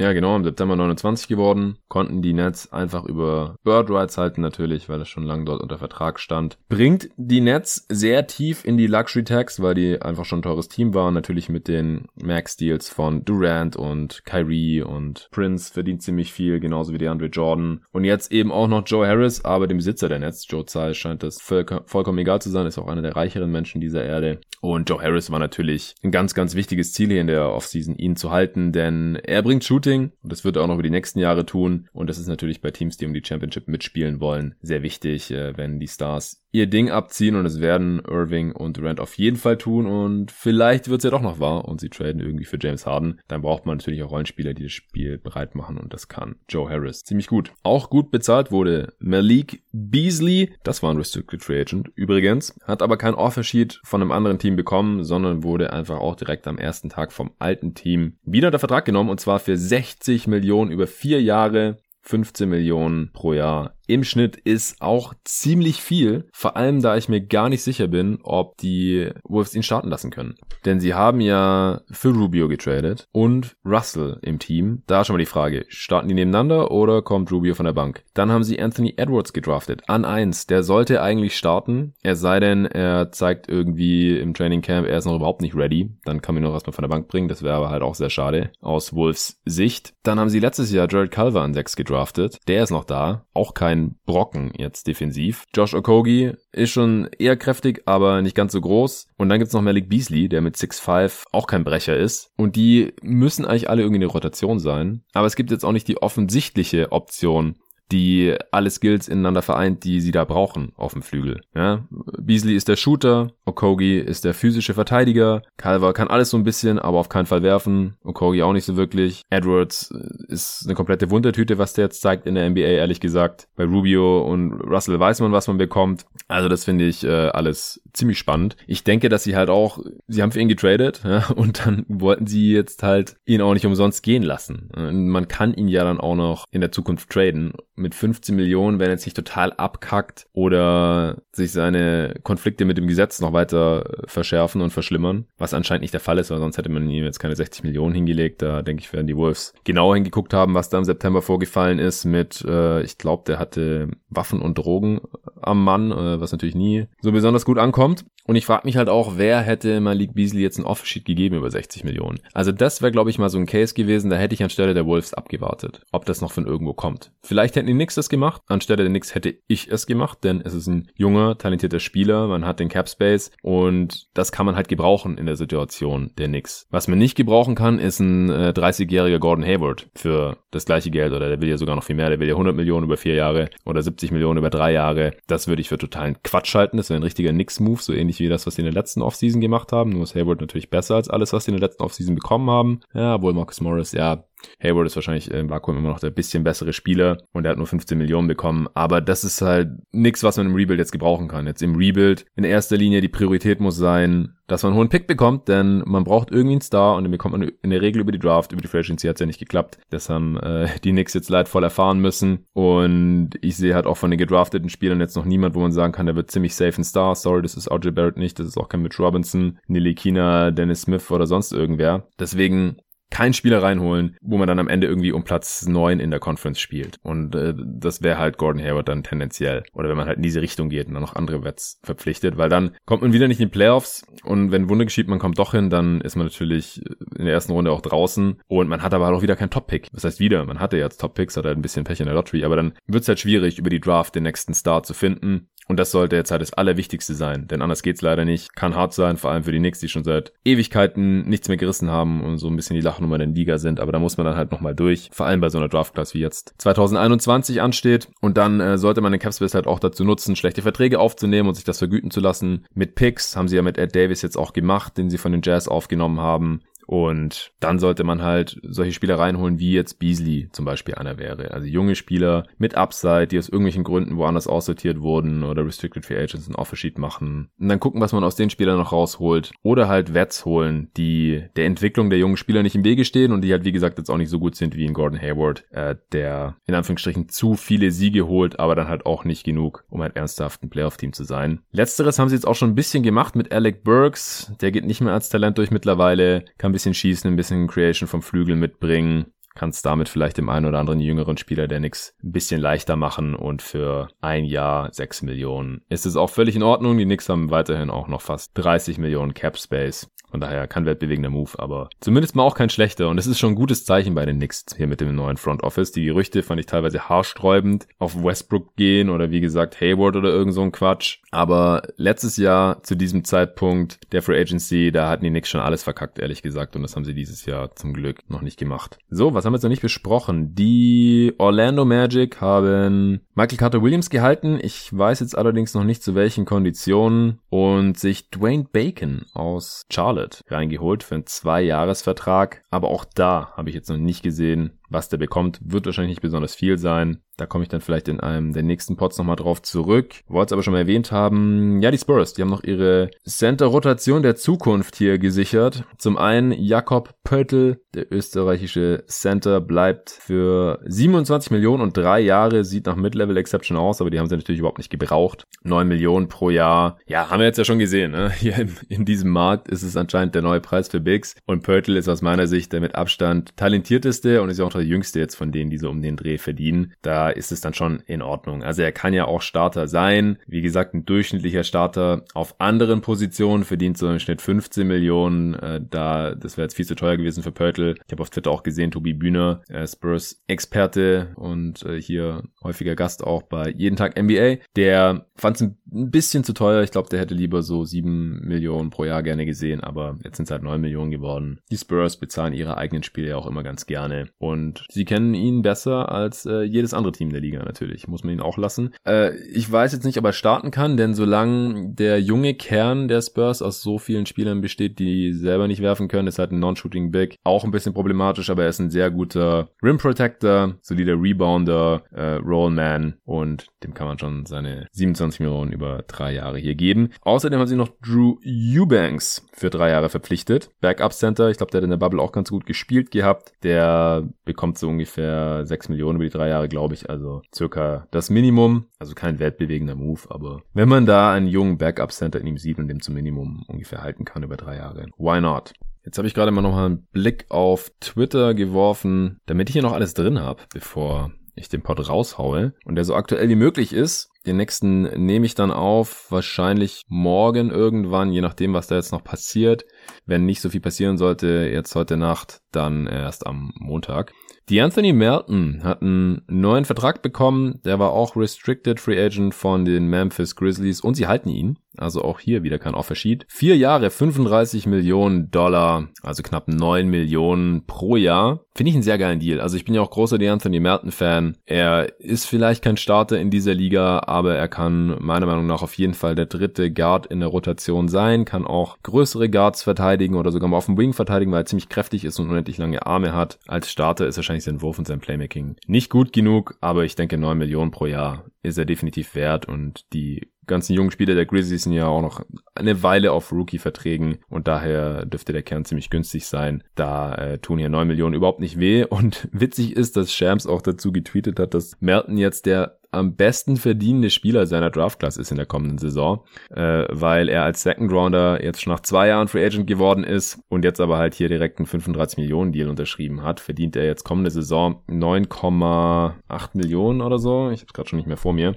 Ja, 0.00 0.12
genau, 0.12 0.36
im 0.36 0.44
September 0.44 0.76
29 0.76 1.26
geworden. 1.26 1.76
Konnten 1.88 2.22
die 2.22 2.32
Nets 2.32 2.72
einfach 2.72 3.04
über 3.04 3.56
Bird 3.64 3.90
Rights 3.90 4.16
halten 4.16 4.40
natürlich, 4.40 4.88
weil 4.88 5.00
es 5.00 5.08
schon 5.08 5.24
lange 5.24 5.44
dort 5.44 5.60
unter 5.60 5.76
Vertrag 5.76 6.20
stand. 6.20 6.56
Bringt 6.68 7.08
die 7.16 7.40
Nets 7.40 7.84
sehr 7.88 8.28
tief 8.28 8.64
in 8.64 8.76
die 8.76 8.86
Luxury 8.86 9.24
Tax, 9.24 9.60
weil 9.60 9.74
die 9.74 10.00
einfach 10.00 10.24
schon 10.24 10.38
ein 10.38 10.42
teures 10.42 10.68
Team 10.68 10.94
waren. 10.94 11.14
Natürlich 11.14 11.48
mit 11.48 11.66
den 11.66 12.06
Max 12.14 12.56
Deals 12.56 12.88
von 12.88 13.24
Durant 13.24 13.74
und 13.74 14.24
Kyrie 14.24 14.82
und 14.82 15.28
Prince 15.32 15.72
verdient 15.72 16.02
ziemlich 16.02 16.32
viel, 16.32 16.60
genauso 16.60 16.92
wie 16.92 16.98
die 16.98 17.08
Andre 17.08 17.26
Jordan. 17.26 17.80
Und 17.90 18.04
jetzt 18.04 18.30
eben 18.30 18.52
auch 18.52 18.68
noch 18.68 18.84
Joe 18.86 19.04
Harris, 19.04 19.44
aber 19.44 19.66
dem 19.66 19.78
Besitzer 19.78 20.08
der 20.08 20.20
Nets, 20.20 20.46
Joe 20.48 20.64
Tsai, 20.64 20.94
scheint 20.94 21.24
das 21.24 21.42
voll, 21.42 21.66
vollkommen 21.86 22.18
egal 22.18 22.40
zu 22.40 22.50
sein, 22.50 22.66
ist 22.66 22.78
auch 22.78 22.86
einer 22.86 23.02
der 23.02 23.16
reicheren 23.16 23.50
Menschen 23.50 23.80
dieser 23.80 24.04
Erde. 24.04 24.40
Und 24.60 24.88
Joe 24.88 25.02
Harris 25.02 25.30
war 25.32 25.40
natürlich 25.40 25.96
ein 26.04 26.12
ganz, 26.12 26.34
ganz 26.34 26.54
wichtiges 26.54 26.92
Ziel 26.92 27.08
hier 27.10 27.20
in 27.20 27.26
der 27.26 27.50
Offseason, 27.52 27.96
ihn 27.96 28.14
zu 28.14 28.30
halten, 28.30 28.70
denn 28.70 29.16
er 29.16 29.42
bringt 29.42 29.64
Shooting 29.64 29.87
Shooting. 29.88 30.12
Und 30.22 30.32
das 30.32 30.44
wird 30.44 30.56
er 30.56 30.62
auch 30.62 30.66
noch 30.66 30.74
über 30.74 30.82
die 30.82 30.90
nächsten 30.90 31.18
Jahre 31.18 31.46
tun. 31.46 31.88
Und 31.92 32.08
das 32.08 32.18
ist 32.18 32.28
natürlich 32.28 32.60
bei 32.60 32.70
Teams, 32.70 32.96
die 32.96 33.06
um 33.06 33.14
die 33.14 33.22
Championship 33.24 33.68
mitspielen 33.68 34.20
wollen, 34.20 34.54
sehr 34.60 34.82
wichtig, 34.82 35.30
äh, 35.30 35.56
wenn 35.56 35.80
die 35.80 35.88
Stars 35.88 36.42
ihr 36.50 36.66
Ding 36.66 36.90
abziehen 36.90 37.36
und 37.36 37.44
es 37.44 37.60
werden 37.60 38.00
Irving 38.08 38.52
und 38.52 38.78
Durant 38.78 39.00
auf 39.00 39.14
jeden 39.18 39.36
Fall 39.36 39.58
tun 39.58 39.86
und 39.86 40.30
vielleicht 40.30 40.88
wird 40.88 41.00
es 41.00 41.04
ja 41.04 41.10
doch 41.10 41.20
noch 41.20 41.40
wahr 41.40 41.66
und 41.66 41.80
sie 41.80 41.90
traden 41.90 42.20
irgendwie 42.20 42.46
für 42.46 42.58
James 42.60 42.86
Harden. 42.86 43.20
Dann 43.28 43.42
braucht 43.42 43.66
man 43.66 43.76
natürlich 43.76 44.02
auch 44.02 44.10
Rollenspieler, 44.10 44.54
die 44.54 44.62
das 44.64 44.72
Spiel 44.72 45.18
bereit 45.18 45.54
machen 45.54 45.76
und 45.76 45.92
das 45.92 46.08
kann 46.08 46.36
Joe 46.48 46.70
Harris 46.70 47.04
ziemlich 47.04 47.26
gut. 47.26 47.52
Auch 47.62 47.90
gut 47.90 48.10
bezahlt 48.10 48.50
wurde 48.50 48.94
Malik 48.98 49.62
Beasley, 49.72 50.54
das 50.62 50.82
war 50.82 50.90
ein 50.90 50.96
Restricted 50.96 51.42
Free 51.42 51.60
Agent 51.60 51.90
übrigens, 51.94 52.58
hat 52.64 52.82
aber 52.82 52.96
kein 52.96 53.14
Offersheet 53.14 53.80
von 53.84 54.00
einem 54.00 54.12
anderen 54.12 54.38
Team 54.38 54.56
bekommen, 54.56 55.04
sondern 55.04 55.42
wurde 55.42 55.72
einfach 55.72 55.98
auch 55.98 56.16
direkt 56.16 56.46
am 56.48 56.56
ersten 56.56 56.88
Tag 56.88 57.12
vom 57.12 57.32
alten 57.38 57.74
Team 57.74 58.16
wieder 58.24 58.48
unter 58.48 58.58
Vertrag 58.58 58.86
genommen 58.86 59.10
und 59.10 59.20
zwar 59.20 59.38
für 59.38 59.56
60 59.56 59.77
Millionen 60.26 60.70
über 60.70 60.86
vier 60.86 61.22
Jahre 61.22 61.78
15 62.02 62.48
Millionen 62.48 63.12
pro 63.12 63.32
Jahr 63.32 63.77
im 63.88 64.04
Schnitt 64.04 64.36
ist 64.36 64.80
auch 64.80 65.14
ziemlich 65.24 65.82
viel, 65.82 66.28
vor 66.32 66.56
allem 66.56 66.82
da 66.82 66.96
ich 66.96 67.08
mir 67.08 67.22
gar 67.22 67.48
nicht 67.48 67.62
sicher 67.62 67.88
bin, 67.88 68.18
ob 68.22 68.56
die 68.58 69.10
Wolves 69.24 69.54
ihn 69.54 69.62
starten 69.62 69.88
lassen 69.88 70.10
können. 70.10 70.36
Denn 70.66 70.78
sie 70.78 70.92
haben 70.92 71.20
ja 71.20 71.80
für 71.90 72.10
Rubio 72.10 72.48
getradet 72.48 73.08
und 73.12 73.56
Russell 73.64 74.18
im 74.22 74.38
Team. 74.38 74.82
Da 74.86 75.04
schon 75.04 75.14
mal 75.14 75.18
die 75.18 75.26
Frage, 75.26 75.64
starten 75.68 76.08
die 76.08 76.14
nebeneinander 76.14 76.70
oder 76.70 77.00
kommt 77.00 77.32
Rubio 77.32 77.54
von 77.54 77.64
der 77.64 77.72
Bank? 77.72 78.04
Dann 78.12 78.30
haben 78.30 78.44
sie 78.44 78.60
Anthony 78.60 78.94
Edwards 78.98 79.32
gedraftet 79.32 79.82
an 79.88 80.04
eins. 80.04 80.46
Der 80.46 80.62
sollte 80.62 81.00
eigentlich 81.00 81.36
starten, 81.36 81.94
es 82.02 82.20
sei 82.20 82.40
denn, 82.40 82.66
er 82.66 83.10
zeigt 83.10 83.48
irgendwie 83.48 84.18
im 84.18 84.34
Training 84.34 84.60
Camp, 84.60 84.86
er 84.86 84.98
ist 84.98 85.06
noch 85.06 85.16
überhaupt 85.16 85.40
nicht 85.40 85.56
ready. 85.56 85.96
Dann 86.04 86.20
kann 86.20 86.34
man 86.34 86.42
ihn 86.42 86.46
noch 86.46 86.54
erstmal 86.54 86.74
von 86.74 86.82
der 86.82 86.90
Bank 86.90 87.08
bringen. 87.08 87.28
Das 87.28 87.42
wäre 87.42 87.54
aber 87.54 87.70
halt 87.70 87.82
auch 87.82 87.94
sehr 87.94 88.10
schade 88.10 88.50
aus 88.60 88.92
Wolves 88.92 89.40
Sicht. 89.46 89.94
Dann 90.02 90.20
haben 90.20 90.28
sie 90.28 90.40
letztes 90.40 90.70
Jahr 90.72 90.88
Jared 90.90 91.10
Culver 91.10 91.40
an 91.40 91.54
sechs 91.54 91.74
gedraftet. 91.74 92.36
Der 92.48 92.62
ist 92.62 92.70
noch 92.70 92.84
da. 92.84 93.24
Auch 93.32 93.54
kein 93.54 93.77
kein 93.78 93.96
Brocken 94.04 94.52
jetzt 94.56 94.86
defensiv. 94.86 95.44
Josh 95.54 95.74
Okogi 95.74 96.32
ist 96.52 96.70
schon 96.70 97.08
eher 97.18 97.36
kräftig, 97.36 97.82
aber 97.86 98.22
nicht 98.22 98.34
ganz 98.34 98.52
so 98.52 98.60
groß. 98.60 99.08
Und 99.16 99.28
dann 99.28 99.38
gibt's 99.38 99.54
noch 99.54 99.62
Malik 99.62 99.88
Beasley, 99.88 100.28
der 100.28 100.40
mit 100.40 100.56
6'5 100.56 101.24
auch 101.32 101.46
kein 101.46 101.64
Brecher 101.64 101.96
ist. 101.96 102.30
Und 102.36 102.56
die 102.56 102.92
müssen 103.02 103.44
eigentlich 103.44 103.70
alle 103.70 103.82
irgendwie 103.82 104.02
eine 104.02 104.12
Rotation 104.12 104.58
sein. 104.58 105.02
Aber 105.12 105.26
es 105.26 105.36
gibt 105.36 105.50
jetzt 105.50 105.64
auch 105.64 105.72
nicht 105.72 105.88
die 105.88 106.00
offensichtliche 106.02 106.92
Option, 106.92 107.56
die 107.92 108.34
alle 108.50 108.70
Skills 108.70 109.08
ineinander 109.08 109.42
vereint, 109.42 109.84
die 109.84 110.00
sie 110.00 110.10
da 110.10 110.24
brauchen 110.24 110.72
auf 110.76 110.92
dem 110.92 111.02
Flügel. 111.02 111.40
Ja? 111.54 111.86
Beasley 112.18 112.54
ist 112.54 112.68
der 112.68 112.76
Shooter, 112.76 113.32
Okogi 113.44 113.98
ist 113.98 114.24
der 114.24 114.34
physische 114.34 114.74
Verteidiger, 114.74 115.42
Calver 115.56 115.92
kann 115.92 116.08
alles 116.08 116.30
so 116.30 116.36
ein 116.36 116.44
bisschen, 116.44 116.78
aber 116.78 116.98
auf 116.98 117.08
keinen 117.08 117.26
Fall 117.26 117.42
werfen, 117.42 117.96
Okogi 118.04 118.42
auch 118.42 118.52
nicht 118.52 118.64
so 118.64 118.76
wirklich. 118.76 119.22
Edwards 119.30 119.90
äh, 119.90 120.32
ist 120.32 120.64
eine 120.66 120.74
komplette 120.74 121.10
Wundertüte, 121.10 121.58
was 121.58 121.72
der 121.72 121.84
jetzt 121.84 122.02
zeigt 122.02 122.26
in 122.26 122.34
der 122.34 122.48
NBA, 122.48 122.60
ehrlich 122.60 123.00
gesagt. 123.00 123.48
Bei 123.56 123.64
Rubio 123.64 124.22
und 124.22 124.52
Russell 124.60 125.00
weiß 125.00 125.20
man, 125.20 125.32
was 125.32 125.48
man 125.48 125.58
bekommt. 125.58 126.04
Also 126.28 126.48
das 126.48 126.64
finde 126.64 126.86
ich 126.86 127.04
äh, 127.04 127.28
alles 127.28 127.80
ziemlich 127.92 128.18
spannend. 128.18 128.56
Ich 128.66 128.84
denke, 128.84 129.08
dass 129.08 129.24
sie 129.24 129.36
halt 129.36 129.50
auch, 129.50 129.78
sie 130.06 130.22
haben 130.22 130.32
für 130.32 130.40
ihn 130.40 130.48
getradet 130.48 131.02
ja, 131.04 131.28
und 131.36 131.66
dann 131.66 131.84
wollten 131.88 132.26
sie 132.26 132.52
jetzt 132.52 132.82
halt 132.82 133.16
ihn 133.24 133.40
auch 133.40 133.54
nicht 133.54 133.66
umsonst 133.66 134.02
gehen 134.02 134.22
lassen. 134.22 134.70
Man 134.76 135.28
kann 135.28 135.54
ihn 135.54 135.68
ja 135.68 135.84
dann 135.84 136.00
auch 136.00 136.14
noch 136.14 136.44
in 136.50 136.60
der 136.60 136.72
Zukunft 136.72 137.10
traden 137.10 137.52
mit 137.78 137.94
15 137.94 138.34
Millionen, 138.34 138.78
wenn 138.78 138.88
er 138.88 138.92
jetzt 138.92 139.06
nicht 139.06 139.16
total 139.16 139.52
abkackt 139.52 140.26
oder 140.32 141.22
sich 141.32 141.52
seine 141.52 142.14
Konflikte 142.22 142.64
mit 142.64 142.76
dem 142.76 142.86
Gesetz 142.86 143.20
noch 143.20 143.32
weiter 143.32 143.84
verschärfen 144.06 144.60
und 144.60 144.70
verschlimmern, 144.70 145.26
was 145.38 145.54
anscheinend 145.54 145.82
nicht 145.82 145.94
der 145.94 146.00
Fall 146.00 146.18
ist, 146.18 146.30
weil 146.30 146.38
sonst 146.38 146.58
hätte 146.58 146.68
man 146.68 146.88
ihm 146.88 147.04
jetzt 147.04 147.18
keine 147.18 147.36
60 147.36 147.64
Millionen 147.64 147.94
hingelegt. 147.94 148.42
Da 148.42 148.62
denke 148.62 148.82
ich, 148.82 148.92
werden 148.92 149.06
die 149.06 149.16
Wolves 149.16 149.54
genauer 149.64 149.94
hingeguckt 149.94 150.34
haben, 150.34 150.54
was 150.54 150.68
da 150.68 150.78
im 150.78 150.84
September 150.84 151.22
vorgefallen 151.22 151.78
ist 151.78 152.04
mit, 152.04 152.44
äh, 152.44 152.82
ich 152.82 152.98
glaube, 152.98 153.24
der 153.26 153.38
hatte 153.38 153.88
Waffen 154.10 154.40
und 154.40 154.58
Drogen 154.58 155.00
am 155.40 155.62
Mann, 155.64 155.92
äh, 155.92 156.20
was 156.20 156.32
natürlich 156.32 156.54
nie 156.54 156.86
so 157.00 157.12
besonders 157.12 157.44
gut 157.44 157.58
ankommt. 157.58 158.04
Und 158.28 158.36
ich 158.36 158.44
frage 158.44 158.66
mich 158.66 158.76
halt 158.76 158.90
auch, 158.90 159.14
wer 159.16 159.40
hätte 159.40 159.80
Malik 159.80 160.12
Beasley 160.12 160.42
jetzt 160.42 160.58
ein 160.58 160.66
Offersheet 160.66 161.06
gegeben 161.06 161.36
über 161.36 161.50
60 161.50 161.82
Millionen? 161.84 162.20
Also 162.34 162.52
das 162.52 162.82
wäre, 162.82 162.92
glaube 162.92 163.08
ich, 163.08 163.18
mal 163.18 163.30
so 163.30 163.38
ein 163.38 163.46
Case 163.46 163.72
gewesen, 163.72 164.10
da 164.10 164.16
hätte 164.16 164.34
ich 164.34 164.42
anstelle 164.42 164.74
der 164.74 164.84
Wolves 164.84 165.14
abgewartet, 165.14 165.80
ob 165.92 166.04
das 166.04 166.20
noch 166.20 166.30
von 166.30 166.46
irgendwo 166.46 166.74
kommt. 166.74 167.10
Vielleicht 167.22 167.56
hätten 167.56 167.67
die 167.68 167.74
Knicks 167.74 167.94
das 167.94 168.08
gemacht, 168.08 168.42
anstelle 168.48 168.82
der 168.82 168.88
Knicks 168.88 169.14
hätte 169.14 169.36
ich 169.46 169.70
es 169.70 169.86
gemacht, 169.86 170.24
denn 170.24 170.40
es 170.44 170.54
ist 170.54 170.66
ein 170.66 170.90
junger, 170.96 171.38
talentierter 171.38 171.80
Spieler, 171.80 172.26
man 172.26 172.44
hat 172.44 172.60
den 172.60 172.68
Cap 172.68 172.88
Space 172.88 173.30
und 173.42 174.08
das 174.14 174.32
kann 174.32 174.46
man 174.46 174.56
halt 174.56 174.68
gebrauchen 174.68 175.18
in 175.18 175.26
der 175.26 175.36
Situation 175.36 176.10
der 176.18 176.28
Knicks. 176.28 176.66
Was 176.70 176.88
man 176.88 176.98
nicht 176.98 177.16
gebrauchen 177.16 177.54
kann, 177.54 177.78
ist 177.78 178.00
ein 178.00 178.30
äh, 178.30 178.52
30-jähriger 178.54 179.18
Gordon 179.18 179.44
Hayward 179.44 179.88
für 179.94 180.38
das 180.50 180.64
gleiche 180.64 180.90
Geld 180.90 181.12
oder 181.12 181.28
der 181.28 181.40
will 181.40 181.48
ja 181.48 181.58
sogar 181.58 181.76
noch 181.76 181.84
viel 181.84 181.96
mehr, 181.96 182.08
der 182.08 182.20
will 182.20 182.28
ja 182.28 182.34
100 182.34 182.56
Millionen 182.56 182.84
über 182.84 182.96
vier 182.96 183.14
Jahre 183.14 183.50
oder 183.64 183.82
70 183.82 184.10
Millionen 184.10 184.38
über 184.38 184.50
drei 184.50 184.72
Jahre. 184.72 185.12
Das 185.26 185.46
würde 185.46 185.60
ich 185.60 185.68
für 185.68 185.78
totalen 185.78 186.22
Quatsch 186.22 186.54
halten, 186.54 186.78
das 186.78 186.90
wäre 186.90 186.98
ein 186.98 187.04
richtiger 187.04 187.30
Knicks-Move, 187.30 187.82
so 187.82 187.92
ähnlich 187.92 188.18
wie 188.20 188.28
das, 188.28 188.46
was 188.46 188.54
sie 188.54 188.62
in 188.62 188.66
der 188.66 188.74
letzten 188.74 189.02
Offseason 189.02 189.40
gemacht 189.40 189.72
haben. 189.72 189.90
Nur 189.90 190.02
ist 190.02 190.14
Hayward 190.14 190.40
natürlich 190.40 190.70
besser 190.70 190.96
als 190.96 191.08
alles, 191.08 191.32
was 191.32 191.44
sie 191.44 191.50
in 191.50 191.58
der 191.58 191.68
letzten 191.68 191.82
Offseason 191.82 192.14
bekommen 192.14 192.50
haben. 192.50 192.80
Ja, 192.94 193.16
obwohl 193.16 193.34
Marcus 193.34 193.60
Morris, 193.60 193.92
ja, 193.92 194.24
Hayward 194.62 194.86
ist 194.86 194.96
wahrscheinlich 194.96 195.30
im 195.30 195.50
Vakuum 195.50 195.78
immer 195.78 195.88
noch 195.90 196.00
der 196.00 196.10
bisschen 196.10 196.44
bessere 196.44 196.72
Spieler 196.72 197.18
und 197.32 197.44
er 197.44 197.52
hat 197.52 197.58
nur 197.58 197.66
15 197.66 197.96
Millionen 197.98 198.28
bekommen. 198.28 198.68
Aber 198.74 199.00
das 199.00 199.24
ist 199.24 199.40
halt 199.42 199.70
nichts, 199.92 200.22
was 200.22 200.36
man 200.36 200.46
im 200.46 200.54
Rebuild 200.54 200.78
jetzt 200.78 200.92
gebrauchen 200.92 201.28
kann. 201.28 201.46
Jetzt 201.46 201.62
im 201.62 201.76
Rebuild 201.76 202.26
in 202.36 202.44
erster 202.44 202.76
Linie 202.76 203.00
die 203.00 203.08
Priorität 203.08 203.60
muss 203.60 203.76
sein, 203.76 204.34
dass 204.48 204.62
man 204.62 204.72
einen 204.72 204.80
hohen 204.80 204.88
Pick 204.88 205.06
bekommt, 205.06 205.46
denn 205.48 205.82
man 205.86 206.04
braucht 206.04 206.30
irgendwie 206.30 206.54
einen 206.54 206.60
Star 206.62 206.96
und 206.96 207.04
den 207.04 207.10
bekommt 207.10 207.38
man 207.38 207.50
in 207.62 207.70
der 207.70 207.82
Regel 207.82 208.00
über 208.00 208.12
die 208.12 208.18
Draft, 208.18 208.50
über 208.52 208.62
die 208.62 208.68
Free 208.68 208.78
Agency 208.78 209.06
hat's 209.06 209.20
ja 209.20 209.26
nicht 209.26 209.38
geklappt. 209.38 209.78
Das 209.90 210.08
haben 210.08 210.38
äh, 210.38 210.68
die 210.84 210.90
Knicks 210.90 211.14
jetzt 211.14 211.28
leidvoll 211.28 211.62
erfahren 211.62 212.00
müssen 212.00 212.46
und 212.54 213.30
ich 213.42 213.56
sehe 213.56 213.74
halt 213.74 213.86
auch 213.86 213.96
von 213.96 214.10
den 214.10 214.18
gedrafteten 214.18 214.70
Spielern 214.70 215.00
jetzt 215.00 215.16
noch 215.16 215.26
niemand, 215.26 215.54
wo 215.54 215.60
man 215.60 215.72
sagen 215.72 215.92
kann, 215.92 216.06
der 216.06 216.16
wird 216.16 216.30
ziemlich 216.30 216.54
safe 216.54 216.80
ein 216.80 216.84
Star. 216.84 217.14
Sorry, 217.14 217.42
das 217.42 217.56
ist 217.56 217.70
RJ 217.70 217.90
Barrett 217.90 218.16
nicht, 218.16 218.38
das 218.38 218.46
ist 218.46 218.56
auch 218.56 218.68
kein 218.68 218.82
Mitch 218.82 219.02
Robinson, 219.02 219.58
Nili 219.66 219.94
Kina, 219.94 220.50
Dennis 220.50 220.82
Smith 220.82 221.10
oder 221.10 221.26
sonst 221.26 221.52
irgendwer. 221.52 222.08
Deswegen 222.18 222.78
keinen 223.10 223.32
Spieler 223.32 223.62
reinholen, 223.62 224.16
wo 224.20 224.36
man 224.36 224.48
dann 224.48 224.58
am 224.58 224.68
Ende 224.68 224.86
irgendwie 224.86 225.12
um 225.12 225.24
Platz 225.24 225.66
neun 225.66 226.00
in 226.00 226.10
der 226.10 226.20
Conference 226.20 226.60
spielt. 226.60 226.98
Und 227.02 227.34
äh, 227.34 227.54
das 227.56 228.02
wäre 228.02 228.18
halt 228.18 228.38
Gordon 228.38 228.62
Hayward 228.62 228.88
dann 228.88 229.02
tendenziell. 229.02 229.64
Oder 229.72 229.88
wenn 229.88 229.96
man 229.96 230.06
halt 230.06 230.18
in 230.18 230.22
diese 230.22 230.42
Richtung 230.42 230.68
geht 230.68 230.88
und 230.88 230.94
dann 230.94 231.02
noch 231.02 231.16
andere 231.16 231.44
Wets 231.44 231.80
verpflichtet, 231.82 232.36
weil 232.36 232.48
dann 232.48 232.76
kommt 232.84 233.02
man 233.02 233.12
wieder 233.12 233.28
nicht 233.28 233.40
in 233.40 233.48
die 233.48 233.52
Playoffs 233.52 234.04
und 234.24 234.52
wenn 234.52 234.68
Wunder 234.68 234.84
geschieht, 234.84 235.08
man 235.08 235.18
kommt 235.18 235.38
doch 235.38 235.52
hin, 235.52 235.70
dann 235.70 236.00
ist 236.00 236.16
man 236.16 236.26
natürlich 236.26 236.82
in 237.16 237.24
der 237.24 237.34
ersten 237.34 237.52
Runde 237.52 237.72
auch 237.72 237.80
draußen 237.80 238.40
und 238.46 238.68
man 238.68 238.82
hat 238.82 238.94
aber 238.94 239.06
halt 239.06 239.16
auch 239.16 239.22
wieder 239.22 239.36
keinen 239.36 239.50
Top-Pick. 239.50 239.88
Das 239.92 240.04
heißt 240.04 240.20
wieder, 240.20 240.44
man 240.44 240.60
hatte 240.60 240.76
jetzt 240.76 241.00
Top-Picks, 241.00 241.36
hat 241.36 241.44
halt 241.44 241.56
ein 241.56 241.62
bisschen 241.62 241.84
Pech 241.84 242.00
in 242.00 242.06
der 242.06 242.14
Lottery, 242.14 242.44
aber 242.44 242.56
dann 242.56 242.74
wird 242.86 243.02
es 243.02 243.08
halt 243.08 243.20
schwierig, 243.20 243.58
über 243.58 243.70
die 243.70 243.80
Draft 243.80 244.14
den 244.14 244.24
nächsten 244.24 244.54
Star 244.54 244.82
zu 244.82 244.94
finden. 244.94 245.48
Und 245.68 245.78
das 245.78 245.90
sollte 245.90 246.16
jetzt 246.16 246.30
halt 246.30 246.40
das 246.40 246.54
Allerwichtigste 246.54 247.14
sein, 247.14 247.46
denn 247.46 247.60
anders 247.60 247.82
geht's 247.82 248.00
leider 248.00 248.24
nicht. 248.24 248.56
Kann 248.56 248.74
hart 248.74 248.94
sein, 248.94 249.18
vor 249.18 249.30
allem 249.30 249.44
für 249.44 249.52
die 249.52 249.58
Knicks, 249.58 249.80
die 249.80 249.88
schon 249.88 250.02
seit 250.02 250.32
Ewigkeiten 250.44 251.28
nichts 251.28 251.48
mehr 251.48 251.58
gerissen 251.58 251.90
haben 251.90 252.24
und 252.24 252.38
so 252.38 252.48
ein 252.48 252.56
bisschen 252.56 252.74
die 252.74 252.80
Lachnummer 252.80 253.18
der 253.18 253.26
Liga 253.26 253.58
sind. 253.58 253.78
Aber 253.78 253.92
da 253.92 253.98
muss 253.98 254.16
man 254.16 254.26
dann 254.26 254.36
halt 254.36 254.50
nochmal 254.50 254.74
durch, 254.74 255.10
vor 255.12 255.26
allem 255.26 255.40
bei 255.40 255.50
so 255.50 255.58
einer 255.58 255.68
Draftklasse 255.68 256.14
wie 256.14 256.20
jetzt 256.20 256.54
2021 256.58 257.60
ansteht. 257.60 258.08
Und 258.20 258.38
dann 258.38 258.60
äh, 258.60 258.78
sollte 258.78 259.02
man 259.02 259.12
den 259.12 259.20
Capspace 259.20 259.54
halt 259.54 259.66
auch 259.66 259.78
dazu 259.78 260.04
nutzen, 260.04 260.36
schlechte 260.36 260.62
Verträge 260.62 260.98
aufzunehmen 260.98 261.48
und 261.48 261.54
sich 261.54 261.64
das 261.64 261.78
vergüten 261.78 262.10
zu 262.10 262.20
lassen. 262.20 262.64
Mit 262.74 262.94
Picks 262.94 263.36
haben 263.36 263.48
sie 263.48 263.56
ja 263.56 263.62
mit 263.62 263.76
Ed 263.76 263.94
Davis 263.94 264.22
jetzt 264.22 264.38
auch 264.38 264.54
gemacht, 264.54 264.96
den 264.96 265.10
sie 265.10 265.18
von 265.18 265.32
den 265.32 265.42
Jazz 265.44 265.68
aufgenommen 265.68 266.20
haben. 266.20 266.62
Und 266.88 267.52
dann 267.60 267.78
sollte 267.78 268.02
man 268.02 268.22
halt 268.22 268.58
solche 268.62 268.92
Spieler 268.92 269.18
reinholen, 269.18 269.58
wie 269.58 269.72
jetzt 269.72 269.98
Beasley 269.98 270.48
zum 270.52 270.64
Beispiel 270.64 270.94
einer 270.94 271.18
wäre. 271.18 271.50
Also 271.50 271.66
junge 271.66 271.94
Spieler 271.94 272.46
mit 272.56 272.76
Upside, 272.76 273.26
die 273.26 273.38
aus 273.38 273.50
irgendwelchen 273.50 273.84
Gründen 273.84 274.16
woanders 274.16 274.46
aussortiert 274.46 275.02
wurden 275.02 275.44
oder 275.44 275.66
Restricted 275.66 276.06
Free 276.06 276.16
Agents 276.16 276.48
ein 276.48 276.54
Offersheet 276.54 276.96
machen. 276.96 277.50
Und 277.60 277.68
dann 277.68 277.78
gucken, 277.78 278.00
was 278.00 278.14
man 278.14 278.24
aus 278.24 278.36
den 278.36 278.48
Spielern 278.48 278.78
noch 278.78 278.92
rausholt. 278.92 279.52
Oder 279.62 279.86
halt 279.86 280.14
Wets 280.14 280.46
holen, 280.46 280.88
die 280.96 281.44
der 281.56 281.66
Entwicklung 281.66 282.08
der 282.08 282.18
jungen 282.18 282.38
Spieler 282.38 282.62
nicht 282.62 282.74
im 282.74 282.84
Wege 282.84 283.04
stehen 283.04 283.32
und 283.32 283.42
die 283.42 283.52
halt, 283.52 283.66
wie 283.66 283.72
gesagt, 283.72 283.98
jetzt 283.98 284.08
auch 284.08 284.16
nicht 284.16 284.30
so 284.30 284.38
gut 284.38 284.56
sind 284.56 284.74
wie 284.74 284.86
in 284.86 284.94
Gordon 284.94 285.20
Hayward, 285.20 285.64
äh, 285.70 285.96
der 286.12 286.56
in 286.64 286.74
Anführungsstrichen 286.74 287.28
zu 287.28 287.56
viele 287.56 287.90
Siege 287.90 288.26
holt, 288.26 288.58
aber 288.58 288.74
dann 288.74 288.88
halt 288.88 289.04
auch 289.04 289.26
nicht 289.26 289.44
genug, 289.44 289.84
um 289.90 290.00
halt 290.00 290.16
ernsthaft 290.16 290.62
ein 290.62 290.70
Playoff-Team 290.70 291.12
zu 291.12 291.24
sein. 291.24 291.60
Letzteres 291.70 292.18
haben 292.18 292.30
sie 292.30 292.34
jetzt 292.36 292.48
auch 292.48 292.54
schon 292.54 292.70
ein 292.70 292.76
bisschen 292.76 293.02
gemacht 293.02 293.36
mit 293.36 293.52
Alec 293.52 293.84
Burks. 293.84 294.54
Der 294.62 294.72
geht 294.72 294.86
nicht 294.86 295.02
mehr 295.02 295.12
als 295.12 295.28
Talent 295.28 295.58
durch 295.58 295.70
mittlerweile, 295.70 296.46
kann 296.56 296.77
bisschen 296.78 296.94
schießen, 296.94 297.30
ein 297.30 297.36
bisschen 297.36 297.66
Creation 297.66 298.08
vom 298.08 298.22
Flügel 298.22 298.56
mitbringen 298.56 299.32
kannst 299.58 299.84
damit 299.84 300.08
vielleicht 300.08 300.38
dem 300.38 300.48
einen 300.48 300.66
oder 300.66 300.78
anderen 300.78 301.00
jüngeren 301.00 301.36
Spieler 301.36 301.68
der 301.68 301.80
nix 301.80 302.14
ein 302.22 302.32
bisschen 302.32 302.60
leichter 302.60 302.96
machen 302.96 303.34
und 303.34 303.60
für 303.60 304.08
ein 304.20 304.44
Jahr 304.44 304.92
sechs 304.92 305.20
Millionen 305.20 305.82
ist 305.88 306.06
es 306.06 306.16
auch 306.16 306.30
völlig 306.30 306.56
in 306.56 306.62
Ordnung. 306.62 306.96
Die 306.96 307.04
Knicks 307.04 307.28
haben 307.28 307.50
weiterhin 307.50 307.90
auch 307.90 308.08
noch 308.08 308.22
fast 308.22 308.52
30 308.54 308.98
Millionen 308.98 309.34
Cap 309.34 309.58
Space. 309.58 310.08
Von 310.30 310.40
daher 310.40 310.66
kein 310.66 310.84
weltbewegender 310.84 311.30
Move, 311.30 311.52
aber 311.58 311.88
zumindest 312.00 312.36
mal 312.36 312.42
auch 312.42 312.54
kein 312.54 312.68
schlechter. 312.68 313.08
Und 313.08 313.16
es 313.16 313.26
ist 313.26 313.38
schon 313.38 313.52
ein 313.52 313.56
gutes 313.56 313.86
Zeichen 313.86 314.14
bei 314.14 314.26
den 314.26 314.36
Knicks 314.36 314.66
hier 314.76 314.86
mit 314.86 315.00
dem 315.00 315.14
neuen 315.14 315.38
Front 315.38 315.62
Office. 315.62 315.90
Die 315.92 316.04
Gerüchte 316.04 316.42
fand 316.42 316.60
ich 316.60 316.66
teilweise 316.66 317.08
haarsträubend 317.08 317.86
auf 317.98 318.22
Westbrook 318.22 318.76
gehen 318.76 319.08
oder 319.08 319.30
wie 319.30 319.40
gesagt 319.40 319.80
Hayward 319.80 320.16
oder 320.16 320.28
irgend 320.28 320.52
so 320.52 320.60
ein 320.60 320.72
Quatsch. 320.72 321.20
Aber 321.30 321.82
letztes 321.96 322.36
Jahr 322.36 322.82
zu 322.82 322.94
diesem 322.94 323.24
Zeitpunkt 323.24 324.00
der 324.12 324.22
Free 324.22 324.38
Agency, 324.38 324.92
da 324.92 325.08
hatten 325.08 325.24
die 325.24 325.30
Knicks 325.30 325.48
schon 325.48 325.62
alles 325.62 325.82
verkackt, 325.82 326.18
ehrlich 326.18 326.42
gesagt. 326.42 326.76
Und 326.76 326.82
das 326.82 326.94
haben 326.94 327.04
sie 327.04 327.14
dieses 327.14 327.46
Jahr 327.46 327.74
zum 327.74 327.94
Glück 327.94 328.28
noch 328.28 328.42
nicht 328.42 328.58
gemacht. 328.58 328.98
So, 329.08 329.32
was 329.32 329.46
haben 329.48 329.54
wir 329.54 329.56
jetzt 329.56 329.62
noch 329.62 329.70
nicht 329.70 329.80
besprochen. 329.80 330.54
Die 330.54 331.34
Orlando 331.38 331.86
Magic 331.86 332.38
haben 332.42 333.22
Michael 333.34 333.56
Carter 333.56 333.82
Williams 333.82 334.10
gehalten. 334.10 334.58
Ich 334.60 334.96
weiß 334.96 335.20
jetzt 335.20 335.38
allerdings 335.38 335.72
noch 335.72 335.84
nicht 335.84 336.02
zu 336.02 336.14
welchen 336.14 336.44
Konditionen 336.44 337.38
und 337.48 337.98
sich 337.98 338.28
Dwayne 338.28 338.66
Bacon 338.70 339.24
aus 339.32 339.86
Charlotte 339.90 340.44
reingeholt 340.48 341.02
für 341.02 341.14
einen 341.14 341.26
Zwei-Jahres-Vertrag. 341.26 342.62
Aber 342.70 342.88
auch 342.88 343.06
da 343.06 343.52
habe 343.56 343.70
ich 343.70 343.74
jetzt 343.74 343.88
noch 343.88 343.96
nicht 343.96 344.22
gesehen, 344.22 344.77
was 344.88 345.08
der 345.08 345.18
bekommt. 345.18 345.60
Wird 345.62 345.86
wahrscheinlich 345.86 346.16
nicht 346.16 346.22
besonders 346.22 346.54
viel 346.54 346.78
sein. 346.78 347.22
Da 347.36 347.46
komme 347.46 347.62
ich 347.62 347.68
dann 347.68 347.80
vielleicht 347.80 348.08
in 348.08 348.18
einem 348.18 348.52
der 348.52 348.64
nächsten 348.64 348.96
Pods 348.96 349.16
nochmal 349.16 349.36
drauf 349.36 349.62
zurück. 349.62 350.14
Wollte 350.26 350.48
es 350.48 350.52
aber 350.54 350.62
schon 350.64 350.72
mal 350.72 350.80
erwähnt 350.80 351.12
haben. 351.12 351.80
Ja, 351.80 351.92
die 351.92 351.98
Spurs, 351.98 352.34
die 352.34 352.42
haben 352.42 352.50
noch 352.50 352.64
ihre 352.64 353.10
Center-Rotation 353.24 354.22
der 354.22 354.34
Zukunft 354.34 354.96
hier 354.96 355.18
gesichert. 355.18 355.84
Zum 355.98 356.18
einen 356.18 356.50
Jakob 356.50 357.14
Pöttl, 357.22 357.80
der 357.94 358.12
österreichische 358.12 359.04
Center, 359.06 359.60
bleibt 359.60 360.10
für 360.10 360.80
27 360.84 361.52
Millionen 361.52 361.82
und 361.82 361.96
drei 361.96 362.18
Jahre, 362.18 362.64
sieht 362.64 362.86
nach 362.86 362.96
Mid-Level 362.96 363.36
Exception 363.36 363.76
aus, 363.76 364.00
aber 364.00 364.10
die 364.10 364.18
haben 364.18 364.28
sie 364.28 364.36
natürlich 364.36 364.58
überhaupt 364.58 364.78
nicht 364.78 364.90
gebraucht. 364.90 365.44
9 365.62 365.86
Millionen 365.86 366.28
pro 366.28 366.50
Jahr. 366.50 366.98
Ja, 367.06 367.30
haben 367.30 367.38
wir 367.38 367.46
jetzt 367.46 367.58
ja 367.58 367.64
schon 367.64 367.78
gesehen. 367.78 368.12
Ne? 368.12 368.30
Hier 368.36 368.56
in, 368.58 368.74
in 368.88 369.04
diesem 369.04 369.30
Markt 369.30 369.68
ist 369.68 369.84
es 369.84 369.96
anscheinend 369.96 370.34
der 370.34 370.42
neue 370.42 370.60
Preis 370.60 370.88
für 370.88 371.00
Bigs. 371.00 371.36
Und 371.46 371.62
Pöttl 371.62 371.96
ist 371.96 372.08
aus 372.08 372.22
meiner 372.22 372.48
Sicht 372.48 372.72
der 372.72 372.80
mit 372.80 372.96
Abstand 372.96 373.56
talentierteste 373.56 374.42
und 374.42 374.48
ist 374.48 374.58
ja 374.58 374.64
auch 374.64 374.70
der 374.78 374.86
jüngste 374.86 375.20
jetzt 375.20 375.34
von 375.34 375.52
denen, 375.52 375.70
die 375.70 375.78
so 375.78 375.90
um 375.90 376.02
den 376.02 376.16
Dreh 376.16 376.38
verdienen. 376.38 376.94
Da 377.02 377.28
ist 377.30 377.52
es 377.52 377.60
dann 377.60 377.74
schon 377.74 378.00
in 378.06 378.22
Ordnung. 378.22 378.62
Also 378.62 378.82
er 378.82 378.92
kann 378.92 379.12
ja 379.12 379.26
auch 379.26 379.42
Starter 379.42 379.88
sein. 379.88 380.38
Wie 380.46 380.62
gesagt, 380.62 380.94
ein 380.94 381.04
durchschnittlicher 381.04 381.64
Starter 381.64 382.24
auf 382.34 382.60
anderen 382.60 383.00
Positionen 383.00 383.64
verdient 383.64 383.98
so 383.98 384.10
im 384.10 384.18
Schnitt 384.18 384.42
15 384.42 384.86
Millionen. 384.86 385.54
Äh, 385.54 385.80
da, 385.88 386.34
das 386.34 386.56
wäre 386.56 386.64
jetzt 386.64 386.74
viel 386.74 386.86
zu 386.86 386.94
teuer 386.94 387.16
gewesen 387.16 387.42
für 387.42 387.52
Pörtl. 387.52 387.94
Ich 388.06 388.12
habe 388.12 388.22
auf 388.22 388.30
Twitter 388.30 388.50
auch 388.50 388.62
gesehen, 388.62 388.90
Tobi 388.90 389.12
Bühner, 389.12 389.62
äh, 389.68 389.86
Spurs-Experte 389.86 391.32
und 391.36 391.82
äh, 391.84 392.00
hier 392.00 392.42
häufiger 392.62 392.94
Gast 392.94 393.24
auch 393.24 393.42
bei 393.42 393.70
Jeden 393.70 393.96
Tag 393.96 394.20
NBA. 394.20 394.56
Der 394.76 395.26
fand 395.36 395.56
es 395.56 395.62
ein 395.62 396.10
bisschen 396.10 396.44
zu 396.44 396.52
teuer. 396.52 396.82
Ich 396.82 396.90
glaube, 396.90 397.08
der 397.08 397.20
hätte 397.20 397.34
lieber 397.34 397.62
so 397.62 397.84
7 397.84 398.40
Millionen 398.46 398.90
pro 398.90 399.04
Jahr 399.04 399.22
gerne 399.22 399.46
gesehen, 399.46 399.80
aber 399.80 400.18
jetzt 400.24 400.36
sind 400.36 400.44
es 400.44 400.50
halt 400.50 400.62
9 400.62 400.80
Millionen 400.80 401.10
geworden. 401.10 401.60
Die 401.70 401.76
Spurs 401.76 402.16
bezahlen 402.18 402.52
ihre 402.52 402.76
eigenen 402.76 403.02
Spiele 403.02 403.28
ja 403.28 403.36
auch 403.36 403.46
immer 403.46 403.62
ganz 403.62 403.86
gerne 403.86 404.28
und 404.38 404.67
sie 404.90 405.04
kennen 405.04 405.34
ihn 405.34 405.62
besser 405.62 406.10
als 406.12 406.46
äh, 406.46 406.62
jedes 406.62 406.94
andere 406.94 407.12
Team 407.12 407.30
der 407.30 407.40
Liga 407.40 407.62
natürlich. 407.64 408.08
Muss 408.08 408.24
man 408.24 408.34
ihn 408.34 408.40
auch 408.40 408.58
lassen. 408.58 408.94
Äh, 409.06 409.36
ich 409.52 409.70
weiß 409.70 409.92
jetzt 409.92 410.04
nicht, 410.04 410.18
ob 410.18 410.24
er 410.24 410.32
starten 410.32 410.70
kann, 410.70 410.96
denn 410.96 411.14
solange 411.14 411.94
der 411.94 412.20
junge 412.20 412.54
Kern 412.54 413.08
der 413.08 413.22
Spurs 413.22 413.62
aus 413.62 413.82
so 413.82 413.98
vielen 413.98 414.26
Spielern 414.26 414.60
besteht, 414.60 414.98
die 414.98 415.32
selber 415.32 415.68
nicht 415.68 415.82
werfen 415.82 416.08
können, 416.08 416.28
ist 416.28 416.38
halt 416.38 416.52
ein 416.52 416.60
Non-Shooting 416.60 417.10
Big 417.10 417.36
auch 417.44 417.64
ein 417.64 417.70
bisschen 417.70 417.94
problematisch, 417.94 418.50
aber 418.50 418.64
er 418.64 418.68
ist 418.68 418.78
ein 418.78 418.90
sehr 418.90 419.10
guter 419.10 419.70
Rim 419.82 419.98
Protector, 419.98 420.74
solider 420.80 421.14
Rebounder, 421.14 422.02
äh, 422.12 422.34
Rollman 422.34 423.14
und 423.24 423.68
dem 423.82 423.94
kann 423.94 424.06
man 424.06 424.18
schon 424.18 424.46
seine 424.46 424.86
27 424.92 425.40
Millionen 425.40 425.72
über 425.72 426.04
drei 426.06 426.34
Jahre 426.34 426.58
hier 426.58 426.74
geben. 426.74 427.10
Außerdem 427.22 427.58
haben 427.58 427.68
sie 427.68 427.76
noch 427.76 427.90
Drew 428.02 428.36
Eubanks 428.44 429.46
für 429.52 429.70
drei 429.70 429.90
Jahre 429.90 430.08
verpflichtet. 430.08 430.70
Backup 430.80 431.12
Center, 431.12 431.48
ich 431.48 431.56
glaube, 431.56 431.70
der 431.70 431.78
hat 431.78 431.84
in 431.84 431.90
der 431.90 431.96
Bubble 431.96 432.20
auch 432.20 432.32
ganz 432.32 432.50
gut 432.50 432.66
gespielt 432.66 433.10
gehabt. 433.10 433.52
Der 433.62 434.28
bekommt 434.44 434.57
so 434.78 434.88
ungefähr 434.88 435.64
6 435.64 435.88
Millionen 435.88 436.16
über 436.16 436.24
die 436.24 436.36
drei 436.36 436.48
Jahre, 436.48 436.68
glaube 436.68 436.94
ich. 436.94 437.08
Also 437.08 437.42
circa 437.54 438.06
das 438.10 438.30
Minimum. 438.30 438.86
Also 438.98 439.14
kein 439.14 439.38
wertbewegender 439.38 439.94
Move, 439.94 440.22
aber 440.28 440.62
wenn 440.74 440.88
man 440.88 441.06
da 441.06 441.32
einen 441.32 441.46
jungen 441.46 441.78
Backup 441.78 442.12
Center 442.12 442.40
in 442.40 442.46
ihm 442.46 442.58
sieht 442.58 442.78
und 442.78 442.88
dem 442.88 443.00
zum 443.00 443.14
Minimum 443.14 443.64
ungefähr 443.68 444.02
halten 444.02 444.24
kann 444.24 444.42
über 444.42 444.56
drei 444.56 444.76
Jahre, 444.76 445.06
why 445.16 445.40
not? 445.40 445.72
Jetzt 446.04 446.18
habe 446.18 446.26
ich 446.26 446.34
gerade 446.34 446.50
mal 446.50 446.62
nochmal 446.62 446.86
einen 446.86 447.06
Blick 447.12 447.46
auf 447.50 447.90
Twitter 448.00 448.54
geworfen, 448.54 449.40
damit 449.46 449.68
ich 449.68 449.74
hier 449.74 449.82
noch 449.82 449.92
alles 449.92 450.14
drin 450.14 450.40
habe, 450.40 450.62
bevor 450.72 451.32
ich 451.54 451.68
den 451.68 451.82
Pod 451.82 452.08
raushaue 452.08 452.72
und 452.84 452.94
der 452.94 453.04
so 453.04 453.14
aktuell 453.14 453.48
wie 453.48 453.56
möglich 453.56 453.92
ist. 453.92 454.30
Den 454.46 454.56
nächsten 454.56 455.02
nehme 455.02 455.44
ich 455.44 455.54
dann 455.54 455.70
auf, 455.70 456.30
wahrscheinlich 456.30 457.04
morgen 457.08 457.70
irgendwann, 457.70 458.32
je 458.32 458.40
nachdem, 458.40 458.72
was 458.72 458.86
da 458.86 458.94
jetzt 458.94 459.12
noch 459.12 459.24
passiert. 459.24 459.84
Wenn 460.24 460.46
nicht 460.46 460.62
so 460.62 460.70
viel 460.70 460.80
passieren 460.80 461.18
sollte, 461.18 461.68
jetzt 461.70 461.94
heute 461.94 462.16
Nacht, 462.16 462.62
dann 462.72 463.06
erst 463.06 463.46
am 463.46 463.72
Montag. 463.78 464.32
Die 464.68 464.82
Anthony 464.82 465.14
Melton 465.14 465.82
hat 465.82 466.02
einen 466.02 466.42
neuen 466.46 466.84
Vertrag 466.84 467.22
bekommen. 467.22 467.80
Der 467.86 467.98
war 467.98 468.12
auch 468.12 468.36
Restricted 468.36 469.00
Free 469.00 469.18
Agent 469.18 469.54
von 469.54 469.86
den 469.86 470.08
Memphis 470.08 470.56
Grizzlies 470.56 471.00
und 471.00 471.14
sie 471.14 471.26
halten 471.26 471.48
ihn. 471.48 471.78
Also 471.98 472.22
auch 472.22 472.40
hier 472.40 472.62
wieder 472.62 472.78
kein 472.78 472.94
Offersheet. 472.94 473.46
Vier 473.48 473.76
Jahre, 473.76 474.10
35 474.10 474.86
Millionen 474.86 475.50
Dollar, 475.50 476.08
also 476.22 476.42
knapp 476.42 476.68
9 476.68 477.08
Millionen 477.08 477.86
pro 477.86 478.16
Jahr. 478.16 478.60
Finde 478.74 478.90
ich 478.90 478.96
einen 478.96 479.02
sehr 479.02 479.18
geilen 479.18 479.40
Deal. 479.40 479.60
Also 479.60 479.76
ich 479.76 479.84
bin 479.84 479.94
ja 479.94 480.02
auch 480.02 480.10
großer 480.10 480.38
Anthony 480.38 480.80
Merton 480.80 481.10
Fan. 481.10 481.56
Er 481.64 482.20
ist 482.20 482.46
vielleicht 482.46 482.84
kein 482.84 482.96
Starter 482.96 483.38
in 483.38 483.50
dieser 483.50 483.74
Liga, 483.74 484.20
aber 484.26 484.54
er 484.54 484.68
kann 484.68 485.16
meiner 485.20 485.46
Meinung 485.46 485.66
nach 485.66 485.82
auf 485.82 485.94
jeden 485.94 486.14
Fall 486.14 486.34
der 486.34 486.46
dritte 486.46 486.92
Guard 486.92 487.26
in 487.26 487.40
der 487.40 487.48
Rotation 487.48 488.08
sein, 488.08 488.44
kann 488.44 488.66
auch 488.66 488.98
größere 489.02 489.50
Guards 489.50 489.82
verteidigen 489.82 490.36
oder 490.36 490.52
sogar 490.52 490.68
mal 490.68 490.76
auf 490.76 490.86
dem 490.86 490.96
Wing 490.96 491.12
verteidigen, 491.12 491.50
weil 491.50 491.62
er 491.62 491.66
ziemlich 491.66 491.88
kräftig 491.88 492.24
ist 492.24 492.38
und 492.38 492.48
unendlich 492.48 492.78
lange 492.78 493.04
Arme 493.04 493.34
hat. 493.34 493.58
Als 493.66 493.90
Starter 493.90 494.26
ist 494.26 494.36
wahrscheinlich 494.36 494.64
sein 494.64 494.80
Wurf 494.80 494.98
und 494.98 495.06
sein 495.06 495.20
Playmaking 495.20 495.76
nicht 495.86 496.10
gut 496.10 496.32
genug, 496.32 496.76
aber 496.80 497.04
ich 497.04 497.16
denke 497.16 497.38
9 497.38 497.58
Millionen 497.58 497.90
pro 497.90 498.06
Jahr 498.06 498.44
ist 498.62 498.78
er 498.78 498.84
definitiv 498.84 499.34
wert 499.34 499.66
und 499.66 500.04
die 500.12 500.48
ganzen 500.68 500.92
jungen 500.92 501.10
Spieler 501.10 501.34
der 501.34 501.46
Grizzlies 501.46 501.82
sind 501.82 501.92
ja 501.92 502.06
auch 502.06 502.22
noch 502.22 502.42
eine 502.74 503.02
Weile 503.02 503.32
auf 503.32 503.52
Rookie-Verträgen 503.52 504.38
und 504.48 504.68
daher 504.68 505.26
dürfte 505.26 505.52
der 505.52 505.62
Kern 505.62 505.84
ziemlich 505.84 506.10
günstig 506.10 506.46
sein. 506.46 506.84
Da 506.94 507.34
äh, 507.34 507.58
tun 507.58 507.78
hier 507.78 507.88
9 507.88 508.06
Millionen 508.06 508.34
überhaupt 508.34 508.60
nicht 508.60 508.78
weh 508.78 509.04
und 509.08 509.48
witzig 509.52 509.96
ist, 509.96 510.16
dass 510.16 510.32
Shams 510.32 510.66
auch 510.66 510.82
dazu 510.82 511.12
getweetet 511.12 511.58
hat, 511.58 511.74
dass 511.74 511.96
Merton 512.00 512.36
jetzt 512.36 512.66
der 512.66 512.98
am 513.10 513.36
besten 513.36 513.76
verdienende 513.76 514.30
Spieler 514.30 514.66
seiner 514.66 514.90
Draftklasse 514.90 515.40
ist 515.40 515.50
in 515.50 515.56
der 515.56 515.66
kommenden 515.66 515.98
Saison, 515.98 516.44
äh, 516.70 517.04
weil 517.08 517.48
er 517.48 517.64
als 517.64 517.82
Second 517.82 518.12
Rounder 518.12 518.62
jetzt 518.62 518.82
schon 518.82 518.92
nach 518.92 519.00
zwei 519.00 519.28
Jahren 519.28 519.48
Free 519.48 519.64
Agent 519.64 519.86
geworden 519.86 520.24
ist 520.24 520.60
und 520.68 520.84
jetzt 520.84 521.00
aber 521.00 521.16
halt 521.16 521.34
hier 521.34 521.48
direkt 521.48 521.78
einen 521.78 521.86
35 521.86 522.38
Millionen 522.38 522.72
Deal 522.72 522.88
unterschrieben 522.88 523.42
hat, 523.42 523.60
verdient 523.60 523.96
er 523.96 524.04
jetzt 524.04 524.24
kommende 524.24 524.50
Saison 524.50 525.02
9,8 525.08 526.70
Millionen 526.74 527.22
oder 527.22 527.38
so. 527.38 527.70
Ich 527.70 527.80
habe 527.80 527.86
es 527.88 527.92
gerade 527.94 528.08
schon 528.08 528.18
nicht 528.18 528.28
mehr 528.28 528.36
vor 528.36 528.52
mir. 528.52 528.76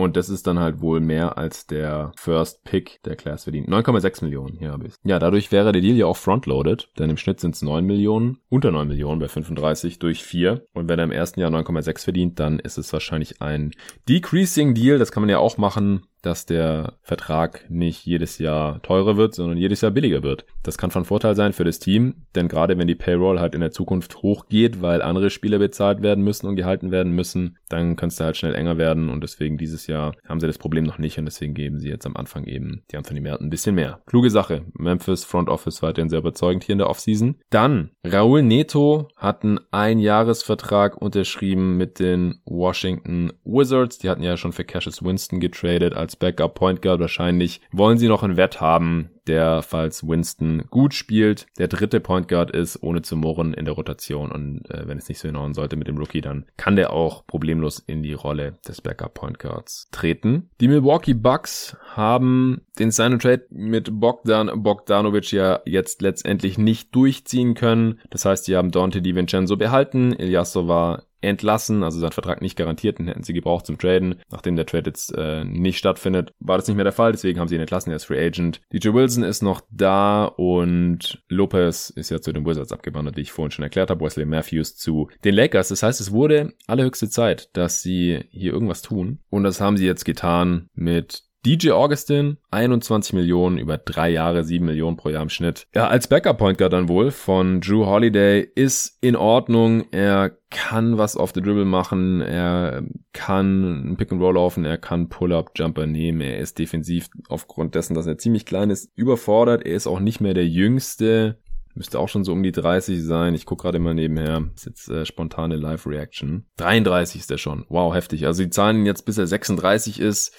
Und 0.00 0.16
das 0.16 0.30
ist 0.30 0.46
dann 0.46 0.58
halt 0.58 0.80
wohl 0.80 0.98
mehr 0.98 1.36
als 1.36 1.66
der 1.66 2.12
First 2.16 2.64
Pick 2.64 3.02
der 3.04 3.16
Class 3.16 3.42
verdient. 3.42 3.68
9,6 3.68 4.24
Millionen, 4.24 4.56
hier 4.56 4.72
habe 4.72 4.86
ich 4.86 4.94
Ja, 5.04 5.18
dadurch 5.18 5.52
wäre 5.52 5.72
der 5.72 5.82
Deal 5.82 5.94
ja 5.94 6.06
auch 6.06 6.16
frontloaded, 6.16 6.88
denn 6.98 7.10
im 7.10 7.18
Schnitt 7.18 7.38
sind 7.38 7.54
es 7.54 7.60
9 7.60 7.84
Millionen, 7.84 8.38
unter 8.48 8.70
9 8.70 8.88
Millionen 8.88 9.20
bei 9.20 9.28
35 9.28 9.98
durch 9.98 10.24
4. 10.24 10.64
Und 10.72 10.88
wenn 10.88 10.98
er 10.98 11.04
im 11.04 11.12
ersten 11.12 11.40
Jahr 11.40 11.50
9,6 11.50 12.04
verdient, 12.04 12.40
dann 12.40 12.58
ist 12.60 12.78
es 12.78 12.90
wahrscheinlich 12.94 13.42
ein 13.42 13.72
Decreasing 14.08 14.72
Deal. 14.72 14.98
Das 14.98 15.12
kann 15.12 15.20
man 15.20 15.28
ja 15.28 15.38
auch 15.38 15.58
machen 15.58 16.06
dass 16.22 16.46
der 16.46 16.94
Vertrag 17.02 17.68
nicht 17.70 18.04
jedes 18.06 18.38
Jahr 18.38 18.82
teurer 18.82 19.16
wird, 19.16 19.34
sondern 19.34 19.58
jedes 19.58 19.80
Jahr 19.80 19.90
billiger 19.90 20.22
wird. 20.22 20.44
Das 20.62 20.78
kann 20.78 20.90
von 20.90 21.04
Vorteil 21.04 21.34
sein 21.34 21.52
für 21.52 21.64
das 21.64 21.78
Team, 21.78 22.26
denn 22.34 22.48
gerade 22.48 22.76
wenn 22.78 22.86
die 22.86 22.94
Payroll 22.94 23.40
halt 23.40 23.54
in 23.54 23.60
der 23.60 23.70
Zukunft 23.70 24.22
hochgeht, 24.22 24.82
weil 24.82 25.02
andere 25.02 25.30
Spieler 25.30 25.58
bezahlt 25.58 26.02
werden 26.02 26.24
müssen 26.24 26.46
und 26.46 26.56
gehalten 26.56 26.90
werden 26.90 27.12
müssen, 27.12 27.56
dann 27.68 27.96
könnte 27.96 28.14
es 28.14 28.20
halt 28.20 28.36
schnell 28.36 28.54
enger 28.54 28.78
werden 28.78 29.08
und 29.08 29.22
deswegen 29.22 29.58
dieses 29.58 29.86
Jahr 29.86 30.14
haben 30.28 30.40
sie 30.40 30.46
das 30.46 30.58
Problem 30.58 30.84
noch 30.84 30.98
nicht 30.98 31.18
und 31.18 31.24
deswegen 31.24 31.54
geben 31.54 31.78
sie 31.78 31.88
jetzt 31.88 32.06
am 32.06 32.16
Anfang 32.16 32.44
eben 32.44 32.82
die 32.90 32.96
Anthony 32.96 33.20
Merton 33.20 33.46
ein 33.46 33.50
bisschen 33.50 33.74
mehr. 33.74 34.00
Kluge 34.06 34.30
Sache. 34.30 34.62
Memphis 34.74 35.24
Front 35.24 35.48
Office 35.48 35.82
weiterhin 35.82 36.08
sehr 36.08 36.18
überzeugend 36.18 36.64
hier 36.64 36.74
in 36.74 36.78
der 36.78 36.90
Offseason. 36.90 37.36
Dann, 37.50 37.90
Raul 38.04 38.42
Neto 38.42 39.08
hat 39.16 39.44
einen 39.44 39.60
Einjahresvertrag 39.70 41.00
unterschrieben 41.00 41.76
mit 41.76 41.98
den 41.98 42.40
Washington 42.44 43.32
Wizards. 43.44 43.98
Die 43.98 44.08
hatten 44.10 44.22
ja 44.22 44.36
schon 44.36 44.52
für 44.52 44.64
Cassius 44.64 45.02
Winston 45.02 45.40
getradet 45.40 45.94
als 45.94 46.09
als 46.10 46.16
Backup 46.16 46.54
Point 46.54 46.82
Guard 46.82 47.00
wahrscheinlich. 47.00 47.60
Wollen 47.70 47.98
sie 47.98 48.08
noch 48.08 48.24
einen 48.24 48.36
Wett 48.36 48.60
haben, 48.60 49.10
der, 49.26 49.62
falls 49.62 50.06
Winston 50.06 50.64
gut 50.70 50.94
spielt, 50.94 51.46
der 51.58 51.68
dritte 51.68 52.00
Point 52.00 52.28
Guard 52.28 52.50
ist, 52.50 52.82
ohne 52.82 53.02
zu 53.02 53.16
murren 53.16 53.54
in 53.54 53.64
der 53.64 53.74
Rotation. 53.74 54.32
Und 54.32 54.70
äh, 54.70 54.86
wenn 54.86 54.98
es 54.98 55.08
nicht 55.08 55.18
so 55.18 55.28
hinhauen 55.28 55.54
sollte 55.54 55.76
mit 55.76 55.88
dem 55.88 55.98
Rookie, 55.98 56.20
dann 56.20 56.46
kann 56.56 56.76
der 56.76 56.92
auch 56.92 57.26
problemlos 57.26 57.78
in 57.78 58.02
die 58.02 58.12
Rolle 58.12 58.58
des 58.66 58.80
Backup 58.80 59.14
Point 59.14 59.38
Guards 59.38 59.88
treten. 59.92 60.50
Die 60.60 60.68
Milwaukee 60.68 61.14
Bucks 61.14 61.76
haben 61.94 62.62
den 62.78 62.90
Sign 62.90 63.14
and 63.14 63.22
Trade 63.22 63.46
mit 63.50 64.00
Bogdan 64.00 64.62
Bogdanovic 64.62 65.32
ja 65.32 65.60
jetzt 65.64 66.02
letztendlich 66.02 66.58
nicht 66.58 66.94
durchziehen 66.94 67.54
können. 67.54 68.00
Das 68.10 68.24
heißt, 68.24 68.44
sie 68.44 68.56
haben 68.56 68.70
Dante 68.70 69.02
DiVincenzo 69.02 69.56
behalten. 69.56 70.12
Ilyasova 70.12 71.02
entlassen, 71.20 71.82
also 71.82 72.00
sein 72.00 72.12
Vertrag 72.12 72.40
nicht 72.40 72.56
garantiert, 72.56 72.98
den 72.98 73.08
hätten 73.08 73.22
sie 73.22 73.32
gebraucht 73.32 73.66
zum 73.66 73.78
Traden. 73.78 74.16
Nachdem 74.30 74.56
der 74.56 74.66
Trade 74.66 74.90
jetzt 74.90 75.14
äh, 75.16 75.44
nicht 75.44 75.78
stattfindet, 75.78 76.32
war 76.40 76.56
das 76.56 76.66
nicht 76.66 76.76
mehr 76.76 76.84
der 76.84 76.92
Fall, 76.92 77.12
deswegen 77.12 77.38
haben 77.38 77.48
sie 77.48 77.54
ihn 77.54 77.60
entlassen, 77.60 77.90
er 77.90 77.96
ist 77.96 78.04
Free 78.04 78.24
Agent. 78.24 78.60
DJ 78.72 78.92
Wilson 78.92 79.09
ist 79.18 79.42
noch 79.42 79.62
da 79.70 80.24
und 80.24 81.22
Lopez 81.28 81.90
ist 81.90 82.10
ja 82.10 82.20
zu 82.20 82.32
den 82.32 82.46
Wizards 82.46 82.72
abgewandert, 82.72 83.16
wie 83.16 83.22
ich 83.22 83.32
vorhin 83.32 83.50
schon 83.50 83.62
erklärt 83.62 83.90
habe, 83.90 84.04
Wesley 84.04 84.26
Matthews 84.26 84.76
zu 84.76 85.08
den 85.24 85.34
Lakers. 85.34 85.68
Das 85.68 85.82
heißt, 85.82 86.00
es 86.00 86.12
wurde 86.12 86.52
allerhöchste 86.66 87.08
Zeit, 87.08 87.50
dass 87.54 87.82
sie 87.82 88.24
hier 88.30 88.52
irgendwas 88.52 88.82
tun 88.82 89.20
und 89.30 89.44
das 89.44 89.60
haben 89.60 89.76
sie 89.76 89.86
jetzt 89.86 90.04
getan 90.04 90.68
mit 90.74 91.29
DJ 91.46 91.70
Augustin, 91.70 92.36
21 92.50 93.14
Millionen 93.14 93.56
über 93.56 93.78
drei 93.78 94.10
Jahre, 94.10 94.44
7 94.44 94.62
Millionen 94.64 94.98
pro 94.98 95.08
Jahr 95.08 95.22
im 95.22 95.30
Schnitt. 95.30 95.66
Ja, 95.74 95.88
als 95.88 96.06
Backup 96.06 96.36
Point 96.36 96.58
Guard 96.58 96.74
dann 96.74 96.88
wohl 96.88 97.10
von 97.10 97.62
Drew 97.62 97.86
Holiday 97.86 98.46
ist 98.54 98.98
in 99.00 99.16
Ordnung. 99.16 99.84
Er 99.90 100.36
kann 100.50 100.98
was 100.98 101.16
auf 101.16 101.32
the 101.34 101.40
Dribble 101.40 101.64
machen, 101.64 102.20
er 102.20 102.82
kann 103.14 103.92
ein 103.92 103.96
Pick 103.96 104.12
and 104.12 104.20
Roll 104.20 104.34
laufen, 104.34 104.64
er 104.66 104.76
kann 104.76 105.08
Pull-up 105.08 105.52
Jumper 105.54 105.86
nehmen, 105.86 106.20
er 106.20 106.38
ist 106.38 106.58
defensiv 106.58 107.08
aufgrund 107.28 107.74
dessen, 107.74 107.94
dass 107.94 108.06
er 108.06 108.18
ziemlich 108.18 108.44
klein 108.44 108.68
ist, 108.68 108.90
überfordert. 108.94 109.64
Er 109.64 109.76
ist 109.76 109.86
auch 109.86 110.00
nicht 110.00 110.20
mehr 110.20 110.34
der 110.34 110.46
jüngste 110.46 111.39
Müsste 111.74 111.98
auch 111.98 112.08
schon 112.08 112.24
so 112.24 112.32
um 112.32 112.42
die 112.42 112.52
30 112.52 113.02
sein. 113.02 113.34
Ich 113.34 113.46
gucke 113.46 113.62
gerade 113.62 113.78
mal 113.78 113.94
nebenher. 113.94 114.44
Ist 114.54 114.66
jetzt 114.66 114.88
äh, 114.88 115.06
spontane 115.06 115.56
Live-Reaction. 115.56 116.46
33 116.56 117.20
ist 117.20 117.30
er 117.30 117.38
schon. 117.38 117.64
Wow, 117.68 117.94
heftig. 117.94 118.26
Also 118.26 118.42
die 118.42 118.50
zahlen 118.50 118.84
jetzt, 118.86 119.06
bis 119.06 119.18
er 119.18 119.26
36 119.26 120.00
ist. 120.00 120.34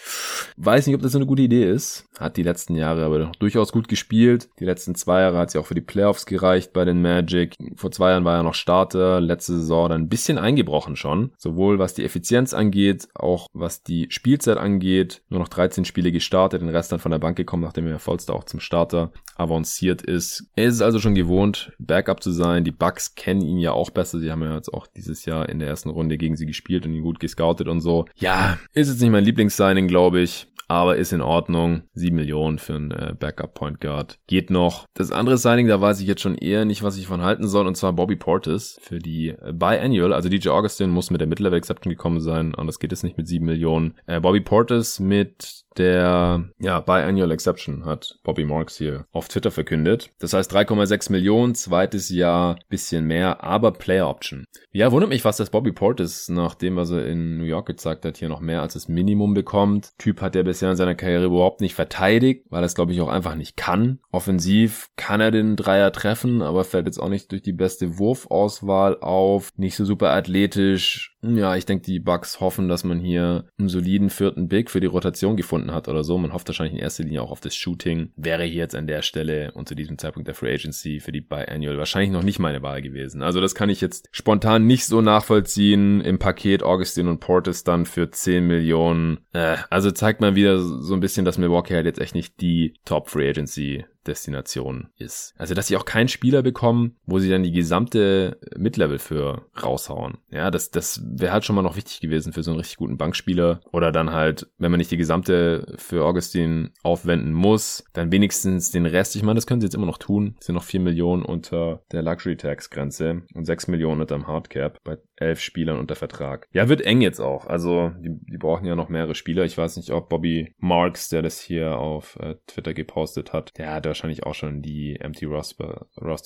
Weiß 0.58 0.88
nicht, 0.88 0.96
ob 0.96 1.02
das 1.02 1.14
so 1.14 1.18
eine 1.18 1.26
gute 1.26 1.42
Idee 1.42 1.70
ist. 1.70 2.06
Hat 2.20 2.38
die 2.38 2.44
letzten 2.44 2.76
Jahre 2.76 3.06
aber 3.06 3.32
durchaus 3.40 3.72
gut 3.72 3.88
gespielt. 3.88 4.50
Die 4.60 4.66
letzten 4.66 4.94
zwei 4.96 5.22
Jahre 5.22 5.38
hat 5.38 5.52
sie 5.52 5.58
auch 5.58 5.66
für 5.66 5.76
die 5.76 5.82
Playoffs 5.82 6.26
gereicht 6.26 6.74
bei 6.74 6.86
den 6.86 7.02
Magic. 7.02 7.56
Vor 7.76 7.92
zwei 7.92 8.12
Jahren 8.12 8.26
war 8.26 8.38
er 8.38 8.44
noch 8.44 8.54
Starter. 8.54 9.22
Letzte 9.22 9.54
Saison 9.54 9.90
dann 9.90 10.02
ein 10.02 10.10
bisschen 10.10 10.38
eingebrochen 10.38 10.96
schon. 10.96 11.32
Sowohl 11.38 11.80
was 11.80 11.94
die 11.94 12.04
Effizienz 12.04 12.54
angeht, 12.54 13.08
auch 13.16 13.48
was 13.54 13.84
die 13.84 14.08
Spielzeit 14.10 14.58
angeht. 14.58 15.24
Nur 15.30 15.40
noch 15.40 15.48
13 15.48 15.86
Spiele 15.86 16.12
gestartet, 16.12 16.62
den 16.62 16.70
Rest 16.70 16.92
dann 16.92 17.00
von 17.00 17.12
der 17.12 17.20
Bank 17.20 17.38
gekommen, 17.38 17.64
nachdem 17.64 17.88
er 17.88 18.00
Vollster 18.00 18.36
auch 18.36 18.44
zum 18.44 18.60
Starter 18.60 19.12
avanciert 19.36 20.02
ist. 20.02 20.46
Er 20.56 20.66
ist 20.66 20.82
also 20.82 21.00
schon 21.00 21.16
gewohnt, 21.22 21.72
Backup 21.80 22.24
zu 22.24 22.32
sein. 22.32 22.64
Die 22.64 22.72
Bucks 22.72 23.16
kennen 23.16 23.42
ihn 23.42 23.58
ja 23.58 23.72
auch 23.72 23.90
besser. 23.90 24.20
Sie 24.20 24.32
haben 24.32 24.44
ja 24.44 24.56
jetzt 24.56 24.74
auch 24.74 24.88
dieses 24.88 25.26
Jahr 25.26 25.50
in 25.50 25.60
der 25.60 25.68
ersten 25.68 25.90
Runde 25.90 26.18
gegen 26.18 26.36
sie 26.36 26.46
gespielt 26.46 26.86
und 26.86 26.94
ihn 26.94 27.04
gut 27.04 27.20
gescoutet 27.20 27.68
und 27.68 27.82
so. 27.82 28.06
Ja, 28.16 28.58
ist 28.74 28.90
jetzt 28.90 29.02
nicht 29.02 29.12
mein 29.12 29.24
Lieblingssigning, 29.24 29.88
glaube 29.88 30.22
ich 30.22 30.48
aber 30.72 30.96
ist 30.96 31.12
in 31.12 31.22
Ordnung. 31.22 31.82
7 31.96 32.16
Millionen 32.16 32.58
für 32.58 32.76
einen 32.76 32.92
äh, 32.92 33.14
Backup 33.20 33.56
Point 33.56 33.82
Guard. 33.82 34.20
Geht 34.28 34.50
noch. 34.50 34.86
Das 34.94 35.12
andere 35.12 35.38
Signing, 35.38 35.68
da 35.68 35.82
weiß 35.82 36.00
ich 36.00 36.08
jetzt 36.08 36.22
schon 36.22 36.38
eher 36.38 36.64
nicht, 36.64 36.82
was 36.82 36.98
ich 36.98 37.08
von 37.08 37.22
halten 37.22 37.46
soll, 37.50 37.68
und 37.68 37.76
zwar 37.76 37.92
Bobby 37.92 38.16
Portis 38.16 38.80
für 38.82 39.00
die 39.00 39.30
äh, 39.30 39.52
Biannual. 39.52 40.14
Also 40.14 40.30
DJ 40.30 40.48
Augustin 40.48 40.90
muss 40.90 41.12
mit 41.12 41.20
der 41.20 41.28
Mid-Level 41.28 41.58
Exception 41.58 41.92
gekommen 41.92 42.22
sein, 42.22 42.56
anders 42.56 42.80
geht 42.80 42.94
es 42.94 43.04
nicht 43.04 43.18
mit 43.18 43.28
7 43.28 43.46
Millionen. 43.46 43.96
Äh, 44.06 44.22
Bobby 44.22 44.40
Portis 44.40 45.02
mit 45.02 45.66
der 45.78 46.50
ja, 46.60 46.80
Biannual 46.80 47.32
Exception 47.32 47.86
hat 47.86 48.20
Bobby 48.24 48.46
Marks 48.46 48.78
hier 48.78 49.06
auf 49.12 49.28
Twitter 49.28 49.52
verkündet. 49.52 50.10
Das 50.20 50.34
heißt 50.34 50.54
3,6 50.54 51.12
Millionen, 51.12 51.56
zweites 51.56 52.10
Jahr 52.10 52.60
bisschen 52.70 53.06
mehr, 53.06 53.44
aber 53.44 53.72
Player 53.72 54.10
Option. 54.10 54.46
Ja, 54.72 54.92
wundert 54.92 55.10
mich, 55.10 55.26
was 55.26 55.38
das 55.38 55.50
Bobby 55.50 55.72
Portis 55.72 56.30
nach 56.30 56.56
dem, 56.56 56.76
was 56.76 56.92
er 56.92 57.06
in 57.06 57.38
New 57.38 57.46
York 57.46 57.68
gezeigt 57.68 58.06
hat, 58.06 58.18
hier 58.18 58.30
noch 58.30 58.42
mehr 58.42 58.62
als 58.62 58.74
das 58.74 58.88
Minimum 58.88 59.34
bekommt. 59.34 59.92
Typ 59.98 60.22
hat 60.22 60.36
er 60.36 60.44
bisher 60.44 60.72
in 60.72 60.78
seiner 60.78 60.96
Karriere 60.96 61.26
überhaupt 61.26 61.62
nicht 61.62 61.76
verteidigt, 61.76 62.46
weil 62.50 62.64
er 62.64 62.66
es 62.66 62.76
glaube 62.76 62.92
ich 62.92 63.02
auch 63.02 63.10
einfach 63.10 63.36
nicht 63.36 63.58
kann. 63.58 64.00
Offensiv 64.12 64.90
kann 64.98 65.22
er 65.22 65.32
den 65.32 65.56
Dreier 65.56 65.92
treffen, 65.92 66.42
aber 66.42 66.64
fällt 66.64 66.86
jetzt 66.86 67.00
auch 67.00 67.10
nicht 67.10 67.32
durch 67.32 67.42
die 67.42 67.54
beste 67.54 67.98
Wurfauswahl 67.98 68.98
auf. 69.00 69.52
Nicht 69.58 69.76
so 69.76 69.86
super 69.86 70.12
athletisch, 70.12 71.11
ja, 71.24 71.56
ich 71.56 71.66
denke, 71.66 71.86
die 71.86 72.00
Bucks 72.00 72.40
hoffen, 72.40 72.68
dass 72.68 72.84
man 72.84 73.00
hier 73.00 73.46
einen 73.60 73.70
soliden 73.70 74.10
vierten 74.10 74.48
Big 74.48 74.72
für 74.72 74.80
die 74.80 74.88
Rotation 74.88 75.38
gefunden 75.38 75.72
hat 75.72 75.88
oder 75.88 76.04
so. 76.04 76.18
Man 76.18 76.34
hofft 76.34 76.48
wahrscheinlich 76.48 76.74
in 76.74 76.80
erster 76.80 77.04
Linie 77.04 77.22
auch 77.22 77.32
auf 77.32 77.42
das 77.42 77.56
Shooting. 77.56 78.12
Wäre 78.16 78.44
hier 78.44 78.62
jetzt 78.62 78.76
an 78.76 78.88
der 78.88 79.04
Stelle 79.04 79.52
und 79.52 79.68
zu 79.68 79.76
diesem 79.76 79.98
Zeitpunkt 80.00 80.28
der 80.28 80.36
Free 80.36 80.54
Agency 80.54 81.00
für 81.00 81.12
die 81.12 81.22
Biannual 81.22 81.78
wahrscheinlich 81.78 82.12
noch 82.12 82.24
nicht 82.24 82.40
meine 82.40 82.64
Wahl 82.64 82.82
gewesen. 82.82 83.22
Also 83.22 83.40
das 83.40 83.54
kann 83.54 83.70
ich 83.70 83.82
jetzt 83.82 84.10
spontan 84.12 84.66
nicht 84.66 84.86
so 84.86 85.02
nachvollziehen. 85.02 86.02
Im 86.02 86.18
Paket 86.18 86.64
Augustin 86.64 87.08
und 87.08 87.20
Portis 87.20 87.64
dann 87.64 87.86
für 87.86 88.10
10 88.10 88.48
Millionen. 88.48 89.20
Äh, 89.34 89.58
also 89.70 89.92
zeigt 89.92 90.22
mal 90.22 90.36
wieder 90.36 90.60
so 90.60 90.94
ein 90.96 91.02
bisschen, 91.02 91.26
dass 91.26 91.38
Milwaukee 91.38 91.76
halt 91.76 91.86
jetzt 91.86 92.02
echt 92.02 92.16
nicht 92.16 92.42
die 92.42 92.74
Top 92.84 93.10
Free 93.10 93.30
Agency 93.30 93.86
Destination 94.08 94.90
ist. 94.98 95.34
Also, 95.38 95.54
dass 95.54 95.68
sie 95.68 95.78
auch 95.78 95.86
keinen 95.86 96.08
Spieler 96.08 96.42
bekommen, 96.42 96.98
wo 97.06 97.20
sie 97.20 97.30
dann 97.30 97.44
die 97.44 97.52
gesamte 97.52 98.40
Midlevel 98.58 99.00
für 99.00 99.46
raushauen. 99.62 100.18
Ja, 100.30 100.52
das, 100.52 100.72
das 100.72 101.02
wäre 101.06 101.34
halt 101.34 101.46
schon 101.46 101.56
mal 101.56 101.62
noch 101.62 101.76
wichtig 101.76 102.00
gewesen 102.00 102.34
für 102.34 102.44
so 102.44 102.52
einen 102.52 102.60
richtig 102.60 102.78
guten 102.78 102.98
Bankspieler. 102.98 103.62
Oder 103.72 103.92
dann 103.92 104.12
halt, 104.12 104.48
wenn 104.58 104.72
man 104.72 104.80
nicht 104.80 104.92
die 104.92 104.98
gesamte 104.98 105.76
für 105.78 106.06
Augustin 106.06 106.72
aufwenden 106.84 107.34
muss, 107.34 107.84
dann 107.94 108.12
wenigstens 108.12 108.72
den 108.72 108.86
Rest. 108.86 109.16
Ich 109.16 109.24
meine, 109.24 109.36
das 109.36 109.48
können 109.48 109.62
sie 109.62 109.68
jetzt 109.68 109.76
immer 109.76 109.86
noch 109.86 109.98
tun. 109.98 110.36
Das 110.38 110.48
sind 110.48 110.56
noch 110.56 110.64
vier 110.64 110.80
Millionen 110.80 111.24
unter 111.24 111.84
der 111.92 112.02
Luxury 112.02 112.38
Tax 112.38 112.70
Grenze 112.70 113.24
und 113.34 113.46
sechs 113.46 113.68
Millionen 113.68 114.02
unter 114.02 114.16
dem 114.16 114.28
Hardcap 114.28 114.80
bei 114.84 114.98
elf 115.22 115.40
Spielern 115.40 115.80
unter 115.80 115.96
Vertrag. 115.96 116.48
Ja, 116.52 116.68
wird 116.70 116.82
eng 116.82 117.02
jetzt 117.02 117.20
auch. 117.20 117.46
Also, 117.46 117.92
die, 118.00 118.20
die 118.32 118.38
brauchen 118.38 118.66
ja 118.66 118.76
noch 118.76 118.90
mehrere 118.90 119.16
Spieler. 119.16 119.46
Ich 119.46 119.58
weiß 119.58 119.78
nicht, 119.78 119.92
ob 119.92 120.10
Bobby 120.10 120.54
Marks, 120.58 121.10
der 121.10 121.22
das 121.22 121.40
hier 121.40 121.78
auf 121.78 122.18
äh, 122.20 122.36
Twitter 122.48 122.74
gepostet 122.74 123.34
hat, 123.34 123.58
der 123.58 123.74
hat 123.74 123.86
wahrscheinlich 123.86 124.24
auch 124.24 124.36
schon 124.36 124.62
die 124.62 124.98
Empty 125.00 125.26
Roster, 125.26 125.86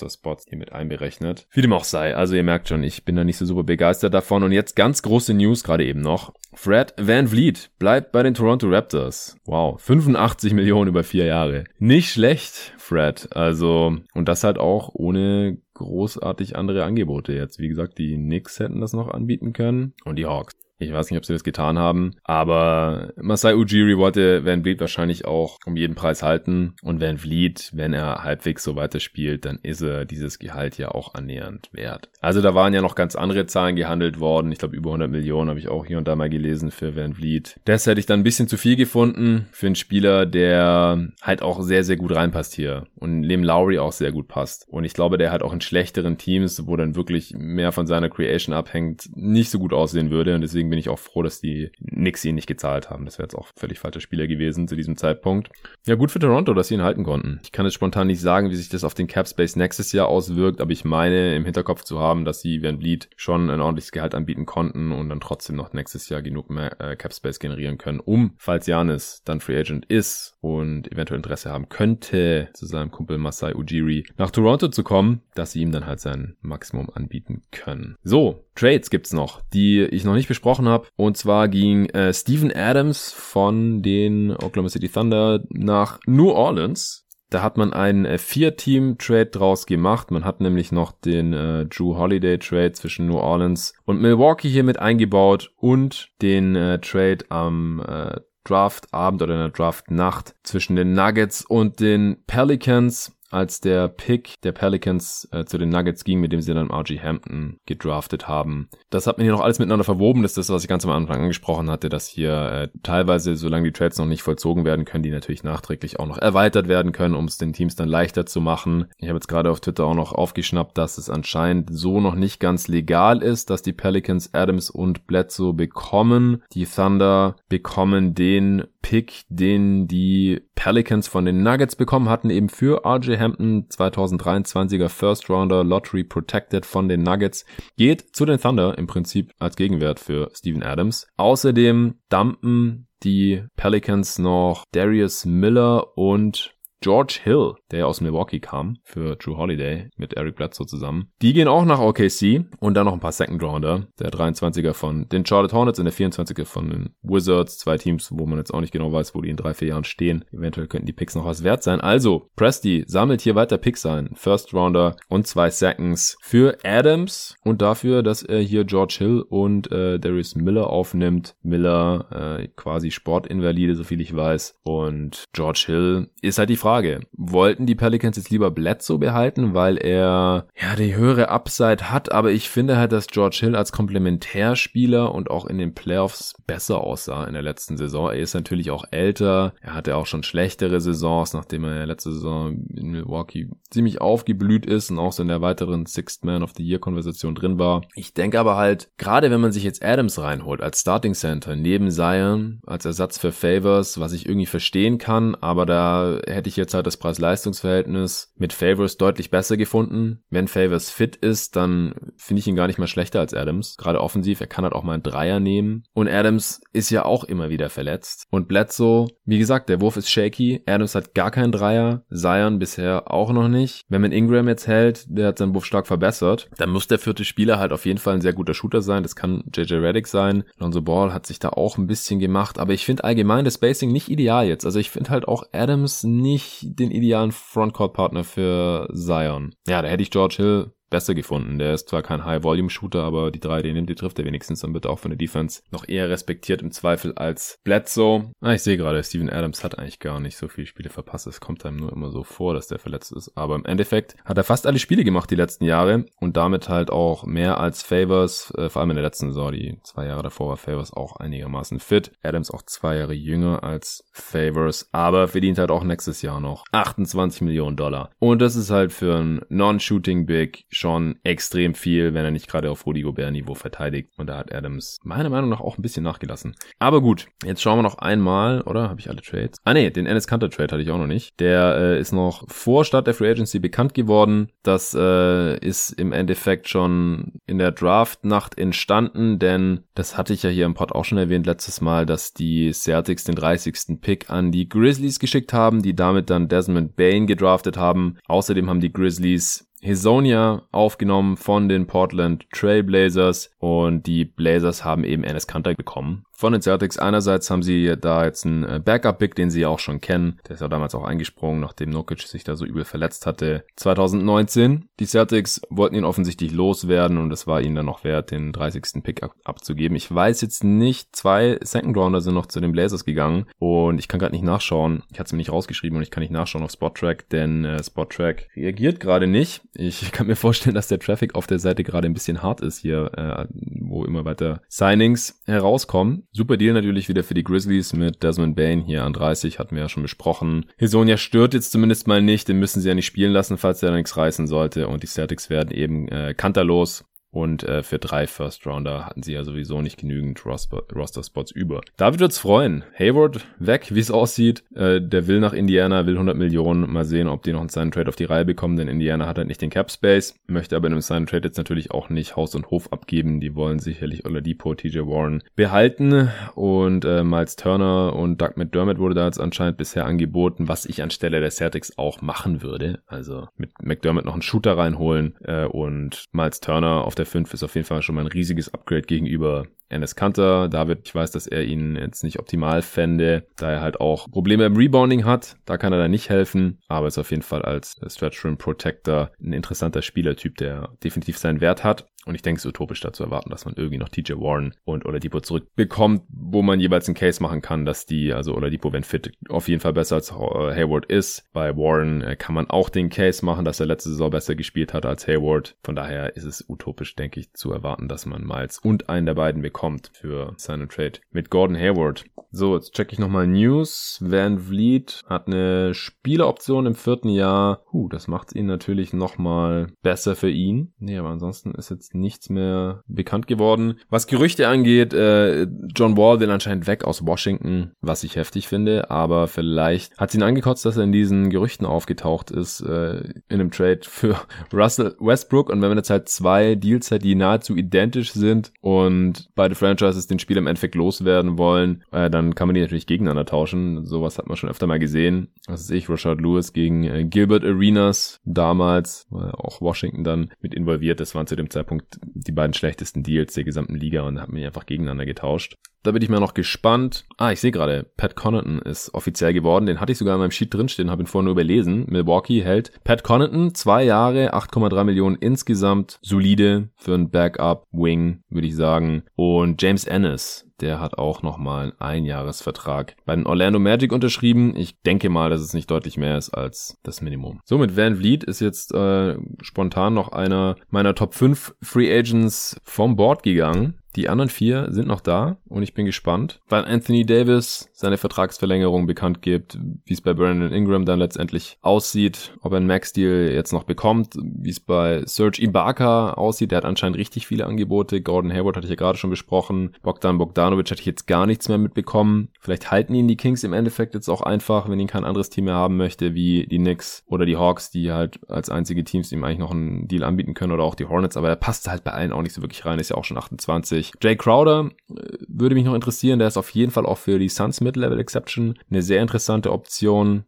Spots 0.10 0.46
hier 0.48 0.58
mit 0.58 0.72
einberechnet. 0.72 1.48
Wie 1.52 1.62
dem 1.62 1.74
auch 1.74 1.84
sei. 1.84 2.16
Also, 2.16 2.36
ihr 2.36 2.44
merkt 2.44 2.70
schon, 2.70 2.84
ich 2.84 3.06
bin 3.06 3.16
da 3.16 3.24
nicht 3.24 3.38
so 3.38 3.46
super 3.46 3.64
begeistert 3.64 4.14
davon. 4.14 4.44
Und 4.44 4.52
jetzt 4.52 4.76
ganz 4.76 5.02
große 5.02 5.34
News 5.34 5.64
gerade 5.64 5.86
eben 5.86 6.02
noch. 6.02 6.34
Fred 6.54 6.94
Van 6.98 7.28
Vliet 7.28 7.70
bleibt 7.80 8.12
bei 8.12 8.24
den 8.24 8.34
Toronto 8.34 8.68
Raptors. 8.70 9.38
Wow. 9.46 9.80
85 9.82 10.54
Millionen 10.54 10.90
über 10.90 11.04
vier 11.04 11.26
Jahre. 11.26 11.66
Nicht 11.78 12.12
schlecht, 12.12 12.74
Fred. 12.78 13.28
Also, 13.32 13.98
und 14.14 14.28
das 14.28 14.44
halt 14.44 14.58
auch 14.58 14.90
ohne 14.94 15.58
großartig 15.76 16.56
andere 16.56 16.84
Angebote 16.84 17.34
jetzt. 17.34 17.60
Wie 17.60 17.68
gesagt, 17.68 18.00
die 18.00 18.16
Knicks 18.16 18.60
hätten 18.60 18.82
das 18.82 18.94
noch 18.94 19.10
anbieten 19.10 19.54
können 19.54 19.94
und 20.04 20.18
die 20.18 20.26
Hawks. 20.26 20.56
Ich 20.78 20.92
weiß 20.92 21.10
nicht, 21.10 21.18
ob 21.18 21.26
sie 21.26 21.34
das 21.34 21.44
getan 21.44 21.80
haben, 21.80 22.16
aber 22.24 23.14
Masai 23.16 23.56
Ujiri 23.56 23.98
wollte 23.98 24.44
Van 24.44 24.64
Vliet 24.64 24.82
wahrscheinlich 24.82 25.26
auch 25.26 25.58
um 25.66 25.78
jeden 25.78 25.96
Preis 25.96 26.22
halten 26.22 26.74
und 26.82 27.00
Van 27.00 27.18
Vliet, 27.18 27.72
wenn 27.74 27.94
er 27.94 28.24
halbwegs 28.24 28.64
so 28.64 28.76
weiterspielt, 28.76 29.46
dann 29.46 29.60
ist 29.64 29.82
er 29.82 30.06
dieses 30.06 30.38
Gehalt 30.38 30.78
ja 30.78 30.90
auch 30.90 31.14
annähernd 31.14 31.70
wert. 31.72 32.10
Also 32.20 32.42
da 32.42 32.54
waren 32.56 32.74
ja 32.74 32.82
noch 32.82 32.96
ganz 32.96 33.16
andere 33.16 33.46
Zahlen 33.46 33.76
gehandelt 33.76 34.20
worden. 34.20 34.52
Ich 34.52 34.60
glaube 34.60 34.76
über 34.76 34.90
100 34.90 35.10
Millionen 35.10 35.50
habe 35.50 35.60
ich 35.60 35.70
auch 35.70 35.86
hier 35.86 35.98
und 35.98 36.08
da 36.08 36.16
mal 36.16 36.30
gelesen 36.30 36.72
für 36.72 36.96
Van 36.96 37.14
Vliet. 37.14 37.60
Das 37.64 37.88
hätte 37.88 38.00
ich 38.00 38.06
dann 38.06 38.20
ein 38.20 38.24
bisschen 38.24 38.50
zu 38.50 38.58
viel 38.58 38.76
gefunden 38.76 39.48
für 39.52 39.68
einen 39.68 39.76
Spieler, 39.76 40.26
der 40.26 41.08
halt 41.22 41.42
auch 41.42 41.62
sehr, 41.62 41.84
sehr 41.86 41.96
gut 41.96 42.14
reinpasst 42.14 42.54
hier 42.54 42.88
und 42.96 43.24
Lem 43.24 43.44
Lowry 43.44 43.80
auch 43.80 43.94
sehr 43.94 44.12
gut 44.12 44.28
passt. 44.28 44.68
Und 44.68 44.84
ich 44.84 44.94
glaube, 44.94 45.18
der 45.18 45.32
halt 45.32 45.42
auch 45.42 45.54
in 45.54 45.62
schlechteren 45.62 46.18
Teams, 46.18 46.68
wo 46.68 46.76
dann 46.76 46.96
wirklich 46.96 47.34
mehr 47.38 47.72
von 47.72 47.88
seiner 47.88 48.10
Creation 48.10 48.54
abhängt, 48.54 49.10
nicht 49.16 49.50
so 49.50 49.60
gut 49.60 49.72
aussehen 49.72 50.12
würde 50.12 50.36
und 50.36 50.42
deswegen 50.42 50.65
deswegen 50.66 50.70
bin 50.70 50.80
ich 50.80 50.90
auch 50.90 51.00
froh, 51.00 51.22
dass 51.22 51.40
die 51.40 51.72
Knicks 51.88 52.26
ihn 52.26 52.36
nicht 52.36 52.48
gezahlt 52.48 52.90
haben. 52.90 53.06
Das 53.06 53.18
wäre 53.18 53.26
jetzt 53.26 53.36
auch 53.36 53.48
völlig 53.56 53.80
falscher 53.80 54.00
Spieler 54.00 54.28
gewesen 54.28 54.68
zu 54.68 54.76
diesem 54.76 54.98
Zeitpunkt. 54.98 55.50
Ja, 55.86 55.96
gut 55.96 56.12
für 56.12 56.20
Toronto, 56.20 56.54
dass 56.54 56.70
sie 56.70 56.76
ihn 56.76 56.82
halten 56.82 57.04
konnten. 57.04 57.40
Ich 57.44 57.52
kann 57.52 57.66
jetzt 57.66 57.76
spontan 57.76 58.08
nicht 58.08 58.22
sagen, 58.22 58.50
wie 58.50 58.56
sich 58.56 58.70
das 58.70 58.84
auf 58.84 58.94
den 58.94 59.08
Cap 59.08 59.28
Space 59.28 59.56
nächstes 59.56 59.92
Jahr 59.92 60.08
auswirkt, 60.08 60.62
aber 60.62 60.72
ich 60.72 60.86
meine 60.86 61.36
im 61.36 61.46
Hinterkopf 61.46 61.84
zu 61.84 62.00
haben, 62.00 62.26
dass 62.26 62.42
sie 62.42 62.64
Van 62.64 62.80
Vliet 62.80 63.10
schon 63.16 63.50
ein 63.50 63.62
ordentliches 63.62 63.92
Gehalt 63.92 64.16
anbieten 64.16 64.46
konnten 64.46 64.92
und 64.92 65.10
dann 65.10 65.20
trotzdem 65.20 65.56
noch 65.56 65.74
nächstes 65.74 66.10
Jahr 66.10 66.22
genug 66.22 66.50
mehr 66.50 66.80
äh, 66.80 66.96
Cap 66.96 67.14
Space 67.14 67.40
generieren 67.40 67.78
können, 67.78 68.00
um, 68.00 68.34
falls 68.38 68.68
Janis 68.68 69.22
dann 69.26 69.40
Free 69.40 69.60
Agent 69.60 69.86
ist 69.86 70.38
und 70.42 70.92
eventuell 70.92 71.18
Interesse 71.18 71.52
haben 71.52 71.70
könnte, 71.70 72.50
zu 72.54 72.66
seinem 72.66 72.92
Kumpel 72.92 73.18
Masai 73.18 73.56
Ujiri 73.56 74.06
nach 74.18 74.32
Toronto 74.32 74.68
zu 74.70 74.84
kommen, 74.84 75.22
dass 75.36 75.52
sie 75.52 75.62
ihm 75.62 75.72
dann 75.72 75.86
halt 75.86 76.00
sein 76.00 76.36
Maximum 76.42 76.90
anbieten 76.90 77.44
können. 77.52 77.96
So, 78.04 78.45
Trades 78.56 78.90
gibt's 78.90 79.14
noch, 79.14 79.42
die 79.54 79.82
ich 79.82 80.06
noch 80.06 80.14
nicht 80.14 80.28
besprochen 80.28 80.68
habe. 80.68 80.88
Und 80.96 81.18
zwar 81.18 81.48
ging 81.48 81.88
äh, 81.90 82.14
Steven 82.14 82.52
Adams 82.56 83.12
von 83.12 83.82
den 83.82 84.32
Oklahoma 84.32 84.70
City 84.70 84.90
Thunder 84.90 85.44
nach 85.50 86.00
New 86.08 86.32
Orleans. 86.32 87.06
Da 87.30 87.42
hat 87.42 87.58
man 87.58 87.74
einen 87.74 88.06
äh, 88.06 88.18
Vier-Team-Trade 88.18 89.26
draus 89.28 89.66
gemacht. 89.66 90.12
Man 90.12 90.24
hat 90.24 90.40
nämlich 90.40 90.72
noch 90.72 90.92
den 90.94 91.34
äh, 91.34 91.66
Drew 91.66 91.98
Holiday-Trade 91.98 92.72
zwischen 92.72 93.08
New 93.08 93.18
Orleans 93.18 93.74
und 93.84 94.02
Milwaukee 94.02 94.50
hier 94.50 94.64
mit 94.64 94.80
eingebaut 94.80 95.52
und 95.58 96.10
den 96.22 96.56
äh, 96.56 96.80
Trade 96.80 97.26
am 97.30 97.84
äh, 97.86 98.22
Draft-Abend 98.46 99.22
oder 99.22 99.34
in 99.34 99.40
der 99.40 99.50
Draft-Nacht 99.50 100.36
zwischen 100.44 100.76
den 100.76 100.94
Nuggets 100.94 101.44
und 101.44 101.80
den 101.80 102.24
Pelicans 102.28 103.12
als 103.32 103.60
der 103.60 103.88
Pick 103.88 104.42
der 104.42 104.52
Pelicans 104.52 105.28
äh, 105.32 105.46
zu 105.46 105.58
den 105.58 105.70
Nuggets 105.70 106.04
ging, 106.04 106.20
mit 106.20 106.32
dem 106.32 106.42
sie 106.42 106.54
dann 106.54 106.72
RG 106.72 107.00
Hampton 107.02 107.60
gedraftet 107.66 108.28
haben. 108.28 108.70
Das 108.90 109.08
hat 109.08 109.18
man 109.18 109.26
hier 109.26 109.34
noch 109.34 109.42
alles 109.42 109.60
miteinander 109.60 109.84
verwoben. 109.84 110.22
Das 110.22 110.32
ist 110.32 110.38
das, 110.38 110.50
was 110.50 110.64
ich 110.64 110.70
ganz 110.70 110.86
am 110.86 110.92
Anfang 110.92 111.22
angesprochen 111.22 111.70
hatte, 111.70 111.90
dass 111.90 112.08
hier 112.08 112.34
äh, 112.34 112.70
teilweise, 112.84 113.36
solange 113.36 113.66
die 113.66 113.72
Trades 113.72 113.98
noch 113.98 114.06
nicht 114.06 114.24
vollzogen 114.24 114.64
werden 114.64 114.86
können, 114.86 115.04
die 115.04 115.12
natürlich 115.12 115.44
nachträglich 115.44 116.00
auch 116.00 116.08
noch 116.08 116.18
erweitert 116.18 116.68
werden 116.68 116.92
können, 116.92 117.16
um 117.16 117.26
es 117.26 117.38
den 117.38 117.54
Teams 117.54 117.76
dann 117.76 117.90
leichter 117.90 118.26
zu 118.26 118.42
machen. 118.42 118.86
Ich 118.98 119.08
habe 119.08 119.18
jetzt 119.18 119.28
gerade 119.28 119.50
auf 119.50 119.60
Twitter 119.60 119.86
auch 119.86 119.96
noch 119.96 120.14
aufgeschnappt, 120.14 120.78
dass 120.78 120.98
es 120.98 121.10
anscheinend 121.10 121.70
so 121.72 122.00
noch 122.00 122.16
nicht 122.16 122.40
ganz 122.40 122.68
legal 122.68 123.22
ist, 123.22 123.50
dass 123.50 123.62
die 123.62 123.74
Pelicans 123.74 124.34
Adams 124.34 124.70
und 124.70 125.08
Bledsoe 125.08 125.54
bekommen. 125.54 126.44
Die 126.54 126.66
Thunder 126.66 127.36
bekommen 127.50 128.14
den 128.14 128.66
Pick, 128.86 129.24
den 129.30 129.88
die 129.88 130.42
Pelicans 130.54 131.08
von 131.08 131.26
den 131.26 131.42
Nuggets 131.42 131.76
bekommen 131.76 132.08
hatten, 132.08 132.30
eben 132.30 132.50
für 132.50 132.86
RJ 132.86 133.18
Hampton, 133.18 133.68
2023er 133.68 134.90
First 134.90 135.28
Rounder, 135.28 135.64
Lottery 135.64 136.04
Protected 136.04 136.68
von 136.68 136.88
den 136.88 137.02
Nuggets, 137.02 137.46
geht 137.78 138.16
zu 138.16 138.28
den 138.28 138.40
Thunder 138.40 138.78
im 138.78 138.86
Prinzip 138.86 139.34
als 139.40 139.56
Gegenwert 139.56 140.00
für 140.00 140.30
Steven 140.36 140.62
Adams. 140.62 141.08
Außerdem 141.18 141.96
dumpen 142.10 142.88
die 143.02 143.44
Pelicans 143.56 144.20
noch 144.20 144.66
Darius 144.72 145.26
Miller 145.26 145.98
und 145.98 146.55
George 146.82 147.20
Hill, 147.24 147.54
der 147.72 147.80
ja 147.80 147.86
aus 147.86 148.02
Milwaukee 148.02 148.40
kam, 148.40 148.78
für 148.84 149.16
Drew 149.16 149.38
Holiday 149.38 149.90
mit 149.98 150.14
Eric 150.14 150.36
Bledsoe 150.36 150.68
zusammen. 150.68 151.12
Die 151.22 151.34
gehen 151.34 151.48
auch 151.48 151.66
nach 151.66 151.80
OKC 151.80 152.46
und 152.60 152.76
dann 152.76 152.86
noch 152.86 152.94
ein 152.94 153.00
paar 153.00 153.12
Second 153.12 153.42
Rounder. 153.42 153.88
Der 154.00 154.12
23er 154.12 154.74
von 154.74 155.08
den 155.10 155.26
Charlotte 155.26 155.56
Hornets 155.56 155.80
und 155.80 155.86
der 155.86 155.94
24er 155.94 156.46
von 156.46 156.70
den 156.70 156.90
Wizards. 157.02 157.58
Zwei 157.58 157.78
Teams, 157.78 158.10
wo 158.12 158.26
man 158.26 158.38
jetzt 158.38 158.54
auch 158.54 158.62
nicht 158.62 158.74
genau 158.74 158.92
weiß, 158.92 159.16
wo 159.16 159.22
die 159.22 159.30
in 159.30 159.38
drei, 159.38 159.54
vier 159.54 159.70
Jahren 159.70 159.84
stehen. 159.84 160.26
Eventuell 160.32 160.68
könnten 160.68 160.86
die 160.86 160.94
Picks 160.94 161.16
noch 161.16 161.26
was 161.26 161.44
wert 161.44 161.64
sein. 161.64 161.82
Also, 161.82 162.30
Presti 162.36 162.84
sammelt 162.88 163.22
hier 163.22 163.36
weiter 163.36 163.58
Picks 163.58 163.86
ein. 163.86 164.12
First 164.14 164.54
Rounder 164.54 164.96
und 165.10 165.26
zwei 165.26 165.50
Seconds 165.50 166.18
für 166.22 166.58
Adams 166.64 167.36
und 167.44 167.62
dafür, 167.62 168.04
dass 168.04 168.22
er 168.22 168.40
hier 168.40 168.66
George 168.66 168.96
Hill 169.00 169.24
und 169.28 169.72
äh, 169.72 170.00
Darius 170.00 170.36
Miller 170.36 170.70
aufnimmt. 170.70 171.36
Miller 171.42 172.40
äh, 172.42 172.48
quasi 172.56 172.92
Sportinvalide, 172.92 173.76
soviel 173.76 174.02
ich 174.02 174.16
weiß. 174.16 174.60
Und 174.64 175.24
George 175.34 175.64
Hill 175.66 176.10
ist 176.22 176.38
halt 176.38 176.50
die 176.50 176.56
Frage, 176.56 176.65
Frage. 176.66 177.02
Wollten 177.12 177.68
die 177.68 177.76
Pelicans 177.76 178.18
jetzt 178.18 178.32
lieber 178.32 178.50
Bledsoe 178.50 178.98
behalten, 178.98 179.54
weil 179.54 179.78
er 179.78 180.48
ja 180.60 180.76
die 180.76 180.96
höhere 180.96 181.30
Upside 181.30 181.92
hat, 181.92 182.12
aber 182.12 182.32
ich 182.32 182.50
finde 182.50 182.78
halt, 182.78 182.92
dass 182.92 183.06
George 183.06 183.38
Hill 183.42 183.56
als 183.56 183.72
Komplementärspieler 183.72 185.14
und 185.14 185.30
auch 185.30 185.46
in 185.46 185.60
den 185.60 185.76
Playoffs 185.76 186.34
besser 186.48 186.82
aussah 186.82 187.26
in 187.26 187.34
der 187.34 187.44
letzten 187.44 187.78
Saison. 187.78 188.10
Er 188.10 188.18
ist 188.18 188.34
natürlich 188.34 188.72
auch 188.72 188.84
älter, 188.90 189.54
er 189.62 189.76
hatte 189.76 189.96
auch 189.96 190.08
schon 190.08 190.24
schlechtere 190.24 190.82
Saisons, 190.82 191.34
nachdem 191.34 191.66
er 191.66 191.86
letzte 191.86 192.12
Saison 192.12 192.58
in 192.76 192.90
Milwaukee 192.90 193.48
ziemlich 193.70 194.02
aufgeblüht 194.02 194.66
ist 194.66 194.90
und 194.90 194.98
auch 194.98 195.12
so 195.12 195.22
in 195.22 195.28
der 195.28 195.42
weiteren 195.42 195.86
Sixth 195.86 196.26
Man 196.26 196.42
of 196.42 196.54
the 196.58 196.64
Year 196.64 196.80
Konversation 196.80 197.36
drin 197.36 197.60
war. 197.60 197.84
Ich 197.94 198.16
denke 198.16 198.40
aber 198.40 198.56
halt, 198.56 198.90
gerade 198.98 199.30
wenn 199.30 199.42
man 199.42 199.52
sich 199.52 199.64
jetzt 199.64 199.86
Adams 199.86 200.18
reinholt 200.18 200.62
als 200.62 200.82
Starting 200.82 201.14
Center 201.14 201.56
neben 201.56 201.92
Zion 201.92 202.62
als 202.66 202.86
Ersatz 202.86 203.20
für 203.20 203.32
Favors, 203.32 204.00
was 204.00 204.14
ich 204.14 204.28
irgendwie 204.28 204.48
verstehen 204.48 204.98
kann, 204.98 205.36
aber 205.36 205.68
da 205.68 206.18
hätte 206.26 206.50
ich 206.50 206.55
jetzt 206.58 206.66
jetzt 206.66 206.74
halt 206.74 206.88
das 206.88 206.98
Preis-Leistungs-Verhältnis 206.98 208.34
mit 208.36 208.52
Favors 208.52 208.98
deutlich 208.98 209.30
besser 209.30 209.56
gefunden. 209.56 210.24
Wenn 210.30 210.48
Favors 210.48 210.90
fit 210.90 211.16
ist, 211.16 211.56
dann 211.56 211.94
finde 212.18 212.40
ich 212.40 212.48
ihn 212.48 212.56
gar 212.56 212.68
nicht 212.68 212.80
mal 212.80 212.88
schlechter 212.88 213.20
als 213.20 213.34
Adams. 213.34 213.78
Gerade 213.78 214.02
offensiv, 214.02 214.42
er 214.42 214.48
kann 214.48 214.64
halt 214.64 214.74
auch 214.74 214.84
mal 214.84 214.94
einen 214.94 215.04
Dreier 215.04 215.40
nehmen. 215.40 215.84
Und 215.94 216.10
Adams 216.10 216.62
ist 216.74 216.90
ja 216.90 217.06
auch 217.06 217.24
immer 217.24 217.50
wieder 217.50 217.70
verletzt. 217.70 218.26
Und 218.32 218.48
Bledsoe, 218.48 219.08
wie 219.26 219.38
gesagt, 219.38 219.70
der 219.70 219.80
Wurf 219.80 219.98
ist 219.98 220.10
shaky. 220.10 220.64
Adams 220.66 220.96
hat 220.96 221.14
gar 221.14 221.32
keinen 221.32 221.52
Dreier. 221.52 222.04
Zion 222.12 222.60
bisher 222.60 223.12
auch 223.12 223.32
noch 223.32 223.48
nicht. 223.48 223.84
Wenn 223.88 224.02
man 224.02 224.12
Ingram 224.12 224.48
jetzt 224.48 224.68
hält, 224.68 225.06
der 225.08 225.28
hat 225.28 225.38
seinen 225.38 225.54
Wurf 225.54 225.66
stark 225.66 225.88
verbessert, 225.88 226.50
dann 226.58 226.72
muss 226.72 226.88
der 226.88 227.00
vierte 227.00 227.26
Spieler 227.26 227.60
halt 227.60 227.72
auf 227.72 227.86
jeden 227.86 228.00
Fall 228.00 228.16
ein 228.16 228.22
sehr 228.22 228.34
guter 228.34 228.54
Shooter 228.54 228.82
sein. 228.82 229.04
Das 229.04 229.16
kann 229.16 229.44
JJ 229.56 229.76
Reddick 229.76 230.08
sein. 230.08 230.44
Lonzo 230.58 230.82
Ball 230.82 231.14
hat 231.14 231.28
sich 231.28 231.40
da 231.40 231.50
auch 231.50 231.78
ein 231.78 231.88
bisschen 231.88 232.20
gemacht. 232.20 232.58
Aber 232.58 232.74
ich 232.74 232.86
finde 232.86 233.04
allgemein 233.04 233.46
das 233.46 233.56
Spacing 233.56 233.92
nicht 233.92 234.10
ideal 234.10 234.48
jetzt. 234.48 234.66
Also 234.66 234.80
ich 234.80 234.90
finde 234.90 235.12
halt 235.12 235.28
auch 235.28 235.44
Adams 235.52 236.04
nicht 236.04 236.45
den 236.62 236.92
idealen 236.92 237.32
Frontcourt-Partner 237.32 238.24
für 238.24 238.88
Zion. 238.94 239.56
Ja, 239.68 239.82
da 239.82 239.88
hätte 239.88 240.04
ich 240.04 240.12
George 240.12 240.36
Hill 240.38 240.75
besser 240.90 241.14
gefunden. 241.14 241.60
Der 241.60 241.74
ist 241.74 241.90
zwar 241.90 242.04
kein 242.04 242.26
High-Volume-Shooter, 242.26 243.04
aber 243.04 243.32
die 243.32 243.40
drei, 243.40 243.62
die 243.62 243.74
nimmt, 243.74 243.90
die 243.90 243.96
trifft 243.96 244.20
er 244.20 244.26
wenigstens 244.26 244.64
und 244.64 244.74
wird 244.74 244.86
auch 244.86 245.00
von 245.00 245.12
der 245.12 245.18
Defense 245.18 245.62
noch 245.72 245.88
eher 245.88 246.10
respektiert 246.10 246.62
im 246.62 246.72
Zweifel 246.72 247.14
als 247.14 247.60
Bledsoe. 247.64 248.32
Ah, 248.42 248.54
ich 248.54 248.62
sehe 248.62 248.78
gerade, 248.78 249.04
Steven 249.04 249.30
Adams 249.30 249.64
hat 249.64 249.78
eigentlich 249.78 250.00
gar 250.00 250.20
nicht 250.20 250.38
so 250.38 250.48
viele 250.48 250.68
Spiele 250.68 250.90
verpasst. 250.90 251.28
Es 251.28 251.40
kommt 251.40 251.66
einem 251.66 251.78
nur 251.78 251.92
immer 251.92 252.12
so 252.12 252.24
vor, 252.24 252.54
dass 252.54 252.68
der 252.68 252.80
verletzt 252.80 253.12
ist. 253.12 253.32
Aber 253.36 253.56
im 253.56 253.66
Endeffekt 253.66 254.16
hat 254.26 254.38
er 254.38 254.44
fast 254.44 254.68
alle 254.68 254.80
Spiele 254.80 255.04
gemacht 255.04 255.30
die 255.32 255.36
letzten 255.36 255.66
Jahre 255.66 256.06
und 256.20 256.38
damit 256.38 256.70
halt 256.70 256.92
auch 256.92 257.26
mehr 257.26 257.60
als 257.60 257.84
Favors, 257.84 258.54
äh, 258.58 258.70
vor 258.70 258.82
allem 258.82 258.92
in 258.92 258.98
der 258.98 259.06
letzten 259.06 259.28
Saison, 259.28 259.52
die 259.52 259.80
zwei 259.84 260.06
Jahre 260.06 260.24
davor 260.24 260.50
war 260.50 260.58
Favors 260.58 260.94
auch 260.94 261.18
einigermaßen 261.18 261.80
fit. 261.80 262.12
Adams 262.24 262.52
auch 262.52 262.62
zwei 262.64 262.98
Jahre 262.98 263.14
jünger 263.14 263.64
als 263.64 264.06
Favors, 264.12 264.90
aber 264.92 265.28
verdient 265.28 265.58
halt 265.58 265.72
auch 265.72 265.84
nächstes 265.84 266.22
Jahr 266.22 266.40
noch 266.40 266.64
28 266.72 267.42
Millionen 267.42 267.78
Dollar. 267.78 268.12
Und 268.20 268.42
das 268.42 268.56
ist 268.56 268.70
halt 268.70 268.94
für 268.94 269.16
einen 269.16 269.42
Non-Shooting 269.50 270.26
Big 270.26 270.66
schon 270.86 271.16
extrem 271.24 271.74
viel, 271.74 272.14
wenn 272.14 272.26
er 272.26 272.30
nicht 272.30 272.48
gerade 272.48 272.70
auf 272.70 272.86
Rudy 272.86 273.02
Gobert 273.02 273.32
Niveau 273.32 273.56
verteidigt. 273.56 274.12
Und 274.18 274.28
da 274.28 274.38
hat 274.38 274.54
Adams 274.54 275.00
meiner 275.04 275.32
Meinung 275.32 275.50
nach 275.50 275.60
auch 275.60 275.80
ein 275.80 275.82
bisschen 275.82 276.04
nachgelassen. 276.04 276.56
Aber 276.78 277.02
gut, 277.02 277.26
jetzt 277.44 277.64
schauen 277.64 277.80
wir 277.80 277.82
noch 277.82 277.98
einmal, 277.98 278.62
oder? 278.62 278.88
Habe 278.88 279.00
ich 279.00 279.10
alle 279.10 279.24
Trades? 279.24 279.58
Ah 279.64 279.74
nee, 279.74 279.90
den 279.90 280.06
Ennis 280.06 280.28
Kanter 280.28 280.52
Trade 280.52 280.74
hatte 280.74 280.84
ich 280.84 280.92
auch 280.92 281.00
noch 281.00 281.08
nicht. 281.08 281.40
Der 281.40 281.76
äh, 281.76 282.00
ist 282.00 282.12
noch 282.12 282.48
vor 282.50 282.86
Start 282.86 283.08
der 283.08 283.16
Free 283.16 283.32
Agency 283.32 283.58
bekannt 283.58 283.96
geworden. 283.96 284.52
Das 284.62 284.94
äh, 284.94 285.58
ist 285.58 285.90
im 285.90 286.12
Endeffekt 286.12 286.70
schon 286.70 287.34
in 287.48 287.58
der 287.58 287.72
Draft-Nacht 287.72 288.60
entstanden, 288.60 289.40
denn 289.40 289.86
das 289.96 290.20
hatte 290.20 290.34
ich 290.34 290.44
ja 290.44 290.52
hier 290.52 290.68
im 290.68 290.76
Pod 290.76 290.92
auch 290.92 291.06
schon 291.06 291.18
erwähnt 291.18 291.48
letztes 291.48 291.82
Mal, 291.82 292.06
dass 292.06 292.36
die 292.36 292.72
Celtics 292.72 293.24
den 293.24 293.34
30. 293.34 294.00
Pick 294.02 294.30
an 294.30 294.52
die 294.52 294.70
Grizzlies 294.70 295.18
geschickt 295.18 295.52
haben, 295.52 295.82
die 295.82 295.96
damit 295.96 296.30
dann 296.30 296.48
Desmond 296.48 296.96
Bain 296.96 297.26
gedraftet 297.26 297.76
haben. 297.76 298.18
Außerdem 298.28 298.70
haben 298.70 298.82
die 298.82 298.94
Grizzlies 298.94 299.68
Hesonia 299.86 300.64
aufgenommen 300.72 301.38
von 301.38 301.70
den 301.70 301.86
Portland 301.86 302.48
Trailblazers 302.52 303.52
und 303.60 304.08
die 304.08 304.26
Blazers 304.26 304.84
haben 304.84 305.04
eben 305.04 305.24
Ennis 305.24 305.46
Kanter 305.46 305.76
bekommen 305.76 306.26
von 306.36 306.54
den 306.54 306.62
Celtics. 306.62 306.98
Einerseits 306.98 307.50
haben 307.50 307.64
sie 307.64 307.96
da 308.00 308.26
jetzt 308.26 308.46
einen 308.46 308.64
äh, 308.64 308.82
Backup-Pick, 308.84 309.36
den 309.36 309.50
sie 309.50 309.62
ja 309.62 309.70
auch 309.70 309.80
schon 309.80 310.02
kennen. 310.02 310.40
Der 310.48 310.56
ist 310.56 310.62
ja 310.62 310.68
damals 310.68 310.94
auch 310.96 311.04
eingesprungen, 311.04 311.62
nachdem 311.62 311.90
Nokic 311.90 312.22
sich 312.22 312.44
da 312.44 312.56
so 312.56 312.66
übel 312.66 312.86
verletzt 312.86 313.26
hatte. 313.26 313.64
2019. 313.78 314.90
Die 315.00 315.06
Celtics 315.06 315.62
wollten 315.70 315.96
ihn 315.96 316.06
offensichtlich 316.06 316.52
loswerden 316.52 317.18
und 317.18 317.32
es 317.32 317.48
war 317.48 317.62
ihnen 317.62 317.76
dann 317.76 317.86
noch 317.86 318.04
wert, 318.04 318.32
den 318.32 318.52
30. 318.52 319.04
Pick 319.04 319.24
ab 319.24 319.36
abzugeben. 319.44 319.96
Ich 319.96 320.14
weiß 320.14 320.42
jetzt 320.42 320.64
nicht, 320.64 321.16
zwei 321.16 321.58
Second 321.62 321.96
Rounder 321.98 322.22
sind 322.22 322.34
noch 322.34 322.48
zu 322.48 322.60
den 322.60 322.72
Blazers 322.72 323.06
gegangen 323.06 323.46
und 323.58 324.00
ich 324.00 324.08
kann 324.08 324.20
gerade 324.20 324.34
nicht 324.34 324.44
nachschauen. 324.44 325.04
Ich 325.12 325.20
hatte 325.20 325.28
es 325.28 325.32
mir 325.32 325.38
nicht 325.38 325.52
rausgeschrieben 325.52 325.98
und 325.98 326.04
ich 326.04 326.12
kann 326.12 326.22
nicht 326.22 326.32
nachschauen 326.32 326.64
auf 326.64 326.72
Spottrack, 326.72 327.30
denn 327.30 327.64
äh, 327.64 327.82
Spottrack 327.84 328.50
reagiert 328.56 329.00
gerade 329.00 329.28
nicht. 329.28 329.62
Ich 329.74 330.12
kann 330.12 330.28
mir 330.28 330.36
vorstellen, 330.36 330.76
dass 330.76 330.88
der 330.88 331.00
Traffic 331.00 331.36
auf 331.36 331.48
der 331.48 331.60
Seite 331.60 331.84
gerade 331.84 332.08
ein 332.08 332.14
bisschen 332.14 332.42
hart 332.42 332.62
ist 332.62 332.80
hier, 332.80 333.12
äh, 333.18 333.46
wo 333.52 334.04
immer 334.06 334.26
weiter 334.26 334.62
Signings 334.68 335.42
herauskommen. 335.46 336.25
Super 336.36 336.58
Deal 336.58 336.74
natürlich 336.74 337.08
wieder 337.08 337.24
für 337.24 337.34
die 337.34 337.46
Grizzlies 337.46 337.94
mit 337.94 338.22
Desmond 338.22 338.58
Bain 338.58 338.82
hier 338.82 339.06
an 339.06 339.14
30, 339.14 339.58
hatten 339.58 339.74
wir 339.74 339.84
ja 339.84 339.88
schon 339.88 340.04
besprochen. 340.04 340.66
Hisonia 340.76 341.16
stört 341.16 341.54
jetzt 341.54 341.72
zumindest 341.72 342.08
mal 342.08 342.22
nicht, 342.22 342.50
den 342.50 342.60
müssen 342.60 342.82
sie 342.82 342.90
ja 342.90 342.94
nicht 342.94 343.06
spielen 343.06 343.32
lassen, 343.32 343.58
falls 343.58 343.80
der 343.80 343.92
nichts 343.92 344.18
reißen 344.18 344.46
sollte. 344.46 344.90
Und 344.90 345.02
die 345.02 345.08
Celtics 345.08 345.50
werden 345.50 345.72
eben 345.72 346.10
äh, 346.10 346.34
kanterlos 346.34 347.06
und 347.36 347.64
äh, 347.64 347.84
für 347.84 348.00
drei 348.00 348.28
First 348.28 348.66
Rounder 348.66 349.06
hatten 349.06 349.22
sie 349.22 349.34
ja 349.34 349.44
sowieso 349.44 349.82
nicht 349.82 349.98
genügend 349.98 350.46
Roster-Spots 350.46 351.52
über. 351.52 351.82
David 351.98 352.22
wird's 352.22 352.38
freuen. 352.38 352.86
Hayward 352.98 353.46
weg, 353.60 353.90
wie 353.94 354.00
es 354.00 354.10
aussieht. 354.10 354.64
Äh, 354.74 355.02
der 355.02 355.28
will 355.28 355.42
nach 355.42 355.52
Indiana, 355.52 356.06
will 356.06 356.14
100 356.14 356.38
Millionen. 356.38 356.90
Mal 356.90 357.04
sehen, 357.04 357.28
ob 357.28 357.44
die 357.44 357.52
noch 357.52 357.60
einen 357.60 357.68
Sign 357.68 357.92
Trade 357.92 358.08
auf 358.08 358.16
die 358.16 358.24
Reihe 358.24 358.46
bekommen, 358.46 358.78
denn 358.78 358.88
Indiana 358.88 359.28
hat 359.28 359.38
halt 359.38 359.50
nicht 359.50 359.62
den 359.62 359.70
Cap 359.70 359.92
Space. 359.92 360.40
Möchte 360.48 360.78
aber 360.78 360.88
in 360.88 360.94
einem 360.94 361.02
Sign 361.02 361.26
Trade 361.26 361.50
jetzt 361.50 361.58
natürlich 361.58 361.92
auch 361.92 362.08
nicht 362.08 362.38
Haus 362.38 362.56
und 362.56 362.72
Hof 362.72 362.94
abgeben. 362.94 363.42
Die 363.42 363.54
wollen 363.54 363.80
sicherlich 363.80 364.26
Oladipo, 364.26 364.74
TJ 364.74 365.00
Warren 365.00 365.44
behalten. 365.58 366.30
Und 366.56 367.04
äh, 367.04 367.26
Miles 367.26 367.58
Turner 367.58 368.16
und 368.16 368.40
Doug 368.40 368.52
McDermott 368.56 368.98
wurde 368.98 369.16
da 369.16 369.26
jetzt 369.26 369.42
anscheinend 369.42 369.76
bisher 369.76 370.06
angeboten, 370.06 370.70
was 370.70 370.86
ich 370.86 371.04
anstelle 371.04 371.42
der 371.42 371.52
Celtics 371.52 371.98
auch 371.98 372.22
machen 372.22 372.62
würde. 372.62 373.00
Also 373.08 373.50
mit 373.58 373.72
McDermott 373.84 374.24
noch 374.24 374.34
einen 374.34 374.42
Shooter 374.42 374.78
reinholen 374.78 375.36
äh, 375.44 375.66
und 375.66 376.28
Miles 376.32 376.62
Turner 376.62 377.04
auf 377.04 377.14
der 377.16 377.25
der 377.26 377.32
5 377.32 377.54
ist 377.54 377.64
auf 377.64 377.76
jeden 377.76 377.88
Fall 377.88 378.02
schon 378.02 378.16
mal 378.16 378.22
ein 378.22 378.28
riesiges 378.28 378.74
Upgrade 378.74 379.02
gegenüber 379.02 379.68
Enes 379.90 380.16
Kanter. 380.16 380.68
David, 380.68 381.02
ich 381.06 381.16
weiß, 381.16 381.32
dass 381.32 381.48
er 381.48 381.64
ihn 381.64 381.96
jetzt 381.96 382.24
nicht 382.24 382.40
optimal 382.40 382.82
fände, 382.82 383.48
da 383.58 383.72
er 383.72 383.82
halt 383.82 384.00
auch 384.00 384.30
Probleme 384.30 384.66
im 384.66 384.76
Rebounding 384.76 385.26
hat. 385.26 385.58
Da 385.66 385.78
kann 385.78 385.94
er 385.94 386.00
dann 386.00 386.12
nicht 386.12 386.30
helfen, 386.30 386.80
aber 386.88 387.08
ist 387.08 387.18
auf 387.18 387.32
jeden 387.32 387.44
Fall 387.44 387.62
als 387.62 387.96
Stretch 388.08 388.44
Rim 388.44 388.58
Protector 388.58 389.32
ein 389.42 389.54
interessanter 389.54 390.02
Spielertyp, 390.02 390.58
der 390.58 390.90
definitiv 391.04 391.38
seinen 391.38 391.62
Wert 391.62 391.84
hat. 391.84 392.08
Und 392.26 392.34
ich 392.34 392.42
denke, 392.42 392.58
es 392.58 392.66
ist 392.66 392.70
utopisch 392.70 393.02
da 393.02 393.14
zu 393.14 393.24
erwarten, 393.24 393.52
dass 393.52 393.66
man 393.66 393.76
irgendwie 393.76 394.00
noch 394.00 394.10
TJ 394.10 394.34
Warren 394.34 394.74
und 394.84 395.06
Oladipo 395.06 395.42
zurückbekommt, 395.42 396.24
wo 396.28 396.64
man 396.64 396.80
jeweils 396.80 397.08
einen 397.08 397.14
Case 397.14 397.42
machen 397.42 397.62
kann, 397.62 397.86
dass 397.86 398.08
die, 398.08 398.34
also 398.34 398.56
Oladipo, 398.56 398.92
wenn 398.92 399.04
fit, 399.04 399.32
auf 399.48 399.68
jeden 399.68 399.80
Fall 399.80 399.94
besser 399.94 400.16
als 400.16 400.32
Hayward 400.32 401.06
ist. 401.06 401.44
Bei 401.54 401.78
Warren 401.78 402.22
äh, 402.22 402.36
kann 402.36 402.56
man 402.56 402.68
auch 402.68 402.90
den 402.90 403.10
Case 403.10 403.46
machen, 403.46 403.64
dass 403.64 403.80
er 403.80 403.86
letzte 403.86 404.10
Saison 404.10 404.32
besser 404.32 404.56
gespielt 404.56 404.96
hat 404.96 405.06
als 405.06 405.28
Hayward. 405.28 405.76
Von 405.84 405.96
daher 405.96 406.36
ist 406.36 406.46
es 406.46 406.66
utopisch, 406.68 407.16
denke 407.16 407.40
ich, 407.40 407.54
zu 407.54 407.72
erwarten, 407.72 408.08
dass 408.08 408.26
man 408.26 408.44
Miles 408.44 408.80
und 408.80 409.08
einen 409.08 409.28
der 409.28 409.36
beiden 409.36 409.62
bekommt 409.62 409.75
für 410.14 410.54
seinen 410.58 410.90
Trade 410.90 411.20
mit 411.32 411.50
Gordon 411.50 411.78
Hayward. 411.78 412.26
So, 412.52 412.74
jetzt 412.76 412.94
check 412.94 413.12
ich 413.12 413.20
nochmal 413.20 413.48
News. 413.48 414.18
Van 414.22 414.60
Vliet 414.60 415.24
hat 415.28 415.48
eine 415.48 415.94
Spieleroption 415.94 416.86
im 416.86 416.96
vierten 416.96 417.28
Jahr. 417.28 417.84
Huh, 417.92 418.08
das 418.08 418.30
macht 418.30 418.56
ihn 418.56 418.66
natürlich 418.66 419.12
nochmal 419.12 419.88
besser 420.02 420.38
für 420.38 420.50
ihn. 420.50 420.94
Nee, 420.98 421.18
aber 421.18 421.32
ansonsten 421.32 421.72
ist 421.72 421.90
jetzt 421.90 422.16
nichts 422.16 422.50
mehr 422.50 423.04
bekannt 423.08 423.48
geworden. 423.48 424.00
Was 424.10 424.28
Gerüchte 424.28 424.70
angeht, 424.70 425.14
äh, 425.14 425.64
John 425.94 426.16
Wall 426.16 426.40
will 426.40 426.50
anscheinend 426.50 426.88
weg 426.88 427.04
aus 427.04 427.26
Washington, 427.26 427.92
was 428.00 428.24
ich 428.24 428.38
heftig 428.38 428.70
finde, 428.70 429.12
aber 429.12 429.50
vielleicht 429.50 430.18
hat 430.18 430.34
ihn 430.34 430.44
angekotzt, 430.44 430.86
dass 430.86 430.96
er 430.96 431.04
in 431.04 431.12
diesen 431.12 431.50
Gerüchten 431.50 431.86
aufgetaucht 431.86 432.52
ist, 432.52 432.80
äh, 432.80 433.18
in 433.50 433.60
einem 433.60 433.72
Trade 433.72 434.00
für 434.04 434.40
Russell 434.74 435.18
Westbrook. 435.20 435.70
Und 435.70 435.82
wenn 435.82 435.90
man 435.90 435.98
jetzt 435.98 436.10
halt 436.10 436.30
zwei 436.30 436.76
Deals 436.76 437.12
hat, 437.12 437.24
die 437.24 437.36
nahezu 437.36 437.76
identisch 437.76 438.32
sind 438.32 438.72
und 438.80 439.50
beide 439.66 439.74
Franchises 439.74 440.28
den 440.28 440.38
Spiel 440.38 440.58
im 440.58 440.68
Endeffekt 440.68 440.94
loswerden 440.94 441.58
wollen, 441.58 442.04
äh, 442.12 442.30
dann 442.30 442.54
kann 442.54 442.68
man 442.68 442.76
die 442.76 442.82
natürlich 442.82 443.08
gegeneinander 443.08 443.48
tauschen. 443.48 444.06
Sowas 444.06 444.38
hat 444.38 444.46
man 444.46 444.58
schon 444.58 444.70
öfter 444.70 444.86
mal 444.86 445.00
gesehen. 445.00 445.48
Was 445.66 445.82
ist 445.82 445.90
ich, 445.90 446.08
Rashad 446.08 446.40
Lewis 446.40 446.72
gegen 446.72 447.04
äh, 447.04 447.24
Gilbert 447.26 447.64
Arenas 447.64 448.42
damals, 448.46 449.28
äh, 449.32 449.36
auch 449.36 449.82
Washington 449.82 450.24
dann 450.24 450.52
mit 450.62 450.76
involviert. 450.76 451.20
Das 451.20 451.34
waren 451.34 451.48
zu 451.48 451.56
dem 451.56 451.72
Zeitpunkt 451.72 452.20
die 452.24 452.52
beiden 452.52 452.76
schlechtesten 452.76 453.24
Deals 453.24 453.56
der 453.56 453.64
gesamten 453.64 453.96
Liga 453.96 454.22
und 454.22 454.36
man 454.36 454.54
die 454.54 454.66
einfach 454.66 454.86
gegeneinander 454.86 455.26
getauscht. 455.26 455.78
Da 456.06 456.12
bin 456.12 456.22
ich 456.22 456.30
mal 456.30 456.40
noch 456.40 456.54
gespannt. 456.54 457.26
Ah, 457.38 457.52
ich 457.52 457.60
sehe 457.60 457.72
gerade, 457.72 458.06
Pat 458.16 458.36
Connaughton 458.36 458.78
ist 458.78 459.12
offiziell 459.16 459.54
geworden. 459.54 459.88
Den 459.88 460.00
hatte 460.00 460.12
ich 460.12 460.20
sogar 460.20 460.36
in 460.36 460.40
meinem 460.40 460.52
Sheet 460.52 460.72
drinstehen, 460.72 461.10
habe 461.10 461.24
ihn 461.24 461.26
vorhin 461.26 461.46
nur 461.46 461.54
überlesen. 461.54 462.06
Milwaukee 462.08 462.64
hält 462.64 462.92
Pat 463.04 463.24
Connaughton 463.24 463.74
zwei 463.74 464.04
Jahre, 464.04 464.54
8,3 464.54 465.04
Millionen 465.04 465.36
insgesamt. 465.36 466.20
Solide 466.22 466.90
für 466.96 467.16
ein 467.16 467.32
Backup-Wing, 467.32 468.44
würde 468.50 468.68
ich 468.68 468.76
sagen. 468.76 469.24
Und 469.36 469.82
James 469.82 470.06
Ennis, 470.06 470.70
der 470.80 471.00
hat 471.00 471.18
auch 471.18 471.42
nochmal 471.42 471.86
einen 471.86 472.00
Einjahresvertrag 472.00 473.16
bei 473.26 473.36
den 473.36 473.48
Orlando 473.48 473.80
Magic 473.80 474.12
unterschrieben. 474.12 474.76
Ich 474.76 475.02
denke 475.02 475.30
mal, 475.30 475.50
dass 475.50 475.62
es 475.62 475.74
nicht 475.74 475.90
deutlich 475.90 476.18
mehr 476.18 476.38
ist 476.38 476.52
als 476.52 477.00
das 477.02 477.22
Minimum. 477.22 477.62
Somit 477.64 477.98
Van 477.98 478.18
Vliet 478.18 478.44
ist 478.44 478.60
jetzt 478.60 478.94
äh, 478.94 479.38
spontan 479.62 480.14
noch 480.14 480.32
einer 480.34 480.76
meiner 480.90 481.16
Top 481.16 481.34
5 481.34 481.76
Free 481.82 482.16
Agents 482.16 482.80
vom 482.84 483.16
Board 483.16 483.42
gegangen. 483.42 483.96
Die 484.16 484.30
anderen 484.30 484.50
vier 484.50 484.88
sind 484.92 485.08
noch 485.08 485.20
da 485.20 485.58
und 485.68 485.84
ich 485.84 485.94
bin 485.94 486.06
gespannt, 486.06 486.62
weil 486.70 486.86
Anthony 486.86 487.26
Davis 487.26 487.90
seine 487.92 488.18
Vertragsverlängerung 488.18 489.08
bekannt 489.08 489.42
gibt, 489.42 489.78
wie 490.06 490.14
es 490.14 490.22
bei 490.22 490.34
Brandon 490.34 490.72
Ingram 490.72 491.06
dann 491.06 491.20
letztendlich 491.20 491.78
aussieht, 491.82 492.54
ob 492.62 492.72
er 492.72 492.78
einen 492.78 492.88
Max-Deal 492.88 493.52
jetzt 493.52 493.74
noch 493.74 493.84
bekommt, 493.84 494.36
wie 494.42 494.70
es 494.70 494.80
bei 494.80 495.24
Serge 495.26 495.62
Ibaka 495.62 496.34
aussieht. 496.34 496.72
Der 496.72 496.78
hat 496.78 496.86
anscheinend 496.86 497.18
richtig 497.18 497.46
viele 497.46 497.66
Angebote. 497.66 498.22
Gordon 498.22 498.54
Hayward 498.54 498.78
hatte 498.78 498.86
ich 498.86 498.92
ja 498.92 498.96
gerade 498.96 499.18
schon 499.18 499.30
besprochen. 499.30 499.96
Bogdan 500.02 500.38
Bogdanovic 500.38 500.92
hatte 500.92 501.02
ich 501.02 501.06
jetzt 501.06 501.28
gar 501.28 501.46
nichts 501.46 501.68
mehr 501.68 501.78
mitbekommen. 501.78 502.50
Vielleicht 502.60 502.92
halten 502.92 503.16
ihn 503.16 503.28
die 503.28 503.38
Kings 503.38 503.64
im 503.64 503.74
Endeffekt 503.74 504.14
jetzt 504.14 504.30
auch 504.30 504.42
einfach, 504.42 504.90
wenn 504.90 505.00
ihn 505.00 505.08
kein 505.08 505.26
anderes 505.26 505.50
Team 505.50 505.66
mehr 505.66 505.76
haben 505.76 505.98
möchte, 505.98 506.34
wie 506.34 506.68
die 506.68 506.78
Knicks 506.78 507.24
oder 507.28 507.46
die 507.46 507.58
Hawks, 507.58 507.92
die 507.92 508.14
halt 508.14 508.40
als 508.50 508.70
einzige 508.70 509.04
Teams 509.04 509.32
ihm 509.32 509.44
eigentlich 509.44 509.60
noch 509.60 509.72
einen 509.72 510.08
Deal 510.08 510.24
anbieten 510.24 510.54
können 510.54 510.72
oder 510.72 510.84
auch 510.84 510.96
die 510.96 511.06
Hornets, 511.06 511.36
aber 511.36 511.50
er 511.50 511.56
passt 511.58 511.90
halt 511.90 512.04
bei 512.04 512.12
allen 512.12 512.32
auch 512.32 512.42
nicht 512.42 512.54
so 512.54 512.62
wirklich 512.62 512.86
rein, 512.86 513.00
ist 513.00 513.10
ja 513.10 513.18
auch 513.18 513.26
schon 513.26 513.38
28. 513.38 514.05
Jay 514.22 514.36
Crowder 514.36 514.92
äh, 515.10 515.38
würde 515.48 515.76
mich 515.76 515.86
noch 515.86 515.96
interessieren, 515.96 516.40
der 516.40 516.48
ist 516.48 516.58
auf 516.58 516.70
jeden 516.72 516.92
Fall 516.92 517.06
auch 517.06 517.18
für 517.18 517.40
die 517.40 517.50
Suns 517.50 517.82
Mid-Level 517.82 518.20
Exception 518.20 518.78
eine 518.90 519.02
sehr 519.02 519.22
interessante 519.22 519.72
Option. 519.72 520.46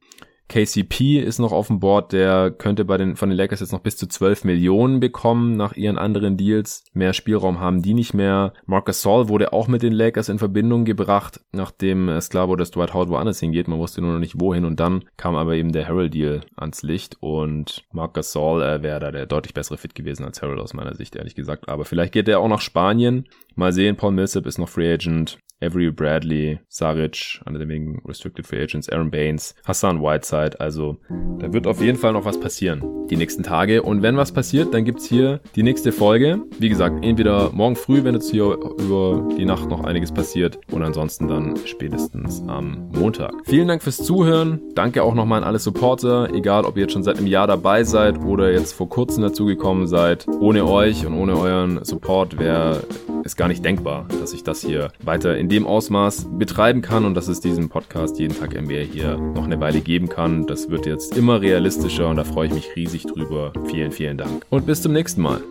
KCP 0.50 1.20
ist 1.20 1.40
noch 1.40 1.52
auf 1.52 1.68
dem 1.68 1.80
Board, 1.80 2.14
der 2.14 2.52
könnte 2.52 2.86
bei 2.86 2.98
den, 2.98 3.16
von 3.16 3.30
den 3.30 3.38
Lakers 3.38 3.60
jetzt 3.60 3.74
noch 3.74 3.82
bis 3.82 3.98
zu 3.98 4.08
12 4.08 4.46
Millionen 4.46 5.00
bekommen 5.00 5.58
nach 5.58 5.74
ihren 5.76 5.98
anderen 5.98 6.38
Deals. 6.38 6.86
Mehr 6.94 7.14
Spielraum 7.14 7.60
haben 7.60 7.82
die 7.82 7.94
nicht 7.94 8.14
mehr. 8.14 8.54
Marcus 8.66 9.02
Saul 9.02 9.28
wurde 9.28 9.52
auch 9.52 9.68
mit 9.68 9.84
den 9.84 9.94
Lakers 9.94 10.30
in 10.30 10.40
Verbindung 10.40 10.86
gebracht, 10.86 11.42
nachdem 11.52 12.08
wurde, 12.08 12.62
dass 12.62 12.72
Dwight 12.72 12.94
Howard 12.94 13.10
woanders 13.10 13.40
hingeht. 13.40 13.68
Man 13.68 13.80
wusste 13.80 14.02
nur 14.02 14.14
noch 14.14 14.20
nicht 14.20 14.40
wohin 14.40 14.66
und 14.66 14.80
dann 14.80 15.04
kam 15.18 15.36
aber 15.36 15.56
eben 15.56 15.72
der 15.72 15.88
Harrell 15.88 16.10
Deal 16.10 16.42
ans 16.56 16.82
Licht 16.84 17.18
und 17.20 17.84
Marcus 17.92 18.32
Saul 18.32 18.62
äh, 18.62 18.82
wäre 18.84 19.00
da 19.00 19.12
der 19.12 19.26
deutlich 19.26 19.54
bessere 19.54 19.78
Fit 19.78 19.96
gewesen 19.96 20.24
als 20.24 20.42
Harrell 20.42 20.60
aus 20.60 20.74
meiner 20.74 20.96
Sicht, 20.96 21.16
ehrlich 21.16 21.36
gesagt. 21.36 21.68
Aber 21.68 21.86
vielleicht 21.86 22.14
geht 22.14 22.28
er 22.28 22.40
auch 22.40 22.48
nach 22.48 22.62
Spanien. 22.62 23.28
Mal 23.56 23.74
sehen, 23.74 23.96
Paul 23.96 24.12
Millsap 24.12 24.46
ist 24.46 24.60
noch 24.60 24.70
Free 24.70 24.94
Agent. 24.94 25.40
Avery 25.62 25.92
Bradley, 25.92 26.60
Saric, 26.70 27.42
einer 27.46 27.60
der 27.60 27.68
wenigen 27.68 28.02
Restricted 28.06 28.46
Free 28.46 28.62
Agents, 28.62 28.90
Aaron 28.90 29.12
Baines, 29.12 29.56
Hassan 29.66 30.02
Whiteside. 30.02 30.60
Also 30.60 30.98
da 31.40 31.52
wird 31.52 31.68
auf 31.68 31.82
jeden 31.82 31.98
Fall 31.98 32.14
noch 32.14 32.26
was 32.26 32.40
passieren 32.40 32.98
die 33.10 33.18
nächsten 33.18 33.44
Tage. 33.44 33.82
Und 33.82 34.02
wenn 34.02 34.18
was 34.18 34.32
passiert, 34.32 34.74
dann 34.74 34.86
gibt's 34.86 35.06
hier 35.06 35.40
die 35.56 35.64
nächste 35.64 35.92
Folge. 35.92 36.42
Wie 36.60 36.70
gesagt, 36.70 37.04
entweder 37.04 37.52
morgen 37.52 37.76
früh, 37.76 38.04
wenn 38.04 38.16
jetzt 38.16 38.30
hier 38.30 38.44
über 38.44 39.28
die 39.38 39.46
Nacht 39.46 39.70
noch 39.70 39.84
einiges 39.84 40.12
passiert, 40.12 40.60
und 40.72 40.84
ansonsten 40.84 41.28
dann 41.28 41.56
spätestens 41.66 42.44
am 42.48 42.90
Montag. 42.94 43.34
Vielen 43.46 43.68
Dank 43.68 43.84
fürs 43.84 43.98
Zuhören. 43.98 44.62
Danke 44.76 45.04
auch 45.04 45.14
nochmal 45.14 45.42
an 45.42 45.48
alle 45.48 45.60
Supporter, 45.60 46.34
egal 46.34 46.66
ob 46.66 46.78
ihr 46.78 46.84
jetzt 46.84 46.94
schon 46.94 47.04
seit 47.04 47.18
einem 47.18 47.28
Jahr 47.28 47.48
dabei 47.48 47.84
seid 47.84 48.20
oder 48.20 48.52
jetzt 48.52 48.74
vor 48.74 48.90
kurzem 48.90 49.24
dazugekommen 49.24 49.88
seid. 49.88 50.28
Ohne 50.40 50.66
euch 50.66 51.06
und 51.06 51.14
ohne 51.14 51.38
euren 51.38 51.84
Support 51.84 52.38
wäre 52.40 52.84
es 53.24 53.36
gar 53.36 53.48
nicht 53.48 53.64
denkbar, 53.64 54.08
dass 54.20 54.34
ich 54.34 54.44
das 54.44 54.62
hier 54.62 54.90
weiter 55.04 55.38
in 55.38 55.47
dem 55.48 55.66
Ausmaß 55.66 56.28
betreiben 56.38 56.82
kann 56.82 57.06
und 57.06 57.14
dass 57.14 57.28
es 57.28 57.40
diesen 57.40 57.70
Podcast 57.70 58.20
jeden 58.20 58.38
Tag 58.38 58.60
NBA 58.60 58.82
hier 58.92 59.18
noch 59.18 59.46
eine 59.46 59.60
Weile 59.60 59.82
geben 59.82 60.10
kann. 60.10 60.46
Das 60.46 60.70
wird 60.70 60.86
jetzt 60.86 61.18
immer 61.18 61.42
realistischer 61.42 62.10
und 62.10 62.18
da 62.18 62.24
freue 62.24 62.48
ich 62.48 62.54
mich 62.54 62.76
riesig 62.76 63.06
drüber. 63.06 63.54
Vielen, 63.66 63.92
vielen 63.92 64.18
Dank. 64.18 64.46
Und 64.50 64.66
bis 64.66 64.82
zum 64.82 64.94
nächsten 64.94 65.22
Mal. 65.22 65.42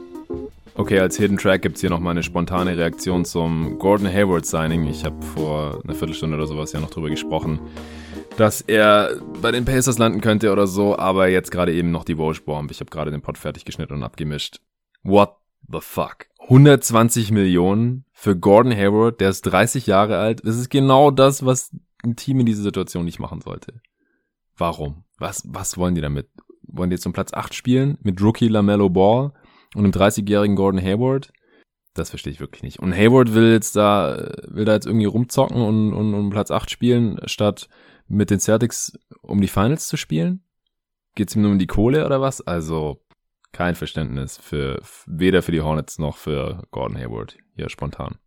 Okay, 0.75 0.99
als 1.01 1.17
Hidden 1.17 1.39
Track 1.39 1.63
gibt 1.63 1.77
es 1.77 1.81
hier 1.81 1.89
nochmal 1.89 2.11
eine 2.11 2.23
spontane 2.23 2.77
Reaktion 2.77 3.25
zum 3.25 3.79
Gordon 3.79 4.13
Hayward 4.13 4.45
Signing. 4.45 4.87
Ich 4.87 5.07
habe 5.07 5.17
vor 5.23 5.81
einer 5.83 5.95
Viertelstunde 5.95 6.37
oder 6.37 6.47
sowas 6.47 6.73
ja 6.73 6.81
noch 6.81 6.91
drüber 6.91 7.09
gesprochen, 7.09 7.61
dass 8.37 8.61
er 8.61 9.17
bei 9.41 9.53
den 9.53 9.65
Pacers 9.65 9.97
landen 9.97 10.21
könnte 10.21 10.53
oder 10.53 10.67
so, 10.67 10.99
aber 10.99 11.29
jetzt 11.29 11.51
gerade 11.51 11.73
eben 11.73 11.91
noch 11.91 12.05
die 12.05 12.19
Woj 12.19 12.39
Bomb. 12.45 12.71
Ich 12.71 12.81
habe 12.81 12.91
gerade 12.91 13.11
den 13.11 13.23
Pod 13.23 13.39
fertig 13.39 13.65
geschnitten 13.65 13.95
und 13.95 14.03
abgemischt. 14.03 14.61
What 15.03 15.37
the 15.71 15.81
fuck? 15.81 16.27
120 16.41 17.33
Millionen 17.33 18.05
für 18.13 18.37
Gordon 18.37 18.73
Hayward, 18.73 19.21
der 19.21 19.31
ist 19.31 19.43
30 19.43 19.87
Jahre 19.87 20.19
alt. 20.19 20.47
Das 20.47 20.57
ist 20.57 20.71
genau 20.71 21.11
das, 21.11 21.45
was 21.45 21.75
ein 22.05 22.17
Team 22.17 22.41
in 22.41 22.47
dieser 22.47 22.63
Situation 22.63 23.05
nicht 23.05 23.19
machen 23.19 23.41
sollte. 23.41 23.81
Warum? 24.57 25.05
Was, 25.19 25.43
was 25.47 25.77
wollen 25.77 25.95
die 25.95 26.01
damit? 26.01 26.29
Wollen 26.63 26.91
die 26.91 26.95
jetzt 26.95 27.07
um 27.07 27.13
Platz 27.13 27.33
8 27.33 27.55
spielen 27.55 27.99
mit 28.03 28.21
Rookie 28.23 28.49
LaMelo 28.49 28.89
Ball 28.89 29.33
und 29.75 29.85
einem 29.85 29.93
30-jährigen 29.93 30.57
Gordon 30.57 30.81
Hayward? 30.81 31.33
Das 31.95 32.11
verstehe 32.11 32.33
ich 32.33 32.41
wirklich 32.41 32.63
nicht. 32.63 32.79
Und 32.79 32.95
Hayward 32.95 33.35
will 33.35 33.51
jetzt 33.53 33.75
da, 33.75 34.33
will 34.49 34.65
da 34.65 34.75
jetzt 34.75 34.87
irgendwie 34.87 35.07
rumzocken 35.07 35.61
und, 35.61 35.95
und 35.95 36.15
um 36.15 36.31
Platz 36.31 36.51
8 36.51 36.71
spielen, 36.71 37.19
statt 37.25 37.69
mit 38.07 38.31
den 38.31 38.41
Celtics 38.41 38.99
um 39.23 39.41
die 39.41 39.49
Finals 39.49 39.89
zu 39.89 39.97
spielen? 39.97 40.43
Geht's 41.15 41.35
ihm 41.35 41.43
nur 41.43 41.51
um 41.53 41.59
die 41.59 41.67
Kohle 41.67 42.05
oder 42.05 42.21
was? 42.21 42.41
Also, 42.43 43.01
kein 43.57 43.75
Verständnis 43.75 44.37
für 44.37 44.83
weder 45.07 45.41
für 45.41 45.51
die 45.53 45.63
Hornets 45.63 45.99
noch 45.99 46.19
für 46.19 46.65
Gordon 46.73 46.99
Hayward 46.99 47.39
hier 47.55 47.71
spontan. 47.71 48.19